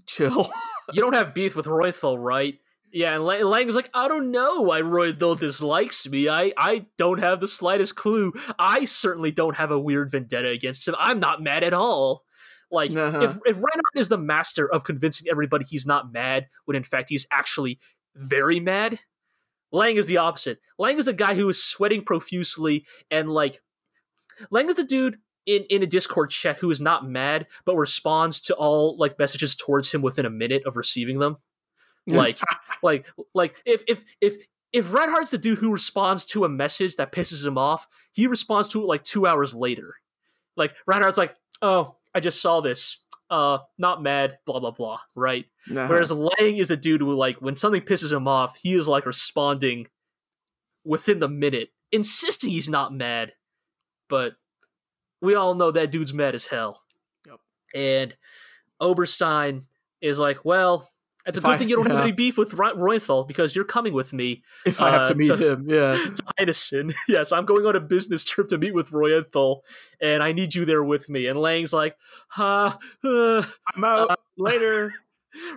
Chill. 0.06 0.50
"You 0.92 1.02
don't 1.02 1.14
have 1.14 1.34
beef 1.34 1.56
with 1.56 1.66
Roythal, 1.66 2.18
right?" 2.18 2.58
Yeah, 2.92 3.14
and 3.16 3.24
Lang, 3.24 3.66
is 3.68 3.74
like, 3.74 3.90
"I 3.92 4.06
don't 4.06 4.30
know 4.30 4.60
why 4.60 4.80
Roythal 4.80 5.34
dislikes 5.34 6.06
me. 6.08 6.28
I 6.28 6.52
I 6.56 6.86
don't 6.98 7.20
have 7.20 7.40
the 7.40 7.48
slightest 7.48 7.96
clue. 7.96 8.32
I 8.58 8.84
certainly 8.84 9.32
don't 9.32 9.56
have 9.56 9.70
a 9.70 9.80
weird 9.80 10.10
vendetta 10.10 10.48
against 10.48 10.86
him. 10.86 10.94
I'm 10.98 11.18
not 11.20 11.42
mad 11.42 11.64
at 11.64 11.74
all." 11.74 12.24
Like 12.70 12.94
Uh-huh. 12.94 13.20
if 13.20 13.36
if 13.46 13.56
Reinhard 13.56 13.94
is 13.96 14.08
the 14.08 14.18
master 14.18 14.70
of 14.70 14.84
convincing 14.84 15.28
everybody 15.30 15.64
he's 15.64 15.86
not 15.86 16.12
mad 16.12 16.46
when 16.64 16.76
in 16.76 16.84
fact 16.84 17.08
he's 17.10 17.26
actually 17.30 17.78
very 18.14 18.60
mad, 18.60 19.00
Lang 19.72 19.96
is 19.96 20.06
the 20.06 20.18
opposite. 20.18 20.58
Lang 20.78 20.98
is 20.98 21.04
the 21.06 21.12
guy 21.12 21.34
who 21.34 21.48
is 21.48 21.62
sweating 21.62 22.04
profusely 22.04 22.84
and 23.10 23.30
like 23.30 23.60
Lang 24.50 24.68
is 24.68 24.76
the 24.76 24.84
dude 24.84 25.18
in, 25.46 25.64
in 25.70 25.82
a 25.82 25.86
Discord 25.86 26.30
chat 26.30 26.58
who 26.58 26.70
is 26.70 26.80
not 26.80 27.08
mad 27.08 27.46
but 27.64 27.76
responds 27.76 28.40
to 28.40 28.54
all 28.54 28.96
like 28.98 29.18
messages 29.18 29.54
towards 29.54 29.92
him 29.92 30.02
within 30.02 30.26
a 30.26 30.30
minute 30.30 30.62
of 30.66 30.76
receiving 30.76 31.18
them. 31.18 31.38
Like 32.06 32.38
like 32.82 33.06
like 33.34 33.62
if 33.64 33.82
if 33.88 34.04
if 34.20 34.36
if 34.72 34.92
Reinhard's 34.92 35.30
the 35.30 35.38
dude 35.38 35.58
who 35.58 35.72
responds 35.72 36.24
to 36.26 36.44
a 36.44 36.48
message 36.48 36.96
that 36.96 37.12
pisses 37.12 37.46
him 37.46 37.56
off, 37.56 37.86
he 38.12 38.26
responds 38.26 38.68
to 38.70 38.82
it 38.82 38.86
like 38.86 39.04
two 39.04 39.26
hours 39.26 39.54
later. 39.54 39.94
Like 40.56 40.74
Reinhard's 40.86 41.18
like, 41.18 41.34
oh, 41.62 41.96
I 42.14 42.20
just 42.20 42.42
saw 42.42 42.60
this. 42.60 43.00
Uh, 43.30 43.58
not 43.78 44.02
mad, 44.02 44.38
blah 44.44 44.60
blah 44.60 44.70
blah, 44.70 44.98
right? 45.14 45.46
Uh-huh. 45.70 45.86
Whereas 45.88 46.12
Lang 46.12 46.56
is 46.58 46.68
the 46.68 46.76
dude 46.76 47.00
who, 47.00 47.14
like, 47.14 47.36
when 47.38 47.56
something 47.56 47.80
pisses 47.80 48.12
him 48.12 48.28
off, 48.28 48.54
he 48.56 48.74
is 48.74 48.86
like 48.86 49.06
responding 49.06 49.86
within 50.84 51.20
the 51.20 51.28
minute, 51.28 51.70
insisting 51.90 52.50
he's 52.50 52.68
not 52.68 52.92
mad. 52.92 53.32
But 54.08 54.34
we 55.24 55.34
all 55.34 55.54
know 55.54 55.70
that 55.70 55.90
dude's 55.90 56.12
mad 56.14 56.34
as 56.34 56.46
hell. 56.46 56.82
Yep. 57.26 57.40
And 57.74 58.16
Oberstein 58.80 59.64
is 60.00 60.18
like, 60.18 60.44
well, 60.44 60.90
it's 61.26 61.38
a 61.38 61.40
good 61.40 61.52
I- 61.52 61.56
thing 61.58 61.68
you 61.70 61.76
don't 61.76 61.86
have 61.90 62.00
any 62.02 62.12
beef 62.12 62.36
with 62.36 62.52
Ro- 62.54 62.74
Reuenthal 62.76 63.26
because 63.26 63.56
you're 63.56 63.64
coming 63.64 63.94
with 63.94 64.12
me 64.12 64.42
if 64.66 64.80
I 64.80 64.90
have 64.90 65.00
uh, 65.02 65.06
to 65.06 65.14
meet 65.14 65.28
to- 65.28 65.36
him, 65.52 65.64
yeah. 65.66 65.92
to 66.14 66.22
Heinesen. 66.38 66.94
yes, 67.08 67.32
I'm 67.32 67.46
going 67.46 67.64
on 67.64 67.76
a 67.76 67.80
business 67.80 68.24
trip 68.24 68.48
to 68.48 68.58
meet 68.58 68.74
with 68.74 68.90
Reuenthal, 68.90 69.60
and 70.02 70.22
I 70.22 70.32
need 70.32 70.54
you 70.54 70.64
there 70.66 70.84
with 70.84 71.08
me. 71.08 71.26
And 71.26 71.40
Lang's 71.40 71.72
like, 71.72 71.96
ha, 72.28 72.78
uh, 73.02 73.42
I'm 73.74 73.84
out 73.84 74.20
later. 74.36 74.92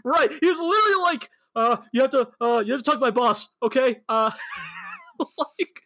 right. 0.05 0.32
He 0.39 0.47
was 0.49 0.59
literally 0.59 1.01
like, 1.03 1.30
uh, 1.55 1.78
you 1.91 2.01
have 2.01 2.11
to, 2.11 2.30
uh, 2.39 2.63
you 2.65 2.72
have 2.72 2.82
to 2.82 2.86
talk 2.89 2.93
to 2.95 2.99
my 3.01 3.11
boss, 3.11 3.49
okay? 3.61 3.99
Uh, 4.07 4.32
like, 5.20 5.82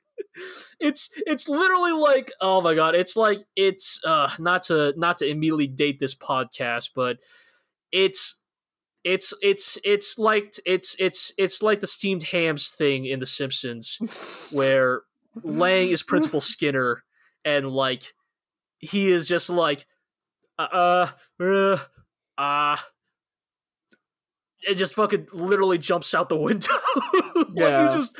it's 0.80 1.10
it's 1.26 1.48
literally 1.50 1.92
like, 1.94 2.32
oh 2.42 2.62
my 2.62 2.74
god, 2.76 2.96
it's 2.96 3.16
like 3.16 3.40
it's 3.56 4.00
uh, 4.06 4.30
not 4.40 4.64
to 4.64 4.94
not 4.98 5.18
to 5.20 5.28
immediately 5.28 5.68
date 5.68 6.00
this 6.00 6.16
podcast, 6.16 6.90
but 6.96 7.18
it's. 7.92 8.38
It's 9.04 9.34
it's 9.42 9.80
it's 9.84 10.20
like 10.20 10.54
it's 10.64 10.96
it's 11.00 11.32
it's 11.36 11.64
like 11.64 11.80
the 11.80 11.88
steamed 11.88 12.22
hams 12.22 12.70
thing 12.70 13.06
in 13.06 13.20
The 13.20 13.26
Simpsons, 13.26 14.52
where 14.56 15.02
Lang 15.44 15.88
is 15.90 16.04
Principal 16.04 16.40
Skinner, 16.52 17.02
and 17.44 17.68
like 17.72 18.14
he 18.78 19.08
is 19.10 19.26
just 19.26 19.50
like, 19.50 19.88
uh, 20.60 21.08
uh, 21.40 21.78
uh, 22.38 22.78
it 24.68 24.76
just 24.76 24.94
fucking 24.94 25.30
literally 25.34 25.80
jumps 25.80 26.14
out 26.14 26.30
the 26.30 26.38
window. 26.38 26.68
like 27.36 27.48
Yeah. 27.56 27.88
he 27.90 27.96
just 27.96 28.16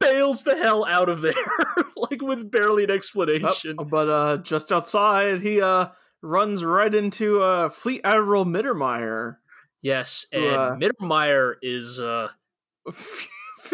bails 0.00 0.44
the 0.44 0.56
hell 0.56 0.84
out 0.84 1.08
of 1.08 1.20
there, 1.20 1.34
like 1.96 2.22
with 2.22 2.50
barely 2.50 2.84
an 2.84 2.90
explanation. 2.90 3.76
but 3.76 4.08
uh, 4.08 4.36
just 4.38 4.72
outside, 4.72 5.40
he 5.40 5.60
uh 5.60 5.88
runs 6.22 6.64
right 6.64 6.94
into 6.94 7.40
uh 7.42 7.68
Fleet 7.68 8.00
Admiral 8.04 8.44
Mittermeier. 8.44 9.36
Yes, 9.82 10.26
Who, 10.32 10.38
and 10.38 10.56
uh, 10.56 10.76
Mittermeier 10.80 11.54
is 11.60 12.00
uh, 12.00 12.28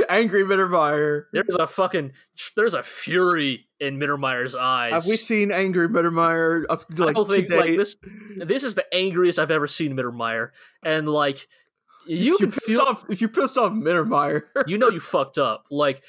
Angry 0.09 0.43
Mittermeier. 0.45 1.25
there's 1.33 1.55
a 1.55 1.67
fucking 1.67 2.13
there's 2.57 2.75
a 2.75 2.83
fury 2.83 3.69
in 3.79 3.99
Mittermeier's 3.99 4.55
eyes. 4.55 4.93
Have 4.93 5.07
we 5.07 5.17
seen 5.17 5.51
Angry 5.53 5.89
Mittermeier 5.89 6.65
up 6.69 6.85
I 6.91 6.95
like 7.05 7.17
don't 7.17 7.29
think 7.29 7.51
like 7.51 7.77
this. 7.77 7.97
This 8.37 8.65
is 8.65 8.75
the 8.75 8.93
angriest 8.95 9.39
I've 9.39 9.51
ever 9.51 9.67
seen 9.67 9.97
Mittermeier, 9.97 10.51
and 10.83 11.09
like 11.09 11.47
you 12.19 12.35
if 12.35 12.39
can 12.39 12.47
you 12.47 12.53
pissed 12.53 12.67
feel, 12.67 12.81
off 12.81 13.05
if 13.09 13.21
you 13.21 13.29
pissed 13.29 13.59
off 13.59 13.73
Mittermeier. 13.73 14.43
you 14.67 14.79
know, 14.79 14.89
you 14.89 15.01
fucked 15.01 15.39
up. 15.39 15.67
Like, 15.71 16.03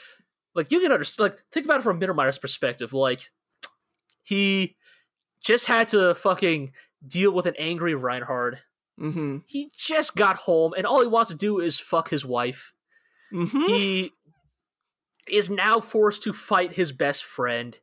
like 0.55 0.71
you 0.71 0.79
can 0.79 0.91
understand. 0.91 1.31
Like, 1.31 1.43
think 1.51 1.65
about 1.65 1.79
it 1.79 1.83
from 1.83 1.99
Mittermeier's 1.99 2.37
perspective. 2.37 2.93
Like, 2.93 3.31
he 4.23 4.75
just 5.43 5.67
had 5.67 5.87
to 5.89 6.15
fucking 6.15 6.71
deal 7.05 7.31
with 7.31 7.45
an 7.45 7.55
angry 7.57 7.95
Reinhard. 7.95 8.59
mm-hmm. 8.99 9.37
He 9.45 9.71
just 9.77 10.15
got 10.15 10.37
home, 10.37 10.73
and 10.75 10.85
all 10.85 11.01
he 11.01 11.07
wants 11.07 11.31
to 11.31 11.37
do 11.37 11.59
is 11.59 11.79
fuck 11.79 12.09
his 12.09 12.25
wife. 12.25 12.73
Mm-hmm. 13.33 13.61
he 13.61 14.11
is 15.29 15.49
now 15.49 15.79
forced 15.79 16.23
to 16.23 16.33
fight 16.33 16.73
his 16.73 16.91
best 16.91 17.23
friend. 17.23 17.77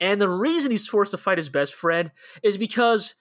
And 0.00 0.20
the 0.20 0.28
reason 0.28 0.70
he's 0.70 0.86
forced 0.86 1.12
to 1.12 1.16
fight 1.16 1.38
his 1.38 1.48
best 1.48 1.74
friend 1.74 2.10
is 2.42 2.58
because 2.58 3.14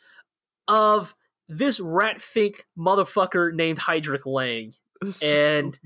of 0.68 1.16
this 1.58 1.80
rat 1.80 2.22
fink 2.22 2.66
motherfucker 2.78 3.54
named 3.54 3.80
Heidrich 3.80 4.26
Lang. 4.26 4.72
And 5.24 5.80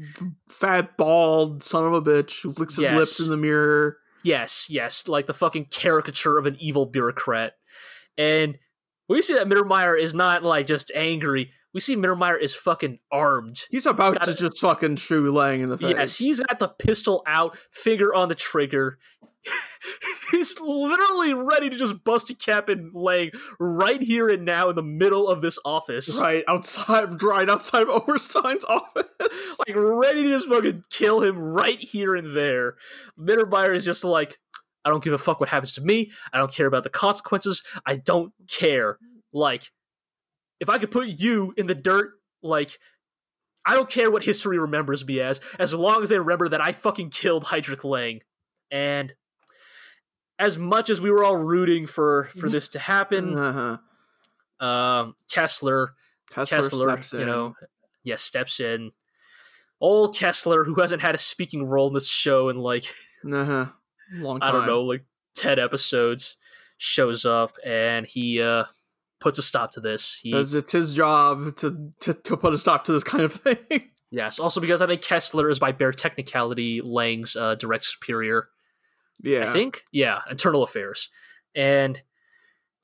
fat 0.49 0.97
bald 0.97 1.63
son 1.63 1.85
of 1.85 1.93
a 1.93 2.01
bitch 2.01 2.41
who 2.41 2.49
licks 2.57 2.75
his 2.75 2.91
lips 2.91 3.19
in 3.19 3.29
the 3.29 3.37
mirror. 3.37 3.97
yes, 4.23 4.67
yes, 4.69 5.07
like 5.07 5.25
the 5.27 5.33
fucking 5.33 5.67
caricature 5.71 6.37
of 6.37 6.45
an 6.45 6.57
evil 6.59 6.85
bureaucrat. 6.85 7.53
And 8.17 8.57
we 9.07 9.21
see 9.21 9.33
that 9.35 9.47
Mittermeier 9.47 9.97
is 9.99 10.13
not 10.13 10.43
like 10.43 10.67
just 10.67 10.91
angry. 10.93 11.51
We 11.73 11.79
see 11.79 11.95
Mittermeier 11.95 12.39
is 12.39 12.55
fucking 12.55 12.99
armed. 13.11 13.63
He's 13.69 13.85
about 13.85 14.15
Gotta- 14.15 14.33
to 14.33 14.37
just 14.49 14.59
fucking 14.59 14.95
shoot 14.97 15.31
Lang 15.31 15.61
in 15.61 15.69
the 15.69 15.77
face. 15.77 15.95
Yes, 15.97 16.17
he's 16.17 16.39
got 16.41 16.59
the 16.59 16.69
pistol 16.69 17.23
out, 17.27 17.57
finger 17.71 18.13
on 18.15 18.29
the 18.29 18.35
trigger. 18.35 18.97
he's 20.31 20.59
literally 20.59 21.33
ready 21.33 21.69
to 21.69 21.77
just 21.77 22.03
bust 22.03 22.29
a 22.29 22.35
cap 22.35 22.69
and 22.69 22.91
Lang 22.93 23.31
right 23.59 24.01
here 24.01 24.27
and 24.29 24.45
now 24.45 24.69
in 24.69 24.75
the 24.75 24.83
middle 24.83 25.27
of 25.27 25.41
this 25.41 25.59
office. 25.65 26.17
Right 26.19 26.43
outside, 26.47 27.21
right 27.21 27.49
outside 27.49 27.83
of 27.83 27.89
Oberstein's 27.89 28.65
office. 28.69 29.05
Like 29.59 29.75
ready 29.75 30.23
to 30.23 30.29
just 30.29 30.47
fucking 30.47 30.83
kill 30.89 31.21
him 31.21 31.37
right 31.37 31.79
here 31.79 32.15
and 32.15 32.35
there. 32.35 32.75
Mittermeier 33.19 33.75
is 33.75 33.85
just 33.85 34.03
like, 34.03 34.37
I 34.83 34.89
don't 34.89 35.03
give 35.03 35.13
a 35.13 35.17
fuck 35.17 35.39
what 35.39 35.49
happens 35.49 35.71
to 35.73 35.81
me. 35.81 36.11
I 36.31 36.37
don't 36.37 36.51
care 36.51 36.67
about 36.67 36.83
the 36.83 36.89
consequences. 36.89 37.63
I 37.85 37.95
don't 37.95 38.33
care. 38.47 38.99
Like, 39.33 39.71
if 40.59 40.69
I 40.69 40.77
could 40.77 40.91
put 40.91 41.07
you 41.07 41.53
in 41.57 41.67
the 41.67 41.75
dirt, 41.75 42.11
like, 42.43 42.77
I 43.65 43.73
don't 43.73 43.89
care 43.89 44.11
what 44.11 44.23
history 44.23 44.59
remembers 44.59 45.05
me 45.05 45.19
as, 45.19 45.41
as 45.57 45.73
long 45.73 46.03
as 46.03 46.09
they 46.09 46.19
remember 46.19 46.47
that 46.49 46.63
I 46.63 46.71
fucking 46.71 47.09
killed 47.09 47.45
Heidrich 47.45 47.83
Lang. 47.83 48.19
And 48.69 49.13
as 50.37 50.57
much 50.57 50.89
as 50.89 50.99
we 50.99 51.11
were 51.11 51.23
all 51.23 51.37
rooting 51.37 51.87
for 51.87 52.29
for 52.39 52.49
this 52.49 52.67
to 52.69 52.79
happen, 52.79 53.37
uh-huh. 53.37 54.65
um, 54.65 55.15
Kessler, 55.31 55.93
Kessler, 56.31 56.57
Kessler, 56.57 56.89
steps 56.89 57.13
you 57.13 57.19
in. 57.19 57.27
know, 57.27 57.55
yeah, 58.03 58.15
steps 58.17 58.59
in. 58.59 58.91
Old 59.81 60.15
Kessler, 60.15 60.63
who 60.63 60.75
hasn't 60.75 61.01
had 61.01 61.15
a 61.15 61.17
speaking 61.17 61.65
role 61.65 61.87
in 61.87 61.93
this 61.93 62.07
show 62.07 62.49
in 62.49 62.57
like 62.57 62.85
uh-huh. 63.29 63.67
long 64.13 64.39
time. 64.39 64.49
I 64.49 64.51
don't 64.51 64.67
know, 64.67 64.81
like 64.81 65.05
ten 65.35 65.59
episodes, 65.59 66.37
shows 66.77 67.25
up 67.25 67.55
and 67.65 68.05
he 68.05 68.41
uh 68.41 68.65
puts 69.19 69.39
a 69.39 69.43
stop 69.43 69.71
to 69.71 69.79
this. 69.79 70.19
He 70.21 70.33
it's 70.33 70.71
his 70.71 70.93
job 70.93 71.55
to, 71.57 71.91
to 72.01 72.13
to 72.13 72.37
put 72.37 72.53
a 72.53 72.57
stop 72.57 72.83
to 72.85 72.93
this 72.93 73.03
kind 73.03 73.23
of 73.23 73.33
thing. 73.33 73.57
yes, 74.11 74.39
also 74.39 74.61
because 74.61 74.81
I 74.81 74.87
think 74.87 75.01
Kessler 75.01 75.49
is 75.49 75.59
by 75.59 75.71
bare 75.71 75.91
technicality 75.91 76.81
Lang's 76.81 77.35
uh, 77.35 77.55
direct 77.55 77.85
superior. 77.85 78.49
Yeah. 79.21 79.49
I 79.49 79.53
think, 79.53 79.83
yeah, 79.91 80.21
internal 80.29 80.63
affairs, 80.63 81.09
and 81.55 82.01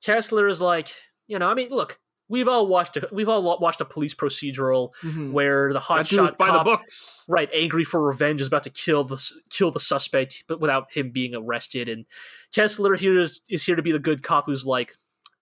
Kessler 0.03 0.47
is 0.47 0.59
like, 0.61 0.89
you 1.27 1.37
know, 1.39 1.47
I 1.49 1.53
mean, 1.53 1.69
look, 1.69 1.99
we've 2.27 2.47
all 2.47 2.65
watched 2.67 2.97
a, 2.97 3.07
we've 3.11 3.29
all 3.29 3.59
watched 3.59 3.81
a 3.81 3.85
police 3.85 4.15
procedural 4.15 4.93
Mhm. 5.03 5.31
where 5.31 5.71
the 5.73 5.79
hotshot 5.79 6.37
by 6.37 6.51
the 6.57 6.63
books. 6.63 7.25
right 7.27 7.49
angry 7.53 7.83
for 7.83 8.01
revenge 8.01 8.41
is 8.41 8.47
about 8.47 8.63
to 8.63 8.69
kill 8.69 9.03
the 9.03 9.21
kill 9.49 9.69
the 9.69 9.79
suspect 9.81 10.45
but 10.47 10.59
without 10.61 10.91
him 10.93 11.09
being 11.11 11.35
arrested 11.35 11.89
and 11.89 12.05
kessler 12.53 12.95
here 12.95 13.19
is, 13.19 13.41
is 13.49 13.65
here 13.65 13.75
to 13.75 13.81
be 13.81 13.91
the 13.91 13.99
good 13.99 14.23
cop 14.23 14.45
who's 14.45 14.65
like 14.65 14.93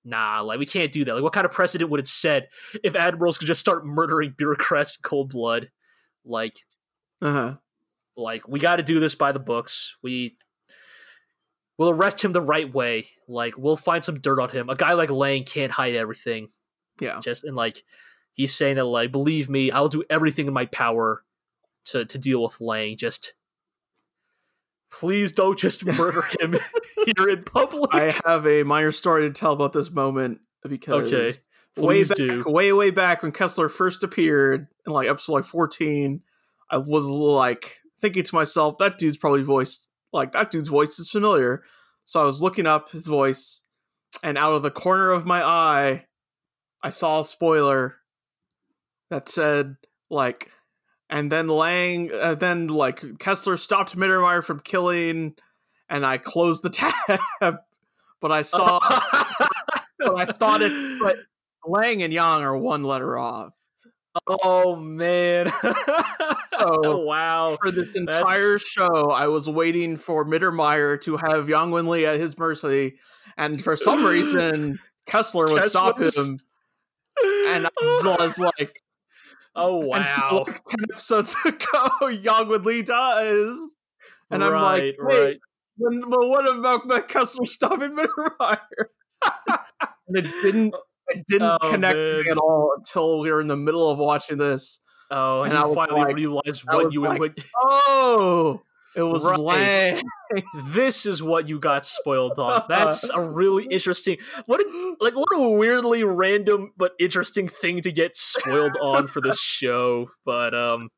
nah 0.03 0.41
like 0.41 0.57
we 0.57 0.65
can't 0.65 0.91
do 0.91 1.05
that 1.05 1.13
like 1.13 1.21
what 1.21 1.31
kind 1.33 1.45
of 1.45 1.51
precedent 1.51 1.91
would 1.91 1.99
it 1.99 2.07
set 2.07 2.49
if 2.83 2.95
admirals 2.95 3.37
could 3.37 3.47
just 3.47 3.59
start 3.59 3.85
murdering 3.85 4.33
bureaucrats 4.35 4.95
in 4.97 5.01
cold 5.03 5.29
blood 5.29 5.69
like 6.25 6.65
Uh-huh. 7.21 7.55
like 8.17 8.47
we 8.47 8.59
got 8.59 8.77
to 8.77 8.83
do 8.83 8.99
this 8.99 9.13
by 9.13 9.31
the 9.31 9.39
books 9.39 9.95
we 10.01 10.37
we'll 11.79 11.89
arrest 11.89 12.23
him 12.23 12.31
the 12.33 12.41
right 12.41 12.71
way 12.71 13.07
like 13.27 13.57
we'll 13.57 13.75
find 13.75 14.05
some 14.05 14.19
dirt 14.19 14.39
on 14.39 14.49
him 14.49 14.69
a 14.69 14.75
guy 14.75 14.93
like 14.93 15.09
lang 15.09 15.43
can't 15.43 15.71
hide 15.71 15.95
everything 15.95 16.49
Yeah. 16.99 17.19
just 17.23 17.43
and 17.43 17.55
like 17.55 17.83
he's 18.33 18.55
saying 18.55 18.75
that 18.77 18.85
like, 18.85 19.11
believe 19.11 19.49
me, 19.49 19.69
I'll 19.71 19.89
do 19.89 20.03
everything 20.09 20.47
in 20.47 20.53
my 20.53 20.65
power 20.67 21.23
to 21.85 22.05
to 22.05 22.17
deal 22.17 22.41
with 22.43 22.61
Lang. 22.61 22.95
Just 22.95 23.33
please 24.91 25.31
don't 25.31 25.57
just 25.59 25.83
murder 25.97 26.23
him 26.39 26.55
here 27.17 27.29
in 27.29 27.43
public. 27.43 27.89
I 27.93 28.13
have 28.25 28.45
a 28.47 28.63
minor 28.63 28.91
story 28.91 29.23
to 29.27 29.31
tell 29.33 29.53
about 29.53 29.73
this 29.73 29.91
moment 29.91 30.39
because 30.67 31.11
Okay, 31.13 31.33
way 31.77 32.03
back, 32.03 32.17
do. 32.17 32.43
way 32.47 32.71
way 32.73 32.91
back 32.91 33.23
when 33.23 33.31
Kessler 33.31 33.69
first 33.69 34.03
appeared 34.03 34.67
in 34.85 34.93
like 34.93 35.07
episode 35.09 35.33
like 35.33 35.45
14, 35.45 36.21
I 36.69 36.77
was 36.77 37.05
like 37.05 37.77
thinking 37.99 38.23
to 38.23 38.35
myself, 38.35 38.77
that 38.77 38.97
dude's 38.97 39.17
probably 39.17 39.43
voiced 39.43 39.89
like 40.11 40.31
that 40.31 40.51
dude's 40.51 40.67
voice 40.67 40.99
is 40.99 41.09
familiar. 41.09 41.63
So 42.05 42.21
I 42.21 42.25
was 42.25 42.41
looking 42.41 42.65
up 42.65 42.89
his 42.89 43.05
voice, 43.07 43.61
and 44.23 44.37
out 44.37 44.53
of 44.53 44.63
the 44.63 44.71
corner 44.71 45.11
of 45.11 45.25
my 45.25 45.43
eye, 45.43 46.05
I 46.83 46.89
saw 46.89 47.19
a 47.19 47.23
spoiler 47.23 47.95
that 49.09 49.29
said 49.29 49.75
like, 50.09 50.49
and 51.09 51.31
then 51.31 51.47
Lang, 51.47 52.11
uh, 52.11 52.35
then 52.35 52.67
like 52.67 53.03
Kessler 53.19 53.57
stopped 53.57 53.95
Mittermeier 53.95 54.43
from 54.43 54.59
killing, 54.59 55.35
and 55.89 56.05
I 56.05 56.17
closed 56.17 56.63
the 56.63 56.69
tab, 57.41 57.59
but 58.21 58.31
I 58.31 58.41
saw, 58.41 58.79
but 59.99 60.15
I 60.15 60.25
thought 60.25 60.61
it, 60.61 60.99
but 60.99 61.17
Lang 61.65 62.01
and 62.01 62.13
Yang 62.13 62.41
are 62.41 62.57
one 62.57 62.83
letter 62.83 63.17
off. 63.17 63.58
Oh 64.27 64.75
man! 64.75 65.51
oh 66.53 66.97
wow. 67.05 67.57
For 67.61 67.71
this 67.71 67.95
entire 67.95 68.57
show, 68.57 69.11
I 69.11 69.27
was 69.27 69.49
waiting 69.49 69.95
for 69.95 70.25
Mittermeier 70.25 70.99
to 71.01 71.17
have 71.17 71.49
Yang 71.49 71.71
Wenli 71.71 72.05
at 72.05 72.19
his 72.19 72.37
mercy, 72.37 72.97
and 73.37 73.61
for 73.63 73.75
some 73.75 74.05
reason, 74.05 74.79
Kessler 75.05 75.47
would 75.47 75.63
stop 75.63 75.99
him. 75.99 76.39
And 77.47 77.67
I 77.67 77.69
was 78.03 78.39
like, 78.59 78.81
oh 79.55 79.91
and 79.93 80.05
so 80.05 80.21
wow! 80.21 80.43
like 80.47 80.63
10 80.65 80.79
episodes 80.91 81.35
ago, 81.45 82.07
Yang 82.07 82.45
Wenli 82.45 82.85
dies. 82.85 83.57
And 84.31 84.43
I'm 84.43 84.53
like, 84.53 84.81
wait, 84.81 84.95
right. 84.99 85.37
But 85.77 86.27
what 86.27 86.57
about 86.57 87.07
Kessler 87.07 87.45
stopping 87.45 87.95
Mittermeier? 87.95 88.85
and 90.07 90.17
it 90.17 90.29
didn't, 90.41 90.75
it 91.09 91.25
didn't 91.27 91.57
Oh, 91.61 91.69
connect 91.71 91.97
man. 91.97 92.21
me 92.23 92.29
at 92.29 92.37
all 92.37 92.73
until 92.77 93.19
we 93.19 93.31
were 93.31 93.41
in 93.41 93.47
the 93.47 93.57
middle 93.57 93.89
of 93.89 93.97
watching 93.97 94.37
this. 94.37 94.79
Oh, 95.11 95.41
and, 95.43 95.51
and 95.53 95.63
I 95.63 95.73
finally 95.73 96.01
like- 96.01 96.15
realized 96.15 96.63
what 96.65 96.93
you 96.93 97.01
like, 97.01 97.19
what, 97.19 97.37
Oh, 97.57 98.61
it 98.95 99.01
was 99.03 99.23
Right. 99.25 99.39
Lang. 99.39 100.03
this 100.73 101.05
is 101.05 101.21
what 101.23 101.47
you 101.49 101.59
got 101.59 101.85
spoiled 101.85 102.37
on. 102.39 102.63
That's 102.69 103.07
a 103.13 103.21
really 103.21 103.65
interesting. 103.65 104.17
What 104.45 104.59
a, 104.61 104.95
like 104.99 105.15
what 105.15 105.27
a 105.33 105.49
weirdly 105.49 106.03
random 106.03 106.71
but 106.77 106.93
interesting 106.99 107.47
thing 107.47 107.81
to 107.81 107.91
get 107.91 108.17
spoiled 108.17 108.75
on 108.81 109.07
for 109.07 109.21
this 109.21 109.39
show. 109.41 110.09
But 110.25 110.53
um, 110.53 110.89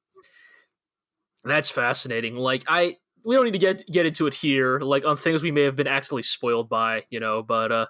that's 1.44 1.70
fascinating. 1.70 2.36
Like 2.36 2.64
I, 2.68 2.98
we 3.24 3.36
don't 3.36 3.46
need 3.46 3.52
to 3.52 3.58
get 3.60 3.86
get 3.88 4.06
into 4.06 4.28
it 4.28 4.34
here. 4.34 4.80
Like 4.80 5.06
on 5.06 5.18
things 5.18 5.44
we 5.44 5.52
may 5.52 5.64
have 5.64 5.76
been 5.76 5.88
accidentally 5.88 6.24
spoiled 6.24 6.70
by, 6.70 7.04
you 7.10 7.20
know. 7.20 7.44
But 7.44 7.72
uh, 7.72 7.86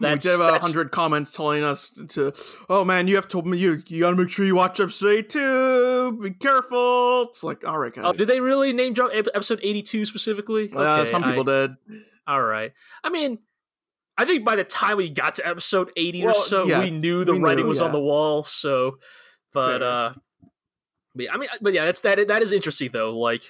we 0.00 0.08
did 0.08 0.24
have 0.24 0.40
a 0.40 0.42
that's- 0.44 0.62
hundred 0.62 0.90
comments 0.90 1.30
telling 1.32 1.62
us 1.62 1.90
to, 2.08 2.32
oh 2.68 2.84
man, 2.84 3.06
you 3.08 3.14
have 3.16 3.28
to, 3.28 3.42
you 3.56 3.80
you 3.86 4.00
gotta 4.00 4.16
make 4.16 4.30
sure 4.30 4.44
you 4.44 4.54
watch 4.56 4.80
episode 4.80 5.10
eight 5.10 5.30
too. 5.30 6.18
Be 6.20 6.30
careful. 6.32 7.22
It's 7.28 7.44
like, 7.44 7.64
all 7.66 7.78
right, 7.78 7.92
guys. 7.92 8.04
Oh, 8.06 8.12
did 8.12 8.28
they 8.28 8.40
really 8.40 8.72
name 8.72 8.92
drop 8.92 9.10
episode 9.14 9.60
eighty 9.62 9.82
two 9.82 10.04
specifically? 10.04 10.70
Uh, 10.72 11.00
Okay, 11.00 11.10
some 11.10 11.22
people 11.22 11.48
I- 11.48 11.66
did. 11.66 11.76
All 12.26 12.42
right. 12.42 12.72
I 13.02 13.10
mean, 13.10 13.38
I 14.16 14.24
think 14.24 14.44
by 14.44 14.56
the 14.56 14.64
time 14.64 14.96
we 14.96 15.10
got 15.10 15.34
to 15.36 15.46
episode 15.46 15.90
80 15.96 16.24
or 16.24 16.34
so, 16.34 16.64
yes, 16.66 16.90
we 16.90 16.96
knew 16.98 17.24
the 17.24 17.32
we 17.34 17.38
writing 17.40 17.64
knew, 17.64 17.68
was 17.68 17.80
on 17.80 17.92
the 17.92 18.00
wall. 18.00 18.44
So, 18.44 18.98
but, 19.52 19.80
Fair. 19.80 19.88
uh, 19.88 20.14
but 21.14 21.24
yeah, 21.24 21.32
I 21.34 21.36
mean, 21.36 21.48
but 21.60 21.74
yeah, 21.74 21.84
that's 21.84 22.00
that. 22.02 22.26
That 22.28 22.42
is 22.42 22.52
interesting 22.52 22.90
though. 22.92 23.18
Like 23.18 23.42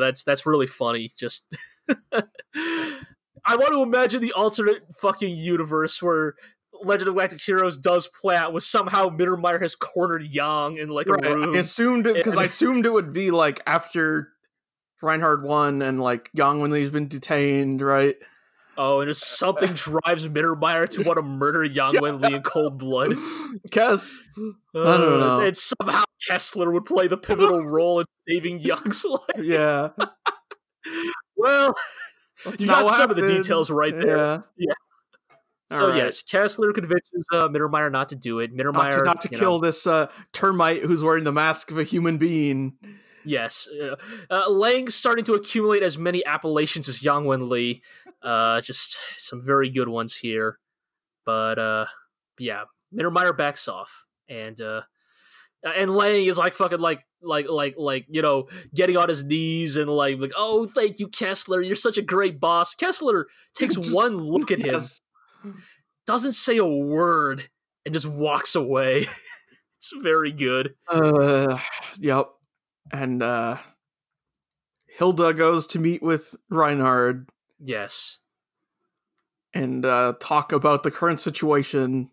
that's 0.00 0.22
that's 0.24 0.44
really 0.46 0.66
funny. 0.66 1.10
Just, 1.18 1.44
I 3.46 3.56
want 3.56 3.72
to 3.72 3.82
imagine 3.82 4.20
the 4.20 4.32
alternate 4.32 4.82
fucking 5.00 5.36
universe 5.36 6.02
where 6.02 6.34
Legend 6.82 7.08
of 7.08 7.14
Galactic 7.14 7.40
Heroes 7.42 7.76
does 7.76 8.08
play 8.08 8.36
out, 8.36 8.52
with 8.52 8.64
somehow 8.64 9.08
Mittermeier 9.08 9.60
has 9.60 9.74
cornered 9.74 10.26
Yang 10.26 10.78
in 10.78 10.88
like 10.88 11.06
Right. 11.06 11.24
a 11.24 11.36
room. 11.36 11.54
I 11.54 11.58
assumed 11.58 12.06
it 12.06 12.14
because 12.16 12.36
I 12.36 12.44
assumed 12.44 12.84
it 12.86 12.92
would 12.92 13.12
be 13.12 13.30
like 13.30 13.60
after 13.66 14.28
Reinhard 15.02 15.42
won 15.44 15.82
and 15.82 16.00
like 16.00 16.30
Yang 16.34 16.60
Wenli's 16.60 16.90
been 16.90 17.08
detained, 17.08 17.80
right? 17.82 18.16
Oh, 18.76 19.00
and 19.00 19.08
just 19.08 19.38
something 19.38 19.72
drives 19.74 20.26
Mittermeier 20.26 20.88
to 20.88 21.02
want 21.04 21.18
to 21.18 21.22
murder 21.22 21.62
Yang 21.64 21.94
Yeah. 21.94 22.00
Wenli 22.00 22.34
in 22.34 22.42
cold 22.42 22.78
blood. 22.78 23.14
Guess 23.70 24.22
I 24.36 24.40
don't 24.74 25.22
Uh, 25.22 25.26
know. 25.38 25.40
And 25.40 25.56
somehow 25.56 26.02
Kessler 26.26 26.72
would 26.72 26.86
play 26.86 27.06
the 27.06 27.16
pivotal 27.18 27.64
role 27.66 28.00
in 28.00 28.06
saving 28.28 28.58
Yang's 28.58 29.04
life. 29.04 29.20
yeah. 29.40 29.90
Well, 31.36 31.74
That's 32.44 32.60
you 32.60 32.66
got 32.66 32.86
some 32.88 33.10
of 33.10 33.16
the 33.16 33.26
details 33.26 33.70
right 33.70 33.98
there. 33.98 34.16
Yeah. 34.16 34.40
Yeah. 34.56 34.74
So 35.72 35.88
right. 35.88 35.96
yes, 35.96 36.22
Kessler 36.22 36.72
convinces 36.72 37.24
uh, 37.32 37.48
Mittermeier 37.48 37.90
not 37.90 38.10
to 38.10 38.16
do 38.16 38.38
it. 38.38 38.52
not 38.52 38.92
to, 38.92 39.02
not 39.02 39.20
to 39.22 39.28
kill 39.28 39.52
know, 39.52 39.58
this 39.60 39.86
uh, 39.86 40.08
termite 40.32 40.82
who's 40.82 41.02
wearing 41.02 41.24
the 41.24 41.32
mask 41.32 41.70
of 41.70 41.78
a 41.78 41.84
human 41.84 42.18
being. 42.18 42.74
yes, 43.24 43.66
uh, 43.82 43.96
uh, 44.30 44.50
Lang's 44.50 44.94
starting 44.94 45.24
to 45.24 45.32
accumulate 45.34 45.82
as 45.82 45.96
many 45.96 46.24
appellations 46.26 46.88
as 46.88 47.02
Yang 47.02 47.24
Wen 47.24 47.48
Li. 47.48 47.82
Uh, 48.22 48.60
just 48.60 49.00
some 49.18 49.44
very 49.44 49.70
good 49.70 49.88
ones 49.88 50.16
here, 50.16 50.58
but 51.24 51.58
uh, 51.58 51.86
yeah, 52.38 52.64
Mittermeier 52.94 53.36
backs 53.36 53.66
off, 53.66 54.04
and 54.28 54.60
uh, 54.60 54.82
and 55.64 55.94
Lang 55.94 56.26
is 56.26 56.36
like 56.38 56.54
fucking 56.54 56.80
like 56.80 57.00
like 57.22 57.48
like 57.48 57.74
like 57.78 58.06
you 58.08 58.20
know 58.22 58.48
getting 58.74 58.96
on 58.96 59.08
his 59.08 59.24
knees 59.24 59.76
and 59.76 59.88
like 59.88 60.18
like 60.18 60.32
oh 60.36 60.66
thank 60.66 60.98
you 60.98 61.08
Kessler 61.08 61.62
you're 61.62 61.74
such 61.76 61.96
a 61.98 62.02
great 62.02 62.38
boss. 62.40 62.74
Kessler 62.74 63.26
takes 63.56 63.74
Just- 63.76 63.94
one 63.94 64.16
look 64.16 64.50
at 64.50 64.58
him, 64.58 64.66
Yes. 64.72 65.00
doesn't 66.06 66.34
say 66.34 66.58
a 66.58 66.66
word, 66.66 67.48
and 67.84 67.94
just 67.94 68.06
walks 68.06 68.54
away. 68.54 69.06
it's 69.78 69.92
very 70.02 70.32
good. 70.32 70.74
Uh, 70.88 71.58
yep. 71.98 72.28
And 72.92 73.22
uh, 73.22 73.56
Hilda 74.98 75.32
goes 75.32 75.66
to 75.68 75.78
meet 75.78 76.02
with 76.02 76.34
Reinhard 76.50 77.30
Yes. 77.58 78.18
and 79.54 79.84
uh, 79.86 80.12
talk 80.20 80.52
about 80.52 80.82
the 80.82 80.90
current 80.90 81.20
situation. 81.20 82.10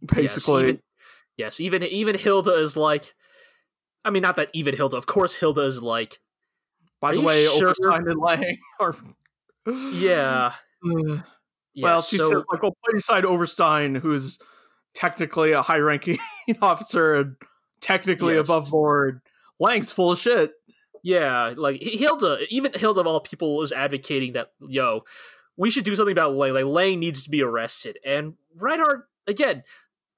Yes, 0.00 0.14
Basically, 0.14 0.62
even, 0.64 0.80
yes, 1.42 1.60
even 1.60 1.82
even 1.82 2.16
Hilda 2.16 2.52
is 2.54 2.76
like, 2.76 3.14
I 4.04 4.10
mean, 4.10 4.22
not 4.22 4.36
that 4.36 4.48
even 4.52 4.74
Hilda. 4.76 4.96
Of 4.96 5.06
course, 5.06 5.34
Hilda 5.34 5.62
is 5.62 5.82
like, 5.82 6.20
by 7.00 7.14
the 7.14 7.20
way, 7.20 7.46
sure? 7.46 7.74
And 7.82 8.18
Lang 8.18 8.58
are. 8.80 8.94
yeah. 9.94 10.52
Ugh. 10.84 11.22
yeah 11.74 11.84
well, 11.84 12.02
she 12.02 12.18
so, 12.18 12.28
says 12.28 12.42
like, 12.52 12.62
well 12.62 12.76
play 12.84 12.98
aside 12.98 13.24
Oberstein, 13.24 13.94
who's 13.94 14.38
technically 14.94 15.52
a 15.52 15.62
high-ranking 15.62 16.18
officer 16.62 17.14
and 17.14 17.36
technically 17.80 18.34
Yes. 18.34 18.46
above 18.48 18.68
board. 18.70 19.20
Lang's 19.60 19.92
full 19.92 20.10
of 20.12 20.18
shit. 20.18 20.52
yeah, 21.04 21.54
like 21.56 21.80
Hilda, 21.80 22.38
even 22.50 22.72
Hilda 22.74 23.00
of 23.00 23.06
all 23.06 23.20
people 23.20 23.62
is 23.62 23.72
advocating 23.72 24.32
that 24.32 24.48
yo, 24.60 25.04
we 25.56 25.70
should 25.70 25.84
do 25.84 25.94
something 25.94 26.12
about 26.12 26.34
Lang. 26.34 26.52
Like 26.52 26.64
Lang 26.64 26.98
needs 26.98 27.22
to 27.24 27.30
be 27.30 27.42
arrested, 27.42 27.98
and 28.04 28.34
Reinhard 28.56 29.02
again. 29.26 29.62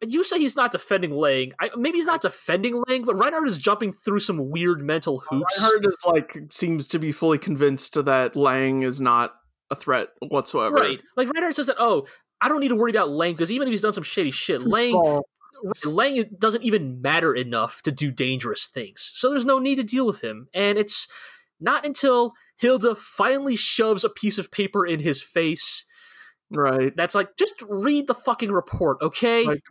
You 0.09 0.25
say 0.25 0.39
he's 0.39 0.57
not 0.57 0.73
defending 0.73 1.13
Lang. 1.13 1.53
I, 1.61 1.71
maybe 1.77 1.99
he's 1.99 2.07
not 2.07 2.21
defending 2.21 2.83
Lang, 2.89 3.05
but 3.05 3.17
Reinhard 3.17 3.49
is 3.49 3.59
jumping 3.59 3.93
through 3.93 4.21
some 4.21 4.51
weird 4.51 4.81
mental 4.81 5.23
uh, 5.31 5.37
hoops. 5.37 5.61
Reinhard 5.61 5.87
is 5.87 5.97
like 6.07 6.39
seems 6.51 6.87
to 6.89 6.99
be 6.99 7.13
fully 7.13 7.39
convinced 7.39 8.05
that 8.05 8.37
Lang 8.37 8.83
is 8.83 9.01
not 9.01 9.35
a 9.71 9.77
threat 9.77 10.09
whatsoever. 10.21 10.77
Right. 10.77 11.01
Like 11.17 11.33
Reinhard 11.33 11.55
says 11.55 11.67
that, 11.67 11.77
oh, 11.79 12.07
I 12.41 12.49
don't 12.49 12.61
need 12.61 12.69
to 12.69 12.77
worry 12.77 12.91
about 12.91 13.11
Lang 13.11 13.33
because 13.33 13.51
even 13.51 13.69
if 13.69 13.73
he's 13.73 13.83
done 13.83 13.93
some 13.93 14.05
shady 14.05 14.31
shit, 14.31 14.61
Lang 14.61 14.95
Well, 14.95 15.25
Lang 15.87 16.25
doesn't 16.39 16.63
even 16.63 17.01
matter 17.01 17.35
enough 17.35 17.81
to 17.83 17.93
do 17.93 18.11
dangerous 18.11 18.67
things, 18.67 19.11
so 19.15 19.31
there's 19.31 19.47
no 19.47 19.59
need 19.59 19.77
to 19.77 19.83
deal 19.83 20.07
with 20.07 20.21
him. 20.21 20.49
And 20.53 20.79
it's 20.79 21.09
not 21.61 21.87
until 21.87 22.35
Hilda 22.59 22.95
finally 22.95 23.57
shoves 23.57 24.05
a 24.05 24.11
piece 24.11 24.37
of 24.37 24.51
paper 24.51 24.87
in 24.87 25.01
his 25.01 25.23
face 25.23 25.87
right. 26.51 26.95
that's 26.97 27.15
like, 27.15 27.37
just 27.37 27.63
read 27.69 28.07
the 28.07 28.15
fucking 28.15 28.53
report, 28.53 28.99
okay? 29.03 29.45
Like 29.45 29.63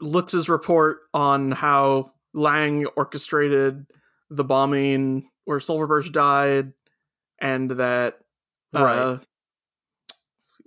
Lutz's 0.00 0.48
report 0.48 0.98
on 1.12 1.50
how 1.52 2.12
Lang 2.34 2.86
orchestrated 2.96 3.86
the 4.30 4.44
bombing 4.44 5.30
where 5.44 5.60
Silverberg 5.60 6.12
died, 6.12 6.72
and 7.40 7.70
that 7.72 8.18
uh, 8.74 8.82
Right. 8.84 9.26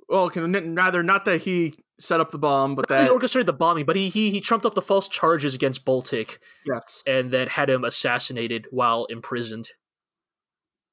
well, 0.09 0.29
can, 0.29 0.75
rather 0.75 1.03
not 1.03 1.25
that 1.25 1.41
he 1.41 1.75
set 1.99 2.19
up 2.19 2.31
the 2.31 2.39
bomb, 2.39 2.75
but 2.75 2.89
he 2.89 2.95
that 2.95 3.11
orchestrated 3.11 3.45
the 3.45 3.53
bombing, 3.53 3.85
but 3.85 3.95
he 3.95 4.09
he 4.09 4.31
he 4.31 4.41
trumped 4.41 4.65
up 4.65 4.73
the 4.73 4.81
false 4.81 5.07
charges 5.07 5.53
against 5.53 5.85
Boltec. 5.85 6.39
yes, 6.65 7.03
and 7.07 7.31
then 7.31 7.47
had 7.47 7.69
him 7.69 7.83
assassinated 7.83 8.65
while 8.71 9.05
imprisoned. 9.05 9.69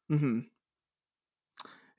hmm 0.08 0.40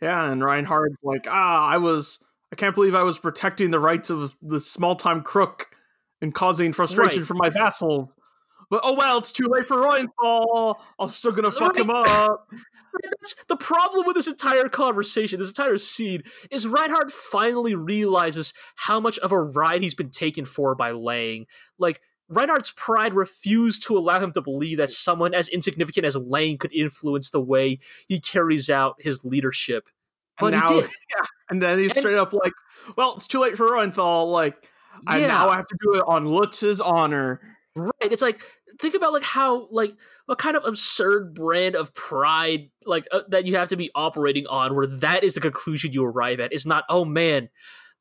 Yeah, 0.01 0.31
and 0.31 0.43
Reinhard's 0.43 0.99
like, 1.03 1.25
ah, 1.29 1.67
I 1.67 1.77
was, 1.77 2.19
I 2.51 2.55
can't 2.55 2.75
believe 2.75 2.95
I 2.95 3.03
was 3.03 3.19
protecting 3.19 3.71
the 3.71 3.79
rights 3.79 4.09
of 4.09 4.35
the 4.41 4.59
small 4.59 4.95
time 4.95 5.21
crook, 5.21 5.69
and 6.21 6.33
causing 6.33 6.73
frustration 6.73 7.19
Right. 7.19 7.27
for 7.27 7.35
my 7.35 7.49
vassals. 7.49 8.11
But 8.69 8.81
oh 8.83 8.93
well, 8.95 9.17
it's 9.17 9.31
too 9.31 9.47
late 9.47 9.65
for 9.65 9.77
Reuenthal. 9.77 10.75
I'm 10.99 11.07
still 11.09 11.31
gonna 11.31 11.51
fuck 11.51 11.77
him 11.77 11.89
up. 11.89 12.47
That's 13.21 13.35
the 13.47 13.55
problem 13.55 14.05
with 14.05 14.15
this 14.15 14.27
entire 14.27 14.67
conversation, 14.67 15.39
this 15.39 15.49
entire 15.49 15.77
scene, 15.77 16.23
is 16.51 16.67
Reinhard 16.67 17.11
finally 17.11 17.73
realizes 17.75 18.53
how 18.75 18.99
much 18.99 19.17
of 19.19 19.31
a 19.31 19.39
ride 19.41 19.81
he's 19.81 19.95
been 19.95 20.09
taken 20.09 20.43
for 20.45 20.75
by 20.75 20.91
Lang. 20.91 21.45
Like, 21.77 22.01
Reinhard's 22.27 22.71
pride 22.71 23.13
refused 23.15 23.83
to 23.83 23.97
allow 23.97 24.19
him 24.19 24.31
to 24.33 24.41
believe 24.41 24.77
that 24.77 24.91
someone 24.91 25.33
as 25.33 25.47
insignificant 25.47 26.05
as 26.05 26.15
Lang 26.15 26.57
could 26.57 26.73
influence 26.73 27.29
the 27.29 27.41
way 27.41 27.79
he 28.07 28.19
carries 28.19 28.69
out 28.69 28.95
his 28.99 29.23
leadership. 29.23 29.87
But 30.39 30.53
and 30.53 30.63
he 30.63 30.75
now, 30.75 30.81
did. 30.81 30.89
yeah, 31.09 31.25
and 31.49 31.61
then 31.61 31.79
he's 31.79 31.91
And- 31.91 31.97
straight 31.99 32.17
up 32.17 32.33
like, 32.33 32.53
"Well, 32.95 33.15
it's 33.15 33.27
too 33.27 33.39
late 33.39 33.57
for 33.57 33.67
Reuenthal. 33.67 34.31
Like, 34.31 34.55
I 35.07 35.19
Yeah. 35.19 35.27
now 35.27 35.49
have 35.51 35.67
to 35.67 35.77
do 35.81 35.95
it 35.99 36.03
on 36.07 36.25
Lutz's 36.25 36.81
honor." 36.81 37.41
Right. 37.75 37.91
It's 38.11 38.21
like 38.21 38.43
think 38.79 38.95
about 38.95 39.13
like 39.13 39.23
how 39.23 39.67
like 39.71 39.93
what 40.25 40.37
kind 40.37 40.57
of 40.57 40.65
absurd 40.65 41.33
brand 41.33 41.75
of 41.75 41.93
pride 41.93 42.69
like 42.85 43.07
uh, 43.11 43.21
that 43.29 43.45
you 43.45 43.55
have 43.55 43.69
to 43.69 43.75
be 43.77 43.89
operating 43.95 44.47
on 44.47 44.75
where 44.75 44.87
that 44.87 45.23
is 45.23 45.35
the 45.35 45.41
conclusion 45.41 45.91
you 45.93 46.03
arrive 46.03 46.39
at. 46.39 46.51
Is 46.51 46.65
not 46.65 46.83
oh 46.89 47.05
man, 47.05 47.49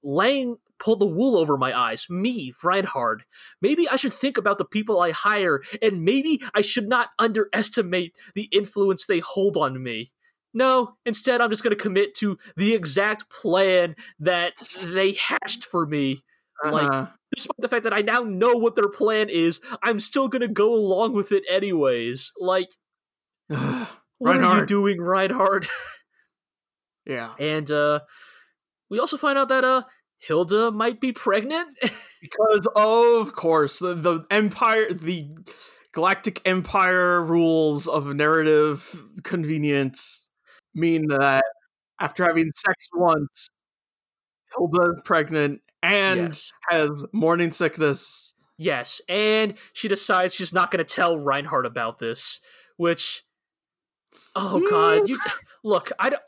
Lang 0.03 0.57
pulled 0.79 1.01
the 1.01 1.07
wool 1.07 1.37
over 1.37 1.57
my 1.57 1.77
eyes. 1.79 2.07
Me, 2.09 2.53
Reinhard. 2.63 3.25
Maybe 3.61 3.89
I 3.89 3.97
should 3.97 4.13
think 4.13 4.39
about 4.39 4.59
the 4.59 4.65
people 4.65 5.01
I 5.01 5.11
hire, 5.11 5.61
and 5.83 6.03
maybe 6.05 6.41
I 6.55 6.61
should 6.61 6.89
not 6.89 7.11
underestimate 7.19 8.15
the 8.35 8.45
influence 8.45 9.07
they 9.07 9.19
hold 9.21 9.57
on 9.57 9.83
me. 9.83 10.13
No, 10.55 10.95
instead 11.05 11.41
I'm 11.41 11.51
just 11.51 11.63
going 11.63 11.77
to 11.77 11.83
commit 11.83 12.15
to 12.17 12.39
the 12.57 12.75
exact 12.75 13.31
plan 13.31 13.95
that 14.19 14.55
they 14.87 15.13
hatched 15.13 15.65
for 15.65 15.87
me 15.87 16.23
Like, 16.65 16.89
Uh-huh. 16.91 17.07
despite 17.35 17.57
the 17.59 17.69
fact 17.69 17.85
that 17.85 17.95
I 17.95 18.01
now 18.01 18.21
know 18.21 18.55
what 18.57 18.75
their 18.75 18.89
plan 18.89 19.29
is, 19.29 19.61
I'm 19.83 20.01
still 20.01 20.29
gonna 20.29 20.49
go 20.49 20.75
along 20.75 21.13
with 21.15 21.31
it 21.33 21.45
anyways. 21.49 22.33
Like, 22.39 22.71
what 23.49 24.37
are 24.37 24.61
you 24.61 24.67
doing, 24.67 25.01
Reinhard? 25.01 25.69
yeah, 27.07 27.33
and 27.39 27.71
uh 27.71 28.01
we 28.91 28.99
also 28.99 29.17
find 29.17 29.39
out 29.39 29.49
that 29.49 29.65
uh 29.65 29.83
Hilda 30.19 30.71
might 30.73 31.01
be 31.01 31.13
pregnant. 31.13 31.79
because 32.21 32.67
of 32.75 33.35
course 33.35 33.79
the, 33.79 33.95
the 33.95 34.27
Empire, 34.31 34.93
the 34.93 35.31
Galactic 35.93 36.41
Empire 36.45 37.23
rules 37.23 37.87
of 37.89 38.07
narrative 38.15 39.05
convenience 39.23 40.28
mean 40.75 41.09
that 41.09 41.45
after 42.01 42.25
having 42.25 42.51
sex 42.55 42.89
once, 42.95 43.49
Hilda 44.57 44.93
is 44.93 45.01
pregnant 45.05 45.61
and 45.83 46.21
yes. 46.21 46.53
has 46.69 47.05
morning 47.13 47.53
sickness. 47.53 48.35
Yes, 48.57 49.01
and 49.09 49.55
she 49.73 49.89
decides 49.89 50.35
she's 50.35 50.53
not 50.53 50.71
going 50.71 50.85
to 50.85 50.95
tell 50.95 51.19
Reinhard 51.19 51.67
about 51.67 51.99
this, 51.99 52.41
which, 52.77 53.25
oh 54.35 54.61
god, 54.69 55.03
mm. 55.03 55.09
you 55.09 55.19
look. 55.63 55.93
I 55.99 56.11
don't. 56.11 56.23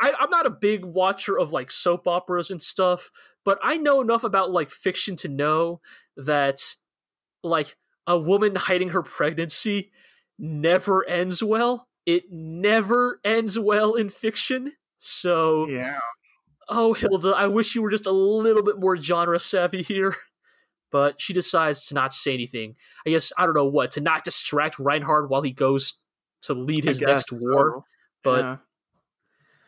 I, 0.00 0.12
I'm 0.18 0.30
not 0.30 0.46
a 0.46 0.50
big 0.50 0.84
watcher 0.84 1.38
of 1.38 1.52
like 1.52 1.70
soap 1.70 2.06
operas 2.06 2.50
and 2.50 2.60
stuff, 2.60 3.10
but 3.44 3.58
I 3.62 3.78
know 3.78 4.00
enough 4.00 4.24
about 4.24 4.50
like 4.50 4.70
fiction 4.70 5.16
to 5.16 5.28
know 5.28 5.80
that 6.16 6.76
like 7.42 7.76
a 8.06 8.18
woman 8.18 8.56
hiding 8.56 8.90
her 8.90 9.02
pregnancy 9.02 9.90
never 10.38 11.08
ends 11.08 11.42
well. 11.42 11.87
It 12.08 12.32
never 12.32 13.20
ends 13.22 13.58
well 13.58 13.92
in 13.92 14.08
fiction. 14.08 14.72
So, 14.96 15.68
Yeah. 15.68 15.98
oh 16.66 16.94
Hilda, 16.94 17.34
I 17.36 17.48
wish 17.48 17.74
you 17.74 17.82
were 17.82 17.90
just 17.90 18.06
a 18.06 18.12
little 18.12 18.62
bit 18.62 18.80
more 18.80 18.96
genre 18.96 19.38
savvy 19.38 19.82
here. 19.82 20.16
But 20.90 21.20
she 21.20 21.34
decides 21.34 21.84
to 21.88 21.94
not 21.94 22.14
say 22.14 22.32
anything. 22.32 22.74
I 23.06 23.10
guess 23.10 23.30
I 23.36 23.44
don't 23.44 23.54
know 23.54 23.66
what 23.66 23.90
to 23.90 24.00
not 24.00 24.24
distract 24.24 24.78
Reinhard 24.78 25.28
while 25.28 25.42
he 25.42 25.52
goes 25.52 26.00
to 26.44 26.54
lead 26.54 26.84
his 26.84 27.02
next 27.02 27.30
war. 27.30 27.84
But 28.24 28.40
yeah. 28.40 28.56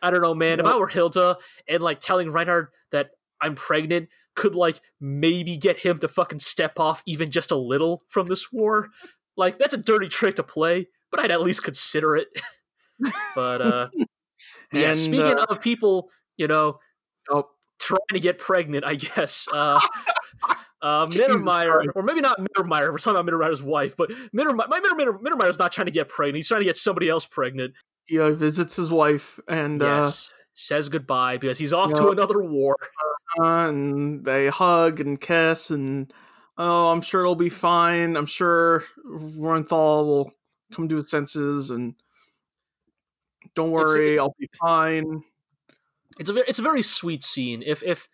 I 0.01 0.09
don't 0.09 0.23
know, 0.23 0.33
man. 0.33 0.59
If 0.59 0.65
I 0.65 0.75
were 0.77 0.87
Hilda 0.87 1.37
and 1.67 1.83
like 1.83 1.99
telling 1.99 2.31
Reinhard 2.31 2.69
that 2.89 3.11
I'm 3.39 3.53
pregnant 3.53 4.09
could 4.33 4.55
like 4.55 4.81
maybe 4.99 5.57
get 5.57 5.77
him 5.77 5.99
to 5.99 6.07
fucking 6.07 6.39
step 6.39 6.79
off 6.79 7.03
even 7.05 7.29
just 7.29 7.51
a 7.51 7.55
little 7.55 8.01
from 8.07 8.25
this 8.25 8.51
war, 8.51 8.89
like 9.37 9.59
that's 9.59 9.75
a 9.75 9.77
dirty 9.77 10.09
trick 10.09 10.37
to 10.37 10.43
play, 10.43 10.87
but 11.11 11.19
I'd 11.19 11.31
at 11.31 11.41
least 11.41 11.63
consider 11.63 12.15
it. 12.15 12.27
but 13.35 13.61
uh 13.61 13.87
yeah, 14.71 14.89
And, 14.89 14.97
speaking 14.97 15.37
uh, 15.37 15.45
of 15.49 15.61
people, 15.61 16.09
you 16.37 16.47
know, 16.47 16.79
oh, 17.29 17.49
trying 17.79 17.99
to 18.13 18.19
get 18.19 18.37
pregnant, 18.37 18.85
I 18.85 18.95
guess. 18.95 19.47
Uh 19.51 19.79
Uh, 20.83 21.05
Mittermeier, 21.05 21.85
or 21.93 22.01
maybe 22.01 22.21
not 22.21 22.39
Mittermeier. 22.39 22.91
We're 22.91 22.97
talking 22.97 23.19
about 23.19 23.31
Mittermeier's 23.31 23.61
wife, 23.61 23.95
but 23.95 24.09
Mittermeier, 24.35 24.67
my 24.67 24.79
Mitter, 24.79 25.13
Mittermeier's 25.13 25.59
not 25.59 25.71
trying 25.71 25.85
to 25.85 25.91
get 25.91 26.09
pregnant. 26.09 26.37
He's 26.37 26.47
trying 26.47 26.61
to 26.61 26.65
get 26.65 26.75
somebody 26.75 27.07
else 27.07 27.23
pregnant. 27.23 27.75
he 28.05 28.19
uh, 28.19 28.31
visits 28.31 28.77
his 28.77 28.91
wife 28.91 29.39
and 29.47 29.79
yes, 29.79 30.31
says 30.55 30.89
goodbye 30.89 31.37
because 31.37 31.59
he's 31.59 31.71
off 31.71 31.93
to 31.93 32.09
another 32.09 32.41
war. 32.41 32.75
uh, 33.39 33.67
and 33.67 34.25
they 34.25 34.47
hug 34.47 34.99
and 34.99 35.21
kiss 35.21 35.69
and 35.69 36.11
oh, 36.57 36.89
I'm 36.89 37.01
sure 37.01 37.21
it'll 37.21 37.35
be 37.35 37.49
fine. 37.49 38.17
I'm 38.17 38.25
sure 38.25 38.83
Reuenthal 39.05 40.05
will 40.05 40.31
come 40.71 40.89
to 40.89 40.95
his 40.95 41.09
senses 41.09 41.69
and 41.69 41.95
don't 43.55 43.71
worry, 43.71 44.19
I'll 44.19 44.35
be 44.39 44.49
fine. 44.59 45.23
It's 46.19 46.29
a 46.29 46.33
very, 46.33 46.45
it's 46.47 46.59
a 46.59 46.63
very 46.63 46.81
sweet 46.81 47.23
scene. 47.23 47.63
If 47.65 47.83
if 47.83 48.07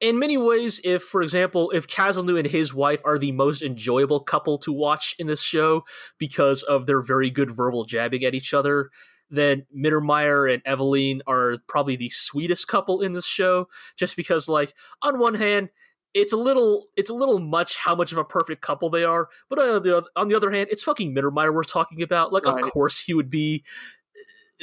in 0.00 0.18
many 0.18 0.38
ways, 0.38 0.80
if 0.84 1.02
for 1.02 1.22
example, 1.22 1.70
if 1.72 1.86
Caselnes 1.86 2.38
and 2.38 2.46
his 2.46 2.72
wife 2.72 3.00
are 3.04 3.18
the 3.18 3.32
most 3.32 3.62
enjoyable 3.62 4.20
couple 4.20 4.58
to 4.58 4.72
watch 4.72 5.14
in 5.18 5.26
this 5.26 5.42
show 5.42 5.84
because 6.18 6.62
of 6.62 6.86
their 6.86 7.02
very 7.02 7.30
good 7.30 7.50
verbal 7.50 7.84
jabbing 7.84 8.24
at 8.24 8.34
each 8.34 8.54
other, 8.54 8.90
then 9.30 9.66
Mittermeier 9.76 10.52
and 10.52 10.64
Eveline 10.64 11.20
are 11.26 11.58
probably 11.68 11.96
the 11.96 12.10
sweetest 12.10 12.66
couple 12.68 13.00
in 13.00 13.12
this 13.12 13.26
show. 13.26 13.68
Just 13.96 14.16
because, 14.16 14.48
like, 14.48 14.74
on 15.02 15.18
one 15.18 15.34
hand, 15.34 15.70
it's 16.14 16.32
a 16.32 16.36
little 16.36 16.86
it's 16.96 17.10
a 17.10 17.14
little 17.14 17.38
much 17.38 17.76
how 17.76 17.94
much 17.94 18.12
of 18.12 18.18
a 18.18 18.24
perfect 18.24 18.62
couple 18.62 18.90
they 18.90 19.04
are, 19.04 19.28
but 19.48 19.58
on 19.58 19.82
the 19.82 20.02
on 20.16 20.28
the 20.28 20.34
other 20.34 20.50
hand, 20.50 20.68
it's 20.70 20.82
fucking 20.82 21.14
Mittermeier 21.14 21.54
we're 21.54 21.62
talking 21.64 22.02
about. 22.02 22.32
Like, 22.32 22.46
Right. 22.46 22.62
of 22.62 22.70
course 22.70 23.00
he 23.00 23.14
would 23.14 23.30
be 23.30 23.64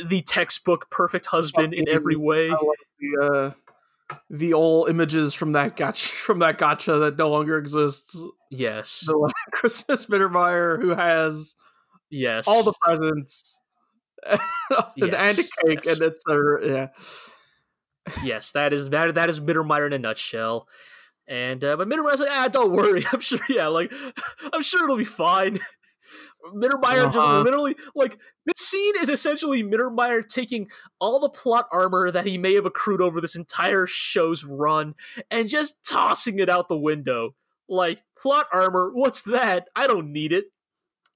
the 0.10 0.22
textbook 0.22 0.90
perfect 0.90 1.28
husband 1.28 1.74
in 1.74 1.88
every 1.90 2.16
way. 2.16 2.50
The 3.00 3.54
uh, 4.12 4.16
the 4.30 4.54
old 4.54 4.90
images 4.90 5.34
from 5.34 5.54
that 5.54 5.76
gacha 5.76 6.08
from 6.26 6.40
that 6.40 6.58
gacha 6.58 7.00
that 7.00 7.18
no 7.18 7.30
longer 7.30 7.58
exists. 7.58 8.18
Yes. 8.52 9.04
The 9.06 9.16
like, 9.18 9.34
Christmas 9.52 10.06
Mittermeier 10.08 10.82
who 10.82 10.90
has 10.90 11.56
Yes. 12.10 12.48
all 12.48 12.64
the 12.64 12.74
presents 12.82 13.62
and, 14.26 15.14
and 15.14 15.40
a 15.40 15.44
cake, 15.44 15.82
yes. 15.86 16.00
and 16.00 16.14
a 16.30 16.68
yeah. 16.68 16.88
yes, 18.24 18.52
that 18.54 18.74
is 18.74 18.90
that 18.90 19.16
that 19.16 19.30
is 19.30 19.40
Mittermeier 19.40 19.88
in 19.88 19.94
a 19.94 20.00
nutshell. 20.00 20.68
And 21.28 21.64
uh, 21.64 21.76
but 21.76 21.90
Mittermeier's 21.90 22.20
like, 22.22 22.30
ah, 22.32 22.48
don't 22.48 22.72
worry. 22.72 23.06
I'm 23.12 23.20
sure. 23.20 23.40
Yeah, 23.50 23.68
like 23.68 23.92
I'm 24.54 24.62
sure 24.62 24.84
it'll 24.84 24.98
be 24.98 25.04
fine. 25.04 25.60
Mittermeier 26.54 27.06
just 27.12 27.18
Uh-huh. 27.18 27.40
literally 27.42 27.76
like 27.96 28.18
this 28.46 28.66
scene 28.66 28.94
is 29.02 29.10
essentially 29.10 29.64
Mittermeier 29.64 30.26
taking 30.26 30.70
all 31.00 31.20
the 31.20 31.30
plot 31.30 31.68
armor 31.72 32.10
that 32.12 32.26
he 32.26 32.38
may 32.38 32.54
have 32.54 32.66
accrued 32.66 33.02
over 33.02 33.20
this 33.20 33.36
entire 33.36 33.86
show's 33.86 34.46
run 34.46 34.96
and 35.30 35.50
just 35.50 35.84
tossing 35.86 36.40
it 36.40 36.50
out 36.50 36.70
the 36.70 36.78
window. 36.78 37.36
Like 37.68 38.02
plot 38.18 38.46
armor, 38.54 38.92
what's 38.94 39.24
that? 39.24 39.68
I 39.76 39.88
don't 39.88 40.14
need 40.14 40.32
it. 40.32 40.46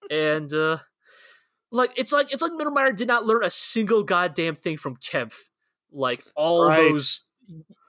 And 0.09 0.53
uh 0.53 0.79
like 1.71 1.91
it's 1.95 2.11
like 2.11 2.33
it's 2.33 2.41
like 2.43 2.51
Mittermeier 2.51 2.93
did 2.93 3.07
not 3.07 3.25
learn 3.25 3.45
a 3.45 3.49
single 3.49 4.03
goddamn 4.03 4.55
thing 4.55 4.75
from 4.77 4.97
Kempf, 4.97 5.35
like 5.93 6.21
all 6.35 6.65
Right. 6.67 6.75
those 6.91 7.23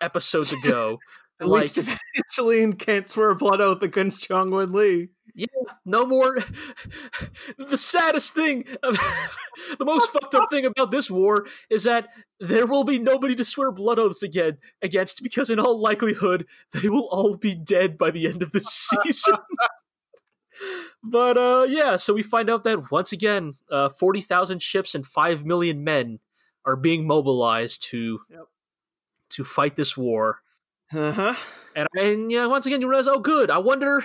episodes 0.01 0.53
ago. 0.53 0.99
At 1.43 1.49
like 1.49 1.63
least 1.63 1.79
eventually 2.15 2.73
can't 2.75 3.09
swear 3.09 3.31
a 3.31 3.37
blood 3.37 3.61
oath 3.61 3.83
against 3.83 4.29
Yang 4.31 4.51
Wen 4.51 4.73
Li. 4.73 5.09
Yeah, 5.35 5.47
no 5.85 6.05
more. 6.05 6.39
the 7.59 7.77
saddest 7.77 8.35
thing, 8.35 8.65
the 8.83 9.85
most 9.85 10.11
fucked 10.11 10.35
up 10.35 10.51
thing 10.51 10.67
about 10.67 10.91
this 10.91 11.11
war 11.11 11.47
is 11.71 11.85
that 11.85 12.09
there 12.39 12.67
will 12.67 12.85
be 12.85 12.99
nobody 12.99 13.35
to 13.37 13.45
swear 13.45 13.73
blood 13.73 13.99
oaths 13.99 14.23
again 14.23 14.59
against 14.83 15.23
because, 15.23 15.49
in 15.51 15.59
all 15.59 15.81
likelihood, 15.81 16.47
they 16.73 16.89
will 16.89 17.09
all 17.11 17.37
be 17.37 17.55
dead 17.55 17.97
by 17.99 18.11
the 18.11 18.27
end 18.27 18.43
of 18.43 18.53
the 18.53 18.61
season. 18.61 19.37
but 21.03 21.37
uh, 21.39 21.67
yeah, 21.69 21.97
so 21.97 22.13
we 22.13 22.23
find 22.23 22.51
out 22.51 22.65
that 22.65 22.91
once 22.91 23.11
again, 23.13 23.55
uh, 23.71 23.89
forty 23.89 24.21
thousand 24.21 24.63
ships 24.63 24.95
and 24.95 25.07
five 25.07 25.45
million 25.47 25.83
men 25.83 26.19
are 26.65 26.77
being 26.77 27.07
mobilized 27.07 27.83
to 27.91 28.21
Yep. 28.31 28.45
to 29.31 29.45
fight 29.45 29.77
this 29.77 29.97
war. 29.97 30.43
Uh-huh. 30.95 31.35
And, 31.75 31.89
and 31.97 32.31
yeah, 32.33 32.47
once 32.47 32.67
again, 32.67 32.81
you 32.81 32.89
realize, 32.89 33.09
oh, 33.09 33.19
good. 33.21 33.51
I 33.51 33.59
wonder 33.59 34.05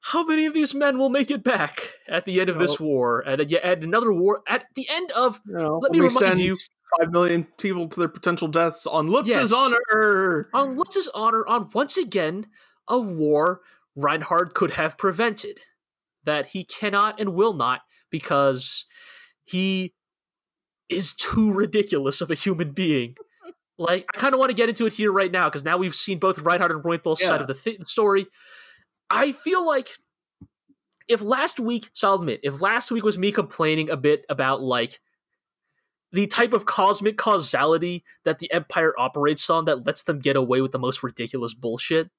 how 0.00 0.24
many 0.24 0.46
of 0.46 0.54
these 0.54 0.74
men 0.74 0.96
will 0.98 1.08
make 1.08 1.30
it 1.30 1.42
back 1.42 1.94
at 2.08 2.24
the 2.24 2.40
end 2.40 2.48
of 2.50 2.58
this 2.58 2.80
Oh. 2.80 2.84
war, 2.84 3.20
and 3.26 3.40
at, 3.40 3.52
at 3.52 3.82
another 3.82 4.12
war, 4.12 4.42
at 4.48 4.66
the 4.76 4.88
end 4.88 5.10
of. 5.12 5.40
Know, 5.44 5.78
Let 5.78 5.90
me 5.92 5.98
we 5.98 6.06
remind 6.06 6.18
send 6.18 6.40
you- 6.40 6.56
five 6.98 7.10
million 7.10 7.44
people 7.58 7.86
to 7.88 8.00
their 8.00 8.08
potential 8.08 8.48
deaths 8.48 8.86
on 8.86 9.08
Lutz's 9.08 9.28
Yes. 9.28 9.52
honor. 9.52 10.48
On 10.54 10.78
his 10.94 11.08
honor? 11.14 11.46
On 11.46 11.68
once 11.74 11.96
again 11.98 12.46
a 12.88 12.98
war 12.98 13.60
Reinhard 13.94 14.54
could 14.54 14.70
have 14.72 14.96
prevented, 14.96 15.60
that 16.24 16.50
he 16.50 16.64
cannot 16.64 17.18
and 17.20 17.34
will 17.34 17.52
not 17.52 17.82
because 18.10 18.84
he 19.44 19.92
is 20.88 21.12
too 21.12 21.52
ridiculous 21.52 22.20
of 22.22 22.30
a 22.30 22.34
human 22.34 22.70
being. 22.72 23.16
Like, 23.78 24.06
I 24.14 24.18
kind 24.18 24.34
of 24.34 24.40
want 24.40 24.50
to 24.50 24.54
get 24.56 24.68
into 24.68 24.86
it 24.86 24.92
here 24.92 25.12
right 25.12 25.30
now 25.30 25.44
because 25.48 25.62
now 25.64 25.76
we've 25.76 25.94
seen 25.94 26.18
both 26.18 26.38
Reinhard 26.40 26.72
and 26.72 26.82
Reuenthal's 26.82 27.20
Yeah. 27.20 27.28
side 27.28 27.40
of 27.40 27.46
the 27.46 27.54
th- 27.54 27.86
story. 27.86 28.26
I 29.08 29.32
feel 29.32 29.64
like 29.64 29.96
if 31.06 31.22
last 31.22 31.60
week, 31.60 31.90
so 31.94 32.08
I'll 32.08 32.14
admit, 32.16 32.40
if 32.42 32.60
last 32.60 32.90
week 32.90 33.04
was 33.04 33.16
me 33.16 33.32
complaining 33.32 33.88
a 33.88 33.96
bit 33.96 34.24
about 34.28 34.60
like 34.60 35.00
the 36.12 36.26
type 36.26 36.52
of 36.52 36.66
cosmic 36.66 37.16
causality 37.16 38.04
that 38.24 38.38
the 38.40 38.50
Empire 38.52 38.94
operates 38.98 39.48
on 39.48 39.64
that 39.66 39.86
lets 39.86 40.02
them 40.02 40.18
get 40.18 40.36
away 40.36 40.60
with 40.60 40.72
the 40.72 40.78
most 40.78 41.02
ridiculous 41.02 41.54
bullshit, 41.54 42.10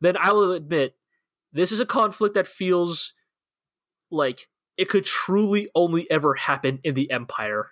then 0.00 0.16
I 0.16 0.32
will 0.32 0.52
admit 0.52 0.96
this 1.52 1.72
is 1.72 1.80
a 1.80 1.86
conflict 1.86 2.34
that 2.34 2.46
feels 2.46 3.14
like 4.10 4.48
it 4.76 4.88
could 4.88 5.04
truly 5.04 5.68
only 5.74 6.10
ever 6.10 6.34
happen 6.34 6.80
in 6.84 6.94
the 6.94 7.10
Empire 7.10 7.70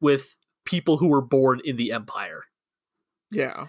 with 0.00 0.36
people 0.64 0.96
who 0.98 1.08
were 1.08 1.22
born 1.22 1.60
in 1.64 1.76
the 1.76 1.92
Empire. 1.92 2.42
Yeah. 3.30 3.66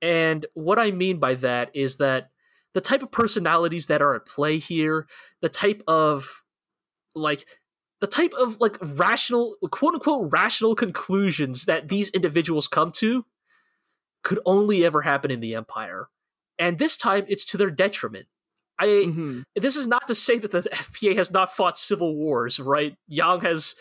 And 0.00 0.46
what 0.54 0.78
I 0.78 0.90
mean 0.90 1.18
by 1.18 1.34
that 1.34 1.70
is 1.74 1.96
that 1.96 2.30
the 2.74 2.80
type 2.80 3.02
of 3.02 3.10
personalities 3.10 3.86
that 3.86 4.02
are 4.02 4.14
at 4.14 4.26
play 4.26 4.58
here, 4.58 5.06
the 5.40 5.48
type 5.48 5.82
of 5.88 6.42
like 7.14 7.46
the 8.00 8.06
type 8.06 8.32
of 8.38 8.58
like 8.60 8.76
rational 8.80 9.56
quote 9.70 9.94
unquote 9.94 10.30
rational 10.32 10.74
conclusions 10.74 11.64
that 11.64 11.88
these 11.88 12.10
individuals 12.10 12.68
come 12.68 12.92
to 12.92 13.24
could 14.22 14.38
only 14.46 14.84
ever 14.84 15.02
happen 15.02 15.30
in 15.30 15.40
the 15.40 15.54
empire. 15.54 16.08
And 16.58 16.78
this 16.78 16.96
time 16.96 17.24
it's 17.28 17.44
to 17.46 17.56
their 17.56 17.70
detriment. 17.70 18.26
I 18.78 18.86
Mhm. 18.86 19.42
this 19.56 19.76
is 19.76 19.88
not 19.88 20.06
to 20.06 20.14
say 20.14 20.38
that 20.38 20.52
the 20.52 20.62
FPA 20.72 21.16
has 21.16 21.30
not 21.30 21.54
fought 21.54 21.78
civil 21.78 22.14
wars, 22.14 22.60
right? 22.60 22.96
Yang 23.08 23.40
has 23.40 23.74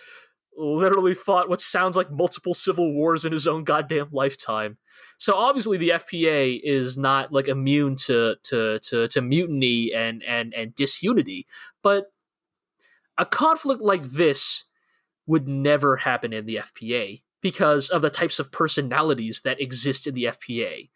literally 0.57 1.13
fought 1.13 1.49
what 1.49 1.61
sounds 1.61 1.95
like 1.95 2.11
multiple 2.11 2.53
civil 2.53 2.93
wars 2.93 3.23
in 3.23 3.31
his 3.31 3.47
own 3.47 3.63
goddamn 3.63 4.09
lifetime. 4.11 4.77
So 5.17 5.33
obviously 5.35 5.77
the 5.77 5.93
FPA 5.95 6.59
is 6.63 6.97
not 6.97 7.31
like 7.31 7.47
immune 7.47 7.95
to 8.07 8.35
to 8.43 8.79
to, 8.79 9.07
to 9.07 9.21
mutiny 9.21 9.93
and 9.93 10.23
and 10.23 10.53
and 10.53 10.73
disunity, 10.75 11.45
but 11.83 12.07
a 13.17 13.25
conflict 13.25 13.81
like 13.81 14.03
this 14.03 14.63
would 15.25 15.47
never 15.47 15.97
happen 15.97 16.33
in 16.33 16.45
the 16.45 16.55
FPA 16.55 17.21
because 17.41 17.89
of 17.89 18.01
the 18.01 18.09
types 18.09 18.39
of 18.39 18.51
personalities 18.51 19.41
that 19.43 19.61
exist 19.61 20.07
in 20.07 20.15
the 20.15 20.25
FPA. 20.25 20.89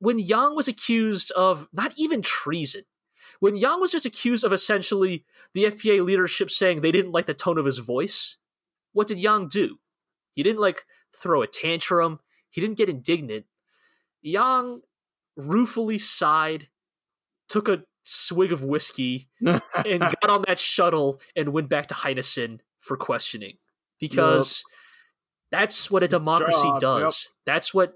When 0.00 0.18
Yang 0.18 0.56
was 0.56 0.68
accused 0.68 1.30
of 1.32 1.68
not 1.72 1.92
even 1.96 2.22
treason, 2.22 2.82
when 3.40 3.56
Yang 3.56 3.80
was 3.80 3.90
just 3.90 4.06
accused 4.06 4.44
of 4.44 4.52
essentially 4.52 5.24
the 5.54 5.64
FPA 5.64 6.04
leadership 6.04 6.50
saying 6.50 6.80
they 6.80 6.92
didn't 6.92 7.12
like 7.12 7.26
the 7.26 7.34
tone 7.34 7.58
of 7.58 7.66
his 7.66 7.78
voice, 7.78 8.36
what 8.98 9.06
did 9.06 9.20
Yang 9.20 9.46
do? 9.50 9.78
He 10.34 10.42
didn't 10.42 10.58
like 10.58 10.84
throw 11.14 11.40
a 11.40 11.46
tantrum. 11.46 12.18
He 12.50 12.60
didn't 12.60 12.76
get 12.76 12.88
indignant. 12.88 13.44
Yang 14.22 14.80
ruefully 15.36 15.98
sighed, 15.98 16.66
took 17.48 17.68
a 17.68 17.84
swig 18.02 18.50
of 18.50 18.64
whiskey, 18.64 19.28
and 19.40 20.00
got 20.00 20.28
on 20.28 20.44
that 20.48 20.58
shuttle 20.58 21.20
and 21.36 21.52
went 21.52 21.68
back 21.68 21.86
to 21.86 21.94
Heinesen 21.94 22.58
for 22.80 22.96
questioning. 22.96 23.58
Because 24.00 24.64
that's 25.52 25.92
what 25.92 26.02
a 26.02 26.08
democracy 26.08 26.68
job, 26.80 26.80
does. 26.80 27.30
That's 27.46 27.72
what 27.72 27.94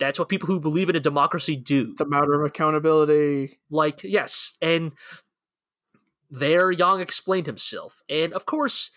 that's 0.00 0.18
what 0.18 0.28
people 0.28 0.48
who 0.48 0.58
believe 0.58 0.90
in 0.90 0.96
a 0.96 1.00
democracy 1.00 1.54
do 1.56 1.90
it's 1.92 2.00
a 2.00 2.06
matter 2.06 2.32
of 2.32 2.42
accountability. 2.44 3.58
like 3.70 4.02
yes 4.02 4.56
and 4.62 4.92
there 6.30 6.70
Yang 6.70 7.00
explained 7.00 7.46
himself 7.46 8.02
and 8.08 8.32
of 8.32 8.46
course 8.46 8.90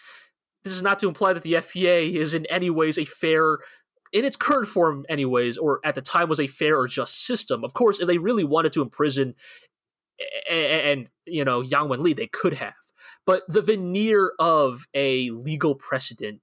this 0.63 0.73
is 0.73 0.81
not 0.81 0.99
to 0.99 1.07
imply 1.07 1.33
that 1.33 1.43
the 1.43 1.53
FPA 1.53 2.13
is 2.15 2.33
in 2.33 2.45
any 2.47 2.69
ways 2.69 2.97
a 2.97 3.05
fair 3.05 3.59
in 4.11 4.25
its 4.25 4.37
current 4.37 4.67
form 4.67 5.05
anyways 5.09 5.57
or 5.57 5.79
at 5.83 5.95
the 5.95 6.01
time 6.01 6.29
was 6.29 6.39
a 6.39 6.47
fair 6.47 6.77
or 6.77 6.87
just 6.87 7.25
system. 7.25 7.63
Of 7.63 7.73
course 7.73 7.99
if 7.99 8.07
they 8.07 8.17
really 8.17 8.43
wanted 8.43 8.73
to 8.73 8.81
imprison 8.81 9.35
a- 10.19 10.53
a- 10.53 10.91
and, 10.91 11.09
you 11.25 11.43
know 11.43 11.61
Yang 11.61 11.87
Wenli 11.89 12.15
they 12.15 12.27
could 12.27 12.53
have. 12.53 12.73
But 13.25 13.43
the 13.47 13.61
veneer 13.61 14.33
of 14.39 14.85
a 14.93 15.29
legal 15.31 15.75
precedent 15.75 16.41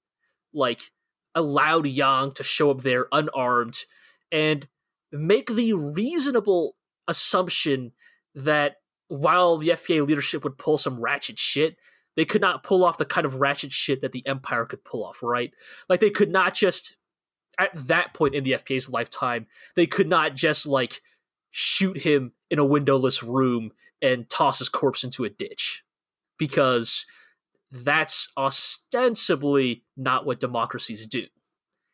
like 0.52 0.80
allowed 1.34 1.86
Yang 1.86 2.32
to 2.32 2.44
show 2.44 2.70
up 2.70 2.82
there 2.82 3.06
unarmed 3.12 3.84
and 4.32 4.68
make 5.12 5.48
the 5.54 5.72
reasonable 5.74 6.76
assumption 7.08 7.92
that 8.34 8.76
while 9.08 9.58
the 9.58 9.68
FPA 9.70 10.06
leadership 10.06 10.44
would 10.44 10.58
pull 10.58 10.78
some 10.78 11.00
ratchet 11.00 11.38
shit, 11.38 11.76
they 12.16 12.24
could 12.24 12.40
not 12.40 12.62
pull 12.62 12.84
off 12.84 12.98
the 12.98 13.04
kind 13.04 13.24
of 13.24 13.36
ratchet 13.36 13.72
shit 13.72 14.00
that 14.02 14.12
the 14.12 14.26
Empire 14.26 14.64
could 14.64 14.84
pull 14.84 15.04
off, 15.04 15.22
right? 15.22 15.52
Like 15.88 16.00
they 16.00 16.10
could 16.10 16.30
not 16.30 16.54
just 16.54 16.96
at 17.58 17.70
that 17.74 18.14
point 18.14 18.34
in 18.34 18.44
the 18.44 18.52
FPA's 18.52 18.88
lifetime, 18.88 19.46
they 19.76 19.86
could 19.86 20.08
not 20.08 20.34
just 20.34 20.66
like 20.66 21.02
shoot 21.50 21.98
him 21.98 22.32
in 22.50 22.58
a 22.58 22.64
windowless 22.64 23.22
room 23.22 23.72
and 24.02 24.28
toss 24.30 24.58
his 24.58 24.68
corpse 24.68 25.04
into 25.04 25.24
a 25.24 25.28
ditch. 25.28 25.82
Because 26.38 27.04
that's 27.70 28.32
ostensibly 28.36 29.84
not 29.96 30.24
what 30.24 30.40
democracies 30.40 31.06
do. 31.06 31.26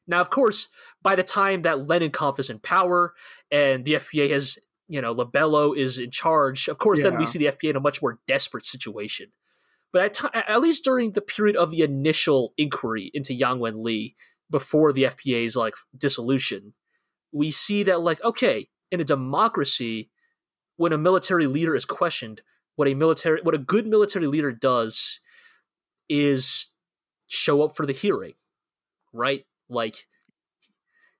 Now, 0.06 0.20
of 0.20 0.30
course, 0.30 0.68
by 1.02 1.16
the 1.16 1.24
time 1.24 1.62
that 1.62 1.78
Lennenkamp 1.78 2.38
is 2.38 2.48
in 2.48 2.60
power 2.60 3.14
and 3.50 3.84
the 3.84 3.94
FPA 3.94 4.30
has, 4.30 4.58
you 4.88 5.00
know, 5.00 5.12
Lebello 5.12 5.76
is 5.76 5.98
in 5.98 6.12
charge, 6.12 6.68
of 6.68 6.78
course, 6.78 7.02
then 7.02 7.18
we 7.18 7.26
see 7.26 7.40
the 7.40 7.46
FPA 7.46 7.70
in 7.70 7.76
a 7.76 7.80
much 7.80 8.00
more 8.00 8.20
desperate 8.28 8.64
situation. 8.64 9.32
But 9.92 10.02
at, 10.02 10.14
ti- 10.14 10.28
at 10.48 10.60
least 10.60 10.84
during 10.84 11.12
the 11.12 11.20
period 11.20 11.56
of 11.56 11.70
the 11.70 11.82
initial 11.82 12.52
inquiry 12.58 13.10
into 13.14 13.34
Yang 13.34 13.60
Wen 13.60 13.82
Li, 13.82 14.16
before 14.50 14.92
the 14.92 15.04
FPA's 15.04 15.56
like 15.56 15.74
dissolution, 15.96 16.74
we 17.32 17.50
see 17.50 17.82
that 17.82 18.00
like 18.00 18.22
okay, 18.24 18.68
in 18.90 19.00
a 19.00 19.04
democracy, 19.04 20.10
when 20.76 20.92
a 20.92 20.98
military 20.98 21.46
leader 21.46 21.74
is 21.74 21.84
questioned, 21.84 22.42
what 22.76 22.88
a 22.88 22.94
military 22.94 23.40
what 23.42 23.54
a 23.54 23.58
good 23.58 23.86
military 23.86 24.26
leader 24.26 24.52
does 24.52 25.20
is 26.08 26.68
show 27.26 27.62
up 27.62 27.76
for 27.76 27.86
the 27.86 27.92
hearing, 27.92 28.34
right? 29.12 29.44
Like 29.68 30.06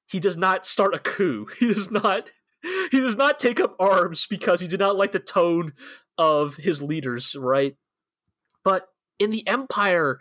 he 0.07 0.21
does 0.21 0.37
not 0.37 0.67
start 0.67 0.95
a 0.95 0.99
coup. 0.99 1.49
He 1.59 1.73
does 1.73 1.91
not 1.91 2.29
he 2.91 3.01
does 3.01 3.17
not 3.17 3.39
take 3.39 3.61
up 3.61 3.77
arms 3.79 4.27
because 4.29 4.61
he 4.61 4.67
did 4.67 4.81
not 4.81 4.97
like 4.97 5.13
the 5.13 5.19
tone 5.19 5.73
of 6.19 6.57
his 6.57 6.83
leaders, 6.83 7.35
right? 7.37 7.77
But 8.67 8.89
in 9.21 9.31
the 9.31 9.47
empire 9.47 10.19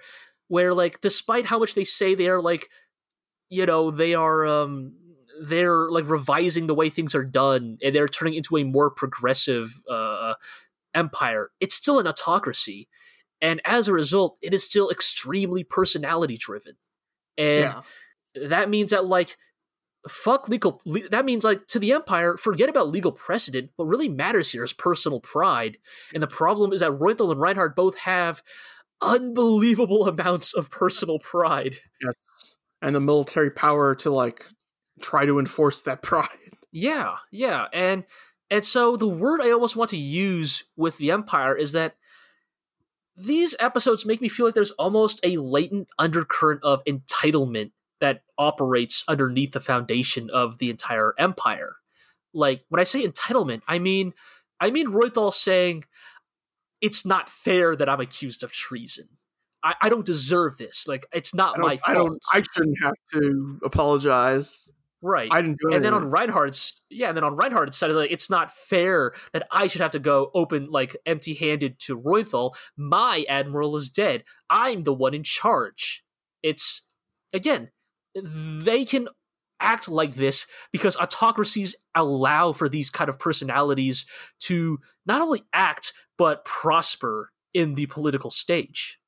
where 0.50 0.72
like 0.72 1.02
despite 1.02 1.48
how 1.48 1.58
much 1.58 1.74
they 1.74 1.84
say 1.84 2.14
they 2.14 2.30
are 2.30 2.40
like 2.40 2.70
you 3.50 3.66
know, 3.66 3.90
they 3.90 4.14
are 4.14 4.46
um 4.46 4.94
they're 5.42 5.90
like 5.90 6.08
revising 6.08 6.68
the 6.68 6.76
way 6.76 6.92
things 6.92 7.16
are 7.16 7.26
done 7.26 7.80
and 7.84 7.96
they're 7.96 8.08
turning 8.08 8.36
into 8.36 8.56
a 8.58 8.64
more 8.64 8.92
progressive 8.92 9.82
uh 9.90 10.36
empire. 10.94 11.50
It's 11.60 11.74
still 11.74 12.00
an 12.00 12.06
autocracy. 12.06 12.88
And 13.42 13.62
as 13.66 13.88
a 13.88 13.94
result, 13.94 14.38
it 14.44 14.54
is 14.54 14.64
still 14.64 14.92
extremely 14.92 15.64
personality 15.64 16.38
driven. 16.38 16.76
And 17.40 17.74
yeah. 18.36 18.48
that 18.48 18.70
means 18.70 18.92
that 18.92 19.06
like 19.06 19.38
fuck 20.08 20.48
legal 20.50 20.82
le- 20.86 21.08
that 21.10 21.26
means 21.26 21.44
like 21.44 21.66
to 21.68 21.80
the 21.80 21.92
empire 21.92 22.38
forget 22.38 22.70
about 22.70 22.90
legal 22.90 23.12
precedent 23.12 23.72
what 23.76 23.86
really 23.88 24.08
matters 24.10 24.52
here 24.52 24.64
is 24.64 24.74
personal 24.74 25.20
pride 25.20 25.78
and 26.14 26.22
the 26.22 26.28
problem 26.28 26.72
is 26.74 26.82
that 26.82 26.92
Reuenthal 26.92 27.32
and 27.32 27.40
Reinhard 27.42 27.74
both 27.76 27.98
have 28.00 28.44
unbelievable 29.02 30.08
amounts 30.14 30.54
of 30.54 30.70
personal 30.70 31.20
pride 31.20 31.78
Yes. 32.02 32.14
And 32.82 32.96
the 32.96 33.00
military 33.00 33.50
power 33.50 33.96
to 33.96 34.12
like 34.12 34.46
try 35.02 35.26
to 35.26 35.40
enforce 35.40 35.82
that 35.84 36.02
pride. 36.04 36.28
yeah 36.72 37.16
yeah 37.32 37.66
and 37.74 38.04
and 38.52 38.64
so 38.64 38.96
the 38.96 39.08
word 39.08 39.42
i 39.42 39.52
almost 39.52 39.76
want 39.76 39.90
to 39.90 39.98
use 39.98 40.64
with 40.78 40.98
the 40.98 41.12
empire 41.12 41.56
is 41.56 41.72
that 41.72 41.96
these 43.18 43.56
episodes 43.60 44.06
make 44.06 44.22
me 44.22 44.28
feel 44.30 44.46
like 44.46 44.56
there's 44.56 44.72
almost 44.72 45.20
a 45.24 45.38
latent 45.38 45.90
undercurrent 45.98 46.62
of 46.64 46.84
entitlement 46.86 47.72
that 48.02 48.22
operates 48.38 49.04
underneath 49.08 49.54
the 49.54 49.60
foundation 49.60 50.30
of 50.30 50.58
the 50.58 50.70
entire 50.70 51.14
empire. 51.18 51.78
Like 52.34 52.66
when 52.70 52.80
I 52.80 52.84
say 52.84 53.04
entitlement, 53.04 53.62
I 53.68 53.80
mean 53.80 54.14
I 54.60 54.70
mean 54.70 54.90
Roythal 54.90 55.32
saying 55.32 55.86
it's 56.82 57.06
not 57.06 57.30
fair 57.30 57.76
that 57.76 57.88
I'm 57.90 58.02
accused 58.02 58.44
of 58.44 58.52
treason. 58.52 59.08
I, 59.64 59.76
I 59.82 59.90
don't 59.90 60.06
deserve 60.06 60.58
this. 60.58 60.88
Like 60.88 61.08
it's 61.12 61.34
not 61.34 61.58
my 61.58 61.78
fault. 61.78 61.90
I 61.90 61.94
don't 61.94 62.20
I 62.34 62.44
shouldn't 62.54 62.78
have 62.84 62.94
to 63.14 63.60
apologize. 63.64 64.70
right. 65.02 65.30
I 65.32 65.42
didn't 65.42 65.60
do 65.60 65.74
and 65.74 65.84
then 65.84 65.94
on 65.94 66.10
Reinhard's 66.10 66.84
yeah, 66.90 67.08
and 67.08 67.18
then 67.18 67.24
on 67.24 67.36
Reinhard's 67.36 67.78
side, 67.78 67.92
like 67.92 68.12
it's 68.12 68.30
not 68.30 68.52
fair 68.52 69.14
that 69.34 69.48
I 69.52 69.68
should 69.68 69.82
have 69.82 69.92
to 69.92 70.00
go 70.00 70.30
open 70.34 70.70
like 70.70 70.96
empty-handed 71.06 71.80
to 71.80 71.96
Roythal. 71.96 72.56
My 72.78 73.26
admiral 73.30 73.76
is 73.76 73.90
dead. 73.90 74.24
I'm 74.50 74.84
the 74.84 74.94
one 74.94 75.14
in 75.14 75.24
charge. 75.24 76.04
It's 76.44 76.82
again, 77.34 77.72
they 78.24 78.86
can 78.86 79.08
act 79.60 79.88
like 79.88 80.16
this 80.16 80.46
because 80.72 80.98
autocracies 80.98 81.76
allow 81.96 82.52
for 82.52 82.70
these 82.70 82.90
kind 82.90 83.10
of 83.10 83.20
personalities 83.20 84.06
to 84.40 84.80
not 85.06 85.22
only 85.22 85.44
act 85.54 85.94
but 86.18 86.46
prosper 86.46 87.32
in 87.54 87.76
the 87.76 87.86
political 87.88 88.30
stage. 88.30 89.00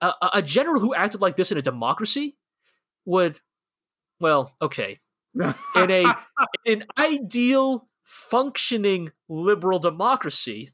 A, 0.00 0.12
a 0.34 0.42
general 0.42 0.80
who 0.80 0.94
acted 0.94 1.20
like 1.20 1.36
this 1.36 1.50
in 1.50 1.58
a 1.58 1.62
democracy 1.62 2.36
would, 3.04 3.40
well, 4.20 4.54
okay, 4.60 5.00
in 5.74 5.90
a 5.90 6.04
in 6.64 6.82
an 6.82 6.88
ideal 6.98 7.88
functioning 8.04 9.10
liberal 9.28 9.78
democracy, 9.78 10.70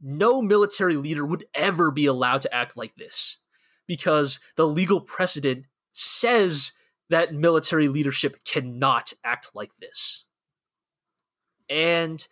no 0.00 0.42
military 0.42 0.96
leader 0.96 1.24
would 1.24 1.46
ever 1.54 1.90
be 1.90 2.06
allowed 2.06 2.42
to 2.42 2.54
act 2.54 2.76
like 2.76 2.94
this 2.96 3.38
because 3.86 4.40
the 4.56 4.66
legal 4.66 5.00
precedent 5.00 5.64
says 5.92 6.72
that 7.10 7.34
military 7.34 7.88
leadership 7.88 8.44
cannot 8.44 9.12
act 9.24 9.50
like 9.54 9.72
this. 9.80 10.24
And 11.68 12.26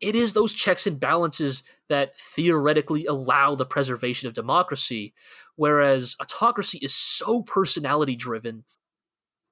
it 0.00 0.14
is 0.14 0.32
those 0.32 0.52
checks 0.52 0.86
and 0.86 0.98
balances 0.98 1.62
that 1.88 2.16
theoretically 2.18 3.06
allow 3.06 3.54
the 3.54 3.66
preservation 3.66 4.28
of 4.28 4.34
democracy, 4.34 5.14
whereas 5.56 6.16
autocracy 6.20 6.78
is 6.78 6.94
so 6.94 7.42
personality 7.42 8.16
driven, 8.16 8.64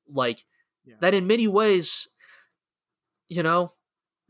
like 0.08 0.44
yeah. 0.84 0.94
that 1.00 1.14
in 1.14 1.26
many 1.26 1.46
ways, 1.46 2.08
you 3.28 3.42
know, 3.42 3.72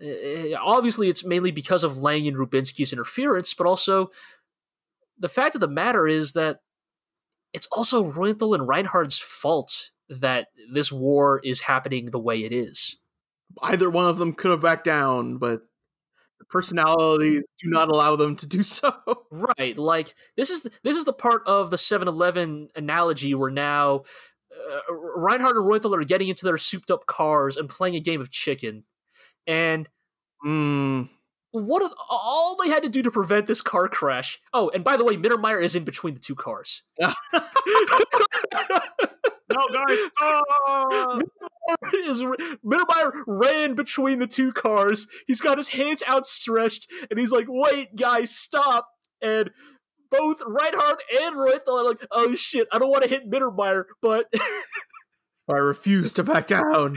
Eh, 0.02 0.54
obviously 0.60 1.08
it's 1.08 1.24
mainly 1.24 1.52
because 1.52 1.84
of 1.84 1.98
Lang 1.98 2.26
and 2.26 2.36
Rubinsky's 2.36 2.92
interference, 2.92 3.54
but 3.54 3.66
also 3.66 4.10
the 5.18 5.28
fact 5.28 5.54
of 5.54 5.60
the 5.60 5.68
matter 5.68 6.08
is 6.08 6.32
that 6.32 6.60
it's 7.52 7.68
also 7.72 8.10
Reuenthal 8.10 8.54
and 8.54 8.66
Reinhard's 8.66 9.18
fault 9.18 9.90
that 10.08 10.48
this 10.72 10.92
war 10.92 11.40
is 11.44 11.62
happening 11.62 12.10
the 12.10 12.18
way 12.18 12.44
it 12.44 12.52
is. 12.52 12.96
Either 13.62 13.90
one 13.90 14.06
of 14.06 14.18
them 14.18 14.32
could 14.32 14.50
have 14.50 14.62
backed 14.62 14.84
down, 14.84 15.36
but 15.38 15.62
the 16.38 16.46
personalities 16.46 17.42
do 17.62 17.70
not 17.70 17.88
allow 17.88 18.16
them 18.16 18.36
to 18.36 18.46
do 18.46 18.62
so. 18.62 18.94
Right, 19.30 19.76
like 19.76 20.14
this 20.36 20.50
is 20.50 20.62
the, 20.62 20.70
this 20.82 20.96
is 20.96 21.04
the 21.04 21.12
part 21.12 21.42
of 21.46 21.70
the 21.70 21.76
7-Eleven 21.76 22.68
analogy 22.74 23.34
where 23.34 23.50
now 23.50 24.04
uh, 24.52 24.94
Reinhard 24.94 25.56
and 25.56 25.64
Reuenthal 25.64 25.96
are 25.96 26.04
getting 26.04 26.28
into 26.28 26.44
their 26.44 26.58
souped 26.58 26.90
up 26.90 27.06
cars 27.06 27.56
and 27.56 27.68
playing 27.68 27.96
a 27.96 28.00
game 28.00 28.20
of 28.20 28.30
chicken 28.30 28.84
and 29.46 29.88
mm. 30.44 31.08
What 31.52 31.82
are, 31.82 31.90
all 32.08 32.56
they 32.62 32.70
had 32.70 32.82
to 32.82 32.88
do 32.88 33.02
to 33.02 33.10
prevent 33.10 33.46
this 33.46 33.60
car 33.60 33.86
crash? 33.86 34.40
Oh, 34.54 34.70
and 34.70 34.82
by 34.82 34.96
the 34.96 35.04
way, 35.04 35.16
Mittermeier 35.16 35.62
is 35.62 35.74
in 35.74 35.84
between 35.84 36.14
the 36.14 36.20
two 36.20 36.34
cars. 36.34 36.82
no, 37.00 37.12
guys, 39.72 39.98
stop! 40.16 41.22
Mittermeier 42.64 43.12
ran 43.26 43.74
between 43.74 44.18
the 44.18 44.26
two 44.26 44.52
cars. 44.52 45.06
He's 45.26 45.42
got 45.42 45.58
his 45.58 45.68
hands 45.68 46.02
outstretched, 46.08 46.90
and 47.10 47.20
he's 47.20 47.30
like, 47.30 47.46
"Wait, 47.48 47.96
guys, 47.96 48.34
stop!" 48.34 48.88
And 49.20 49.50
both 50.10 50.40
Reinhard 50.46 51.02
and 51.20 51.36
Reuenthal 51.36 51.80
are 51.80 51.84
like, 51.84 52.06
"Oh 52.10 52.34
shit, 52.34 52.66
I 52.72 52.78
don't 52.78 52.90
want 52.90 53.04
to 53.04 53.10
hit 53.10 53.30
Mittermeier, 53.30 53.84
but." 54.00 54.32
I 55.48 55.56
refuse 55.56 56.12
to 56.14 56.22
back 56.22 56.46
down. 56.46 56.96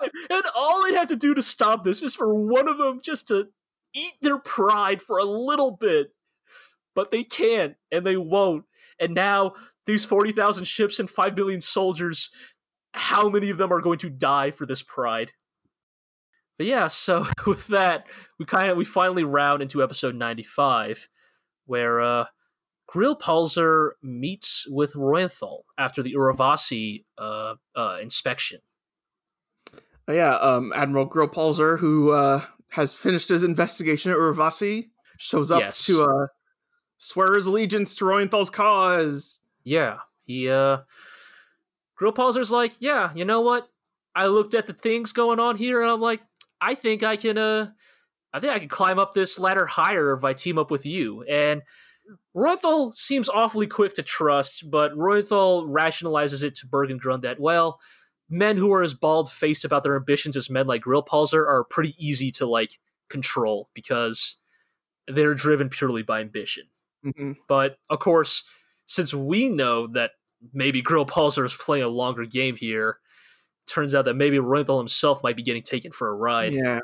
Right. 0.00 0.10
And 0.30 0.42
all 0.56 0.82
they 0.82 0.94
have 0.94 1.08
to 1.08 1.16
do 1.16 1.34
to 1.34 1.42
stop 1.42 1.84
this 1.84 2.02
is 2.02 2.14
for 2.14 2.34
one 2.34 2.66
of 2.66 2.78
them 2.78 3.00
just 3.04 3.28
to 3.28 3.48
eat 3.94 4.14
their 4.20 4.38
pride 4.38 5.02
for 5.02 5.18
a 5.18 5.24
little 5.24 5.72
bit. 5.72 6.08
But 6.94 7.10
they 7.10 7.24
can't, 7.24 7.76
and 7.90 8.06
they 8.06 8.16
won't. 8.16 8.64
And 9.00 9.14
now, 9.14 9.54
these 9.86 10.04
40,000 10.04 10.64
ships 10.64 11.00
and 11.00 11.08
5 11.08 11.34
million 11.34 11.60
soldiers, 11.60 12.30
how 12.92 13.28
many 13.30 13.48
of 13.50 13.56
them 13.56 13.72
are 13.72 13.80
going 13.80 13.98
to 13.98 14.10
die 14.10 14.50
for 14.50 14.66
this 14.66 14.82
pride? 14.82 15.32
But 16.58 16.66
yeah, 16.66 16.88
so 16.88 17.26
with 17.46 17.66
that, 17.68 18.06
we 18.38 18.44
kind 18.44 18.70
of 18.70 18.76
we 18.76 18.84
finally 18.84 19.24
round 19.24 19.62
into 19.62 19.82
episode 19.82 20.14
95, 20.14 21.08
where 21.66 22.00
uh 22.00 22.24
Grillparzer 22.92 23.92
meets 24.02 24.66
with 24.68 24.92
Reuenthal 24.92 25.62
after 25.78 26.02
the 26.02 26.14
Urvashi 26.14 27.04
uh, 27.16 27.54
uh, 27.74 27.98
inspection. 28.02 28.60
Uh, 30.08 30.12
yeah, 30.12 30.34
um, 30.34 30.72
Admiral 30.74 31.08
Grillparzer, 31.08 31.78
who 31.78 32.10
uh, 32.10 32.42
has 32.72 32.94
finished 32.94 33.28
his 33.28 33.42
investigation 33.42 34.10
at 34.10 34.18
Urvashi, 34.18 34.88
shows 35.18 35.50
up 35.50 35.60
yes. 35.60 35.84
to 35.86 36.04
uh, 36.04 36.26
swear 36.96 37.34
his 37.34 37.46
allegiance 37.46 37.94
to 37.96 38.04
Reuenthal's 38.04 38.50
cause. 38.50 39.40
Yeah, 39.62 39.98
he 40.24 40.48
uh, 40.48 40.78
Grillparzer's 42.00 42.50
like, 42.50 42.72
yeah, 42.80 43.12
you 43.14 43.24
know 43.24 43.42
what? 43.42 43.68
I 44.14 44.26
looked 44.26 44.54
at 44.54 44.66
the 44.66 44.72
things 44.72 45.12
going 45.12 45.38
on 45.38 45.56
here, 45.56 45.82
and 45.82 45.90
I'm 45.90 46.00
like, 46.00 46.20
I 46.60 46.74
think 46.74 47.02
I 47.02 47.16
can, 47.16 47.38
uh, 47.38 47.70
I 48.32 48.40
think 48.40 48.52
I 48.52 48.58
can 48.58 48.68
climb 48.68 48.98
up 48.98 49.14
this 49.14 49.38
ladder 49.38 49.66
higher 49.66 50.16
if 50.16 50.24
I 50.24 50.32
team 50.32 50.58
up 50.58 50.70
with 50.70 50.86
you. 50.86 51.22
And 51.24 51.62
Reuenthal 52.34 52.94
seems 52.94 53.28
awfully 53.28 53.66
quick 53.66 53.94
to 53.94 54.02
trust, 54.02 54.70
but 54.70 54.92
Reuenthal 54.92 55.68
rationalizes 55.68 56.42
it 56.42 56.54
to 56.56 56.66
Bergengrün 56.66 57.22
that, 57.22 57.38
well, 57.38 57.80
men 58.32 58.56
who 58.56 58.72
are 58.72 58.82
as 58.82 58.94
bald 58.94 59.30
faced 59.30 59.64
about 59.64 59.82
their 59.82 59.94
ambitions 59.94 60.36
as 60.36 60.48
men 60.48 60.66
like 60.66 60.82
Grillparzer 60.82 61.46
are 61.46 61.64
pretty 61.64 61.94
easy 61.98 62.30
to 62.32 62.46
like 62.46 62.78
control 63.10 63.68
because 63.74 64.38
they're 65.06 65.34
driven 65.34 65.68
purely 65.68 66.02
by 66.02 66.20
ambition. 66.20 66.64
Mm-hmm. 67.04 67.32
But 67.46 67.76
of 67.90 67.98
course, 67.98 68.44
since 68.86 69.12
we 69.12 69.50
know 69.50 69.86
that 69.88 70.12
maybe 70.52 70.82
Grillparzer 70.82 71.44
is 71.44 71.54
playing 71.54 71.84
a 71.84 71.88
longer 71.88 72.24
game 72.24 72.56
here, 72.56 72.98
turns 73.66 73.94
out 73.94 74.06
that 74.06 74.14
maybe 74.14 74.38
Reuenthal 74.38 74.78
himself 74.78 75.22
might 75.22 75.36
be 75.36 75.42
getting 75.42 75.62
taken 75.62 75.92
for 75.92 76.08
a 76.08 76.14
ride. 76.14 76.54
Yeah. 76.54 76.80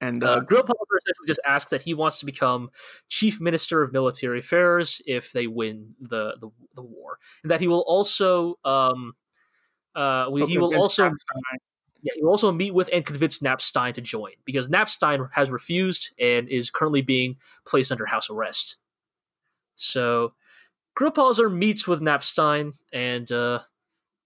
And 0.00 0.22
uh, 0.22 0.40
uh, 0.40 0.40
essentially 0.50 1.26
just 1.26 1.40
asks 1.46 1.70
that 1.70 1.82
he 1.82 1.94
wants 1.94 2.18
to 2.18 2.26
become 2.26 2.70
chief 3.08 3.40
minister 3.40 3.82
of 3.82 3.92
military 3.92 4.40
affairs 4.40 5.02
if 5.06 5.32
they 5.32 5.46
win 5.46 5.94
the 6.00 6.36
the, 6.40 6.50
the 6.74 6.82
war, 6.82 7.18
and 7.44 7.50
that 7.52 7.60
he 7.60 7.68
will 7.68 7.84
also 7.86 8.56
um, 8.64 9.14
uh, 9.94 10.28
we, 10.30 10.46
he 10.46 10.58
will 10.58 10.76
also 10.76 11.10
yeah, 12.02 12.12
he 12.16 12.22
will 12.22 12.30
also 12.30 12.50
meet 12.50 12.74
with 12.74 12.88
and 12.92 13.06
convince 13.06 13.38
Knapstein 13.38 13.94
to 13.94 14.00
join 14.00 14.32
because 14.44 14.68
Knapstein 14.68 15.28
has 15.32 15.50
refused 15.50 16.12
and 16.18 16.48
is 16.48 16.70
currently 16.70 17.02
being 17.02 17.36
placed 17.64 17.92
under 17.92 18.06
house 18.06 18.28
arrest. 18.28 18.76
So 19.76 20.32
Grillparzer 20.98 21.52
meets 21.52 21.86
with 21.86 22.00
Knapstein 22.00 22.72
and 22.92 23.30
uh, 23.30 23.60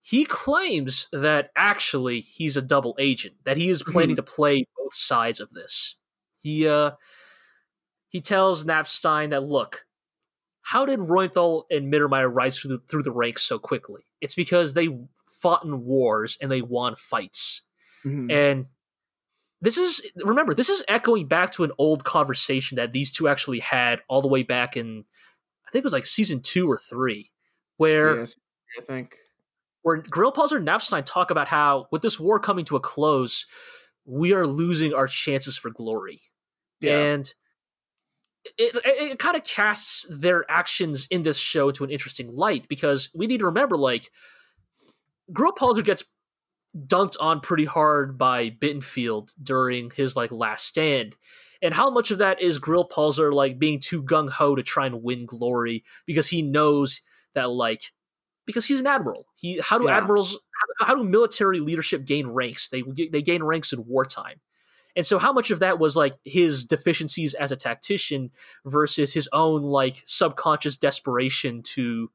he 0.02 0.24
claims 0.24 1.08
that 1.12 1.50
actually 1.54 2.20
he's 2.20 2.56
a 2.56 2.62
double 2.62 2.96
agent, 2.98 3.34
that 3.44 3.56
he 3.56 3.68
is 3.68 3.82
planning 3.82 4.10
mm-hmm. 4.16 4.24
to 4.24 4.34
play 4.34 4.66
both 4.78 4.94
sides 4.94 5.40
of 5.40 5.52
this. 5.52 5.96
He 6.40 6.66
uh 6.66 6.92
he 8.08 8.20
tells 8.20 8.64
Napstein 8.64 9.30
that 9.30 9.42
look, 9.42 9.84
how 10.62 10.86
did 10.86 11.00
Reuenthal 11.00 11.64
and 11.70 11.92
Mittermeier 11.92 12.32
rise 12.32 12.58
through 12.58 12.76
the, 12.76 12.82
through 12.88 13.02
the 13.02 13.12
ranks 13.12 13.42
so 13.42 13.58
quickly? 13.58 14.02
It's 14.20 14.34
because 14.34 14.74
they 14.74 14.88
fought 15.40 15.64
in 15.64 15.84
wars 15.84 16.38
and 16.40 16.50
they 16.50 16.62
won 16.62 16.96
fights. 16.96 17.62
Mm-hmm. 18.04 18.30
And 18.30 18.66
this 19.60 19.78
is 19.78 20.02
remember, 20.24 20.54
this 20.54 20.68
is 20.68 20.84
echoing 20.88 21.26
back 21.26 21.50
to 21.52 21.64
an 21.64 21.72
old 21.78 22.04
conversation 22.04 22.76
that 22.76 22.92
these 22.92 23.10
two 23.10 23.28
actually 23.28 23.60
had 23.60 24.00
all 24.08 24.22
the 24.22 24.28
way 24.28 24.42
back 24.42 24.76
in 24.76 25.04
I 25.66 25.70
think 25.70 25.82
it 25.82 25.86
was 25.86 25.92
like 25.92 26.06
season 26.06 26.40
2 26.40 26.70
or 26.70 26.78
3 26.78 27.30
where 27.76 28.20
yes, 28.20 28.36
I 28.78 28.82
think 28.82 29.14
where 29.82 30.02
Grillparzer 30.02 30.56
and 30.56 30.66
Knapstein 30.66 31.04
talk 31.04 31.30
about 31.30 31.48
how 31.48 31.86
with 31.92 32.02
this 32.02 32.18
war 32.18 32.40
coming 32.40 32.64
to 32.66 32.76
a 32.76 32.80
close, 32.80 33.46
we 34.04 34.32
are 34.32 34.46
losing 34.46 34.92
our 34.92 35.06
chances 35.06 35.56
for 35.56 35.70
glory. 35.70 36.22
Yeah. 36.80 36.98
And 36.98 37.34
it, 38.58 38.74
it, 38.74 39.12
it 39.12 39.18
kind 39.18 39.36
of 39.36 39.44
casts 39.44 40.06
their 40.10 40.44
actions 40.50 41.06
in 41.10 41.22
this 41.22 41.38
show 41.38 41.70
to 41.70 41.84
an 41.84 41.90
interesting 41.90 42.28
light 42.34 42.68
because 42.68 43.10
we 43.14 43.26
need 43.26 43.38
to 43.38 43.46
remember, 43.46 43.76
like, 43.76 44.10
Grillparzer 45.32 45.84
gets 45.84 46.04
dunked 46.76 47.16
on 47.20 47.40
pretty 47.40 47.64
hard 47.64 48.18
by 48.18 48.50
Bittenfeld 48.50 49.32
during 49.42 49.90
his 49.90 50.16
like 50.16 50.30
last 50.30 50.66
stand. 50.66 51.16
And 51.62 51.72
how 51.72 51.90
much 51.90 52.10
of 52.10 52.18
that 52.18 52.40
is 52.40 52.60
Grillparzer 52.60 53.32
like 53.32 53.58
being 53.58 53.80
too 53.80 54.02
gung 54.02 54.30
ho 54.30 54.54
to 54.54 54.62
try 54.62 54.86
and 54.86 55.02
win 55.02 55.26
glory 55.26 55.84
because 56.06 56.28
he 56.28 56.42
knows 56.42 57.00
that 57.34 57.50
like 57.50 57.92
because 58.44 58.66
he's 58.66 58.80
an 58.80 58.86
admiral. 58.86 59.26
He 59.34 59.60
how 59.62 59.78
do 59.78 59.86
yeah. 59.86 59.96
admirals 59.96 60.38
how, 60.78 60.86
how 60.86 60.94
do 60.94 61.02
military 61.02 61.60
leadership 61.60 62.04
gain 62.04 62.28
ranks? 62.28 62.68
They 62.68 62.82
they 63.10 63.22
gain 63.22 63.42
ranks 63.42 63.72
in 63.72 63.86
wartime. 63.86 64.40
And 64.94 65.04
so 65.04 65.18
how 65.18 65.32
much 65.32 65.50
of 65.50 65.58
that 65.60 65.78
was 65.78 65.94
like 65.94 66.14
his 66.24 66.64
deficiencies 66.64 67.34
as 67.34 67.52
a 67.52 67.56
tactician 67.56 68.30
versus 68.64 69.12
his 69.12 69.28
own 69.32 69.62
like 69.62 70.02
subconscious 70.06 70.78
desperation 70.78 71.62
to 71.74 72.10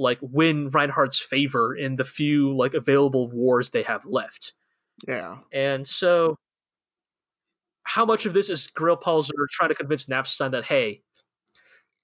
like 0.00 0.18
win 0.22 0.70
Reinhard's 0.70 1.20
favor 1.20 1.74
in 1.76 1.96
the 1.96 2.04
few 2.04 2.52
like 2.56 2.74
available 2.74 3.28
wars 3.30 3.70
they 3.70 3.84
have 3.84 4.06
left. 4.06 4.54
Yeah. 5.08 5.38
And 5.52 5.86
so 5.86 6.36
how 7.84 8.04
much 8.06 8.26
of 8.26 8.34
this 8.34 8.50
is 8.50 8.70
Grillparzer 8.76 9.30
trying 9.50 9.70
to 9.70 9.76
convince 9.76 10.06
Knapstein 10.06 10.52
that 10.52 10.66
hey, 10.66 11.02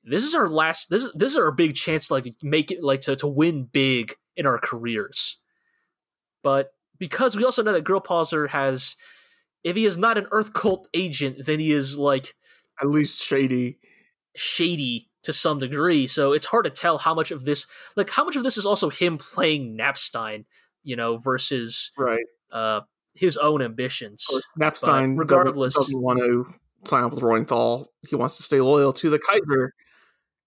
this 0.05 0.25
is 0.25 0.35
our 0.35 0.49
last 0.49 0.91
this 0.91 1.05
is 1.05 1.13
this 1.15 1.33
is 1.33 1.37
our 1.37 1.53
big 1.53 1.75
chance 1.77 2.09
to 2.09 2.15
like 2.15 2.27
make 2.43 2.71
it 2.71 2.83
like 2.85 3.03
to, 3.03 3.17
to 3.17 3.27
win 3.27 3.65
big 3.65 4.15
in 4.37 4.47
our 4.47 4.59
careers 4.59 5.39
But 6.43 6.73
because 6.99 7.37
we 7.37 7.45
also 7.45 7.63
know 7.63 7.73
that 7.73 7.85
Grillparzer 7.85 8.51
has, 8.51 8.97
if 9.65 9.77
he 9.77 9.85
is 9.87 9.99
not 9.99 10.19
an 10.19 10.27
Earth 10.33 10.53
Cult 10.55 10.89
agent, 10.95 11.47
then 11.47 11.61
he 11.61 11.73
is 11.73 11.99
like 11.99 12.35
At 12.81 12.89
least 12.89 13.23
shady. 13.23 13.79
shady 14.37 15.06
to 15.27 15.33
some 15.33 15.59
degree. 15.61 16.07
So 16.07 16.33
it's 16.33 16.47
hard 16.47 16.65
to 16.65 16.71
tell 16.71 16.99
how 16.99 17.15
much 17.15 17.31
of 17.31 17.45
this, 17.45 17.67
like 17.97 18.11
how 18.11 18.25
much 18.25 18.35
of 18.37 18.43
this 18.43 18.57
is 18.57 18.67
also 18.67 18.89
him 18.91 19.19
playing 19.19 19.77
Knapstein, 19.77 20.45
you 20.83 20.97
know, 20.97 21.19
versus 21.19 21.91
Right. 21.99 22.25
uh 22.51 22.81
his 23.15 23.37
own 23.37 23.63
ambitions. 23.63 24.27
Knapstein 24.61 25.19
regardless- 25.19 25.75
doesn't, 25.75 25.93
doesn't 25.93 26.03
want 26.03 26.19
to 26.19 26.47
sign 26.85 27.03
up 27.05 27.13
with 27.13 27.23
Reuenthal. 27.23 27.87
He 28.09 28.15
wants 28.17 28.37
to 28.39 28.43
stay 28.43 28.61
loyal 28.61 28.93
to 28.95 29.09
the 29.11 29.19
Kaiser. 29.19 29.73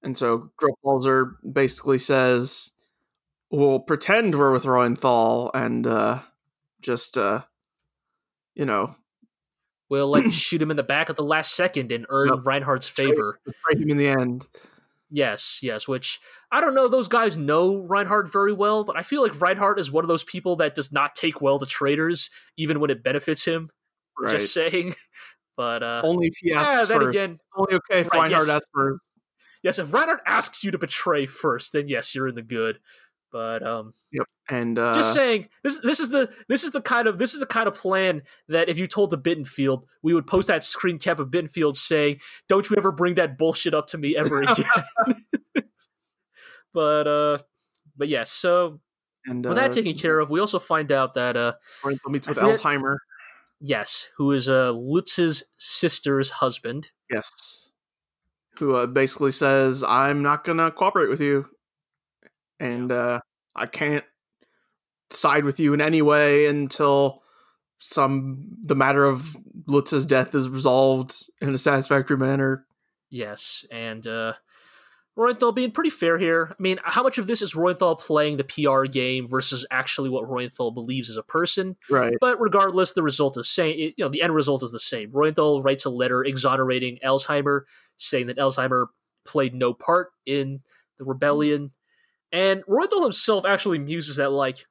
And 0.04 0.16
so 0.18 0.50
Grillparzer 0.58 1.32
basically 1.52 1.98
says, 1.98 2.72
we'll 3.50 3.80
pretend 3.80 4.36
we're 4.36 4.52
with 4.54 4.64
Reuenthal 4.66 5.50
and 5.54 5.86
uh, 5.88 6.20
just, 6.82 7.18
uh, 7.18 7.42
you 8.56 8.66
know, 8.66 8.96
We'll 9.90 10.08
like 10.12 10.26
shoot 10.32 10.62
him 10.62 10.70
in 10.70 10.78
the 10.78 10.84
back 10.84 11.10
at 11.10 11.16
the 11.16 11.24
last 11.24 11.56
second 11.56 11.92
and 11.92 12.06
earn 12.10 12.28
Yep. 12.30 12.46
Reinhard's 12.46 12.88
favor. 12.88 13.40
betray 13.44 13.82
him 13.82 13.90
in 13.90 13.98
the 13.98 14.08
end. 14.10 14.46
Yes, 15.12 15.60
yes, 15.64 15.88
which 15.88 16.20
I 16.52 16.62
don't 16.62 16.76
know, 16.76 16.88
those 16.88 17.08
guys 17.08 17.36
know 17.36 17.78
Reinhard 17.78 18.32
very 18.32 18.54
well, 18.54 18.84
but 18.84 18.96
I 18.96 19.02
feel 19.02 19.24
like 19.24 19.40
Reinhard 19.42 19.80
is 19.80 19.92
one 19.92 20.04
of 20.04 20.08
those 20.08 20.24
people 20.24 20.56
that 20.58 20.76
does 20.76 20.92
not 20.92 21.16
take 21.16 21.42
well 21.42 21.58
to 21.58 21.66
traitors, 21.66 22.30
even 22.58 22.80
when 22.80 22.92
it 22.92 23.04
benefits 23.04 23.46
him. 23.46 23.70
Right. 24.20 24.32
Just 24.38 24.54
saying. 24.54 24.96
But 25.58 25.84
uh 25.84 26.02
only 26.06 26.28
if 26.28 26.36
he 26.40 26.52
yeah, 26.52 26.62
asks 26.62 26.88
then 26.88 27.00
first. 27.02 27.10
again, 27.10 27.38
only 27.54 27.74
okay 27.76 28.00
if 28.02 28.12
Right, 28.12 28.22
Reinhard 28.22 28.48
yes. 28.48 28.56
asks 28.56 28.68
first. 28.74 29.12
yes, 29.62 29.78
if 29.80 29.94
Reinhard 29.94 30.20
asks 30.26 30.64
you 30.64 30.72
to 30.72 30.78
betray 30.78 31.26
first, 31.26 31.74
then 31.74 31.90
yes, 31.90 32.16
you're 32.16 32.30
in 32.30 32.36
the 32.36 32.42
good. 32.42 32.80
But 33.32 33.66
um 33.66 33.94
yep. 34.12 34.26
And 34.50 34.80
uh, 34.80 34.96
just 34.96 35.14
saying 35.14 35.48
this 35.64 35.78
this 35.78 36.00
is 36.00 36.10
the 36.10 36.30
this 36.48 36.64
is 36.64 36.72
the 36.72 36.82
kind 36.82 37.08
of 37.08 37.20
this 37.20 37.34
is 37.34 37.40
the 37.40 37.46
kind 37.46 37.68
of 37.68 37.76
plan 37.76 38.24
that 38.48 38.70
if 38.70 38.80
you 38.80 38.88
told 38.88 39.12
to 39.12 39.18
Bittenfeld, 39.18 39.84
we 40.02 40.14
would 40.14 40.26
post 40.26 40.48
that 40.48 40.64
screen 40.64 40.98
cap 40.98 41.20
of 41.20 41.30
Bittenfeld 41.30 41.76
saying, 41.76 42.20
"Don't 42.48 42.68
you 42.70 42.76
ever 42.78 42.92
bring 42.92 43.14
that 43.16 43.38
bullshit 43.38 43.74
up 43.76 43.88
to 43.88 43.98
me 43.98 44.16
ever 44.16 44.42
again." 44.42 45.24
but 46.74 47.08
uh 47.08 47.38
but 47.96 48.08
yes, 48.08 48.32
so 48.32 48.80
and 49.26 49.44
with 49.46 49.52
uh, 49.58 49.62
that 49.62 49.72
taken 49.74 49.96
care 49.96 50.20
of, 50.20 50.30
we 50.32 50.40
also 50.40 50.58
find 50.58 50.92
out 50.92 51.14
that 51.14 51.38
uh 51.38 51.54
meets 52.08 52.28
with 52.28 52.38
forget- 52.38 52.60
Elsheimer. 52.60 52.98
yes, 53.60 54.10
who 54.18 54.32
is 54.32 54.50
uh 54.50 54.72
Lutz's 54.72 55.44
sister's 55.58 56.32
husband. 56.32 56.90
Yes. 57.12 57.70
Who 58.58 58.76
uh, 58.76 58.88
basically 58.88 59.32
says, 59.32 59.84
I'm 59.88 60.22
not 60.22 60.44
to 60.44 60.72
cooperate 60.72 61.10
with 61.10 61.22
you. 61.22 61.46
And 62.60 62.92
uh, 62.92 63.22
I 63.56 63.66
can't 63.66 64.06
side 65.12 65.46
with 65.46 65.60
you 65.60 65.74
in 65.74 65.82
any 65.82 66.02
way 66.02 66.46
until 66.48 67.22
some 67.80 68.46
the 68.62 68.76
matter 68.76 69.06
of 69.06 69.38
Lutz's 69.68 70.06
death 70.06 70.36
is 70.36 70.50
resolved 70.50 71.16
in 71.42 71.54
a 71.54 71.58
satisfactory 71.58 72.18
manner. 72.18 72.66
Yes, 73.10 73.66
and 73.72 74.06
uh 74.06 74.34
Reuenthal 75.18 75.54
being 75.54 75.72
pretty 75.72 75.90
fair 75.90 76.18
here. 76.18 76.56
I 76.58 76.62
mean, 76.62 76.80
how 76.82 77.04
much 77.04 77.18
of 77.18 77.28
this 77.28 77.42
is 77.42 77.54
Reuenthal 77.54 78.00
playing 78.00 78.38
the 78.38 78.46
PR 78.46 78.86
game 78.86 79.28
versus 79.28 79.66
actually 79.70 80.10
what 80.10 80.24
Reuenthal 80.24 80.74
believes 80.74 81.10
as 81.10 81.18
a 81.18 81.24
person? 81.24 81.76
Right. 81.90 82.16
But 82.22 82.40
regardless, 82.40 82.94
the 82.94 83.04
result 83.04 83.38
is 83.38 83.50
same. 83.50 83.78
You 83.78 83.94
know, 83.98 84.08
the 84.08 84.22
end 84.22 84.34
result 84.34 84.64
is 84.64 84.72
the 84.72 84.80
same. 84.80 85.12
Reuenthal 85.12 85.62
writes 85.62 85.84
a 85.84 85.90
letter 85.90 86.24
exonerating 86.24 87.00
Elsheimer, 87.04 87.64
saying 87.98 88.28
that 88.28 88.38
Elsheimer 88.38 88.88
played 89.26 89.54
no 89.54 89.74
part 89.74 90.12
in 90.26 90.62
the 90.98 91.04
rebellion. 91.04 91.72
And 92.32 92.64
Reuenthal 92.66 93.04
himself 93.04 93.46
actually 93.46 93.80
muses 93.80 94.18
that, 94.18 94.32
like, 94.32 94.66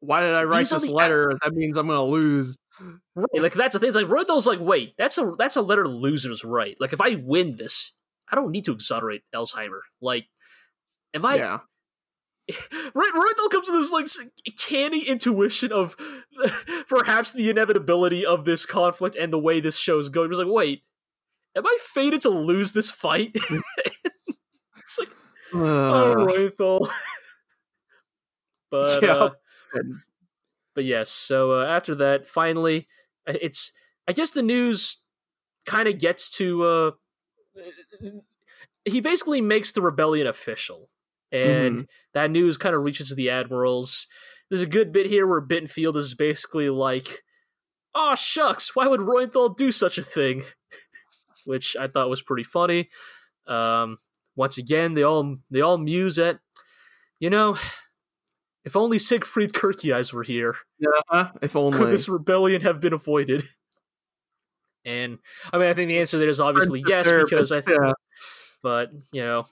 Why 0.00 0.20
did 0.20 0.34
I 0.34 0.44
write 0.44 0.68
this 0.68 0.88
letter? 0.88 1.32
That 1.42 1.52
means 1.52 1.76
I'm 1.76 1.86
going 1.86 1.98
to 1.98 2.02
lose. 2.02 2.58
right, 3.14 3.28
like 3.34 3.52
that's 3.52 3.74
the 3.74 3.78
thing. 3.78 3.88
It's 3.88 3.96
like 3.96 4.06
Reuenthal's 4.06 4.46
like, 4.46 4.60
wait, 4.60 4.94
that's 4.96 5.18
a 5.18 5.34
that's 5.38 5.56
a 5.56 5.62
letter 5.62 5.86
losers, 5.86 6.44
right? 6.44 6.76
Like, 6.80 6.92
if 6.92 7.00
I 7.00 7.16
win 7.16 7.56
this, 7.56 7.92
I 8.30 8.34
don't 8.34 8.50
need 8.50 8.64
to 8.64 8.72
exonerate 8.72 9.22
Elsheimer. 9.34 9.80
Like, 10.00 10.26
am 11.14 11.24
I? 11.24 11.36
yeah. 11.36 11.58
Right, 12.94 13.10
Reuenthal 13.14 13.50
comes 13.50 13.66
to 13.68 13.72
this 13.72 13.92
like 13.92 14.08
canny 14.58 15.00
intuition 15.06 15.72
of 15.72 15.96
perhaps 16.88 17.32
the 17.32 17.48
inevitability 17.48 18.26
of 18.26 18.44
this 18.44 18.66
conflict 18.66 19.16
and 19.16 19.32
the 19.32 19.38
way 19.38 19.60
this 19.60 19.76
show's 19.76 20.08
going. 20.08 20.30
He's 20.30 20.38
like, 20.38 20.48
wait, 20.48 20.82
am 21.56 21.66
I 21.66 21.78
fated 21.80 22.20
to 22.22 22.30
lose 22.30 22.72
this 22.72 22.90
fight? 22.90 23.30
it's 23.34 24.98
like, 24.98 25.08
Uh, 25.54 26.14
Reuenthal. 26.16 26.88
but 28.70 29.02
Yeah. 29.02 29.12
uh, 29.14 29.30
but 30.74 30.84
yes. 30.84 31.10
So 31.10 31.60
uh, 31.60 31.66
after 31.66 31.94
that, 31.96 32.26
finally, 32.26 32.88
uh, 33.26 33.34
it's 33.40 33.72
I 34.08 34.12
guess 34.12 34.30
the 34.30 34.42
news 34.42 34.98
kind 35.66 35.88
of 35.88 35.98
gets 35.98 36.28
to. 36.30 36.64
uh 36.64 36.90
He 38.84 39.00
basically 39.00 39.40
makes 39.40 39.72
the 39.72 39.82
rebellion 39.82 40.26
official, 40.26 40.88
and 41.30 41.80
Mhm. 41.80 41.88
that 42.14 42.30
news 42.30 42.56
kind 42.56 42.74
of 42.74 42.82
reaches 42.82 43.14
the 43.14 43.30
admirals. 43.30 44.06
There's 44.48 44.62
a 44.62 44.66
good 44.66 44.92
bit 44.92 45.06
here 45.06 45.26
where 45.26 45.40
Bittenfeld 45.40 45.96
is 45.96 46.14
basically 46.14 46.68
like, 46.68 47.24
"Oh 47.94 48.14
shucks, 48.16 48.74
why 48.74 48.86
would 48.88 49.00
Reuenthal 49.00 49.56
do 49.56 49.70
such 49.72 49.98
a 49.98 50.02
thing?" 50.02 50.44
Which 51.46 51.76
I 51.76 51.88
thought 51.88 52.10
was 52.10 52.22
pretty 52.22 52.44
funny. 52.44 52.90
Um, 53.46 53.98
once 54.36 54.58
again, 54.58 54.94
they 54.94 55.02
all 55.02 55.36
they 55.50 55.60
all 55.60 55.78
muse 55.78 56.18
at, 56.18 56.38
you 57.20 57.30
know, 57.30 57.56
if 58.64 58.76
only 58.76 58.98
Siegfried 58.98 59.52
Kircheis 59.52 60.12
were 60.12 60.22
here, 60.22 60.56
yeah, 60.78 61.30
if 61.40 61.52
could 61.52 61.58
only. 61.58 61.90
this 61.90 62.08
rebellion 62.08 62.62
have 62.62 62.80
been 62.80 62.92
avoided? 62.92 63.44
And 64.84 65.18
I 65.52 65.58
mean, 65.58 65.68
I 65.68 65.74
think 65.74 65.88
the 65.88 65.98
answer 65.98 66.18
there 66.18 66.28
is 66.28 66.40
obviously 66.40 66.82
yes, 66.86 67.06
Sure, 67.06 67.24
because 67.24 67.50
but 67.50 67.58
I 67.58 67.60
think 67.60 67.80
yeah. 67.80 67.92
but 68.62 68.90
you 69.12 69.22
know 69.22 69.44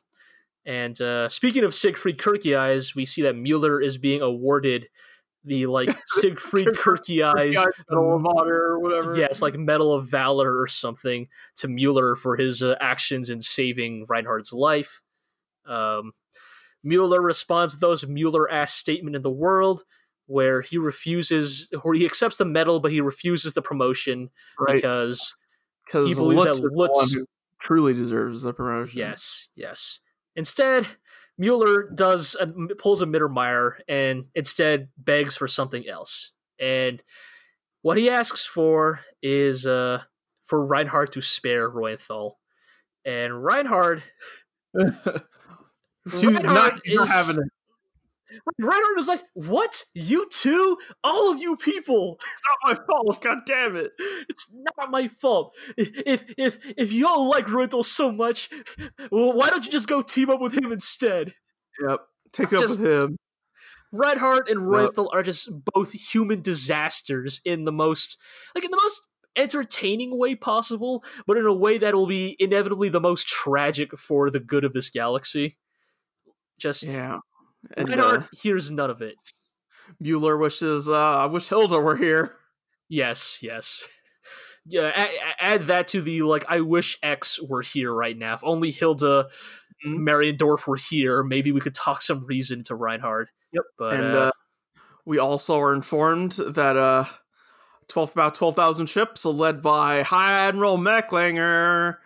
and 0.66 1.00
uh 1.00 1.28
speaking 1.28 1.64
of 1.64 1.74
siegfried 1.74 2.18
kircheis 2.18 2.94
we 2.94 3.06
see 3.06 3.22
that 3.22 3.36
mueller 3.36 3.80
is 3.80 3.96
being 3.96 4.20
awarded 4.20 4.88
the 5.44 5.66
like 5.66 5.90
siegfried 6.06 6.68
kircheis 6.68 7.54
Guy 7.54 7.64
Medal 7.88 8.16
of 8.16 8.26
Honor 8.26 8.54
or 8.54 8.78
whatever. 8.80 9.16
yes 9.18 9.40
like 9.40 9.54
medal 9.54 9.92
of 9.94 10.06
valor 10.08 10.60
or 10.60 10.66
something 10.66 11.28
to 11.56 11.68
mueller 11.68 12.14
for 12.16 12.36
his 12.36 12.62
uh, 12.62 12.76
actions 12.80 13.30
in 13.30 13.40
saving 13.40 14.04
reinhard's 14.08 14.52
life 14.52 15.00
um 15.66 16.12
mueller 16.82 17.20
responds 17.22 17.74
with 17.74 17.80
those 17.80 18.06
mueller 18.06 18.50
ass 18.50 18.72
statement 18.74 19.16
in 19.16 19.22
the 19.22 19.30
world 19.30 19.82
where 20.26 20.60
he 20.60 20.78
refuses 20.78 21.70
or 21.84 21.94
he 21.94 22.04
accepts 22.06 22.36
the 22.36 22.44
medal 22.44 22.78
but 22.80 22.92
he 22.92 23.00
refuses 23.00 23.52
the 23.54 23.62
promotion 23.62 24.30
right. 24.58 24.76
because 24.76 25.34
Because 25.86 26.06
he 26.08 26.14
believes 26.14 26.44
Lutz 26.44 26.60
that 26.60 26.64
is 26.66 26.70
the 26.70 26.76
one 26.76 26.88
Lutz- 26.90 27.16
truly 27.58 27.92
deserves 27.92 28.42
the 28.42 28.54
promotion. 28.54 28.98
Yes, 28.98 29.48
yes. 29.54 30.00
Instead, 30.34 30.86
Mueller 31.40 31.88
does 31.94 32.36
a, 32.38 32.46
pulls 32.74 33.00
a 33.00 33.06
Mittermeier 33.06 33.76
and 33.88 34.26
instead 34.34 34.88
begs 34.98 35.38
for 35.38 35.48
something 35.48 35.88
else. 35.88 36.32
And 36.60 37.02
what 37.80 37.96
he 37.96 38.10
asks 38.10 38.44
for 38.44 39.00
is 39.22 39.66
uh, 39.66 40.02
for 40.44 40.66
Reinhard 40.66 41.12
to 41.12 41.22
spare 41.22 41.70
Reuenthal. 41.70 42.32
And 43.06 43.42
Reinhard, 43.42 44.02
She's 46.10 46.22
not, 46.22 46.44
Reinhard 46.44 46.80
she's 46.84 46.96
not 46.96 47.08
having 47.08 47.36
it. 47.36 47.52
Reinhard 48.58 48.98
is 48.98 49.08
like, 49.08 49.22
"What? 49.34 49.84
You 49.94 50.28
two? 50.30 50.78
All 51.04 51.30
of 51.32 51.38
you 51.40 51.56
people? 51.56 52.18
It's 52.32 52.42
not 52.46 52.78
my 52.78 52.84
fault. 52.86 53.22
God 53.22 53.38
damn 53.46 53.76
it. 53.76 53.92
It's 54.28 54.52
not 54.52 54.90
my 54.90 55.08
fault. 55.08 55.54
If 55.76 56.32
if 56.38 56.58
if 56.76 56.92
y'all 56.92 57.28
like 57.28 57.46
Reuenthal 57.46 57.84
so 57.84 58.12
much, 58.12 58.48
well, 59.10 59.32
why 59.32 59.50
don't 59.50 59.64
you 59.64 59.72
just 59.72 59.88
go 59.88 60.02
team 60.02 60.30
up 60.30 60.40
with 60.40 60.54
him 60.56 60.72
instead?" 60.72 61.34
Yep. 61.86 62.00
Take 62.32 62.52
up 62.52 62.60
Just- 62.60 62.78
with 62.78 62.90
him. 62.92 63.16
Reinhard 63.92 64.48
and 64.48 64.60
Yep. 64.60 64.68
Reuenthal 64.94 65.08
are 65.12 65.22
just 65.24 65.48
both 65.74 65.92
human 65.92 66.42
disasters 66.42 67.40
in 67.44 67.64
the 67.64 67.72
most, 67.72 68.16
like 68.54 68.64
in 68.64 68.70
the 68.70 68.80
most 68.80 69.02
entertaining 69.36 70.16
way 70.16 70.34
possible, 70.36 71.02
but 71.26 71.36
in 71.36 71.44
a 71.46 71.52
way 71.54 71.78
that 71.78 71.94
will 71.94 72.06
be 72.06 72.36
inevitably 72.38 72.88
the 72.88 73.00
most 73.00 73.26
tragic 73.26 73.98
for 73.98 74.30
the 74.30 74.38
good 74.40 74.64
of 74.64 74.72
this 74.74 74.90
galaxy. 74.90 75.58
Just 76.58 76.82
Yeah. 76.84 77.18
And 77.76 77.88
Reinhard 77.88 78.22
uh, 78.22 78.26
hears 78.32 78.70
none 78.70 78.90
of 78.90 79.02
it. 79.02 79.16
Mueller 79.98 80.36
wishes, 80.36 80.88
uh, 80.88 80.94
I 80.94 81.26
wish 81.26 81.48
Hilda 81.48 81.78
were 81.78 81.96
here. 81.96 82.36
Yes, 82.88 83.38
yes. 83.42 83.86
Yeah, 84.66 84.92
a- 84.96 85.16
a- 85.16 85.44
add 85.44 85.66
that 85.68 85.88
to 85.88 86.00
the 86.02 86.22
like. 86.22 86.44
I 86.48 86.60
wish 86.60 86.98
X 87.02 87.40
were 87.42 87.62
here 87.62 87.92
right 87.92 88.16
now. 88.16 88.34
If 88.34 88.40
only 88.44 88.70
Hilda 88.70 89.28
Mhm. 89.86 89.98
Mariendorf 90.00 90.66
were 90.66 90.76
here, 90.76 91.22
maybe 91.22 91.50
we 91.52 91.60
could 91.60 91.74
talk 91.74 92.02
some 92.02 92.26
reason 92.26 92.62
to 92.64 92.74
Reinhard. 92.74 93.28
Yep. 93.52 93.64
But 93.78 93.94
and 93.94 94.14
uh, 94.16 94.18
uh, 94.18 94.30
we 95.06 95.18
also 95.18 95.58
are 95.58 95.72
informed 95.72 96.32
that 96.32 96.76
uh, 96.76 97.04
12, 97.88 98.12
about 98.12 98.34
12,000 98.34 98.86
ships 98.86 99.24
led 99.24 99.62
by 99.62 100.02
High 100.02 100.46
Admiral 100.48 100.76
Mecklinger 100.78 101.96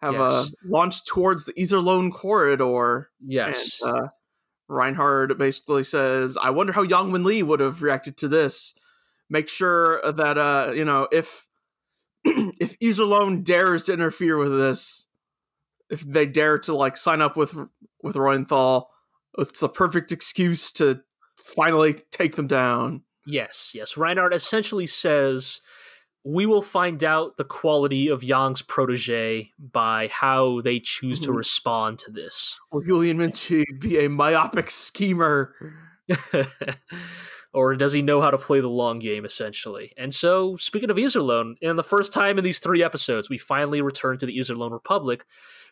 have 0.00 0.14
uh, 0.14 0.44
launched 0.64 1.06
towards 1.08 1.44
the 1.44 1.52
Iserlohn 1.54 2.12
corridor. 2.12 3.10
yes, 3.20 3.80
And 3.82 3.92
uh, 3.92 4.08
Reinhard 4.68 5.36
basically 5.38 5.82
says, 5.82 6.36
"I 6.36 6.50
wonder 6.50 6.72
how 6.72 6.82
Yang 6.82 7.12
Wen 7.12 7.24
Li 7.24 7.42
would 7.42 7.60
have 7.60 7.82
reacted 7.82 8.16
to 8.18 8.28
this. 8.28 8.74
Make 9.30 9.48
sure 9.48 10.00
that 10.10 10.38
uh, 10.38 10.72
you 10.74 10.84
know 10.84 11.08
if 11.10 11.46
if 12.24 12.78
Iserlohn 12.78 13.44
dares 13.44 13.86
to 13.86 13.94
interfere 13.94 14.36
with 14.36 14.52
this, 14.52 15.06
if 15.90 16.02
they 16.02 16.26
dare 16.26 16.58
to 16.60 16.74
like 16.74 16.96
sign 16.96 17.22
up 17.22 17.36
with 17.36 17.54
with 18.02 18.16
Reuenthal, 18.16 18.86
it's 19.38 19.60
the 19.60 19.68
perfect 19.68 20.12
excuse 20.12 20.72
to 20.74 21.00
finally 21.36 22.02
take 22.10 22.36
them 22.36 22.46
down." 22.46 23.02
Yes, 23.26 23.72
yes. 23.74 23.96
Reinhard 23.96 24.32
essentially 24.32 24.86
says 24.86 25.60
we 26.24 26.44
will 26.46 26.62
find 26.62 27.02
out 27.04 27.36
the 27.36 27.44
quality 27.44 28.08
of 28.08 28.22
Yang's 28.22 28.60
protege 28.62 29.50
by 29.58 30.08
how 30.12 30.60
they 30.60 30.80
choose 30.80 31.18
to 31.20 31.30
Mhm. 31.30 31.36
respond 31.36 31.98
to 32.00 32.10
this. 32.10 32.58
Will 32.72 32.82
Julian 32.82 33.18
Mintz 33.18 33.64
be 33.80 33.98
a 34.04 34.08
myopic 34.08 34.70
schemer? 34.70 35.54
or 37.52 37.74
does 37.76 37.92
he 37.92 38.02
know 38.02 38.20
how 38.20 38.30
to 38.30 38.38
play 38.38 38.60
the 38.60 38.68
long 38.68 38.98
game, 38.98 39.24
essentially? 39.24 39.92
And 39.96 40.12
so, 40.14 40.56
speaking 40.56 40.90
of 40.90 40.96
Iserlohn, 40.96 41.54
in 41.60 41.76
the 41.76 41.82
first 41.82 42.12
time 42.12 42.38
in 42.38 42.44
these 42.44 42.58
three 42.58 42.82
episodes, 42.82 43.30
we 43.30 43.38
finally 43.38 43.80
return 43.80 44.18
to 44.18 44.26
the 44.26 44.36
Iserlohn 44.38 44.72
Republic, 44.72 45.24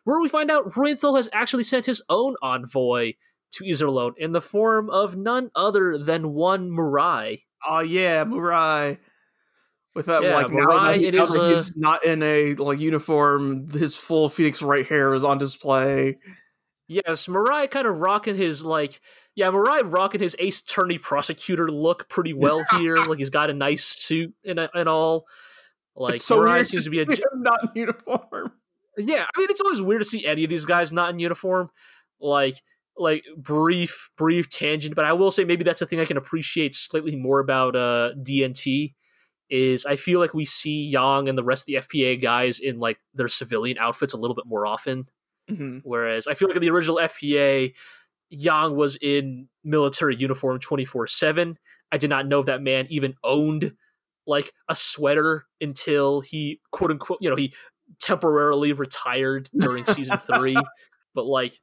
where 0.05 0.21
we 0.21 0.29
find 0.29 0.51
out 0.51 0.71
Reuenthal 0.73 1.17
has 1.17 1.29
actually 1.33 1.65
sent 1.65 1.87
his 1.87 2.03
own 2.09 2.35
envoy 2.43 3.13
to 3.53 3.65
Iserlohn 3.65 4.13
in 4.17 4.33
the 4.33 4.41
form 4.41 4.89
of 4.91 5.17
none 5.17 5.51
other 5.55 5.99
than 5.99 6.33
one 6.33 6.71
Murai. 6.71 7.43
Oh 7.69 7.81
yeah, 7.81 8.25
Murai. 8.25 8.99
With 9.97 10.07
that, 10.07 10.23
Yeah, 10.23 10.35
like 10.35 10.51
now 10.51 10.67
that, 10.67 10.99
he- 10.99 11.07
it 11.07 11.15
now 11.15 11.25
uh, 11.25 11.49
he's 11.49 11.75
not 11.75 12.05
in 12.05 12.23
a 12.23 12.55
like 12.57 12.79
uniform, 12.79 13.71
his 13.71 13.97
full 13.97 14.29
Phoenix 14.29 14.61
Wright 14.61 14.87
hair 14.87 15.15
is 15.15 15.25
on 15.25 15.39
display. 15.39 16.19
Yes, 16.87 17.27
mariah 17.29 17.67
kind 17.67 17.87
of 17.89 17.97
rocking 18.03 18.37
his 18.37 18.63
like 18.63 19.01
yeah, 19.35 19.51
mariah 19.51 19.85
rocking 19.85 20.21
his 20.21 20.37
Ace 20.39 20.61
Attorney 20.61 20.99
prosecutor 20.99 21.69
look 21.71 22.11
pretty 22.11 22.33
well 22.45 22.63
here. 22.79 22.99
like 22.99 23.19
he's 23.19 23.31
got 23.31 23.49
a 23.49 23.55
nice 23.55 23.85
suit 23.85 24.35
and 24.45 24.61
and 24.61 24.87
all. 24.89 25.25
Like 25.97 26.17
it's 26.17 26.25
so 26.27 26.45
weird 26.45 26.67
seems 26.67 26.85
to 26.85 26.91
be 26.91 27.01
a 27.01 27.07
not 27.35 27.61
in 27.65 27.71
uniform. 27.75 28.53
yeah. 28.99 29.25
I 29.35 29.41
mean, 29.41 29.49
it's 29.49 29.63
always 29.63 29.81
weird 29.81 30.03
to 30.03 30.07
see 30.07 30.27
any 30.27 30.45
of 30.45 30.51
these 30.51 30.67
guys 30.67 30.93
not 30.93 31.09
in 31.09 31.19
uniform. 31.19 31.71
Like 32.21 32.61
like 32.99 33.25
brief 33.35 34.11
brief 34.19 34.51
tangent, 34.51 34.95
but 34.95 35.07
I 35.07 35.15
will 35.15 35.31
say 35.31 35.45
maybe 35.45 35.65
that's 35.65 35.81
the 35.81 35.87
thing 35.87 36.01
I 36.01 36.05
can 36.05 36.19
appreciate 36.19 36.75
slightly 36.75 37.17
more 37.17 37.41
about 37.41 37.75
uh 37.75 38.11
DNT 38.23 38.93
is 39.51 39.87
I 39.87 39.97
feel 39.97 40.21
like 40.21 40.35
we 40.35 40.45
see 40.45 40.85
Yang 40.85 41.29
and 41.29 41.39
the 41.39 41.45
rest 41.45 41.63
of 41.63 41.67
the 41.67 41.75
FPA 41.75 42.21
guys 42.21 42.59
in 42.59 42.79
like 42.79 42.99
their 43.15 43.29
civilian 43.29 43.79
outfits 43.79 44.13
a 44.13 44.17
little 44.17 44.35
bit 44.35 44.47
more 44.47 44.67
often. 44.67 45.05
Mhm. 45.51 45.81
Whereas 45.85 46.27
I 46.27 46.35
feel 46.35 46.49
like 46.49 46.57
in 46.57 46.63
the 46.63 46.71
original 46.71 46.99
FPA, 46.99 47.73
Yang 48.31 48.75
was 48.75 48.97
in 48.97 49.49
military 49.63 50.17
uniform 50.17 50.59
24 50.59 51.07
7. 51.07 51.57
I 51.93 51.99
did 51.99 52.11
not 52.11 52.27
know 52.27 52.41
if 52.41 52.47
that 52.47 52.63
man 52.63 52.87
even 52.91 53.15
owned 53.23 53.77
like 54.27 54.53
a 54.69 54.75
sweater 54.75 55.47
until 55.61 56.21
he 56.21 56.61
quote 56.73 56.91
unquote, 56.91 57.19
you 57.21 57.31
know, 57.31 57.37
he 57.37 57.55
temporarily 58.01 58.73
retired 58.73 59.49
during 59.57 59.85
season 59.87 60.19
three. 60.19 60.57
But 61.15 61.25
like, 61.25 61.55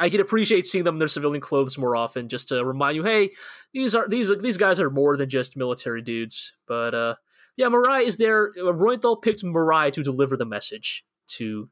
I 0.00 0.08
can 0.08 0.20
appreciate 0.20 0.66
seeing 0.66 0.84
them 0.84 0.96
in 0.96 0.98
their 0.98 1.08
civilian 1.08 1.40
clothes 1.42 1.76
more 1.78 1.94
often, 1.94 2.28
just 2.28 2.48
to 2.48 2.64
remind 2.64 2.96
you, 2.96 3.04
hey, 3.04 3.30
these 3.72 3.94
are 3.94 4.08
these 4.08 4.32
these 4.40 4.56
guys 4.56 4.80
are 4.80 4.90
more 4.90 5.16
than 5.16 5.28
just 5.28 5.56
military 5.56 6.02
dudes. 6.02 6.54
But 6.66 6.94
uh, 6.94 7.14
yeah, 7.56 7.68
Marai 7.68 8.06
is 8.06 8.16
there. 8.16 8.52
uh, 8.58 8.72
Reuenthal 8.72 9.20
picked 9.22 9.44
Marai 9.44 9.90
to 9.92 10.02
deliver 10.02 10.36
the 10.36 10.46
message 10.46 11.04
to 11.36 11.68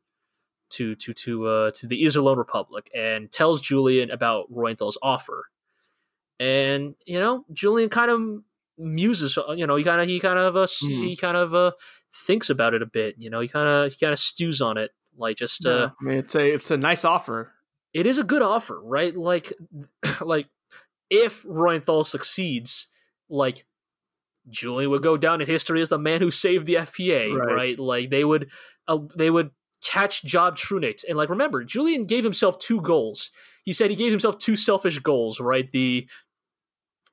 to 0.71 0.95
to 0.97 1.15
to 1.15 1.47
uh, 1.47 1.71
to 1.73 1.87
the 1.87 2.05
Iserlohn 2.05 2.37
Republic 2.37 2.91
and 2.95 3.33
tells 3.33 3.61
Julian 3.63 4.11
about 4.11 4.53
Reuenthal's 4.53 4.99
offer. 5.03 5.47
And 6.39 6.95
you 7.07 7.19
know, 7.19 7.45
Julian 7.53 7.89
kind 7.89 8.11
of 8.11 8.21
muses. 8.79 9.37
uh, 9.39 9.53
You 9.53 9.67
know, 9.67 9.77
he 9.77 9.85
kind 9.85 10.01
of 10.01 10.07
he 10.09 10.21
kind 10.21 10.39
of 10.39 10.55
uh, 10.57 10.67
Mhm. 10.67 11.09
he 11.09 11.17
kind 11.17 11.37
of 11.37 11.55
uh, 11.55 11.73
thinks 12.27 12.51
about 12.51 12.75
it 12.75 12.83
a 12.83 12.87
bit. 12.87 13.17
You 13.19 13.31
know, 13.31 13.41
he 13.41 13.49
kind 13.49 13.69
of 13.69 13.93
he 13.93 13.99
kind 13.99 14.13
of 14.13 14.19
stews 14.19 14.61
on 14.61 14.77
it. 14.79 14.93
Like 15.17 15.37
just 15.37 15.67
uh, 15.67 15.71
Yeah, 15.71 15.91
I 16.01 16.05
mean, 16.05 16.19
it's 16.19 16.35
a 16.37 16.49
it's 16.53 16.71
a 16.71 16.77
nice 16.77 17.05
offer. 17.05 17.55
It 17.99 18.07
is 18.07 18.16
a 18.19 18.23
good 18.23 18.43
offer, 18.43 18.81
right? 18.81 19.12
Like, 19.15 19.53
like 20.20 20.47
if 21.11 21.43
Reuenthal 21.43 22.07
succeeds, 22.07 22.87
like 23.29 23.66
Julian 24.49 24.91
would 24.91 25.03
go 25.03 25.16
down 25.16 25.41
in 25.41 25.49
history 25.49 25.81
as 25.81 25.89
the 25.89 25.99
man 25.99 26.20
who 26.20 26.31
saved 26.31 26.66
the 26.66 26.75
FPA, 26.75 27.35
Right. 27.35 27.55
right? 27.55 27.79
Like 27.79 28.11
they 28.11 28.23
would, 28.23 28.51
uh, 28.87 28.99
they 29.16 29.31
would 29.31 29.51
catch 29.85 30.23
Job 30.23 30.57
Trunicht, 30.57 31.03
and 31.09 31.16
like 31.16 31.29
remember, 31.29 31.65
Julian 31.65 32.05
gave 32.05 32.23
himself 32.23 32.61
two 32.61 32.81
goals. 32.81 33.33
He 33.65 33.73
said 33.73 33.91
he 33.91 33.97
gave 33.97 34.12
himself 34.12 34.39
two 34.39 34.55
selfish 34.55 35.01
goals, 35.01 35.41
right? 35.41 35.69
The, 35.69 36.09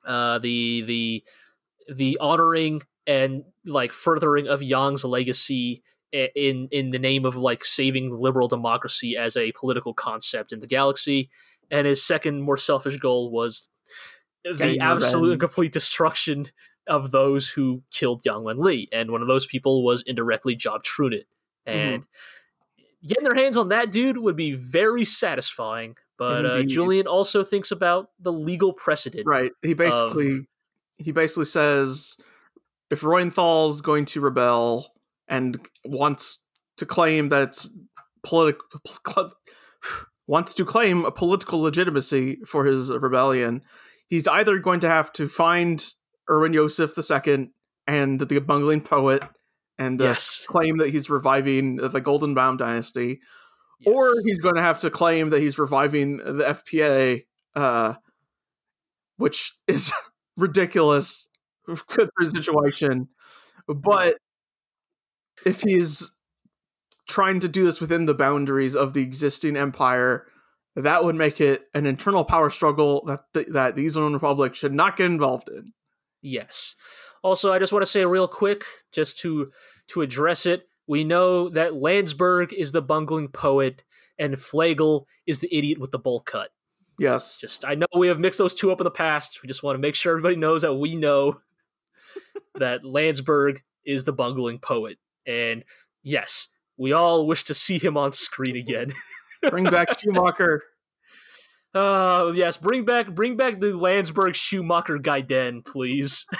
uh, 0.06 0.38
the 0.38 0.82
the 0.82 1.24
the 1.92 2.18
honoring 2.20 2.82
and 3.08 3.42
like 3.64 3.92
furthering 3.92 4.46
of 4.46 4.62
Yang's 4.62 5.04
legacy 5.04 5.82
in 6.12 6.68
in 6.70 6.90
the 6.90 6.98
name 6.98 7.24
of 7.24 7.36
like 7.36 7.64
saving 7.64 8.10
liberal 8.10 8.48
democracy 8.48 9.16
as 9.16 9.36
a 9.36 9.52
political 9.52 9.94
concept 9.94 10.52
in 10.52 10.60
the 10.60 10.66
galaxy. 10.66 11.30
And 11.70 11.86
his 11.86 12.02
second 12.02 12.42
more 12.42 12.56
selfish 12.56 12.98
goal 12.98 13.30
was 13.30 13.68
the 14.44 14.78
absolute 14.78 15.32
and 15.32 15.40
complete 15.40 15.72
destruction 15.72 16.46
of 16.86 17.10
those 17.10 17.48
who 17.48 17.82
killed 17.92 18.22
Yang 18.24 18.44
Wen 18.44 18.58
Li. 18.58 18.88
And 18.92 19.10
one 19.10 19.22
of 19.22 19.28
those 19.28 19.46
people 19.46 19.84
was 19.84 20.02
indirectly 20.02 20.54
Job 20.54 20.84
Trunicht 20.84 21.26
and 21.66 22.04
getting 23.04 23.24
their 23.24 23.34
hands 23.34 23.56
on 23.56 23.68
that 23.70 23.90
dude 23.90 24.18
would 24.18 24.36
be 24.36 24.52
very 24.52 25.04
satisfying. 25.04 25.96
But 26.18 26.46
uh, 26.46 26.62
Julian 26.62 27.06
also 27.06 27.44
thinks 27.44 27.70
about 27.70 28.10
the 28.18 28.32
legal 28.32 28.72
precedent 28.72 29.26
Right. 29.26 29.52
He 29.62 29.74
basically 29.74 30.46
he 30.96 31.12
basically 31.12 31.44
says 31.44 32.16
if 32.90 33.02
Reuenthal's 33.02 33.80
going 33.80 34.06
to 34.06 34.20
rebel 34.20 34.92
and 35.28 35.58
wants 35.84 36.44
to 36.76 36.86
claim 36.86 37.28
that 37.30 37.42
it's 37.42 37.68
political 38.22 38.80
wants 40.26 40.54
to 40.54 40.64
claim 40.64 41.04
a 41.04 41.10
political 41.10 41.60
legitimacy 41.60 42.38
for 42.46 42.64
his 42.64 42.90
rebellion, 42.90 43.62
he's 44.08 44.26
either 44.26 44.58
going 44.58 44.80
to 44.80 44.88
have 44.88 45.12
to 45.12 45.28
find 45.28 45.92
Erwin 46.30 46.52
Yosef 46.52 46.94
II 46.98 47.50
and 47.86 48.20
the 48.20 48.40
bungling 48.40 48.80
poet 48.80 49.22
and 49.78 50.00
uh, 50.00 50.14
claim 50.46 50.78
that 50.78 50.90
he's 50.90 51.10
reviving 51.10 51.76
the 51.76 52.00
Goldenbaum 52.00 52.58
dynasty, 52.58 53.20
or 53.84 54.14
he's 54.24 54.40
going 54.40 54.56
to 54.56 54.62
have 54.62 54.80
to 54.80 54.90
claim 54.90 55.30
that 55.30 55.40
he's 55.40 55.58
reviving 55.58 56.16
the 56.16 56.44
FPA, 56.44 57.24
uh, 57.54 57.94
which 59.18 59.52
is 59.66 59.92
ridiculous 60.36 61.28
for 61.74 62.06
his 62.18 62.30
situation. 62.30 63.08
But 63.68 64.16
if 65.44 65.62
he's 65.62 66.12
trying 67.08 67.40
to 67.40 67.48
do 67.48 67.64
this 67.64 67.80
within 67.80 68.06
the 68.06 68.14
boundaries 68.14 68.74
of 68.74 68.94
the 68.94 69.02
existing 69.02 69.56
empire, 69.56 70.26
that 70.74 71.04
would 71.04 71.16
make 71.16 71.40
it 71.40 71.68
an 71.74 71.86
internal 71.86 72.24
power 72.24 72.50
struggle 72.50 73.04
that 73.06 73.20
the, 73.32 73.46
that 73.50 73.76
the 73.76 73.82
Eastern 73.82 74.12
Republic 74.12 74.54
should 74.54 74.74
not 74.74 74.96
get 74.96 75.06
involved 75.06 75.48
in. 75.48 75.72
Yes. 76.22 76.74
Also, 77.22 77.52
I 77.52 77.58
just 77.58 77.72
want 77.72 77.82
to 77.82 77.90
say 77.90 78.04
real 78.04 78.28
quick, 78.28 78.64
just 78.92 79.18
to 79.20 79.50
to 79.88 80.02
address 80.02 80.46
it, 80.46 80.68
we 80.86 81.04
know 81.04 81.48
that 81.50 81.74
Landsberg 81.74 82.52
is 82.52 82.72
the 82.72 82.82
bungling 82.82 83.28
poet 83.28 83.84
and 84.18 84.38
Flegel 84.38 85.06
is 85.26 85.40
the 85.40 85.54
idiot 85.56 85.78
with 85.78 85.90
the 85.90 85.98
bowl 85.98 86.20
cut. 86.20 86.50
Yes, 86.98 87.38
Just 87.38 87.64
I 87.64 87.74
know 87.74 87.86
we 87.94 88.08
have 88.08 88.18
mixed 88.18 88.38
those 88.38 88.54
two 88.54 88.72
up 88.72 88.80
in 88.80 88.84
the 88.84 88.90
past. 88.90 89.42
We 89.42 89.48
just 89.48 89.62
want 89.62 89.76
to 89.76 89.80
make 89.80 89.94
sure 89.94 90.12
everybody 90.12 90.36
knows 90.36 90.62
that 90.62 90.74
we 90.74 90.94
know 90.94 91.40
that 92.54 92.84
Landsberg 92.84 93.62
is 93.84 94.04
the 94.04 94.12
bungling 94.12 94.58
poet. 94.58 94.98
And 95.26 95.64
yes, 96.02 96.48
we 96.76 96.92
all 96.92 97.26
wish 97.26 97.44
to 97.44 97.54
see 97.54 97.78
him 97.78 97.96
on 97.96 98.12
screen 98.12 98.56
again. 98.56 98.92
bring 99.50 99.64
back 99.64 99.98
Schumacher. 99.98 100.62
Uh 101.74 102.32
yes, 102.34 102.56
bring 102.56 102.84
back 102.84 103.14
bring 103.14 103.36
back 103.36 103.60
the 103.60 103.76
Landsberg 103.76 104.34
Schumacher 104.34 104.98
Gaiden, 104.98 105.64
please. 105.64 106.24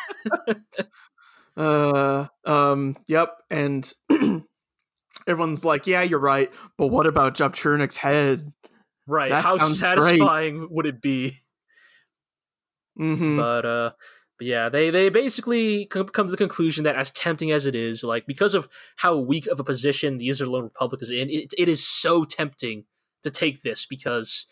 Uh, 1.57 2.27
um, 2.45 2.95
yep, 3.09 3.31
and 3.49 3.91
everyone's 5.27 5.65
like, 5.65 5.87
"Yeah, 5.87 6.03
you're 6.03 6.21
right," 6.21 6.53
but 6.77 6.89
what 6.89 7.07
about 7.07 7.35
Job 7.35 7.57
Chernick's 7.57 7.97
head? 7.97 8.53
Right. 9.07 9.31
That 9.31 9.43
How 9.43 9.57
sounds 9.57 9.81
great. 9.81 10.19
satisfying 10.19 10.69
would 10.71 10.85
it 10.85 11.01
be? 11.01 11.39
Mm-hmm. 12.99 13.37
but 13.37 13.67
uh 13.67 13.91
but 14.39 14.47
yeah 14.47 14.69
they 14.69 14.91
they 14.91 15.09
basically 15.09 15.87
come 15.87 16.09
to 16.09 16.25
the 16.25 16.37
conclusion 16.37 16.85
that 16.85 16.97
as 16.97 17.11
tempting 17.11 17.51
as 17.51 17.67
it 17.67 17.75
is 17.75 18.05
like 18.05 18.27
because 18.27 18.55
of 18.55 18.69
how 18.97 19.17
weak 19.17 19.47
of 19.47 19.61
a 19.61 19.65
position 19.65 20.19
the 20.19 20.29
Iserlohn 20.29 20.65
Republic 20.65 21.03
is 21.03 21.11
in 21.11 21.31
it, 21.31 21.53
it 21.57 21.69
is 21.69 21.87
so 21.87 22.25
tempting 22.25 22.85
to 23.23 23.31
take 23.31 23.63
this 23.63 23.87
because 23.87 24.47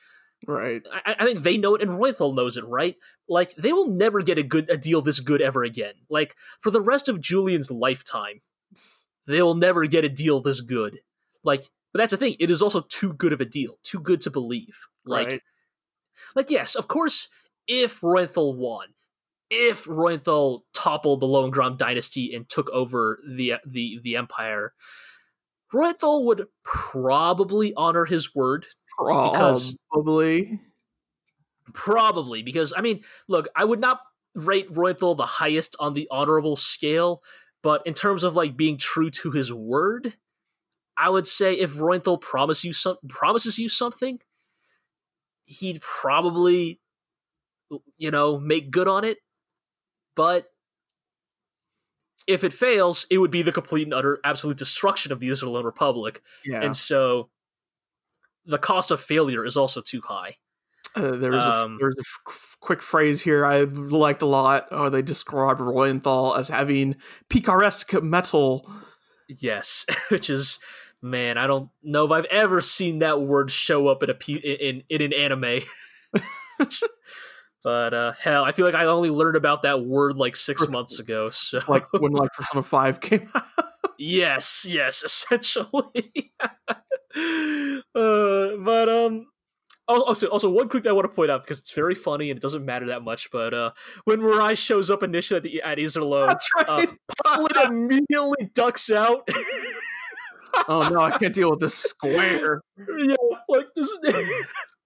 right. 0.47 0.82
I, 1.06 1.16
I 1.19 1.24
think 1.24 1.43
they 1.43 1.56
know 1.56 1.74
it 1.74 1.82
and 1.82 1.93
Reuenthal 1.93 2.35
knows 2.35 2.56
it 2.56 2.66
right 2.66 2.97
like 3.28 3.55
they 3.56 3.73
will 3.73 3.89
never 3.89 4.23
get 4.23 4.39
a 4.39 4.43
good 4.43 4.70
a 4.70 4.77
deal 4.77 5.02
this 5.02 5.20
good 5.20 5.40
ever 5.40 5.65
again 5.65 5.94
like 6.09 6.35
for 6.61 6.70
the 6.70 6.81
rest 6.81 7.09
of 7.09 7.20
Julian's 7.20 7.70
lifetime 7.70 8.40
they 9.27 9.43
will 9.43 9.55
never 9.55 9.86
get 9.86 10.05
a 10.05 10.09
deal 10.09 10.40
this 10.40 10.61
good 10.61 11.01
like 11.43 11.65
but 11.93 11.98
that's 11.98 12.11
the 12.11 12.16
thing 12.16 12.36
it 12.40 12.51
is 12.51 12.62
also 12.62 12.81
too 12.81 13.12
good 13.12 13.32
of 13.32 13.40
a 13.40 13.44
deal 13.44 13.78
too 13.85 14.01
good 14.01 14.20
to 14.23 14.31
believe 14.31 14.86
like 15.06 15.28
right. 15.28 15.43
like 16.35 16.51
yes, 16.51 16.74
of 16.74 16.89
course, 16.89 17.28
if 17.66 18.01
Reuenthal 18.01 18.56
won, 18.56 18.89
if 19.55 19.85
Reuenthal 19.85 20.63
toppled 20.73 21.21
the 21.21 21.27
Lohengramm 21.27 21.79
dynasty 21.79 22.35
and 22.35 22.49
took 22.49 22.69
over 22.71 23.21
the 23.27 23.55
the 23.65 24.01
the 24.03 24.17
empire, 24.17 24.73
Reuenthal 25.73 26.25
would 26.25 26.47
probably 26.65 27.73
honor 27.77 28.05
his 28.05 28.35
word 28.35 28.67
because 28.99 29.77
Probably. 29.93 30.61
probably 31.73 32.43
because 32.43 32.73
I 32.77 32.81
mean, 32.81 33.03
look, 33.29 33.49
I 33.55 33.65
would 33.65 33.81
not 33.81 34.01
rate 34.35 34.71
Reuenthal 34.73 35.17
the 35.17 35.27
highest 35.27 35.77
on 35.79 35.95
the 35.95 36.09
honorable 36.11 36.57
scale, 36.57 37.23
but 37.63 37.87
in 37.87 37.95
terms 37.95 38.25
of 38.25 38.35
like 38.35 38.57
being 38.57 38.77
true 38.77 39.11
to 39.11 39.31
his 39.31 39.53
word, 39.53 40.15
I 40.97 41.11
would 41.11 41.27
say 41.27 41.55
if 41.55 41.75
Reuenthal 41.75 42.21
promise 42.21 42.65
you 42.65 42.73
some 42.73 42.97
promises 43.09 43.59
you 43.59 43.69
something, 43.69 44.19
he'd 45.45 45.81
probably 45.81 46.81
you 47.97 48.11
know 48.11 48.39
make 48.39 48.71
good 48.73 48.89
on 48.89 49.05
it. 49.05 49.19
But 50.16 50.47
if 52.27 52.45
it 52.45 52.53
fails, 52.53 53.07
it 53.11 53.19
would 53.19 53.31
be 53.31 53.43
the 53.43 53.53
complete 53.53 53.85
and 53.85 53.95
utter 53.95 54.19
absolute 54.24 54.57
destruction 54.57 55.12
of 55.12 55.20
the 55.20 55.28
Iserlohn 55.28 55.65
Republic. 55.65 56.23
Yeah. 56.45 56.62
And 56.62 56.77
so 56.77 57.28
the 58.47 58.59
cost 58.59 58.91
of 58.91 59.01
failure 59.01 59.45
is 59.45 59.57
also 59.57 59.81
too 59.81 60.01
high. 60.03 60.36
Uh, 60.97 61.12
there 61.12 61.32
was 61.32 61.45
Um, 61.45 61.74
a 61.74 61.78
there's 61.81 61.97
a 61.97 62.01
f- 62.28 62.57
quick 62.61 62.81
phrase 62.81 63.20
here 63.20 63.45
I 63.45 63.62
liked 63.62 64.23
a 64.23 64.27
lot. 64.27 64.69
Or 64.70 64.91
they 64.91 65.03
describe 65.03 65.59
Reuenthal 65.59 66.39
as 66.39 66.49
having 66.49 66.95
picaresque 67.28 68.01
mettle. 68.03 68.70
Yes, 69.28 69.85
which 70.09 70.31
is 70.31 70.61
man, 71.03 71.36
I 71.36 71.47
don't 71.47 71.69
know 71.82 72.05
if 72.07 72.11
I've 72.12 72.24
ever 72.27 72.61
seen 72.61 73.01
that 73.01 73.20
word 73.20 73.51
show 73.51 73.89
up 73.89 74.03
in 74.03 74.11
a 74.11 74.15
pu- 74.15 74.41
in 74.43 74.85
in 74.89 75.03
an 75.03 75.12
anime. 75.12 75.62
but 77.65 77.93
uh 77.95 78.12
hell, 78.20 78.45
I 78.45 78.53
feel 78.53 78.66
like 78.66 78.74
I 78.77 78.85
only 78.85 79.11
learned 79.11 79.36
about 79.36 79.62
that 79.62 79.85
word 79.85 80.16
like 80.16 80.36
6 80.36 80.69
months 80.69 80.99
ago. 81.01 81.31
So 81.31 81.59
Like 81.66 81.91
when 81.93 82.12
like 82.12 82.31
Persona 82.32 82.62
Five 82.62 83.01
came 83.01 83.28
out. 83.35 83.45
yes, 83.99 84.65
yes, 84.69 85.03
essentially. 85.05 86.32
uh 87.95 88.57
but 88.59 88.89
um 88.89 89.27
also, 89.86 90.28
also, 90.28 90.49
one 90.49 90.70
quick 90.70 90.82
thing 90.82 90.89
I 90.91 90.95
want 90.95 91.05
to 91.05 91.15
point 91.15 91.31
out 91.31 91.43
because 91.43 91.59
it's 91.59 91.73
very 91.73 91.95
funny 91.95 92.31
and 92.31 92.39
it 92.39 92.41
doesn't 92.41 92.65
matter 92.65 92.86
that 92.86 93.03
much. 93.05 93.31
But 93.31 93.53
uh, 93.53 93.73
when 94.05 94.20
Mirai 94.20 94.57
shows 94.57 94.89
up 94.91 95.03
initially 95.03 95.36
at, 95.36 95.43
the, 95.43 95.61
at 95.61 95.77
Iserlo, 95.77 96.27
That's 96.27 96.49
uh, 96.57 96.65
right. 96.86 96.89
Poplin 97.23 97.66
immediately 97.66 98.51
ducks 98.55 98.91
out. 98.91 99.28
oh 100.69 100.89
no, 100.89 101.01
I 101.01 101.11
can't 101.19 101.35
deal 101.35 101.51
with 101.51 101.61
this 101.61 101.74
square. 101.74 102.62
yeah, 102.78 103.15
like 103.47 103.66
this. 103.77 103.95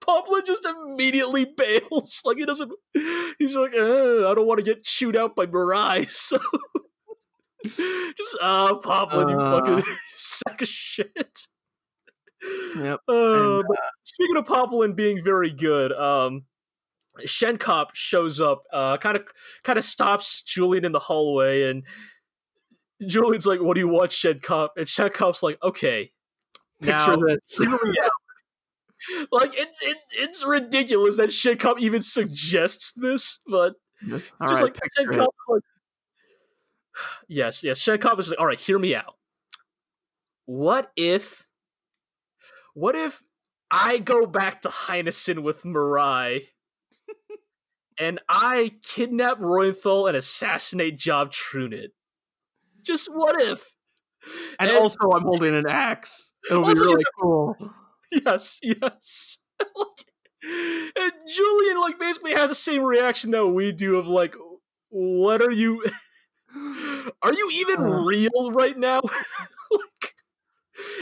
Poplin 0.09 0.41
just 0.45 0.65
immediately 0.65 1.45
bails. 1.57 2.21
Like 2.25 2.37
he 2.37 2.45
doesn't. 2.45 2.71
He's 3.37 3.55
like, 3.55 3.73
uh, 3.73 4.29
I 4.29 4.33
don't 4.35 4.47
want 4.47 4.57
to 4.59 4.63
get 4.65 4.83
chewed 4.83 5.15
out 5.15 5.35
by 5.35 5.45
Mirai. 5.45 6.07
So 6.09 6.39
just 7.65 8.37
ah, 8.41 8.73
Poplin, 8.81 9.29
you 9.29 9.37
Uh. 9.39 9.59
fucking 9.59 9.83
sack 10.15 10.61
of 10.61 10.67
shit. 10.67 11.47
Yep. 12.77 12.99
Uh, 13.07 13.57
And, 13.57 13.63
but 13.67 13.77
speaking 14.05 14.37
of 14.37 14.45
Poplin 14.45 14.93
being 14.95 15.21
very 15.23 15.49
good, 15.51 15.91
um, 15.91 16.45
Shenkop 17.25 17.87
shows 17.93 18.39
up, 18.39 18.63
uh, 18.71 18.95
kind 18.97 19.17
of 19.17 19.23
kind 19.63 19.77
of 19.77 19.83
stops 19.83 20.41
Julian 20.43 20.85
in 20.85 20.93
the 20.93 20.99
hallway, 20.99 21.63
and 21.69 21.83
Julian's 23.05 23.45
like, 23.45 23.59
"What 23.61 23.73
do 23.73 23.81
you 23.81 23.89
want, 23.89 24.11
Shenkop?" 24.11 24.69
And 24.77 24.85
Shenkop's 24.85 25.43
like, 25.43 25.57
"Okay, 25.61 26.13
Picture 26.81 27.17
now, 27.17 27.25
this. 27.27 27.39
hear 27.49 27.69
me 27.71 27.95
out." 28.03 28.11
Like 29.31 29.51
it's 29.57 29.79
it, 29.81 29.97
it's 30.11 30.45
ridiculous 30.45 31.17
that 31.17 31.29
Shenkop 31.29 31.79
even 31.79 32.01
suggests 32.01 32.91
this, 32.93 33.39
but 33.47 33.73
Yes. 34.05 34.31
just 34.47 34.61
right, 34.61 34.63
like 34.63 34.77
it. 34.97 35.17
Like, 35.47 35.61
yes, 37.27 37.63
yes, 37.63 37.79
Shenkop 37.79 38.19
is 38.19 38.29
like, 38.29 38.39
"All 38.39 38.45
right, 38.45 38.59
hear 38.59 38.79
me 38.79 38.95
out. 38.95 39.15
What 40.45 40.91
if, 40.95 41.47
what 42.73 42.95
if 42.95 43.21
I 43.69 43.99
go 43.99 44.25
back 44.25 44.61
to 44.61 44.69
Heinesen 44.69 45.43
with 45.43 45.63
Mirai?" 45.63 46.47
and 47.99 48.19
I 48.29 48.71
kidnap 48.83 49.39
Roenthal 49.39 50.07
and 50.07 50.15
assassinate 50.17 50.97
Job 50.97 51.31
Trunit. 51.31 51.89
Just 52.81 53.09
what 53.13 53.41
if? 53.41 53.75
And, 54.59 54.69
And- 54.69 54.79
also, 54.79 55.11
I'm 55.11 55.23
holding 55.23 55.55
an 55.55 55.67
axe. 55.67 56.31
It'll 56.49 56.65
be 56.65 56.73
really 56.73 57.03
cool. 57.21 57.55
Yes, 58.11 58.59
yes. 58.63 59.37
like, 59.59 60.05
and 60.43 61.11
Julian 61.27 61.81
like 61.81 61.99
basically 61.99 62.33
has 62.33 62.49
the 62.49 62.55
same 62.55 62.83
reaction 62.83 63.31
that 63.31 63.45
we 63.47 63.71
do 63.71 63.97
of 63.97 64.07
like, 64.07 64.35
what 64.89 65.41
are 65.41 65.51
you? 65.51 65.83
Are 67.21 67.33
you 67.33 67.49
even 67.53 67.77
Uh. 67.85 68.01
real 68.03 68.51
right 68.51 68.77
now? 68.77 69.01
like, 69.71 70.15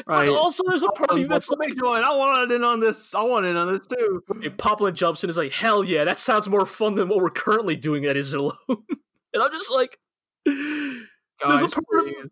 Right. 0.07 0.27
but 0.27 0.35
also 0.37 0.63
there's 0.67 0.83
a 0.83 0.89
part 0.89 1.11
of 1.11 1.19
you 1.19 1.27
that's 1.27 1.49
like, 1.51 1.69
you 1.69 1.75
doing? 1.75 2.01
I 2.03 2.15
want 2.15 2.51
in 2.51 2.63
on 2.63 2.79
this. 2.79 3.13
I 3.15 3.21
want 3.23 3.45
in 3.45 3.55
on 3.55 3.71
this 3.71 3.85
too. 3.87 4.23
and 4.43 4.57
Poplin 4.57 4.95
jumps 4.95 5.23
in 5.23 5.27
and 5.27 5.31
is 5.31 5.37
like, 5.37 5.51
hell 5.51 5.83
yeah, 5.83 6.03
that 6.03 6.17
sounds 6.19 6.49
more 6.49 6.65
fun 6.65 6.95
than 6.95 7.07
what 7.07 7.19
we're 7.19 7.29
currently 7.29 7.75
doing 7.75 8.05
at 8.05 8.15
Iserlohn. 8.15 8.51
and 8.69 9.43
I'm 9.43 9.51
just 9.51 9.69
like, 9.71 9.99
there's 10.45 10.55
a 10.55 11.67
Guys, 11.67 11.73
part 11.73 11.77
of 11.99 12.05
please. 12.05 12.29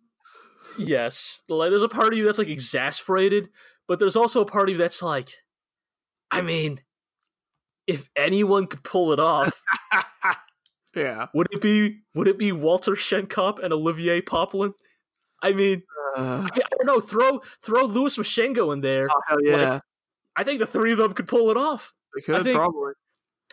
yes, 0.79 1.41
like 1.47 1.69
there's 1.69 1.83
a 1.83 1.87
part 1.89 2.11
of 2.13 2.17
you 2.17 2.25
that's 2.25 2.39
like 2.39 2.47
exasperated, 2.47 3.49
but 3.87 3.99
there's 3.99 4.15
also 4.15 4.41
a 4.41 4.45
part 4.45 4.69
of 4.69 4.73
you 4.73 4.77
that's 4.77 5.01
like, 5.01 5.29
I 6.31 6.41
mean, 6.41 6.81
if 7.87 8.09
anyone 8.15 8.67
could 8.67 8.83
pull 8.83 9.11
it 9.13 9.19
off, 9.19 9.61
yeah. 10.95 11.27
would 11.33 11.47
it 11.51 11.61
be 11.61 11.99
would 12.13 12.27
it 12.27 12.37
be 12.37 12.51
Walter 12.51 12.93
Shenkop 12.93 13.63
and 13.63 13.73
Olivier 13.73 14.21
Poplin? 14.21 14.73
I 15.41 15.53
mean, 15.53 15.83
Uh, 16.17 16.47
I, 16.51 16.57
I 16.57 16.75
don't 16.77 16.85
know. 16.87 16.99
Throw 17.01 17.41
throw 17.63 17.83
Louis 17.85 18.17
Mashengo 18.17 18.71
in 18.73 18.81
there. 18.81 19.07
oh, 19.11 19.21
hell 19.27 19.37
yeah. 19.43 19.79
I 20.35 20.43
think 20.43 20.59
the 20.59 20.65
three 20.67 20.91
of 20.91 20.97
them 20.97 21.13
could 21.13 21.27
pull 21.27 21.51
it 21.51 21.57
off. 21.57 21.93
we 22.15 22.21
could 22.21 22.43
think- 22.43 22.55
probably. 22.57 22.93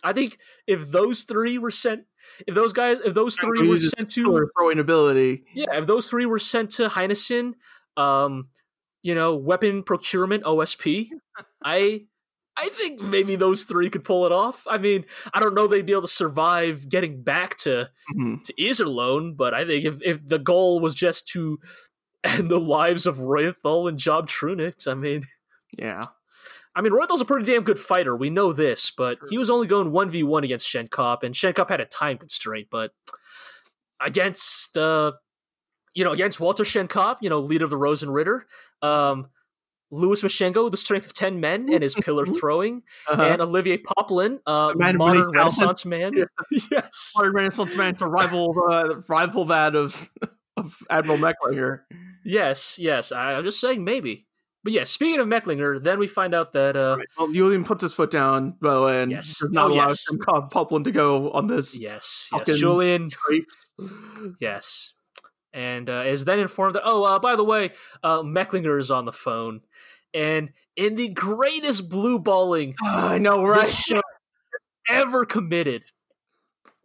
I 0.04 0.12
think 0.12 0.38
if 0.66 0.90
those 0.90 1.22
three 1.22 1.58
were 1.58 1.70
sent, 1.70 2.06
if 2.48 2.56
those 2.56 2.72
guys, 2.72 2.98
if 3.04 3.14
those 3.14 3.36
three 3.36 3.68
were 3.68 3.78
sent 3.78 4.10
to, 4.12 4.48
throwing 4.58 4.80
ability. 4.80 5.44
yeah, 5.54 5.76
if 5.78 5.86
those 5.86 6.08
three 6.10 6.26
were 6.26 6.40
sent 6.40 6.70
to 6.72 6.88
Heinesen, 6.88 7.52
um, 7.96 8.48
you 9.02 9.14
know, 9.14 9.34
weapon 9.34 9.82
procurement 9.82 10.44
OSP, 10.44 11.08
I, 11.64 12.02
I 12.56 12.68
think 12.70 13.00
maybe 13.00 13.36
those 13.36 13.64
three 13.64 13.90
could 13.90 14.04
pull 14.04 14.26
it 14.26 14.32
off. 14.32 14.66
I 14.68 14.78
mean, 14.78 15.04
I 15.34 15.40
don't 15.40 15.54
know 15.54 15.66
they'd 15.66 15.86
be 15.86 15.92
able 15.92 16.02
to 16.02 16.08
survive 16.08 16.88
getting 16.88 17.22
back 17.22 17.56
to 17.58 17.90
Mhm. 18.14 18.42
to 18.44 18.52
Iserlohn, 18.54 19.36
but 19.36 19.54
I 19.54 19.64
think 19.64 19.84
if 19.84 20.00
if 20.02 20.26
the 20.26 20.38
goal 20.38 20.80
was 20.80 20.94
just 20.94 21.26
to 21.28 21.58
end 22.24 22.50
the 22.50 22.60
lives 22.60 23.06
of 23.06 23.16
Reuenthal 23.16 23.88
and 23.88 23.98
Job 23.98 24.28
Trunicht, 24.28 24.86
I 24.86 24.94
mean. 24.94 25.22
Yeah. 25.78 26.06
I 26.74 26.80
mean, 26.82 26.92
Reuenthal's 26.92 27.20
a 27.20 27.24
pretty 27.26 27.50
damn 27.50 27.64
good 27.64 27.78
fighter. 27.78 28.16
We 28.16 28.30
know 28.30 28.52
this, 28.52 28.90
but 28.90 29.18
he 29.28 29.36
was 29.38 29.50
only 29.50 29.66
going 29.66 29.90
1v1 29.90 30.44
against 30.44 30.68
Shenkop, 30.68 31.22
and 31.22 31.34
Shenkop 31.34 31.68
had 31.68 31.80
a 31.80 31.84
time 31.86 32.16
constraint. 32.18 32.68
But 32.70 32.92
against, 34.00 34.76
uh, 34.76 35.12
you 35.94 36.04
know, 36.04 36.12
against 36.12 36.40
Walter 36.40 36.64
Shenkop, 36.64 37.18
you 37.20 37.28
know, 37.30 37.40
leader 37.40 37.64
of 37.64 37.70
the 37.70 37.76
Rosen 37.76 38.10
Ritter, 38.10 38.46
um, 38.82 39.26
Louis 39.90 40.22
Mashengo, 40.22 40.70
the 40.70 40.76
strength 40.78 41.04
of 41.06 41.12
10 41.12 41.38
men, 41.38 41.68
and 41.70 41.82
his 41.82 41.94
pillar 41.94 42.24
throwing, 42.40 42.82
Uh-huh. 43.08 43.22
and 43.22 43.42
Olivier 43.42 43.76
Poplin, 43.76 44.40
uh, 44.46 44.72
modern. 44.74 45.30
Renaissance 45.30 45.84
man. 45.84 46.12
yes. 46.70 47.12
Modern 47.14 47.34
Renaissance 47.34 47.76
man 47.76 47.94
to 47.96 48.06
rival 48.06 48.54
the 48.54 49.04
rival 49.08 49.44
that 49.46 49.74
of 49.76 50.10
of 50.56 50.78
Admiral 50.90 51.18
Mecklinger. 51.18 51.80
Yes, 52.24 52.78
yes. 52.78 53.10
I, 53.12 53.34
I'm 53.34 53.44
just 53.44 53.60
saying 53.60 53.84
maybe. 53.84 54.26
But 54.64 54.72
yeah, 54.72 54.84
speaking 54.84 55.18
of 55.18 55.26
Mecklinger, 55.26 55.82
then 55.82 55.98
we 55.98 56.06
find 56.06 56.34
out 56.34 56.52
that 56.52 56.76
uh, 56.76 56.94
Right. 56.98 57.08
Well, 57.18 57.32
Julian 57.32 57.64
puts 57.64 57.82
his 57.82 57.92
foot 57.92 58.10
down, 58.12 58.54
by 58.62 58.74
the 58.74 58.80
way, 58.82 59.02
and 59.02 59.10
Yes. 59.10 59.38
does 59.40 59.50
not 59.50 59.70
Oh, 59.70 59.74
allow 59.74 59.88
yes. 59.88 60.06
Poplin 60.50 60.84
to 60.84 60.92
go 60.92 61.30
on 61.32 61.48
this 61.48 61.76
yes, 61.78 62.28
yes, 62.46 62.58
Julian 62.58 63.10
traipse. 63.10 63.74
Yes. 64.40 64.92
And 65.52 65.90
uh, 65.90 66.04
is 66.06 66.24
then 66.24 66.38
informed 66.38 66.74
that, 66.76 66.82
oh, 66.84 67.04
uh, 67.04 67.18
by 67.18 67.36
the 67.36 67.44
way, 67.44 67.72
uh, 68.02 68.22
Mecklinger 68.22 68.78
is 68.78 68.90
on 68.90 69.04
the 69.04 69.12
phone. 69.12 69.60
And 70.14 70.50
in 70.76 70.96
the 70.96 71.08
greatest 71.08 71.88
blue 71.88 72.18
balling 72.18 72.74
I 72.84 73.18
know, 73.18 73.44
right? 73.44 73.66
this 73.66 73.74
show 73.74 74.00
ever 74.88 75.24
committed, 75.24 75.82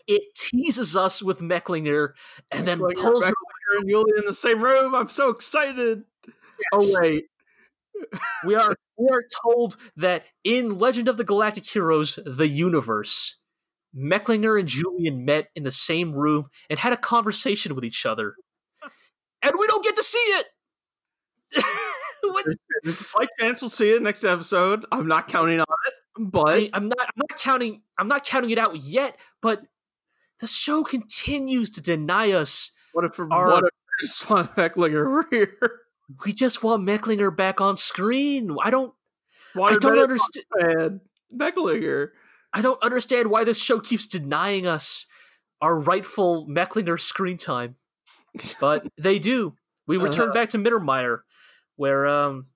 it 0.07 0.21
teases 0.35 0.95
us 0.95 1.21
with 1.21 1.39
Mecklinger 1.39 2.11
and 2.51 2.67
then 2.67 2.79
Mecklinger, 2.79 3.01
pulls. 3.01 3.23
Mecklinger 3.23 3.79
and 3.79 3.89
Julian 3.89 4.17
in 4.19 4.25
the 4.25 4.33
same 4.33 4.61
room. 4.61 4.95
I'm 4.95 5.09
so 5.09 5.29
excited. 5.29 6.03
Oh 6.73 6.97
wait, 6.99 7.25
We 8.43 8.55
are, 8.55 8.75
we 8.97 9.07
are 9.09 9.23
told 9.43 9.77
that 9.95 10.23
in 10.43 10.77
Legend 10.77 11.07
of 11.07 11.17
the 11.17 11.23
Galactic 11.23 11.65
Heroes, 11.65 12.19
the 12.25 12.47
universe, 12.47 13.37
Mecklinger 13.95 14.59
and 14.59 14.67
Julian 14.67 15.25
met 15.25 15.49
in 15.55 15.63
the 15.63 15.71
same 15.71 16.13
room 16.13 16.47
and 16.69 16.79
had 16.79 16.93
a 16.93 16.97
conversation 16.97 17.75
with 17.75 17.83
each 17.83 18.05
other. 18.05 18.35
And 19.41 19.53
we 19.57 19.67
don't 19.67 19.83
get 19.83 19.95
to 19.95 20.03
see 20.03 20.17
it! 20.17 20.45
There's 22.83 23.01
a 23.01 23.03
slight 23.03 23.29
chance 23.39 23.61
we'll 23.61 23.69
see 23.69 23.91
it 23.91 24.01
next 24.01 24.23
episode. 24.23 24.85
I'm 24.91 25.07
not 25.07 25.27
counting 25.27 25.59
on 25.59 25.65
it, 25.87 25.93
but 26.19 26.49
I, 26.49 26.69
am 26.73 26.87
not. 26.89 26.99
I'm 27.01 27.13
not 27.17 27.39
counting. 27.39 27.81
I'm 27.97 28.07
not 28.07 28.25
counting 28.25 28.49
it 28.49 28.57
out 28.57 28.75
yet. 28.77 29.17
But 29.41 29.61
the 30.39 30.47
show 30.47 30.83
continues 30.83 31.69
to 31.71 31.81
deny 31.81 32.31
us. 32.31 32.71
what 32.93 33.05
if 33.05 33.19
our- 33.19 33.47
what 33.47 33.63
if 33.65 33.69
we 33.99 34.07
just 34.07 34.29
want 34.29 34.55
Mecklinger 34.55 35.25
here? 35.31 35.57
We 36.23 36.31
just 36.31 36.63
want 36.63 36.87
Mecklinger 36.87 37.35
back 37.35 37.59
on 37.59 37.77
screen. 37.77 38.55
I 38.61 38.69
don't. 38.71 38.93
Why 39.53 39.71
I 39.71 39.77
don't 39.77 39.99
understand. 39.99 41.01
Mecklinger? 41.35 42.09
I 42.53 42.61
don't 42.61 42.81
understand 42.81 43.29
why 43.29 43.43
this 43.43 43.59
show 43.59 43.79
keeps 43.79 44.07
denying 44.07 44.65
us 44.65 45.05
our 45.61 45.79
rightful 45.79 46.47
Mecklinger 46.47 46.99
screen 46.99 47.37
time. 47.37 47.75
But 48.59 48.87
they 48.97 49.19
do. 49.19 49.55
We 49.87 49.97
return 49.97 50.25
Uh-huh. 50.29 50.33
back 50.33 50.49
to 50.49 50.57
Mittermeier, 50.57 51.19
where 51.75 52.07
um, 52.07 52.47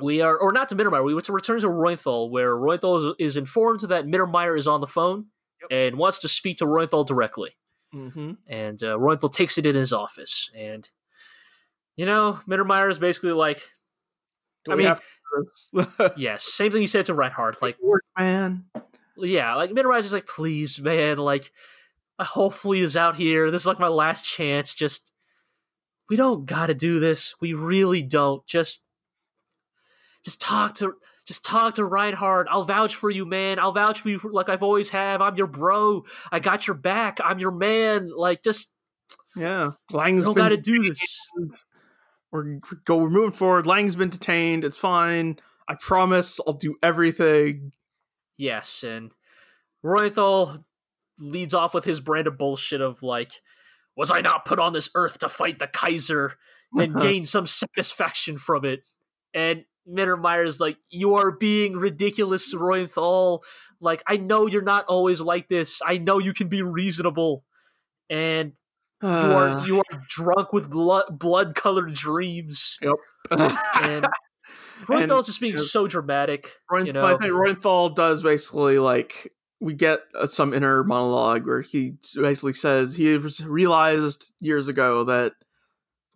we 0.00 0.20
are, 0.20 0.36
or 0.36 0.52
not 0.52 0.68
to 0.70 0.76
Mittermeier. 0.76 1.04
We 1.04 1.14
return 1.14 1.60
to 1.60 1.68
Reuenthal, 1.68 2.30
where 2.30 2.54
Reuenthal 2.54 2.98
is, 2.98 3.14
is 3.18 3.36
informed 3.36 3.80
that 3.80 4.06
Mittermeier 4.06 4.56
is 4.58 4.66
on 4.66 4.80
the 4.80 4.86
phone 4.86 5.26
Yep. 5.62 5.72
and 5.72 5.98
wants 5.98 6.18
to 6.18 6.28
speak 6.28 6.58
to 6.58 6.66
Reuenthal 6.66 7.06
directly. 7.06 7.56
Mm-hmm. 7.94 8.32
And 8.48 8.82
uh, 8.82 8.98
Reuenthal 8.98 9.32
takes 9.32 9.56
it 9.56 9.64
in 9.66 9.74
his 9.74 9.92
office, 9.92 10.50
and 10.54 10.88
you 11.96 12.04
know, 12.06 12.40
Mittermeier 12.48 12.90
is 12.90 12.98
basically 12.98 13.32
like, 13.32 13.62
Do 14.64 14.72
I 14.72 14.74
we 14.74 14.84
mean- 14.84 15.86
yes, 16.16 16.44
same 16.44 16.70
thing 16.72 16.80
he 16.80 16.86
said 16.86 17.06
to 17.06 17.14
Reinhard, 17.14 17.56
like. 17.62 17.76
work, 17.82 18.04
man. 18.18 18.64
yeah, 19.16 19.54
like 19.54 19.70
Midrise 19.70 20.00
is 20.00 20.12
like, 20.12 20.26
please, 20.26 20.80
man, 20.80 21.18
like 21.18 21.50
my 22.18 22.24
whole 22.24 22.50
fleet 22.50 22.82
is 22.82 22.96
out 22.96 23.16
here. 23.16 23.50
This 23.50 23.62
is 23.62 23.66
like 23.66 23.80
my 23.80 23.88
last 23.88 24.24
chance. 24.24 24.74
Just 24.74 25.10
we 26.08 26.16
don't 26.16 26.46
gotta 26.46 26.74
do 26.74 27.00
this. 27.00 27.34
We 27.40 27.54
really 27.54 28.02
don't. 28.02 28.46
Just 28.46 28.82
just 30.24 30.40
talk 30.40 30.74
to 30.76 30.94
just 31.26 31.44
talk 31.44 31.76
to 31.76 31.84
Reinhard. 31.84 32.46
I'll 32.50 32.64
vouch 32.64 32.94
for 32.94 33.10
you, 33.10 33.24
man. 33.24 33.58
I'll 33.58 33.72
vouch 33.72 34.00
for 34.00 34.10
you 34.10 34.18
for, 34.18 34.30
like 34.30 34.48
I've 34.48 34.62
always 34.62 34.90
have. 34.90 35.20
I'm 35.20 35.36
your 35.36 35.46
bro. 35.46 36.04
I 36.30 36.38
got 36.38 36.66
your 36.66 36.76
back. 36.76 37.18
I'm 37.24 37.38
your 37.38 37.50
man. 37.50 38.10
Like 38.14 38.42
just 38.42 38.72
Yeah, 39.36 39.72
Lang's 39.90 40.26
don't 40.26 40.34
been 40.34 40.44
gotta 40.44 40.56
do 40.56 40.82
this. 40.82 41.18
We're 42.30 42.60
go. 42.84 42.96
We're 42.96 43.10
moving 43.10 43.32
forward. 43.32 43.66
Lang's 43.66 43.96
been 43.96 44.10
detained. 44.10 44.64
It's 44.64 44.76
fine. 44.76 45.38
I 45.68 45.76
promise. 45.80 46.40
I'll 46.46 46.54
do 46.54 46.76
everything. 46.82 47.72
Yes, 48.36 48.82
and 48.82 49.12
Reuenthal 49.84 50.64
leads 51.18 51.54
off 51.54 51.74
with 51.74 51.84
his 51.84 52.00
brand 52.00 52.26
of 52.26 52.38
bullshit 52.38 52.80
of 52.80 53.02
like, 53.02 53.32
was 53.96 54.10
I 54.10 54.20
not 54.20 54.44
put 54.44 54.58
on 54.58 54.72
this 54.72 54.90
earth 54.94 55.18
to 55.20 55.28
fight 55.28 55.58
the 55.58 55.66
Kaiser 55.66 56.34
and 56.72 56.96
gain 56.96 57.26
some 57.26 57.46
satisfaction 57.46 58.38
from 58.38 58.64
it? 58.64 58.82
And 59.32 59.64
Mittermeier's 59.88 60.60
like, 60.60 60.76
you 60.90 61.14
are 61.14 61.30
being 61.30 61.74
ridiculous, 61.74 62.54
Reuenthal. 62.54 63.42
Like, 63.80 64.02
I 64.06 64.16
know 64.16 64.46
you're 64.46 64.62
not 64.62 64.86
always 64.86 65.20
like 65.20 65.48
this. 65.48 65.80
I 65.84 65.98
know 65.98 66.18
you 66.18 66.32
can 66.32 66.48
be 66.48 66.62
reasonable. 66.62 67.44
And 68.10 68.52
you 69.02 69.08
Uh, 69.08 69.58
are 69.60 69.66
you 69.66 69.78
are 69.78 70.02
drunk 70.08 70.52
with 70.52 70.70
blood 70.70 71.18
blood 71.18 71.54
colored 71.54 71.92
dreams. 71.92 72.78
Yep. 72.80 72.94
and 73.82 74.06
Reuenthal's 74.86 75.26
just 75.26 75.40
being 75.40 75.54
uh, 75.54 75.58
so 75.58 75.86
dramatic. 75.86 76.50
Roin- 76.70 76.86
you 76.86 76.92
but 76.92 77.04
I 77.04 77.18
think 77.18 77.32
Reuenthal 77.32 77.94
does 77.94 78.22
basically 78.22 78.78
like 78.78 79.32
we 79.64 79.72
get 79.72 80.00
uh, 80.14 80.26
some 80.26 80.52
inner 80.52 80.84
monologue 80.84 81.46
where 81.46 81.62
he 81.62 81.94
basically 82.14 82.52
says 82.52 82.94
he 82.94 83.16
realized 83.46 84.34
years 84.40 84.68
ago 84.68 85.04
that 85.04 85.32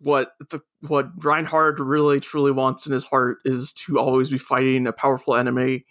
what 0.01 0.33
the, 0.51 0.61
what 0.87 1.09
Reinhard 1.25 1.79
really 1.79 2.19
truly 2.19 2.51
wants 2.51 2.85
in 2.85 2.93
his 2.93 3.05
heart 3.05 3.39
is 3.45 3.73
to 3.73 3.97
always 3.99 4.29
be 4.29 4.37
fighting 4.37 4.85
a 4.85 4.93
powerful 4.93 5.35
enemy, 5.35 5.85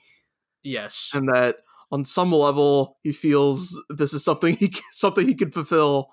Yes. 0.62 1.10
and 1.12 1.28
that 1.28 1.56
on 1.90 2.04
some 2.04 2.30
level 2.32 2.96
he 3.02 3.12
feels 3.12 3.76
this 3.90 4.14
is 4.14 4.22
something 4.22 4.56
he 4.56 4.72
something 4.92 5.26
he 5.26 5.34
could 5.34 5.52
fulfill. 5.52 6.10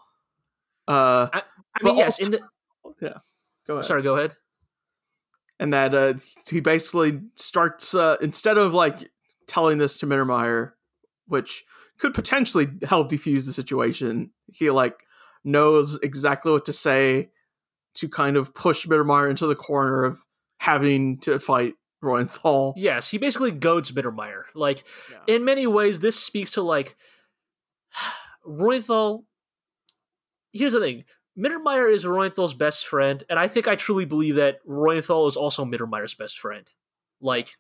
Uh, 0.88 1.27
I 1.31 1.43
but 1.81 1.89
mean, 1.89 1.97
yes, 1.97 2.19
also- 2.19 2.26
in 2.26 2.31
the 2.99 3.13
go 3.67 3.73
ahead. 3.76 3.85
sorry, 3.85 4.01
go 4.01 4.17
ahead. 4.17 4.35
and 5.59 5.73
that 5.73 5.93
uh, 5.93 6.13
he 6.49 6.59
basically 6.59 7.22
starts 7.35 7.93
uh, 7.93 8.17
instead 8.19 8.57
of 8.57 8.73
like 8.73 9.09
telling 9.47 9.77
this 9.77 9.97
to 9.99 10.07
Mittermeier, 10.07 10.72
which 11.27 11.64
could 11.97 12.14
potentially 12.14 12.68
help 12.88 13.10
defuse 13.10 13.45
the 13.45 13.53
situation. 13.53 14.31
He 14.52 14.69
like 14.69 15.03
knows 15.43 15.99
exactly 16.02 16.52
what 16.52 16.65
to 16.65 16.73
say 16.73 17.30
to 17.95 18.10
kind 18.10 18.35
of 18.35 18.53
push 18.53 18.85
Mittermeier 18.85 19.30
into 19.30 19.47
the 19.47 19.56
corner 19.56 20.03
of 20.03 20.23
having 20.60 21.18
to 21.19 21.39
fight 21.39 21.76
Reuenthal. 22.03 22.73
Yes, 22.76 23.10
he 23.10 23.18
basically 23.18 23.52
goads 23.52 23.91
Mittermeier. 23.91 24.43
Like 24.53 24.84
in 25.27 25.45
many 25.45 25.65
ways, 25.65 25.99
this 25.99 26.19
speaks 26.19 26.52
to 26.52 26.61
like 26.61 26.95
Reuenthal. 28.47 29.23
Here's 30.53 30.73
the 30.73 30.80
thing: 30.80 31.06
Mittermeier 31.38 31.91
is 31.91 32.06
Reuenthal's 32.06 32.53
best 32.53 32.85
friend, 32.85 33.23
and 33.30 33.39
I 33.39 33.47
think 33.47 33.68
I 33.68 33.76
truly 33.76 34.06
believe 34.06 34.35
that 34.35 34.65
Reuenthal 34.68 35.27
is 35.27 35.35
also 35.35 35.65
Mittermeier's 35.65 36.14
best 36.14 36.38
friend. 36.39 36.69
Like 37.22 37.56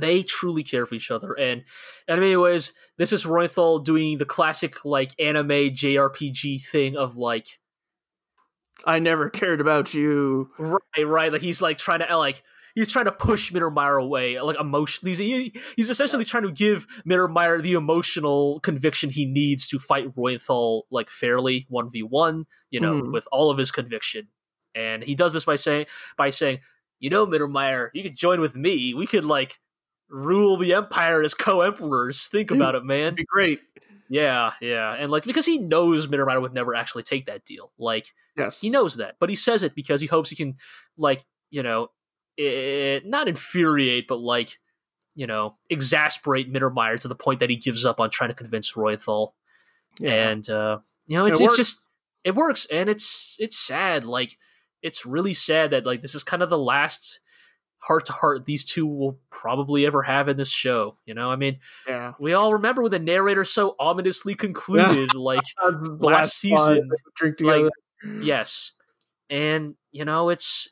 they 0.00 0.22
truly 0.22 0.62
care 0.62 0.86
for 0.86 0.94
each 0.94 1.10
other, 1.10 1.32
and, 1.34 1.62
and 2.08 2.16
in 2.16 2.20
many 2.20 2.36
ways, 2.36 2.72
this 2.98 3.12
is 3.12 3.24
Reuenthal 3.24 3.84
doing 3.84 4.18
the 4.18 4.24
classic 4.24 4.84
like 4.84 5.12
anime 5.20 5.48
JRPG 5.48 6.64
thing 6.66 6.96
of 6.96 7.16
like 7.16 7.58
I 8.84 8.98
never 8.98 9.28
cared 9.28 9.60
about 9.60 9.92
you. 9.94 10.50
Right, 10.58 11.06
right. 11.06 11.32
Like 11.32 11.42
he's 11.42 11.60
like 11.60 11.78
trying 11.78 12.00
to 12.00 12.16
like 12.16 12.42
he's 12.74 12.88
trying 12.88 13.04
to 13.06 13.12
push 13.12 13.52
Mittermeier 13.52 14.02
away, 14.02 14.40
like 14.40 14.58
emotion. 14.58 15.06
He's 15.06 15.18
he, 15.18 15.54
he's 15.76 15.90
essentially 15.90 16.24
trying 16.24 16.44
to 16.44 16.52
give 16.52 16.86
Mittermeier 17.06 17.62
the 17.62 17.74
emotional 17.74 18.60
conviction 18.60 19.10
he 19.10 19.26
needs 19.26 19.66
to 19.68 19.78
fight 19.78 20.14
Reuenthal 20.16 20.82
like 20.90 21.10
fairly 21.10 21.66
one 21.68 21.90
v 21.90 22.02
one. 22.02 22.46
You 22.70 22.80
know, 22.80 23.02
Mhm. 23.02 23.12
with 23.12 23.26
all 23.30 23.50
of 23.50 23.58
his 23.58 23.70
conviction, 23.70 24.28
and 24.74 25.02
he 25.02 25.14
does 25.14 25.32
this 25.34 25.44
by 25.44 25.56
saying 25.56 25.86
by 26.16 26.30
saying, 26.30 26.60
you 27.00 27.10
know, 27.10 27.26
Mittermeier, 27.26 27.90
you 27.92 28.02
could 28.02 28.16
join 28.16 28.40
with 28.40 28.54
me. 28.56 28.94
We 28.94 29.06
could 29.06 29.24
like 29.26 29.58
rule 30.10 30.56
the 30.56 30.74
empire 30.74 31.22
as 31.22 31.34
co-emperors. 31.34 32.26
Think 32.26 32.50
about 32.50 32.74
it, 32.74 32.84
man. 32.84 33.08
It'd 33.08 33.16
be 33.16 33.24
great. 33.24 33.60
Yeah, 34.08 34.52
yeah, 34.60 34.92
and 34.92 35.10
like 35.10 35.24
because 35.24 35.46
he 35.46 35.58
knows 35.58 36.08
Mittermeier 36.08 36.40
would 36.40 36.52
never 36.52 36.74
actually 36.74 37.04
take 37.04 37.26
that 37.26 37.44
deal. 37.44 37.70
Like 37.78 38.06
Yes, 38.36 38.60
he 38.60 38.68
knows 38.68 38.96
that, 38.96 39.14
but 39.20 39.28
he 39.28 39.36
says 39.36 39.62
it 39.62 39.74
because 39.74 40.00
he 40.00 40.08
hopes 40.08 40.30
he 40.30 40.36
can, 40.36 40.56
like, 40.98 41.24
you 41.50 41.62
know, 41.62 41.90
it, 42.36 43.06
not 43.06 43.28
infuriate, 43.28 44.08
but 44.08 44.16
like, 44.16 44.58
you 45.14 45.28
know, 45.28 45.56
exasperate 45.68 46.52
Mittermeier 46.52 46.98
to 47.00 47.08
the 47.08 47.14
point 47.14 47.38
that 47.40 47.50
he 47.50 47.56
gives 47.56 47.84
up 47.84 48.00
on 48.00 48.10
trying 48.10 48.30
to 48.30 48.34
convince 48.34 48.72
Reuenthal. 48.72 49.32
Yeah. 50.00 50.30
And 50.30 50.50
uh, 50.50 50.78
you 51.06 51.16
know, 51.16 51.26
it's 51.26 51.40
It 51.40 51.44
it's 51.44 51.56
just 51.56 51.82
it 52.24 52.34
works, 52.34 52.66
and 52.66 52.88
it's 52.88 53.36
it's 53.38 53.58
sad. 53.58 54.04
Like, 54.04 54.38
it's 54.82 55.06
really 55.06 55.34
sad 55.34 55.70
that 55.70 55.86
like 55.86 56.02
this 56.02 56.14
is 56.14 56.24
kind 56.24 56.42
of 56.42 56.50
the 56.50 56.58
last 56.58 57.20
heart 57.80 58.06
to 58.06 58.12
heart 58.12 58.44
these 58.44 58.64
two 58.64 58.86
will 58.86 59.18
probably 59.30 59.86
ever 59.86 60.02
have 60.02 60.28
in 60.28 60.36
this 60.36 60.50
show. 60.50 60.96
You 61.06 61.14
know, 61.14 61.30
I 61.30 61.36
mean, 61.36 61.58
yeah. 61.88 62.12
we 62.20 62.32
all 62.34 62.52
remember 62.52 62.82
when 62.82 62.90
the 62.90 62.98
narrator 62.98 63.44
so 63.44 63.74
ominously 63.78 64.34
concluded, 64.34 65.14
like. 65.14 65.40
Last 65.98 66.00
time 66.00 66.24
season, 66.28 66.90
drink 67.16 67.40
like, 67.40 67.70
yes 68.22 68.72
and 69.30 69.74
you 69.92 70.04
know 70.04 70.28
it's 70.28 70.68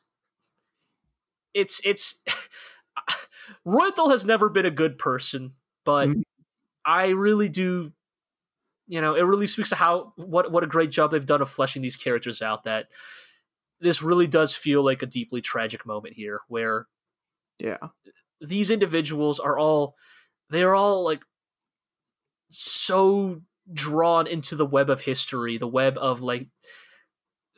it's 1.54 1.80
it's 1.84 2.20
Reuenthal 3.66 4.10
has 4.10 4.24
never 4.24 4.48
been 4.48 4.66
a 4.66 4.70
good 4.70 4.98
person 4.98 5.52
but 5.84 6.08
Mhm. 6.08 6.22
i 6.84 7.08
really 7.08 7.48
do 7.48 7.92
you 8.86 9.00
know 9.00 9.14
it 9.14 9.22
really 9.22 9.46
speaks 9.46 9.70
to 9.70 9.76
how 9.76 10.12
what 10.16 10.50
what 10.50 10.64
a 10.64 10.66
great 10.66 10.90
job 10.90 11.10
they've 11.10 11.24
done 11.24 11.40
of 11.40 11.48
fleshing 11.48 11.82
these 11.82 11.96
characters 11.96 12.42
out 12.42 12.64
that 12.64 12.90
this 13.80 14.02
really 14.02 14.26
does 14.26 14.54
feel 14.54 14.82
like 14.82 15.02
a 15.02 15.06
deeply 15.06 15.40
tragic 15.40 15.86
moment 15.86 16.14
here 16.14 16.40
where 16.48 16.86
yeah. 17.58 17.78
these 18.40 18.70
individuals 18.70 19.38
are 19.40 19.58
all 19.58 19.94
they're 20.50 20.74
all 20.74 21.04
like 21.04 21.22
so 22.50 23.42
drawn 23.72 24.26
into 24.26 24.56
the 24.56 24.66
web 24.66 24.88
of 24.88 25.02
history 25.02 25.58
the 25.58 25.66
web 25.66 25.98
of 25.98 26.22
like 26.22 26.48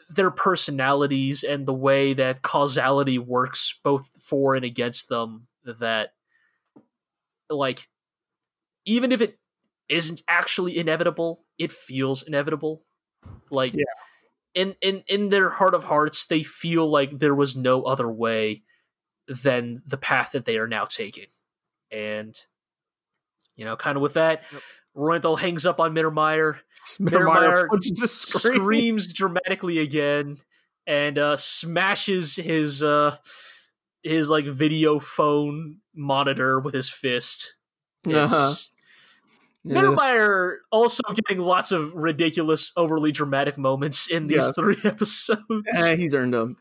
their 0.09 0.31
personalities 0.31 1.45
and 1.45 1.67
the 1.67 1.73
way 1.75 2.13
that 2.13 2.43
causality 2.43 3.19
works 3.19 3.79
both 3.85 4.09
for 4.21 4.57
and 4.57 4.65
against 4.65 5.09
them 5.09 5.47
that 5.65 6.11
like 7.49 7.89
even 8.85 9.13
if 9.13 9.21
it 9.21 9.39
isn't 9.89 10.23
actually 10.27 10.77
inevitable 10.79 11.45
it 11.59 11.71
feels 11.73 12.23
inevitable 12.23 12.83
like 13.51 13.73
Yeah. 13.75 13.85
in 14.55 14.75
in 14.81 15.05
in 15.07 15.29
their 15.29 15.51
heart 15.51 15.75
of 15.75 15.85
hearts 15.85 16.27
they 16.27 16.43
feel 16.43 16.89
like 16.91 17.19
there 17.19 17.35
was 17.35 17.55
no 17.55 17.83
other 17.83 18.11
way 18.11 18.63
than 19.29 19.83
the 19.87 19.97
path 19.97 20.33
that 20.33 20.45
they 20.45 20.57
are 20.59 20.67
now 20.69 20.85
taking 20.85 21.27
and 21.93 22.37
you 23.57 23.65
know 23.65 23.77
kind 23.77 23.97
of 23.97 24.03
with 24.03 24.15
that 24.15 24.43
Yep. 24.53 24.63
Hangs 25.39 25.65
up 25.67 25.79
on 25.81 25.95
Mittermeier 25.95 26.59
Mittermeier 27.01 27.69
Mittermeier 27.69 28.09
screams 28.09 29.13
dramatically 29.13 29.79
again 29.79 30.37
and 30.87 31.17
uh, 31.19 31.37
smashes 31.37 32.35
his 32.37 32.83
uh, 32.83 33.17
his 34.03 34.29
like 34.29 34.47
video 34.47 34.99
phone 34.99 35.77
monitor 35.95 36.59
with 36.59 36.75
his 36.75 36.91
fist. 36.91 37.55
Uh-huh. 38.07 38.55
Mittermeier 39.67 40.57
also 40.73 41.03
getting 41.15 41.39
lots 41.39 41.71
of 41.71 41.93
ridiculous, 41.95 42.73
overly 42.77 43.13
dramatic 43.13 43.59
moments 43.59 44.11
in 44.11 44.27
these 44.27 44.39
Yes. 44.39 44.55
three 44.57 44.77
episodes. 44.85 45.41
Eh, 45.77 45.97
he's 45.97 46.15
earned 46.15 46.35
them. 46.35 46.57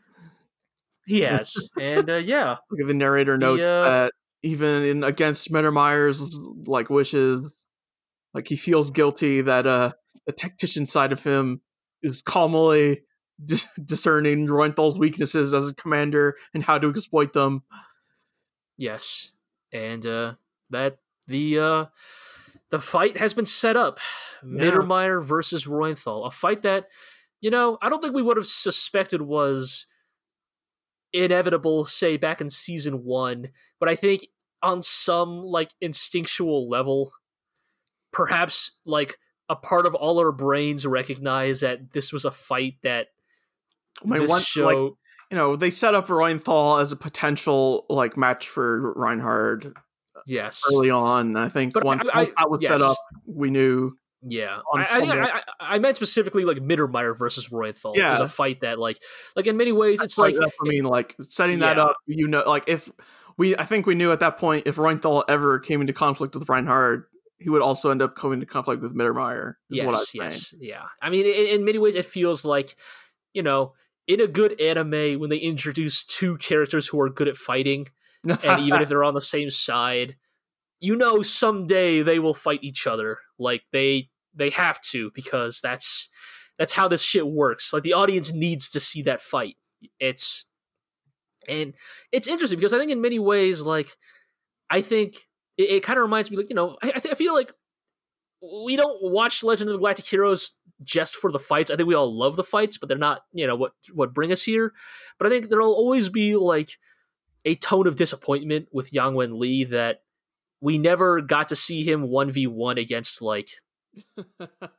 He 1.10 1.20
has, 1.22 1.56
and 1.78 2.08
uh, 2.08 2.16
yeah, 2.16 2.56
Like 2.70 2.86
the 2.86 2.94
narrator 2.94 3.36
notes 3.36 3.68
uh, 3.68 3.82
that 3.82 4.12
even 4.42 4.84
in 4.84 5.04
against 5.04 5.52
Mittermeier's 5.52 6.38
like 6.66 6.88
wishes, 6.88 7.66
like 8.32 8.48
he 8.48 8.56
feels 8.56 8.90
guilty 8.90 9.40
that 9.40 9.66
uh 9.66 9.92
the 10.26 10.32
tactician 10.32 10.86
side 10.86 11.12
of 11.12 11.22
him 11.22 11.60
is 12.02 12.22
calmly 12.22 13.02
dis- 13.44 13.66
discerning 13.84 14.46
Reuenthal's 14.46 14.98
weaknesses 14.98 15.52
as 15.54 15.68
a 15.68 15.74
commander 15.74 16.36
and 16.54 16.62
how 16.62 16.78
to 16.78 16.88
exploit 16.88 17.32
them. 17.32 17.62
yes, 18.76 19.32
and 19.72 20.06
uh, 20.06 20.34
that 20.70 20.98
the 21.26 21.58
uh, 21.58 21.86
the 22.70 22.80
fight 22.80 23.16
has 23.16 23.34
been 23.34 23.46
set 23.46 23.76
up. 23.76 23.98
Yeah. 24.42 24.70
Mittermeier 24.70 25.22
versus 25.22 25.66
Reuenthal, 25.66 26.26
a 26.26 26.30
fight 26.30 26.62
that 26.62 26.88
you 27.40 27.50
know 27.50 27.78
I 27.82 27.88
don't 27.88 28.00
think 28.00 28.14
we 28.14 28.22
would 28.22 28.36
have 28.36 28.46
suspected 28.46 29.22
was 29.22 29.86
inevitable, 31.12 31.84
say 31.86 32.16
back 32.16 32.40
in 32.40 32.50
season 32.50 33.04
one, 33.04 33.48
but 33.78 33.88
I 33.88 33.94
think 33.96 34.26
on 34.62 34.82
some 34.82 35.42
like 35.42 35.70
instinctual 35.80 36.68
level, 36.68 37.12
perhaps 38.12 38.72
like 38.84 39.18
a 39.48 39.56
part 39.56 39.86
of 39.86 39.94
all 39.94 40.18
our 40.18 40.32
brains 40.32 40.86
recognize 40.86 41.60
that 41.60 41.92
this 41.92 42.12
was 42.12 42.24
a 42.24 42.30
fight 42.30 42.74
that 42.82 43.08
my 44.04 44.18
this 44.18 44.30
one, 44.30 44.42
show. 44.42 44.66
like 44.66 44.92
you 45.30 45.36
know, 45.36 45.54
they 45.56 45.70
set 45.70 45.94
up 45.94 46.08
Reuenthal 46.08 46.80
as 46.80 46.92
a 46.92 46.96
potential 46.96 47.86
like 47.88 48.16
match 48.16 48.48
for 48.48 48.92
Reinhard 48.94 49.66
uh, 49.66 50.20
yes, 50.26 50.62
early 50.72 50.90
on. 50.90 51.36
I 51.36 51.48
think 51.48 51.72
But 51.72 51.84
once, 51.84 52.02
I- 52.12 52.22
I- 52.22 52.24
that 52.38 52.50
was 52.50 52.66
set 52.66 52.80
up, 52.80 52.96
we 53.26 53.50
knew. 53.50 53.92
Yeah, 54.22 54.60
I, 54.74 54.82
I 54.82 55.22
I, 55.22 55.42
I, 55.60 55.78
meant 55.78 55.96
specifically 55.96 56.44
like 56.44 56.58
Mittermeier 56.58 57.16
versus 57.16 57.48
Reuenthal. 57.48 57.96
Yeah. 57.96 58.12
is 58.12 58.20
a 58.20 58.28
fight 58.28 58.60
that 58.60 58.78
like 58.78 58.98
like 59.34 59.46
in 59.46 59.56
many 59.56 59.72
ways 59.72 60.00
it's 60.02 60.18
Like, 60.18 60.36
like 60.36 60.52
I 60.62 60.68
mean, 60.68 60.84
like 60.84 61.16
setting 61.22 61.60
that 61.60 61.78
Yeah. 61.78 61.84
up. 61.84 61.96
You 62.06 62.28
know, 62.28 62.42
like 62.46 62.64
if 62.66 62.90
we, 63.38 63.56
I 63.56 63.64
think 63.64 63.86
we 63.86 63.94
knew 63.94 64.12
at 64.12 64.20
that 64.20 64.36
point 64.36 64.66
if 64.66 64.76
Reuenthal 64.76 65.24
ever 65.28 65.58
came 65.58 65.80
into 65.80 65.94
conflict 65.94 66.34
with 66.34 66.48
Reinhard, 66.48 67.04
he 67.38 67.48
would 67.48 67.62
also 67.62 67.90
end 67.90 68.02
up 68.02 68.14
coming 68.14 68.40
into 68.40 68.46
conflict 68.52 68.82
with 68.82 68.94
Mittermeier. 68.94 69.54
Is 69.70 69.78
yes, 69.78 69.86
what 69.86 69.94
I 69.94 69.98
was 69.98 70.10
saying. 70.10 70.30
yes, 70.30 70.54
yeah. 70.60 70.82
I 71.00 71.08
mean, 71.08 71.24
in, 71.24 71.46
in 71.60 71.64
many 71.64 71.78
ways, 71.78 71.94
it 71.94 72.04
feels 72.04 72.44
like 72.44 72.76
you 73.32 73.42
know, 73.42 73.72
in 74.06 74.20
a 74.20 74.26
good 74.26 74.60
anime, 74.60 75.18
when 75.18 75.30
they 75.30 75.38
introduce 75.38 76.04
two 76.04 76.36
characters 76.36 76.88
who 76.88 77.00
are 77.00 77.08
good 77.08 77.28
at 77.28 77.36
fighting, 77.38 77.86
and 78.24 78.60
even 78.62 78.82
if 78.82 78.88
they're 78.90 79.04
on 79.04 79.14
the 79.14 79.20
same 79.22 79.50
side, 79.50 80.16
you 80.80 80.96
know, 80.96 81.22
someday 81.22 82.02
they 82.02 82.18
will 82.18 82.34
fight 82.34 82.60
each 82.62 82.86
other. 82.86 83.18
Like 83.38 83.62
they 83.72 84.08
they 84.34 84.50
have 84.50 84.80
to 84.90 85.10
because 85.14 85.60
that's 85.62 86.08
that's 86.58 86.72
how 86.72 86.88
this 86.88 87.02
shit 87.02 87.26
works. 87.26 87.72
Like 87.72 87.82
the 87.82 87.92
audience 87.92 88.32
needs 88.32 88.70
to 88.70 88.80
see 88.80 89.02
that 89.02 89.20
fight. 89.20 89.56
It's 89.98 90.46
and 91.48 91.74
it's 92.12 92.28
interesting 92.28 92.58
because 92.58 92.72
I 92.72 92.78
think 92.78 92.90
in 92.90 93.00
many 93.00 93.18
ways, 93.18 93.60
like 93.60 93.90
I 94.68 94.80
think 94.80 95.28
it, 95.56 95.70
it 95.70 95.82
kind 95.82 95.98
of 95.98 96.02
reminds 96.02 96.30
me, 96.30 96.36
like 96.36 96.50
you 96.50 96.56
know, 96.56 96.76
I, 96.82 96.88
I, 96.88 96.98
th- 96.98 97.12
I 97.12 97.14
feel 97.14 97.34
like 97.34 97.52
we 98.64 98.76
don't 98.76 98.98
watch 99.02 99.42
Legend 99.42 99.68
of 99.68 99.72
the 99.74 99.78
Galactic 99.78 100.06
Heroes 100.06 100.54
just 100.82 101.14
for 101.14 101.30
the 101.30 101.38
fights. 101.38 101.70
I 101.70 101.76
think 101.76 101.88
we 101.88 101.94
all 101.94 102.16
love 102.16 102.36
the 102.36 102.44
fights, 102.44 102.78
but 102.78 102.88
they're 102.88 102.96
not, 102.96 103.22
you 103.32 103.46
know, 103.46 103.56
what 103.56 103.72
what 103.92 104.14
bring 104.14 104.32
us 104.32 104.42
here. 104.42 104.72
But 105.18 105.26
I 105.26 105.30
think 105.30 105.50
there'll 105.50 105.74
always 105.74 106.08
be 106.08 106.36
like 106.36 106.78
a 107.44 107.54
tone 107.54 107.86
of 107.86 107.96
disappointment 107.96 108.68
with 108.72 108.92
Yang 108.92 109.14
Wen 109.14 109.38
Li 109.38 109.64
that 109.64 110.02
we 110.60 110.78
never 110.78 111.20
got 111.20 111.48
to 111.48 111.56
see 111.56 111.82
him 111.82 112.06
1v1 112.06 112.80
against 112.80 113.22
like 113.22 113.48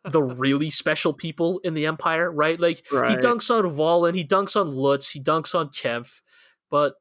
the 0.06 0.22
really 0.22 0.70
special 0.70 1.14
people 1.14 1.60
in 1.64 1.74
the 1.74 1.86
Empire, 1.86 2.32
right? 2.32 2.60
Like 2.60 2.84
he 3.12 3.18
dunks 3.18 3.50
on 3.50 3.76
Wahlen, 3.76 4.16
he 4.16 4.26
dunks 4.26 4.60
on 4.60 4.70
Lutz, 4.70 5.12
he 5.12 5.22
dunks 5.22 5.56
on 5.56 5.70
Kempf, 5.70 6.22
but 6.70 6.94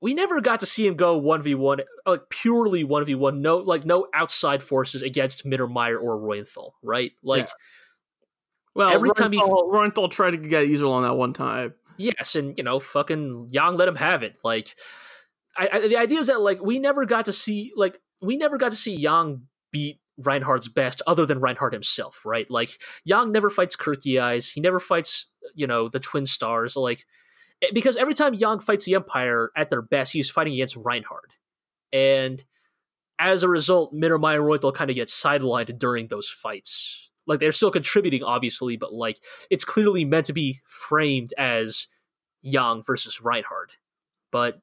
we 0.00 0.12
never 0.14 0.40
got 0.40 0.60
to 0.60 0.66
see 0.66 0.86
him 0.86 0.96
go 0.96 1.20
1v1 1.20 1.80
uh, 1.80 1.84
like 2.10 2.28
purely 2.28 2.84
1v1 2.84 3.38
no 3.38 3.56
like 3.56 3.86
no 3.86 4.06
outside 4.12 4.62
forces 4.62 5.02
against 5.02 5.46
Mittermeier 5.46 6.00
or 6.00 6.18
Reuenthal, 6.18 6.72
right? 6.82 7.12
Like 7.22 7.48
well, 8.74 8.90
every 8.90 9.10
time 9.16 9.32
he- 9.32 9.38
tried 10.10 10.32
to 10.32 10.36
get 10.36 10.64
Easel 10.64 10.92
on 10.92 11.04
that 11.04 11.16
one 11.16 11.32
time. 11.32 11.74
Yes, 11.96 12.34
and 12.34 12.58
you 12.58 12.64
know, 12.64 12.80
fucking 12.80 13.48
Yang 13.50 13.76
let 13.76 13.88
him 13.88 13.94
have 13.94 14.22
it. 14.24 14.36
Like, 14.42 14.74
I, 15.56 15.68
I, 15.72 15.88
the 15.88 15.96
idea 15.96 16.18
is 16.18 16.26
that 16.26 16.40
like 16.40 16.60
we 16.62 16.78
never 16.78 17.04
got 17.04 17.26
to 17.26 17.32
see 17.32 17.72
like 17.76 18.00
we 18.22 18.36
never 18.36 18.56
got 18.56 18.70
to 18.72 18.76
see 18.76 18.94
Yang 18.94 19.42
beat 19.70 20.00
Reinhard's 20.16 20.68
best, 20.68 21.02
other 21.06 21.26
than 21.26 21.40
Reinhard 21.40 21.72
himself, 21.72 22.20
right? 22.24 22.50
Like 22.50 22.78
Yang 23.04 23.32
never 23.32 23.50
fights 23.50 23.76
Kircheis. 23.76 24.52
He 24.52 24.60
never 24.60 24.80
fights 24.80 25.28
you 25.54 25.66
know 25.66 25.88
the 25.88 26.00
Twin 26.00 26.26
Stars. 26.26 26.76
Like 26.76 27.04
eh, 27.62 27.68
because 27.72 27.96
every 27.96 28.14
time 28.14 28.34
Yang 28.34 28.60
fights 28.60 28.84
the 28.84 28.94
Empire 28.94 29.50
at 29.56 29.70
their 29.70 29.82
best, 29.82 30.12
he's 30.12 30.30
fighting 30.30 30.54
against 30.54 30.76
Reinhard, 30.76 31.32
and 31.92 32.44
as 33.18 33.42
a 33.42 33.48
result, 33.48 33.92
and 33.92 34.02
Royal 34.02 34.72
kind 34.72 34.90
of 34.90 34.96
get 34.96 35.08
sidelined 35.08 35.78
during 35.78 36.08
those 36.08 36.28
fights. 36.28 37.10
Like 37.26 37.40
they're 37.40 37.52
still 37.52 37.70
contributing, 37.70 38.22
obviously, 38.22 38.76
but 38.76 38.92
like 38.92 39.18
it's 39.50 39.64
clearly 39.64 40.04
meant 40.04 40.26
to 40.26 40.32
be 40.32 40.60
framed 40.66 41.32
as 41.38 41.86
Yang 42.42 42.82
versus 42.86 43.20
Reinhard. 43.20 43.72
But 44.30 44.60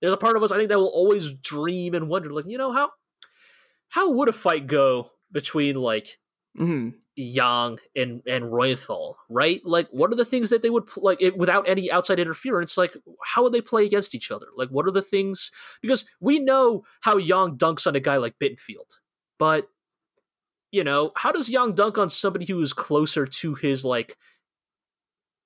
there's 0.00 0.12
a 0.12 0.16
part 0.18 0.36
of 0.36 0.42
us 0.42 0.52
I 0.52 0.56
think 0.56 0.68
that 0.70 0.78
will 0.78 0.92
always 0.94 1.32
dream 1.32 1.94
and 1.94 2.08
wonder, 2.08 2.30
like, 2.30 2.46
you 2.46 2.58
know, 2.58 2.72
how 2.72 2.90
how 3.88 4.10
would 4.12 4.28
a 4.28 4.32
fight 4.32 4.66
go 4.66 5.10
between 5.32 5.76
like 5.76 6.18
hmm 6.56 6.90
Yang 7.18 7.78
and 7.94 8.22
and 8.26 8.44
Reuenthal, 8.44 9.14
right? 9.30 9.62
Like, 9.64 9.88
what 9.90 10.12
are 10.12 10.16
the 10.16 10.24
things 10.24 10.50
that 10.50 10.60
they 10.60 10.68
would 10.68 10.86
pl- 10.86 11.02
like 11.02 11.22
it, 11.22 11.38
without 11.38 11.66
any 11.66 11.90
outside 11.90 12.18
interference? 12.20 12.76
Like, 12.76 12.94
how 13.24 13.42
would 13.42 13.54
they 13.54 13.62
play 13.62 13.86
against 13.86 14.14
each 14.14 14.30
other? 14.30 14.48
Like, 14.54 14.68
what 14.68 14.86
are 14.86 14.90
the 14.90 15.00
things? 15.00 15.50
Because 15.80 16.04
we 16.20 16.38
know 16.38 16.84
how 17.00 17.16
Yang 17.16 17.56
dunks 17.56 17.86
on 17.86 17.96
a 17.96 18.00
guy 18.00 18.18
like 18.18 18.38
Bittenfeld, 18.38 18.98
but 19.38 19.68
you 20.72 20.84
know, 20.84 21.12
how 21.16 21.32
does 21.32 21.48
Yang 21.48 21.74
dunk 21.74 21.96
on 21.98 22.10
somebody 22.10 22.44
who 22.44 22.60
is 22.60 22.72
closer 22.72 23.26
to 23.26 23.54
his 23.54 23.84
like 23.84 24.16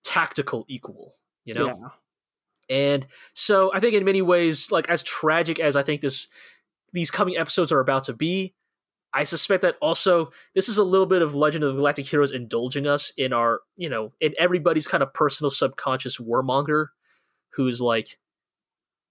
tactical 0.04 0.64
equal? 0.68 1.14
You 1.44 1.54
know, 1.54 1.66
Yeah. 1.66 1.88
And 2.70 3.06
so 3.34 3.72
I 3.74 3.80
think 3.80 3.94
in 3.94 4.04
many 4.04 4.22
ways, 4.22 4.70
like 4.70 4.88
as 4.88 5.02
tragic 5.02 5.58
as 5.58 5.76
I 5.76 5.82
think 5.82 6.00
this 6.00 6.28
these 6.92 7.10
coming 7.10 7.36
episodes 7.36 7.72
are 7.72 7.80
about 7.80 8.04
to 8.04 8.12
be, 8.12 8.54
I 9.12 9.24
suspect 9.24 9.62
that 9.62 9.76
also 9.82 10.30
this 10.54 10.68
is 10.68 10.78
a 10.78 10.84
little 10.84 11.06
bit 11.06 11.20
of 11.20 11.34
Legend 11.34 11.64
of 11.64 11.74
the 11.74 11.78
Galactic 11.78 12.06
Heroes 12.06 12.30
indulging 12.30 12.86
us 12.86 13.12
in 13.16 13.32
our, 13.32 13.60
you 13.76 13.88
know, 13.88 14.12
in 14.20 14.34
everybody's 14.38 14.86
kind 14.86 15.02
of 15.02 15.12
personal 15.12 15.50
subconscious 15.50 16.18
warmonger 16.18 16.86
who's 17.54 17.80
like, 17.80 18.18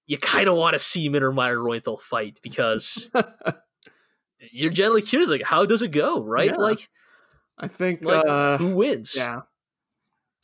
you 0.07 0.18
kind 0.18 0.48
of 0.48 0.56
want 0.56 0.73
to 0.73 0.80
see 0.80 1.10
Mittermeier 1.10 1.57
Reuenthal 1.57 2.02
fight 2.02 2.40
because 2.41 3.11
you're 4.52 4.72
generally 4.72 5.02
curious, 5.02 5.30
like, 5.30 5.44
how 5.44 5.65
does 5.65 5.81
it 5.81 5.91
go, 5.91 6.23
right? 6.23 6.52
Yeah. 6.52 6.56
Like, 6.56 6.90
I 7.57 7.68
think 7.68 8.03
like 8.03 8.26
uh, 8.26 8.57
who 8.57 8.69
wins? 8.76 9.14
yeah. 9.15 9.41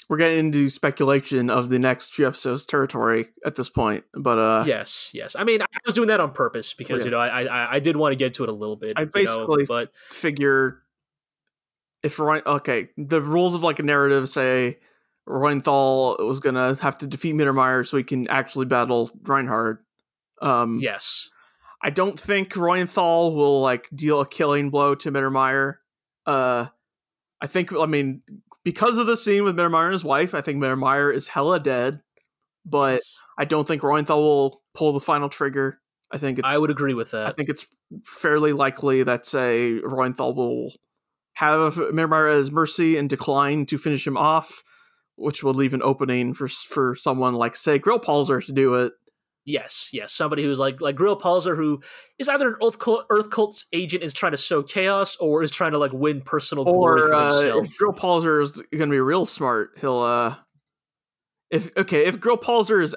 We're 0.07 0.18
getting 0.18 0.38
into 0.38 0.69
speculation 0.69 1.49
of 1.49 1.69
the 1.69 1.80
next 1.80 2.14
few 2.14 2.27
episodes 2.27 2.65
territory 2.68 3.30
at 3.44 3.56
this 3.56 3.69
point, 3.69 4.03
but 4.14 4.38
uh, 4.38 4.64
yes, 4.68 5.10
yes. 5.14 5.36
I 5.36 5.44
mean, 5.44 5.61
I 5.64 5.65
was 5.86 5.95
doing 5.95 6.10
that 6.10 6.19
on 6.19 6.32
purpose 6.32 6.73
because 6.76 6.99
Yeah. 6.99 7.06
you 7.06 7.11
know 7.11 7.18
I 7.18 7.44
I, 7.44 7.73
I 7.76 7.80
did 7.80 7.95
want 7.98 8.11
to 8.11 8.15
get 8.15 8.36
to 8.36 8.44
it 8.44 8.49
a 8.49 8.53
little 8.53 8.76
bit. 8.76 8.94
I 8.95 9.02
you 9.02 9.06
know, 9.07 9.11
basically- 9.11 9.65
but 9.65 9.91
figure 10.10 10.84
if 12.03 12.19
Rein- 12.19 12.44
okay, 12.45 12.90
the 12.98 13.19
rules 13.19 13.56
of 13.56 13.64
like 13.64 13.80
a 13.80 13.84
narrative 13.84 14.30
say 14.30 14.77
Reuenthal 15.27 16.23
was 16.23 16.40
gonna 16.40 16.76
have 16.82 16.99
to 16.99 17.07
defeat 17.07 17.34
Mittermeier 17.36 17.88
so 17.88 17.98
he 17.98 18.03
can 18.03 18.27
actually 18.30 18.65
battle 18.68 19.10
Reinhard. 19.23 19.80
Um, 20.40 20.77
yes, 20.80 21.30
I 21.82 21.90
don't 21.90 22.19
think 22.19 22.53
Reuenthal 22.53 23.34
will 23.34 23.61
like 23.61 23.88
deal 23.94 24.22
a 24.22 24.27
killing 24.27 24.69
blow 24.69 24.94
to 24.95 25.11
Mittermeier. 25.11 25.77
Uh, 26.27 26.68
I 27.41 27.48
think 27.48 27.73
I 27.73 27.86
mean 27.88 28.22
because 28.66 28.98
of 28.98 29.08
the 29.08 29.16
scene 29.16 29.46
with 29.46 29.56
Mittermeier 29.56 29.86
and 29.86 29.94
his 29.94 30.04
wife, 30.04 30.34
I 30.34 30.42
think 30.42 30.58
Mittermeier 30.58 31.14
is 31.14 31.30
hella 31.30 31.60
dead. 31.62 32.02
But 32.66 33.02
I 33.38 33.46
don't 33.46 33.68
think 33.68 33.84
Reuenthal 33.84 34.18
will 34.18 34.62
pull 34.74 34.92
the 34.92 35.00
final 35.00 35.30
trigger. 35.30 35.80
I 36.12 36.18
think 36.18 36.40
it's 36.40 36.48
I 36.50 36.58
would 36.58 36.72
agree 36.72 36.96
with 36.96 37.12
that. 37.12 37.28
I 37.28 37.32
think 37.32 37.48
it's 37.48 37.68
fairly 38.04 38.54
likely 38.54 39.04
that 39.04 39.26
say 39.26 39.80
Reuenthal 39.84 40.36
will 40.36 40.74
have 41.36 41.76
Mittermeier 41.76 42.36
his 42.36 42.52
mercy 42.52 42.98
and 42.98 43.08
decline 43.08 43.68
to 43.68 43.78
finish 43.78 44.06
him 44.06 44.18
off, 44.18 44.64
which 45.16 45.44
would 45.44 45.56
leave 45.56 45.76
an 45.76 45.84
opening 45.84 46.34
for 46.34 46.48
for 46.48 46.96
someone 46.96 47.36
like 47.36 47.56
say 47.56 47.78
Grillparzer 47.78 48.44
to 48.46 48.52
do 48.52 48.74
it. 48.74 48.94
Yes, 49.46 49.90
yes. 49.94 50.12
Somebody 50.12 50.44
who's 50.44 50.58
like 50.58 50.82
like 50.82 50.96
Grillparzer, 50.96 51.56
who 51.56 51.82
is 52.18 52.28
either 52.28 52.48
an 52.50 52.56
Earth 52.64 52.80
cult, 52.80 53.06
Earth 53.12 53.30
cult's 53.30 53.66
agent, 53.74 54.04
is 54.04 54.12
trying 54.12 54.32
to 54.32 54.38
sow 54.38 54.64
chaos, 54.64 55.16
or 55.18 55.44
is 55.44 55.52
trying 55.52 55.74
to 55.74 55.78
like 55.78 55.94
win 55.94 56.22
personal 56.22 56.64
glory 56.64 57.04
or 57.04 57.08
for 57.08 57.14
uh, 57.14 57.34
himself. 57.34 57.68
if 57.68 57.78
Grillparzer 57.78 58.42
is 58.42 58.62
going 58.72 58.90
to 58.90 58.94
be 58.94 59.00
real 59.00 59.26
smart, 59.26 59.78
he'll 59.80 60.00
uh, 60.00 60.36
if 61.52 61.76
okay, 61.78 62.06
if 62.06 62.20
Grillparzer 62.20 62.82
is 62.82 62.96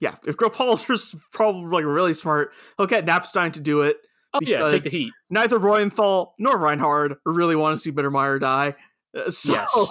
yeah, 0.00 0.16
if 0.26 0.36
Grillparzer's 0.36 1.14
probably 1.32 1.70
like 1.70 1.84
really 1.84 2.14
smart, 2.14 2.52
he'll 2.76 2.86
get 2.86 3.06
Knapstein 3.06 3.52
to 3.52 3.60
do 3.60 3.82
it. 3.82 3.98
Oh 4.34 4.40
yeah, 4.42 4.66
take 4.66 4.82
the 4.82 4.90
heat. 4.90 5.12
Neither 5.30 5.58
Reuenthal 5.58 6.32
nor 6.38 6.58
Reinhard 6.58 7.14
really 7.24 7.54
want 7.54 7.76
to 7.76 7.80
see 7.80 7.92
Mittermeier 7.92 8.40
die. 8.40 8.74
Uh, 9.16 9.30
So, 9.30 9.52
Yes. 9.52 9.88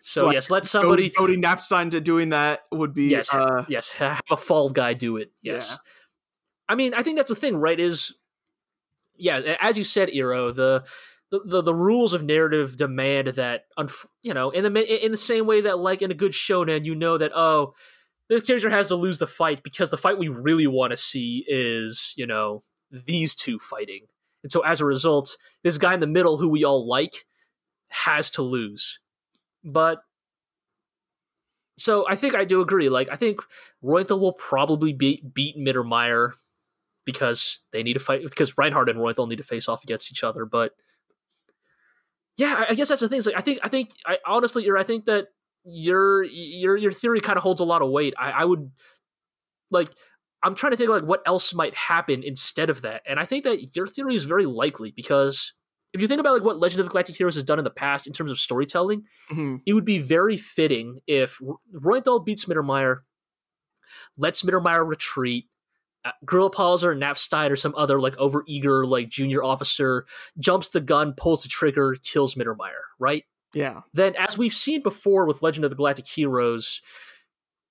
So 0.00 0.26
like, 0.26 0.34
yes, 0.34 0.50
let 0.50 0.64
somebody 0.66 1.10
goading 1.10 1.42
Knapstein 1.42 1.90
to 1.92 2.00
doing 2.00 2.30
that 2.30 2.60
would 2.72 2.92
be 2.92 3.04
Yes. 3.06 3.32
uh, 3.32 3.64
yes 3.68 3.90
have 3.98 4.20
a 4.30 4.36
fall 4.36 4.70
guy 4.70 4.94
do 4.94 5.16
it. 5.16 5.32
Yes. 5.42 5.70
Yeah. 5.70 5.76
I 6.68 6.74
mean, 6.74 6.94
I 6.94 7.02
think 7.02 7.18
that's 7.18 7.28
the 7.28 7.36
thing, 7.36 7.56
right? 7.56 7.78
Is 7.78 8.14
yeah, 9.16 9.56
as 9.60 9.78
you 9.78 9.84
said, 9.84 10.10
Iro, 10.10 10.50
the 10.50 10.84
the, 11.30 11.40
the, 11.44 11.62
the 11.62 11.74
rules 11.74 12.12
of 12.12 12.22
narrative 12.22 12.76
demand 12.76 13.28
that 13.28 13.64
you 14.22 14.34
know 14.34 14.50
in 14.50 14.64
the 14.64 15.04
in 15.04 15.10
the 15.10 15.16
same 15.16 15.46
way 15.46 15.60
that 15.62 15.78
like 15.78 16.02
in 16.02 16.10
a 16.10 16.14
good 16.14 16.32
shonen 16.32 16.84
you 16.84 16.94
know 16.94 17.18
that 17.18 17.32
oh 17.34 17.74
this 18.28 18.42
character 18.42 18.70
has 18.70 18.88
to 18.88 18.96
lose 18.96 19.18
the 19.18 19.26
fight 19.26 19.62
because 19.62 19.90
the 19.90 19.96
fight 19.96 20.18
we 20.18 20.28
really 20.28 20.66
want 20.66 20.92
to 20.92 20.96
see 20.96 21.44
is 21.48 22.14
you 22.16 22.26
know 22.26 22.62
these 22.90 23.34
two 23.34 23.58
fighting 23.58 24.06
and 24.42 24.52
so 24.52 24.60
as 24.60 24.80
a 24.80 24.84
result 24.84 25.36
this 25.64 25.78
guy 25.78 25.94
in 25.94 26.00
the 26.00 26.06
middle 26.06 26.38
who 26.38 26.48
we 26.48 26.62
all 26.62 26.86
like 26.86 27.24
has 27.88 28.30
to 28.30 28.42
lose 28.42 29.00
but 29.64 30.02
so 31.76 32.06
I 32.08 32.14
think 32.16 32.34
I 32.34 32.44
do 32.44 32.60
agree 32.60 32.88
like 32.88 33.08
I 33.10 33.16
think 33.16 33.40
Reuenthal 33.82 34.20
will 34.20 34.32
probably 34.32 34.92
beat 34.92 35.34
beat 35.34 35.56
Mittermeier 35.56 36.32
because 37.04 37.60
they 37.72 37.82
need 37.82 37.94
to 37.94 38.00
fight 38.00 38.22
because 38.22 38.56
Reinhard 38.56 38.88
and 38.88 38.98
Reuenthal 38.98 39.28
need 39.28 39.38
to 39.38 39.44
face 39.44 39.68
off 39.68 39.82
against 39.82 40.10
each 40.12 40.22
other 40.22 40.44
but 40.44 40.72
yeah, 42.36 42.64
I- 42.68 42.74
guess 42.74 42.88
that's 42.88 43.00
the 43.00 43.08
thing. 43.08 43.18
Is 43.18 43.26
like 43.26 43.36
I 43.36 43.40
think 43.40 43.60
I 43.62 43.68
think 43.68 43.90
I 44.06 44.18
honestly, 44.26 44.68
I 44.76 44.82
think 44.82 45.06
that 45.06 45.28
your 45.64 46.24
your 46.24 46.76
your 46.76 46.92
theory 46.92 47.20
kind 47.20 47.36
of 47.36 47.42
holds 47.42 47.60
a 47.60 47.64
lot 47.64 47.82
of 47.82 47.90
weight. 47.90 48.14
I, 48.18 48.30
I 48.30 48.44
would 48.44 48.70
like 49.70 49.90
I'm 50.42 50.54
trying 50.54 50.72
to 50.72 50.76
think 50.76 50.90
like 50.90 51.04
what 51.04 51.22
else 51.26 51.54
might 51.54 51.74
happen 51.74 52.22
instead 52.22 52.70
of 52.70 52.82
that, 52.82 53.02
and 53.06 53.20
I 53.20 53.24
think 53.24 53.44
that 53.44 53.76
your 53.76 53.86
theory 53.86 54.14
is 54.14 54.24
very 54.24 54.46
likely 54.46 54.90
because 54.90 55.52
if 55.94 56.00
you 56.00 56.08
think 56.08 56.20
about 56.20 56.34
like 56.34 56.42
what 56.42 56.58
Legend 56.58 56.80
of 56.80 56.86
the 56.86 56.90
Galactic 56.90 57.16
Heroes 57.16 57.36
has 57.36 57.44
done 57.44 57.58
in 57.58 57.64
the 57.64 57.70
past 57.70 58.06
in 58.06 58.12
terms 58.12 58.30
of 58.30 58.38
storytelling, 58.38 59.04
mhm. 59.30 59.60
it 59.64 59.72
would 59.72 59.84
be 59.84 59.98
very 59.98 60.36
fitting 60.36 61.00
if 61.06 61.40
Reuenthal 61.72 62.24
beats 62.24 62.44
Mittermeier, 62.44 62.98
lets 64.16 64.42
Mittermeier 64.42 64.86
retreat. 64.86 65.46
Uh, 66.06 66.12
Grillparzer, 66.26 66.94
Knapstein, 66.94 67.50
or 67.50 67.56
some 67.56 67.74
other 67.78 67.98
like 67.98 68.14
overeager 68.16 68.86
like 68.86 69.08
junior 69.08 69.42
officer 69.42 70.04
jumps 70.38 70.68
the 70.68 70.82
gun, 70.82 71.14
pulls 71.16 71.44
the 71.44 71.48
trigger, 71.48 71.96
kills 72.02 72.34
Mittermeier. 72.34 72.82
Right 72.98 73.24
yeah, 73.54 73.82
then, 73.94 74.14
as 74.16 74.36
we've 74.36 74.52
seen 74.52 74.82
before 74.82 75.26
with 75.26 75.42
Legend 75.42 75.64
of 75.64 75.70
the 75.70 75.76
Galactic 75.76 76.06
Heroes, 76.06 76.82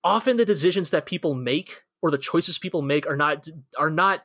often 0.03 0.37
the 0.37 0.45
decisions 0.45 0.89
that 0.91 1.05
people 1.05 1.35
make 1.35 1.83
or 2.01 2.09
the 2.09 2.17
choices 2.17 2.57
people 2.57 2.81
make 2.81 3.05
are 3.05 3.17
not 3.17 3.47
are 3.77 3.89
not 3.89 4.23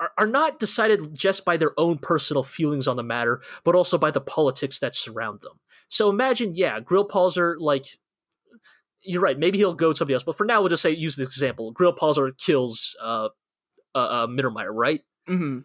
are, 0.00 0.10
are 0.18 0.26
not 0.26 0.58
decided 0.58 1.14
just 1.14 1.44
by 1.44 1.56
their 1.56 1.72
own 1.78 1.98
personal 1.98 2.42
feelings 2.42 2.88
on 2.88 2.96
the 2.96 3.02
matter, 3.02 3.40
but 3.64 3.74
also 3.74 3.98
by 3.98 4.10
the 4.10 4.20
politics 4.20 4.78
that 4.80 4.94
surround 4.94 5.40
them. 5.40 5.60
So 5.88 6.10
imagine, 6.10 6.54
yeah, 6.54 6.80
Grillparzer, 6.80 7.56
like 7.58 7.86
you're 9.02 9.22
right, 9.22 9.38
maybe 9.38 9.58
he'll 9.58 9.74
go 9.74 9.92
to 9.92 9.96
somebody 9.96 10.14
else, 10.14 10.24
but 10.24 10.36
for 10.36 10.44
now 10.44 10.60
we'll 10.60 10.68
just 10.68 10.82
say 10.82 10.90
use 10.90 11.16
this 11.16 11.28
example. 11.28 11.72
Grillparzer 11.72 12.36
kills 12.36 12.96
uh, 13.00 13.28
uh, 13.94 13.98
uh 13.98 14.26
Mittermeier, 14.26 14.72
right? 14.72 15.02
hmm 15.26 15.60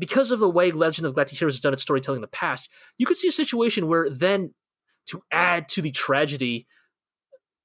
because 0.00 0.30
of 0.30 0.40
the 0.40 0.48
way 0.48 0.70
Legend 0.70 1.06
of 1.06 1.14
Galactic 1.14 1.38
Heroes 1.38 1.54
has 1.54 1.60
done 1.60 1.74
its 1.74 1.82
storytelling 1.82 2.18
in 2.18 2.22
the 2.22 2.28
past, 2.28 2.70
you 2.96 3.06
could 3.06 3.18
see 3.18 3.28
a 3.28 3.32
situation 3.32 3.86
where 3.86 4.08
then, 4.08 4.54
to 5.06 5.22
add 5.30 5.68
to 5.68 5.82
the 5.82 5.90
tragedy, 5.90 6.66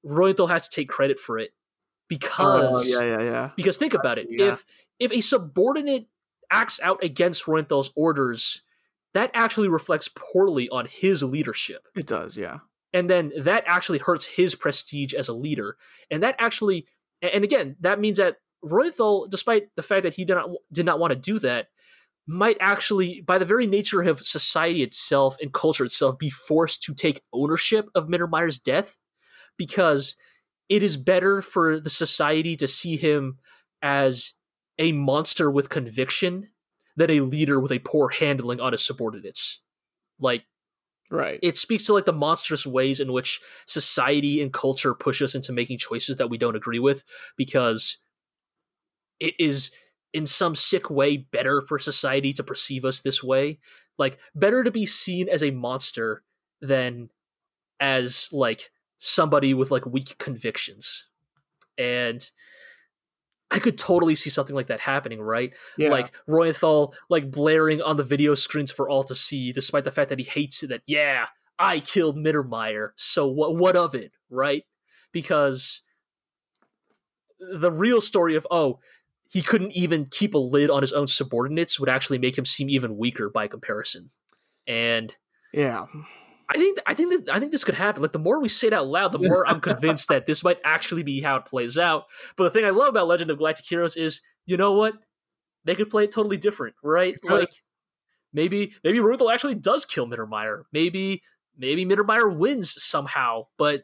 Reuenthal 0.04 0.50
has 0.50 0.68
to 0.68 0.74
take 0.74 0.88
credit 0.88 1.18
for 1.18 1.38
it 1.38 1.52
Oh, 2.06 2.08
because 2.08 2.94
Oh, 2.94 3.00
yeah, 3.00 3.18
yeah, 3.18 3.22
yeah. 3.22 3.50
because 3.56 3.76
think 3.76 3.94
about 3.94 4.18
it 4.18 4.28
Yeah. 4.30 4.52
if 4.52 4.64
if 4.98 5.12
a 5.12 5.20
subordinate 5.20 6.06
acts 6.50 6.80
out 6.82 7.02
against 7.02 7.44
Reuenthal's 7.46 7.90
orders, 7.96 8.62
that 9.14 9.30
actually 9.34 9.68
reflects 9.68 10.08
poorly 10.14 10.68
on 10.68 10.86
his 10.86 11.22
leadership 11.22 11.88
It 11.96 12.06
does, 12.06 12.36
yeah. 12.36 12.58
and 12.92 13.10
then 13.10 13.32
that 13.38 13.64
actually 13.66 13.98
hurts 13.98 14.26
his 14.26 14.54
prestige 14.54 15.12
as 15.14 15.28
a 15.28 15.32
leader 15.34 15.76
and 16.10 16.22
that 16.22 16.36
actually 16.38 16.86
and 17.22 17.42
again 17.44 17.76
that 17.80 17.98
means 18.00 18.18
that 18.18 18.36
Reuenthal, 18.64 19.28
despite 19.30 19.68
the 19.76 19.82
fact 19.82 20.02
that 20.04 20.14
he 20.14 20.24
did 20.24 20.34
not 20.34 20.50
did 20.72 20.86
not 20.86 20.98
want 20.98 21.12
to 21.12 21.18
do 21.18 21.38
that 21.40 21.68
might 22.28 22.56
actually 22.60 23.20
by 23.20 23.38
the 23.38 23.44
very 23.44 23.66
nature 23.66 24.02
of 24.02 24.24
society 24.26 24.82
itself 24.82 25.36
and 25.40 25.52
culture 25.52 25.84
itself 25.84 26.18
be 26.18 26.30
forced 26.30 26.82
to 26.84 26.94
take 26.94 27.22
ownership 27.32 27.88
of 27.94 28.08
Mittermeier's 28.08 28.58
death 28.58 28.98
because 29.56 30.16
it 30.68 30.82
is 30.82 30.96
better 30.96 31.42
for 31.42 31.78
the 31.80 31.90
society 31.90 32.56
to 32.56 32.68
see 32.68 32.96
him 32.96 33.38
as 33.82 34.34
a 34.78 34.92
monster 34.92 35.50
with 35.50 35.68
conviction 35.68 36.48
than 36.96 37.10
a 37.10 37.20
leader 37.20 37.60
with 37.60 37.72
a 37.72 37.78
poor 37.78 38.08
handling 38.10 38.60
on 38.60 38.72
his 38.72 38.84
subordinates 38.84 39.60
like 40.18 40.44
Right. 41.08 41.38
it 41.40 41.56
speaks 41.56 41.84
to 41.84 41.92
like 41.92 42.04
the 42.04 42.12
monstrous 42.12 42.66
ways 42.66 42.98
in 42.98 43.12
which 43.12 43.40
society 43.64 44.42
and 44.42 44.52
culture 44.52 44.92
push 44.92 45.22
us 45.22 45.36
into 45.36 45.52
making 45.52 45.78
choices 45.78 46.16
that 46.16 46.30
we 46.30 46.36
don't 46.36 46.56
agree 46.56 46.80
with 46.80 47.04
because 47.36 47.98
it 49.20 49.34
is 49.38 49.70
in 50.12 50.26
some 50.26 50.56
sick 50.56 50.90
way 50.90 51.16
better 51.16 51.62
for 51.62 51.78
society 51.78 52.32
to 52.32 52.42
perceive 52.42 52.84
us 52.84 53.00
this 53.00 53.22
way 53.22 53.60
like 53.98 54.18
better 54.34 54.64
to 54.64 54.70
be 54.70 54.84
seen 54.84 55.28
as 55.28 55.42
a 55.44 55.50
monster 55.52 56.24
than 56.60 57.10
as 57.78 58.28
like 58.32 58.70
somebody 58.98 59.54
with 59.54 59.70
like 59.70 59.86
weak 59.86 60.16
convictions 60.18 61.06
and 61.78 62.30
i 63.50 63.58
could 63.58 63.76
totally 63.76 64.14
see 64.14 64.30
something 64.30 64.56
like 64.56 64.68
that 64.68 64.80
happening 64.80 65.20
right 65.20 65.52
yeah. 65.76 65.90
like 65.90 66.12
Reuenthal 66.28 66.94
like 67.08 67.30
blaring 67.30 67.80
on 67.82 67.96
the 67.96 68.04
video 68.04 68.34
screens 68.34 68.70
for 68.70 68.88
all 68.88 69.04
to 69.04 69.14
see, 69.14 69.52
despite 69.52 69.84
the 69.84 69.92
fact 69.92 70.08
that 70.08 70.18
he 70.18 70.24
hates 70.24 70.62
it. 70.62 70.68
That 70.68 70.82
yeah, 70.86 71.26
I 71.58 71.80
killed 71.80 72.16
Mittermeier, 72.16 72.90
so 72.96 73.26
what? 73.26 73.56
What 73.56 73.76
of 73.76 73.94
it, 73.94 74.12
right? 74.30 74.64
Because 75.12 75.82
the 77.38 77.70
real 77.70 78.00
story 78.00 78.34
of 78.34 78.46
oh, 78.50 78.80
he 79.30 79.42
couldn't 79.42 79.72
even 79.72 80.06
keep 80.06 80.34
a 80.34 80.38
lid 80.38 80.70
on 80.70 80.82
his 80.82 80.92
own 80.92 81.06
subordinates 81.06 81.78
would 81.78 81.88
actually 81.88 82.18
make 82.18 82.36
him 82.36 82.46
seem 82.46 82.70
even 82.70 82.96
weaker 82.96 83.28
by 83.28 83.48
comparison. 83.48 84.10
And 84.66 85.14
yeah. 85.52 85.86
I 86.48 86.58
think 86.58 86.78
I 86.86 86.94
think 86.94 87.24
that 87.26 87.34
I 87.34 87.40
think 87.40 87.50
this 87.52 87.64
could 87.64 87.74
happen. 87.74 88.02
Like 88.02 88.12
the 88.12 88.18
more 88.20 88.40
we 88.40 88.48
say 88.48 88.68
it 88.68 88.72
out 88.72 88.86
loud, 88.86 89.12
the 89.12 89.18
more 89.18 89.46
I'm 89.48 89.60
convinced 89.60 90.08
that 90.08 90.26
this 90.26 90.44
might 90.44 90.58
actually 90.64 91.02
be 91.02 91.20
how 91.20 91.36
it 91.36 91.44
plays 91.44 91.76
out. 91.76 92.04
But 92.36 92.44
the 92.44 92.50
thing 92.50 92.64
I 92.64 92.70
love 92.70 92.88
about 92.88 93.08
Legend 93.08 93.30
of 93.30 93.38
Galactic 93.38 93.66
Heroes 93.66 93.96
is, 93.96 94.22
you 94.46 94.56
know 94.56 94.72
what? 94.72 94.94
They 95.64 95.74
could 95.74 95.90
play 95.90 96.04
it 96.04 96.12
totally 96.12 96.36
different, 96.36 96.76
right? 96.84 97.16
Like 97.24 97.50
maybe 98.32 98.74
maybe 98.84 98.98
Reuenthal 98.98 99.32
actually 99.32 99.56
does 99.56 99.84
kill 99.84 100.06
Mittermeier. 100.06 100.62
Maybe 100.72 101.22
maybe 101.56 101.84
Mittermeier 101.84 102.36
wins 102.36 102.80
somehow, 102.82 103.46
but 103.58 103.82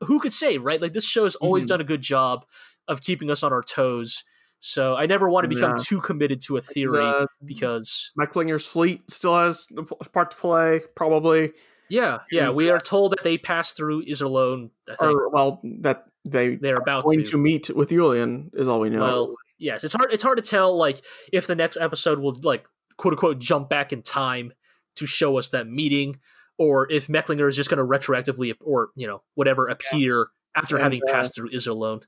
who 0.00 0.20
could 0.20 0.32
say, 0.32 0.56
right? 0.58 0.80
Like 0.80 0.94
this 0.94 1.04
show 1.04 1.24
has 1.24 1.34
always 1.36 1.64
Mhm. 1.64 1.68
done 1.68 1.80
a 1.82 1.84
good 1.84 2.00
job 2.02 2.46
of 2.88 3.02
keeping 3.02 3.30
us 3.30 3.42
on 3.42 3.52
our 3.52 3.62
toes. 3.62 4.24
So 4.58 4.96
I 4.96 5.04
never 5.04 5.28
want 5.28 5.44
to 5.44 5.48
become 5.48 5.72
Yeah. 5.72 5.84
too 5.84 6.00
committed 6.00 6.40
to 6.42 6.56
a 6.56 6.62
theory 6.62 6.96
The 6.96 7.28
because 7.44 8.12
Mecklinger's 8.18 8.64
fleet 8.64 9.02
still 9.10 9.36
has 9.36 9.68
part 10.14 10.30
to 10.30 10.36
play, 10.38 10.80
probably. 10.94 11.52
Yeah, 11.88 12.20
yeah, 12.30 12.50
we 12.50 12.70
are 12.70 12.80
told 12.80 13.12
that 13.12 13.22
they 13.22 13.38
pass 13.38 13.72
through 13.72 14.06
Iserlohn. 14.06 14.70
Or, 15.00 15.28
well, 15.28 15.60
that 15.80 16.06
they 16.24 16.56
they're 16.56 16.76
about 16.76 17.04
going 17.04 17.24
to. 17.24 17.30
to 17.32 17.38
meet 17.38 17.70
with 17.74 17.90
Julian 17.90 18.50
is 18.54 18.68
all 18.68 18.80
we 18.80 18.90
know. 18.90 19.00
Well, 19.00 19.34
yes, 19.58 19.84
it's 19.84 19.94
hard. 19.94 20.12
It's 20.12 20.22
hard 20.22 20.38
to 20.38 20.42
tell, 20.42 20.76
like, 20.76 21.02
if 21.32 21.46
the 21.46 21.54
next 21.54 21.76
episode 21.76 22.18
will, 22.18 22.36
like, 22.42 22.64
quote 22.96 23.12
unquote, 23.14 23.38
jump 23.38 23.68
back 23.68 23.92
in 23.92 24.02
time 24.02 24.52
to 24.96 25.06
show 25.06 25.36
us 25.38 25.50
that 25.50 25.66
meeting, 25.68 26.18
or 26.56 26.90
if 26.90 27.08
Mecklinger 27.08 27.48
is 27.48 27.56
just 27.56 27.68
going 27.68 27.78
to 27.78 27.84
retroactively, 27.84 28.54
or 28.62 28.88
you 28.96 29.06
know, 29.06 29.22
whatever, 29.34 29.68
appear 29.68 30.28
after 30.56 30.76
And, 30.76 30.82
having 30.84 31.02
uh, 31.06 31.12
passed 31.12 31.34
through 31.34 31.50
Iserlohn. 31.50 32.02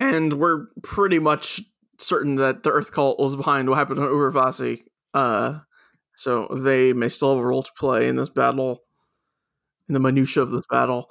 and 0.00 0.32
we're 0.34 0.66
pretty 0.82 1.18
much 1.18 1.62
certain 1.98 2.34
that 2.36 2.64
the 2.64 2.70
Earth 2.70 2.90
Cult 2.92 3.18
was 3.20 3.36
behind 3.36 3.68
what 3.68 3.78
happened 3.78 3.98
to 3.98 4.02
Urvashi. 4.02 4.80
Uh, 5.14 5.60
so 6.14 6.46
they 6.48 6.92
may 6.92 7.08
still 7.08 7.34
have 7.36 7.44
a 7.44 7.46
role 7.46 7.62
to 7.62 7.70
play 7.78 8.08
in 8.08 8.16
this 8.16 8.30
battle, 8.30 8.82
in 9.88 9.94
the 9.94 10.00
minutia 10.00 10.42
of 10.42 10.50
this 10.50 10.64
battle. 10.70 11.08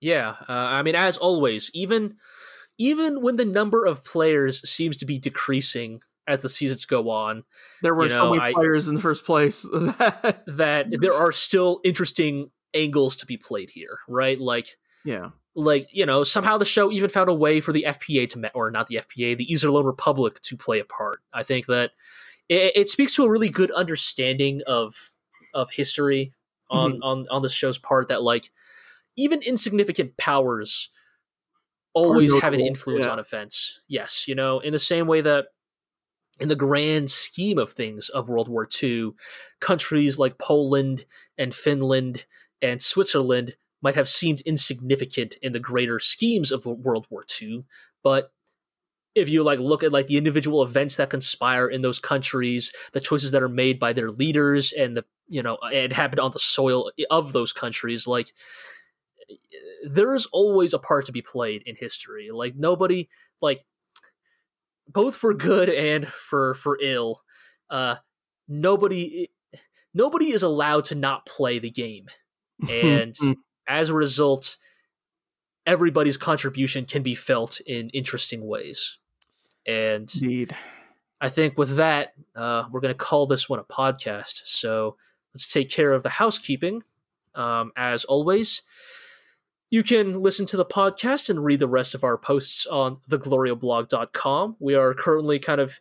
Yeah, 0.00 0.30
uh, 0.40 0.44
I 0.48 0.82
mean, 0.82 0.94
as 0.94 1.16
always, 1.16 1.70
even 1.74 2.16
even 2.78 3.22
when 3.22 3.36
the 3.36 3.44
number 3.44 3.86
of 3.86 4.04
players 4.04 4.68
seems 4.68 4.96
to 4.98 5.06
be 5.06 5.18
decreasing 5.18 6.00
as 6.26 6.40
the 6.42 6.48
seasons 6.48 6.86
go 6.86 7.10
on, 7.10 7.44
There 7.82 7.94
were 7.94 8.04
You 8.04 8.08
so 8.10 8.30
many 8.34 8.40
I- 8.42 8.52
players 8.52 8.88
in 8.88 8.94
the 8.94 9.00
first 9.00 9.24
place. 9.24 9.62
that- 9.72 10.42
that 10.46 10.86
there 11.00 11.14
are 11.14 11.32
still 11.32 11.80
interesting 11.84 12.50
angles 12.72 13.14
to 13.16 13.26
be 13.26 13.36
played 13.36 13.70
here, 13.70 13.98
right? 14.08 14.40
Like. 14.40 14.76
yeah, 15.04 15.30
like 15.54 15.86
you 15.92 16.04
know 16.04 16.24
somehow 16.24 16.58
the 16.58 16.64
show 16.64 16.90
even 16.90 17.08
found 17.08 17.28
a 17.28 17.34
way 17.34 17.60
for 17.60 17.72
the 17.72 17.84
fpa 17.86 18.28
to 18.28 18.38
ma- 18.40 18.48
or 18.54 18.72
not 18.72 18.88
the 18.88 18.96
fpa 18.96 19.38
the 19.38 19.46
Iserlohn 19.46 19.84
republic 19.86 20.40
to 20.40 20.56
play 20.56 20.80
a 20.80 20.84
part 20.84 21.20
i 21.32 21.44
think 21.44 21.66
that 21.66 21.92
it, 22.48 22.72
it 22.76 22.88
speaks 22.88 23.14
to 23.14 23.24
a 23.24 23.30
really 23.30 23.48
good 23.48 23.70
understanding 23.70 24.62
of 24.66 25.12
of 25.52 25.70
history 25.72 26.32
on 26.70 26.94
mm-hmm. 26.94 27.02
on 27.02 27.26
on 27.30 27.42
the 27.42 27.48
show's 27.48 27.78
part 27.78 28.08
that 28.08 28.22
like 28.22 28.50
even 29.16 29.40
insignificant 29.42 30.16
powers 30.16 30.90
always 31.94 32.34
have 32.40 32.52
an 32.52 32.60
influence 32.60 33.06
yeah. 33.06 33.12
on 33.12 33.18
events. 33.18 33.80
Yes, 33.86 34.26
you 34.26 34.34
know, 34.34 34.58
in 34.58 34.72
the 34.72 34.78
same 34.78 35.06
way 35.06 35.20
that 35.20 35.46
in 36.40 36.48
the 36.48 36.56
grand 36.56 37.10
scheme 37.10 37.58
of 37.58 37.72
things 37.72 38.08
of 38.08 38.28
World 38.28 38.48
War 38.48 38.68
II, 38.82 39.12
countries 39.60 40.18
like 40.18 40.38
Poland 40.38 41.06
and 41.38 41.54
Finland 41.54 42.26
and 42.60 42.82
Switzerland 42.82 43.54
might 43.80 43.94
have 43.94 44.08
seemed 44.08 44.40
insignificant 44.40 45.36
in 45.42 45.52
the 45.52 45.60
greater 45.60 46.00
schemes 46.00 46.50
of 46.50 46.66
World 46.66 47.06
War 47.10 47.24
II, 47.40 47.64
but 48.02 48.32
if 49.14 49.28
you 49.28 49.42
like 49.42 49.58
look 49.58 49.82
at 49.82 49.92
like 49.92 50.06
the 50.06 50.16
individual 50.16 50.62
events 50.62 50.96
that 50.96 51.10
conspire 51.10 51.68
in 51.68 51.82
those 51.82 51.98
countries, 51.98 52.72
the 52.92 53.00
choices 53.00 53.30
that 53.30 53.42
are 53.42 53.48
made 53.48 53.78
by 53.78 53.92
their 53.92 54.10
leaders 54.10 54.72
and 54.72 54.96
the 54.96 55.04
you 55.28 55.42
know 55.42 55.56
and 55.72 55.92
happen 55.92 56.18
on 56.18 56.32
the 56.32 56.38
soil 56.38 56.90
of 57.10 57.32
those 57.32 57.52
countries, 57.52 58.06
like 58.06 58.32
there 59.86 60.14
is 60.14 60.26
always 60.26 60.72
a 60.72 60.78
part 60.78 61.06
to 61.06 61.12
be 61.12 61.22
played 61.22 61.62
in 61.66 61.76
history. 61.76 62.30
Like 62.32 62.56
nobody 62.56 63.08
like 63.40 63.62
both 64.88 65.16
for 65.16 65.32
good 65.34 65.68
and 65.68 66.08
for 66.08 66.54
for 66.54 66.78
ill. 66.80 67.22
Uh 67.70 67.96
nobody 68.48 69.30
nobody 69.92 70.30
is 70.30 70.42
allowed 70.42 70.84
to 70.86 70.94
not 70.94 71.26
play 71.26 71.58
the 71.58 71.70
game. 71.70 72.06
And 72.68 73.16
as 73.68 73.90
a 73.90 73.94
result, 73.94 74.56
everybody's 75.66 76.16
contribution 76.16 76.84
can 76.84 77.02
be 77.02 77.14
felt 77.14 77.60
in 77.60 77.90
interesting 77.90 78.46
ways. 78.46 78.98
And 79.66 80.12
Indeed. 80.14 80.56
I 81.20 81.28
think 81.28 81.56
with 81.56 81.76
that, 81.76 82.14
uh, 82.36 82.64
we're 82.70 82.80
going 82.80 82.92
to 82.92 82.98
call 82.98 83.26
this 83.26 83.48
one 83.48 83.58
a 83.58 83.64
podcast. 83.64 84.42
So 84.44 84.96
let's 85.32 85.46
take 85.46 85.70
care 85.70 85.92
of 85.92 86.02
the 86.02 86.10
housekeeping. 86.10 86.82
Um, 87.34 87.72
as 87.76 88.04
always, 88.04 88.62
you 89.70 89.82
can 89.82 90.20
listen 90.20 90.46
to 90.46 90.56
the 90.56 90.64
podcast 90.64 91.30
and 91.30 91.44
read 91.44 91.60
the 91.60 91.68
rest 91.68 91.94
of 91.94 92.04
our 92.04 92.18
posts 92.18 92.66
on 92.66 92.98
theglorioblog.com. 93.10 94.56
We 94.60 94.74
are 94.74 94.94
currently 94.94 95.38
kind 95.38 95.60
of 95.60 95.80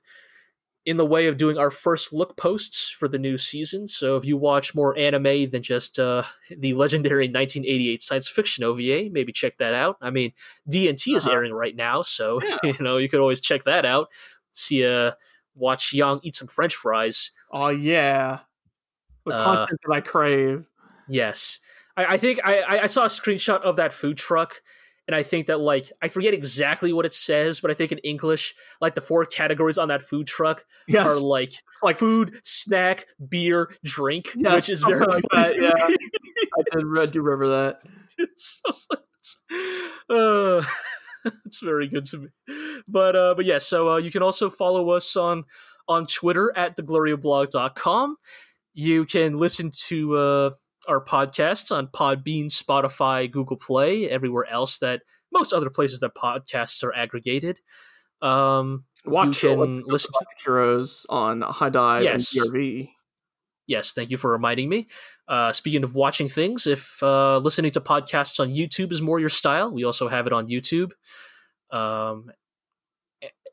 in 0.85 0.97
the 0.97 1.05
way 1.05 1.27
of 1.27 1.37
doing 1.37 1.57
our 1.57 1.71
first 1.71 2.11
look 2.11 2.35
posts 2.35 2.89
for 2.89 3.07
the 3.07 3.17
new 3.17 3.37
season. 3.37 3.87
So 3.87 4.17
if 4.17 4.25
you 4.25 4.35
watch 4.35 4.75
more 4.75 4.97
anime 4.97 5.49
than 5.49 5.61
just 5.63 5.97
uh, 5.97 6.23
the 6.49 6.73
legendary 6.73 7.25
1988 7.29 8.01
science 8.03 8.27
fiction 8.27 8.63
OVA, 8.65 9.09
maybe 9.11 9.31
check 9.31 9.57
that 9.59 9.73
out. 9.73 9.97
I 10.01 10.09
mean, 10.09 10.33
DNT 10.69 11.15
is 11.15 11.25
Uh-huh. 11.25 11.35
airing 11.35 11.53
right 11.53 11.75
now, 11.75 12.01
so 12.01 12.41
Yeah. 12.43 12.57
you 12.63 12.75
know 12.81 12.97
you 12.97 13.07
could 13.07 13.21
always 13.21 13.39
check 13.39 13.63
that 13.63 13.85
out. 13.85 14.09
See, 14.51 14.85
uh, 14.85 15.13
watch 15.55 15.93
Yang 15.93 16.19
eat 16.23 16.35
some 16.35 16.47
French 16.49 16.75
fries. 16.75 17.31
Oh 17.51 17.69
yeah. 17.69 18.39
The 19.25 19.35
Uh, 19.35 19.43
content 19.43 19.79
that 19.85 19.93
I 19.93 20.01
crave. 20.01 20.65
Yes, 21.07 21.59
I, 21.95 22.05
I 22.05 22.17
think 22.17 22.39
I- 22.43 22.79
I 22.83 22.87
saw 22.87 23.03
a 23.03 23.07
screenshot 23.07 23.61
of 23.61 23.77
that 23.77 23.93
food 23.93 24.17
truck, 24.17 24.61
and 25.07 25.15
I 25.15 25.23
think 25.23 25.47
that 25.47 25.59
like 25.59 25.91
I 26.01 26.07
forget 26.07 26.33
exactly 26.33 26.93
what 26.93 27.05
it 27.05 27.13
says, 27.13 27.59
but 27.59 27.69
I 27.71 27.73
think 27.73 27.91
in 27.91 27.97
English, 27.99 28.55
like 28.81 28.95
the 28.95 29.01
four 29.01 29.25
categories 29.25 29.77
on 29.77 29.89
that 29.89 30.01
food 30.03 30.27
truck 30.27 30.63
Yes. 30.87 31.07
are 31.07 31.19
like 31.19 31.53
like 31.81 31.97
food, 31.97 32.39
snack, 32.43 33.05
beer, 33.29 33.69
drink, 33.83 34.29
Yes, 34.35 34.67
which 34.67 34.71
is 34.73 34.83
very 34.83 35.05
like 35.05 35.23
that, 35.33 35.55
yeah. 35.61 35.73
I 35.77 36.63
did 36.71 36.85
I 36.97 37.05
do 37.07 37.21
remember 37.21 37.47
that. 37.49 37.81
it's, 38.17 38.61
uh, 40.09 40.63
it's 41.45 41.59
very 41.61 41.87
good 41.87 42.05
to 42.05 42.17
me. 42.19 42.27
But 42.87 43.15
uh, 43.15 43.33
but 43.35 43.45
yeah, 43.45 43.57
so 43.59 43.93
uh, 43.93 43.97
you 43.97 44.11
can 44.11 44.21
also 44.23 44.49
follow 44.49 44.89
us 44.91 45.15
on 45.15 45.43
on 45.87 46.07
Twitter 46.07 46.53
at 46.55 46.77
theglorioblog.com. 46.77 48.17
You 48.73 49.05
can 49.05 49.37
listen 49.37 49.71
to 49.87 50.17
uh, 50.17 50.49
our 50.87 51.03
podcasts 51.03 51.71
on 51.71 51.87
Podbean, 51.87 52.45
Spotify, 52.45 53.29
Google 53.29 53.57
Play, 53.57 54.09
everywhere 54.09 54.45
else 54.49 54.79
that 54.79 55.01
most 55.31 55.53
other 55.53 55.69
places 55.69 55.99
that 56.01 56.15
podcasts 56.15 56.83
are 56.83 56.93
aggregated. 56.93 57.59
Um, 58.21 58.85
Watch 59.05 59.43
you 59.43 59.49
can 59.49 59.83
listen 59.85 60.11
to 60.13 60.19
Galactic 60.19 60.45
Heroes 60.45 61.05
on 61.09 61.41
HIDIVE 61.41 62.03
Yes. 62.03 62.35
and 62.35 62.51
DRV. 62.53 62.89
Yes, 63.67 63.93
thank 63.93 64.09
you 64.09 64.17
for 64.17 64.31
reminding 64.31 64.69
me. 64.69 64.87
Uh, 65.27 65.53
speaking 65.53 65.83
of 65.83 65.95
watching 65.95 66.27
things, 66.27 66.67
if 66.67 67.01
uh, 67.01 67.37
listening 67.37 67.71
to 67.71 67.81
podcasts 67.81 68.39
on 68.39 68.49
YouTube 68.49 68.91
is 68.91 69.01
more 69.01 69.19
your 69.19 69.29
style, 69.29 69.71
we 69.71 69.83
also 69.83 70.09
have 70.09 70.27
it 70.27 70.33
on 70.33 70.47
YouTube. 70.47 70.91
Um, 71.71 72.31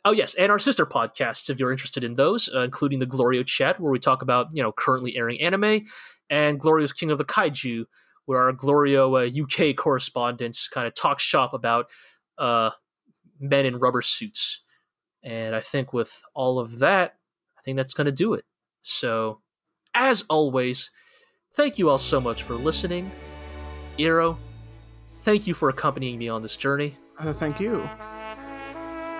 oh 0.04 0.12
yes, 0.12 0.34
and 0.34 0.50
our 0.50 0.58
sister 0.58 0.84
podcasts 0.84 1.48
if 1.48 1.58
you're 1.58 1.70
interested 1.72 2.02
in 2.04 2.16
those, 2.16 2.50
uh, 2.52 2.60
including 2.60 2.98
the 2.98 3.06
Glorio 3.06 3.46
Chat, 3.46 3.78
where 3.80 3.92
we 3.92 3.98
talk 4.00 4.22
about 4.22 4.48
you 4.52 4.62
know 4.62 4.72
currently 4.72 5.16
airing 5.16 5.40
anime, 5.40 5.82
and 6.30 6.60
Glorio's 6.60 6.92
King 6.92 7.10
of 7.10 7.18
the 7.18 7.24
Kaiju, 7.24 7.84
where 8.24 8.40
our 8.40 8.52
Glorio 8.52 9.18
uh, 9.18 9.70
UK 9.70 9.76
correspondents 9.76 10.68
kind 10.68 10.86
of 10.86 10.94
talk 10.94 11.18
shop 11.18 11.52
about 11.52 11.90
uh, 12.38 12.70
men 13.38 13.66
in 13.66 13.78
rubber 13.78 14.00
suits. 14.00 14.62
And 15.22 15.54
I 15.54 15.60
think 15.60 15.92
with 15.92 16.22
all 16.34 16.58
of 16.58 16.78
that, 16.78 17.16
I 17.58 17.62
think 17.62 17.76
that's 17.76 17.92
going 17.92 18.06
to 18.06 18.12
do 18.12 18.32
it. 18.32 18.44
So 18.82 19.40
as 19.94 20.24
always, 20.30 20.90
thank 21.54 21.78
you 21.78 21.90
all 21.90 21.98
so 21.98 22.20
much 22.20 22.42
for 22.42 22.54
listening. 22.54 23.10
Iro, 23.98 24.38
thank 25.22 25.46
you 25.46 25.52
for 25.52 25.68
accompanying 25.68 26.18
me 26.18 26.28
on 26.28 26.40
this 26.40 26.56
journey. 26.56 26.96
Uh, 27.18 27.32
thank 27.32 27.60
you. 27.60 27.82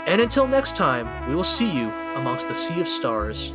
And 0.07 0.21
until 0.21 0.47
next 0.47 0.77
time, 0.77 1.29
we 1.29 1.35
will 1.35 1.45
see 1.45 1.71
you 1.71 1.91
amongst 2.15 2.49
the 2.49 2.55
sea 2.55 2.81
of 2.81 2.89
stars. 2.89 3.53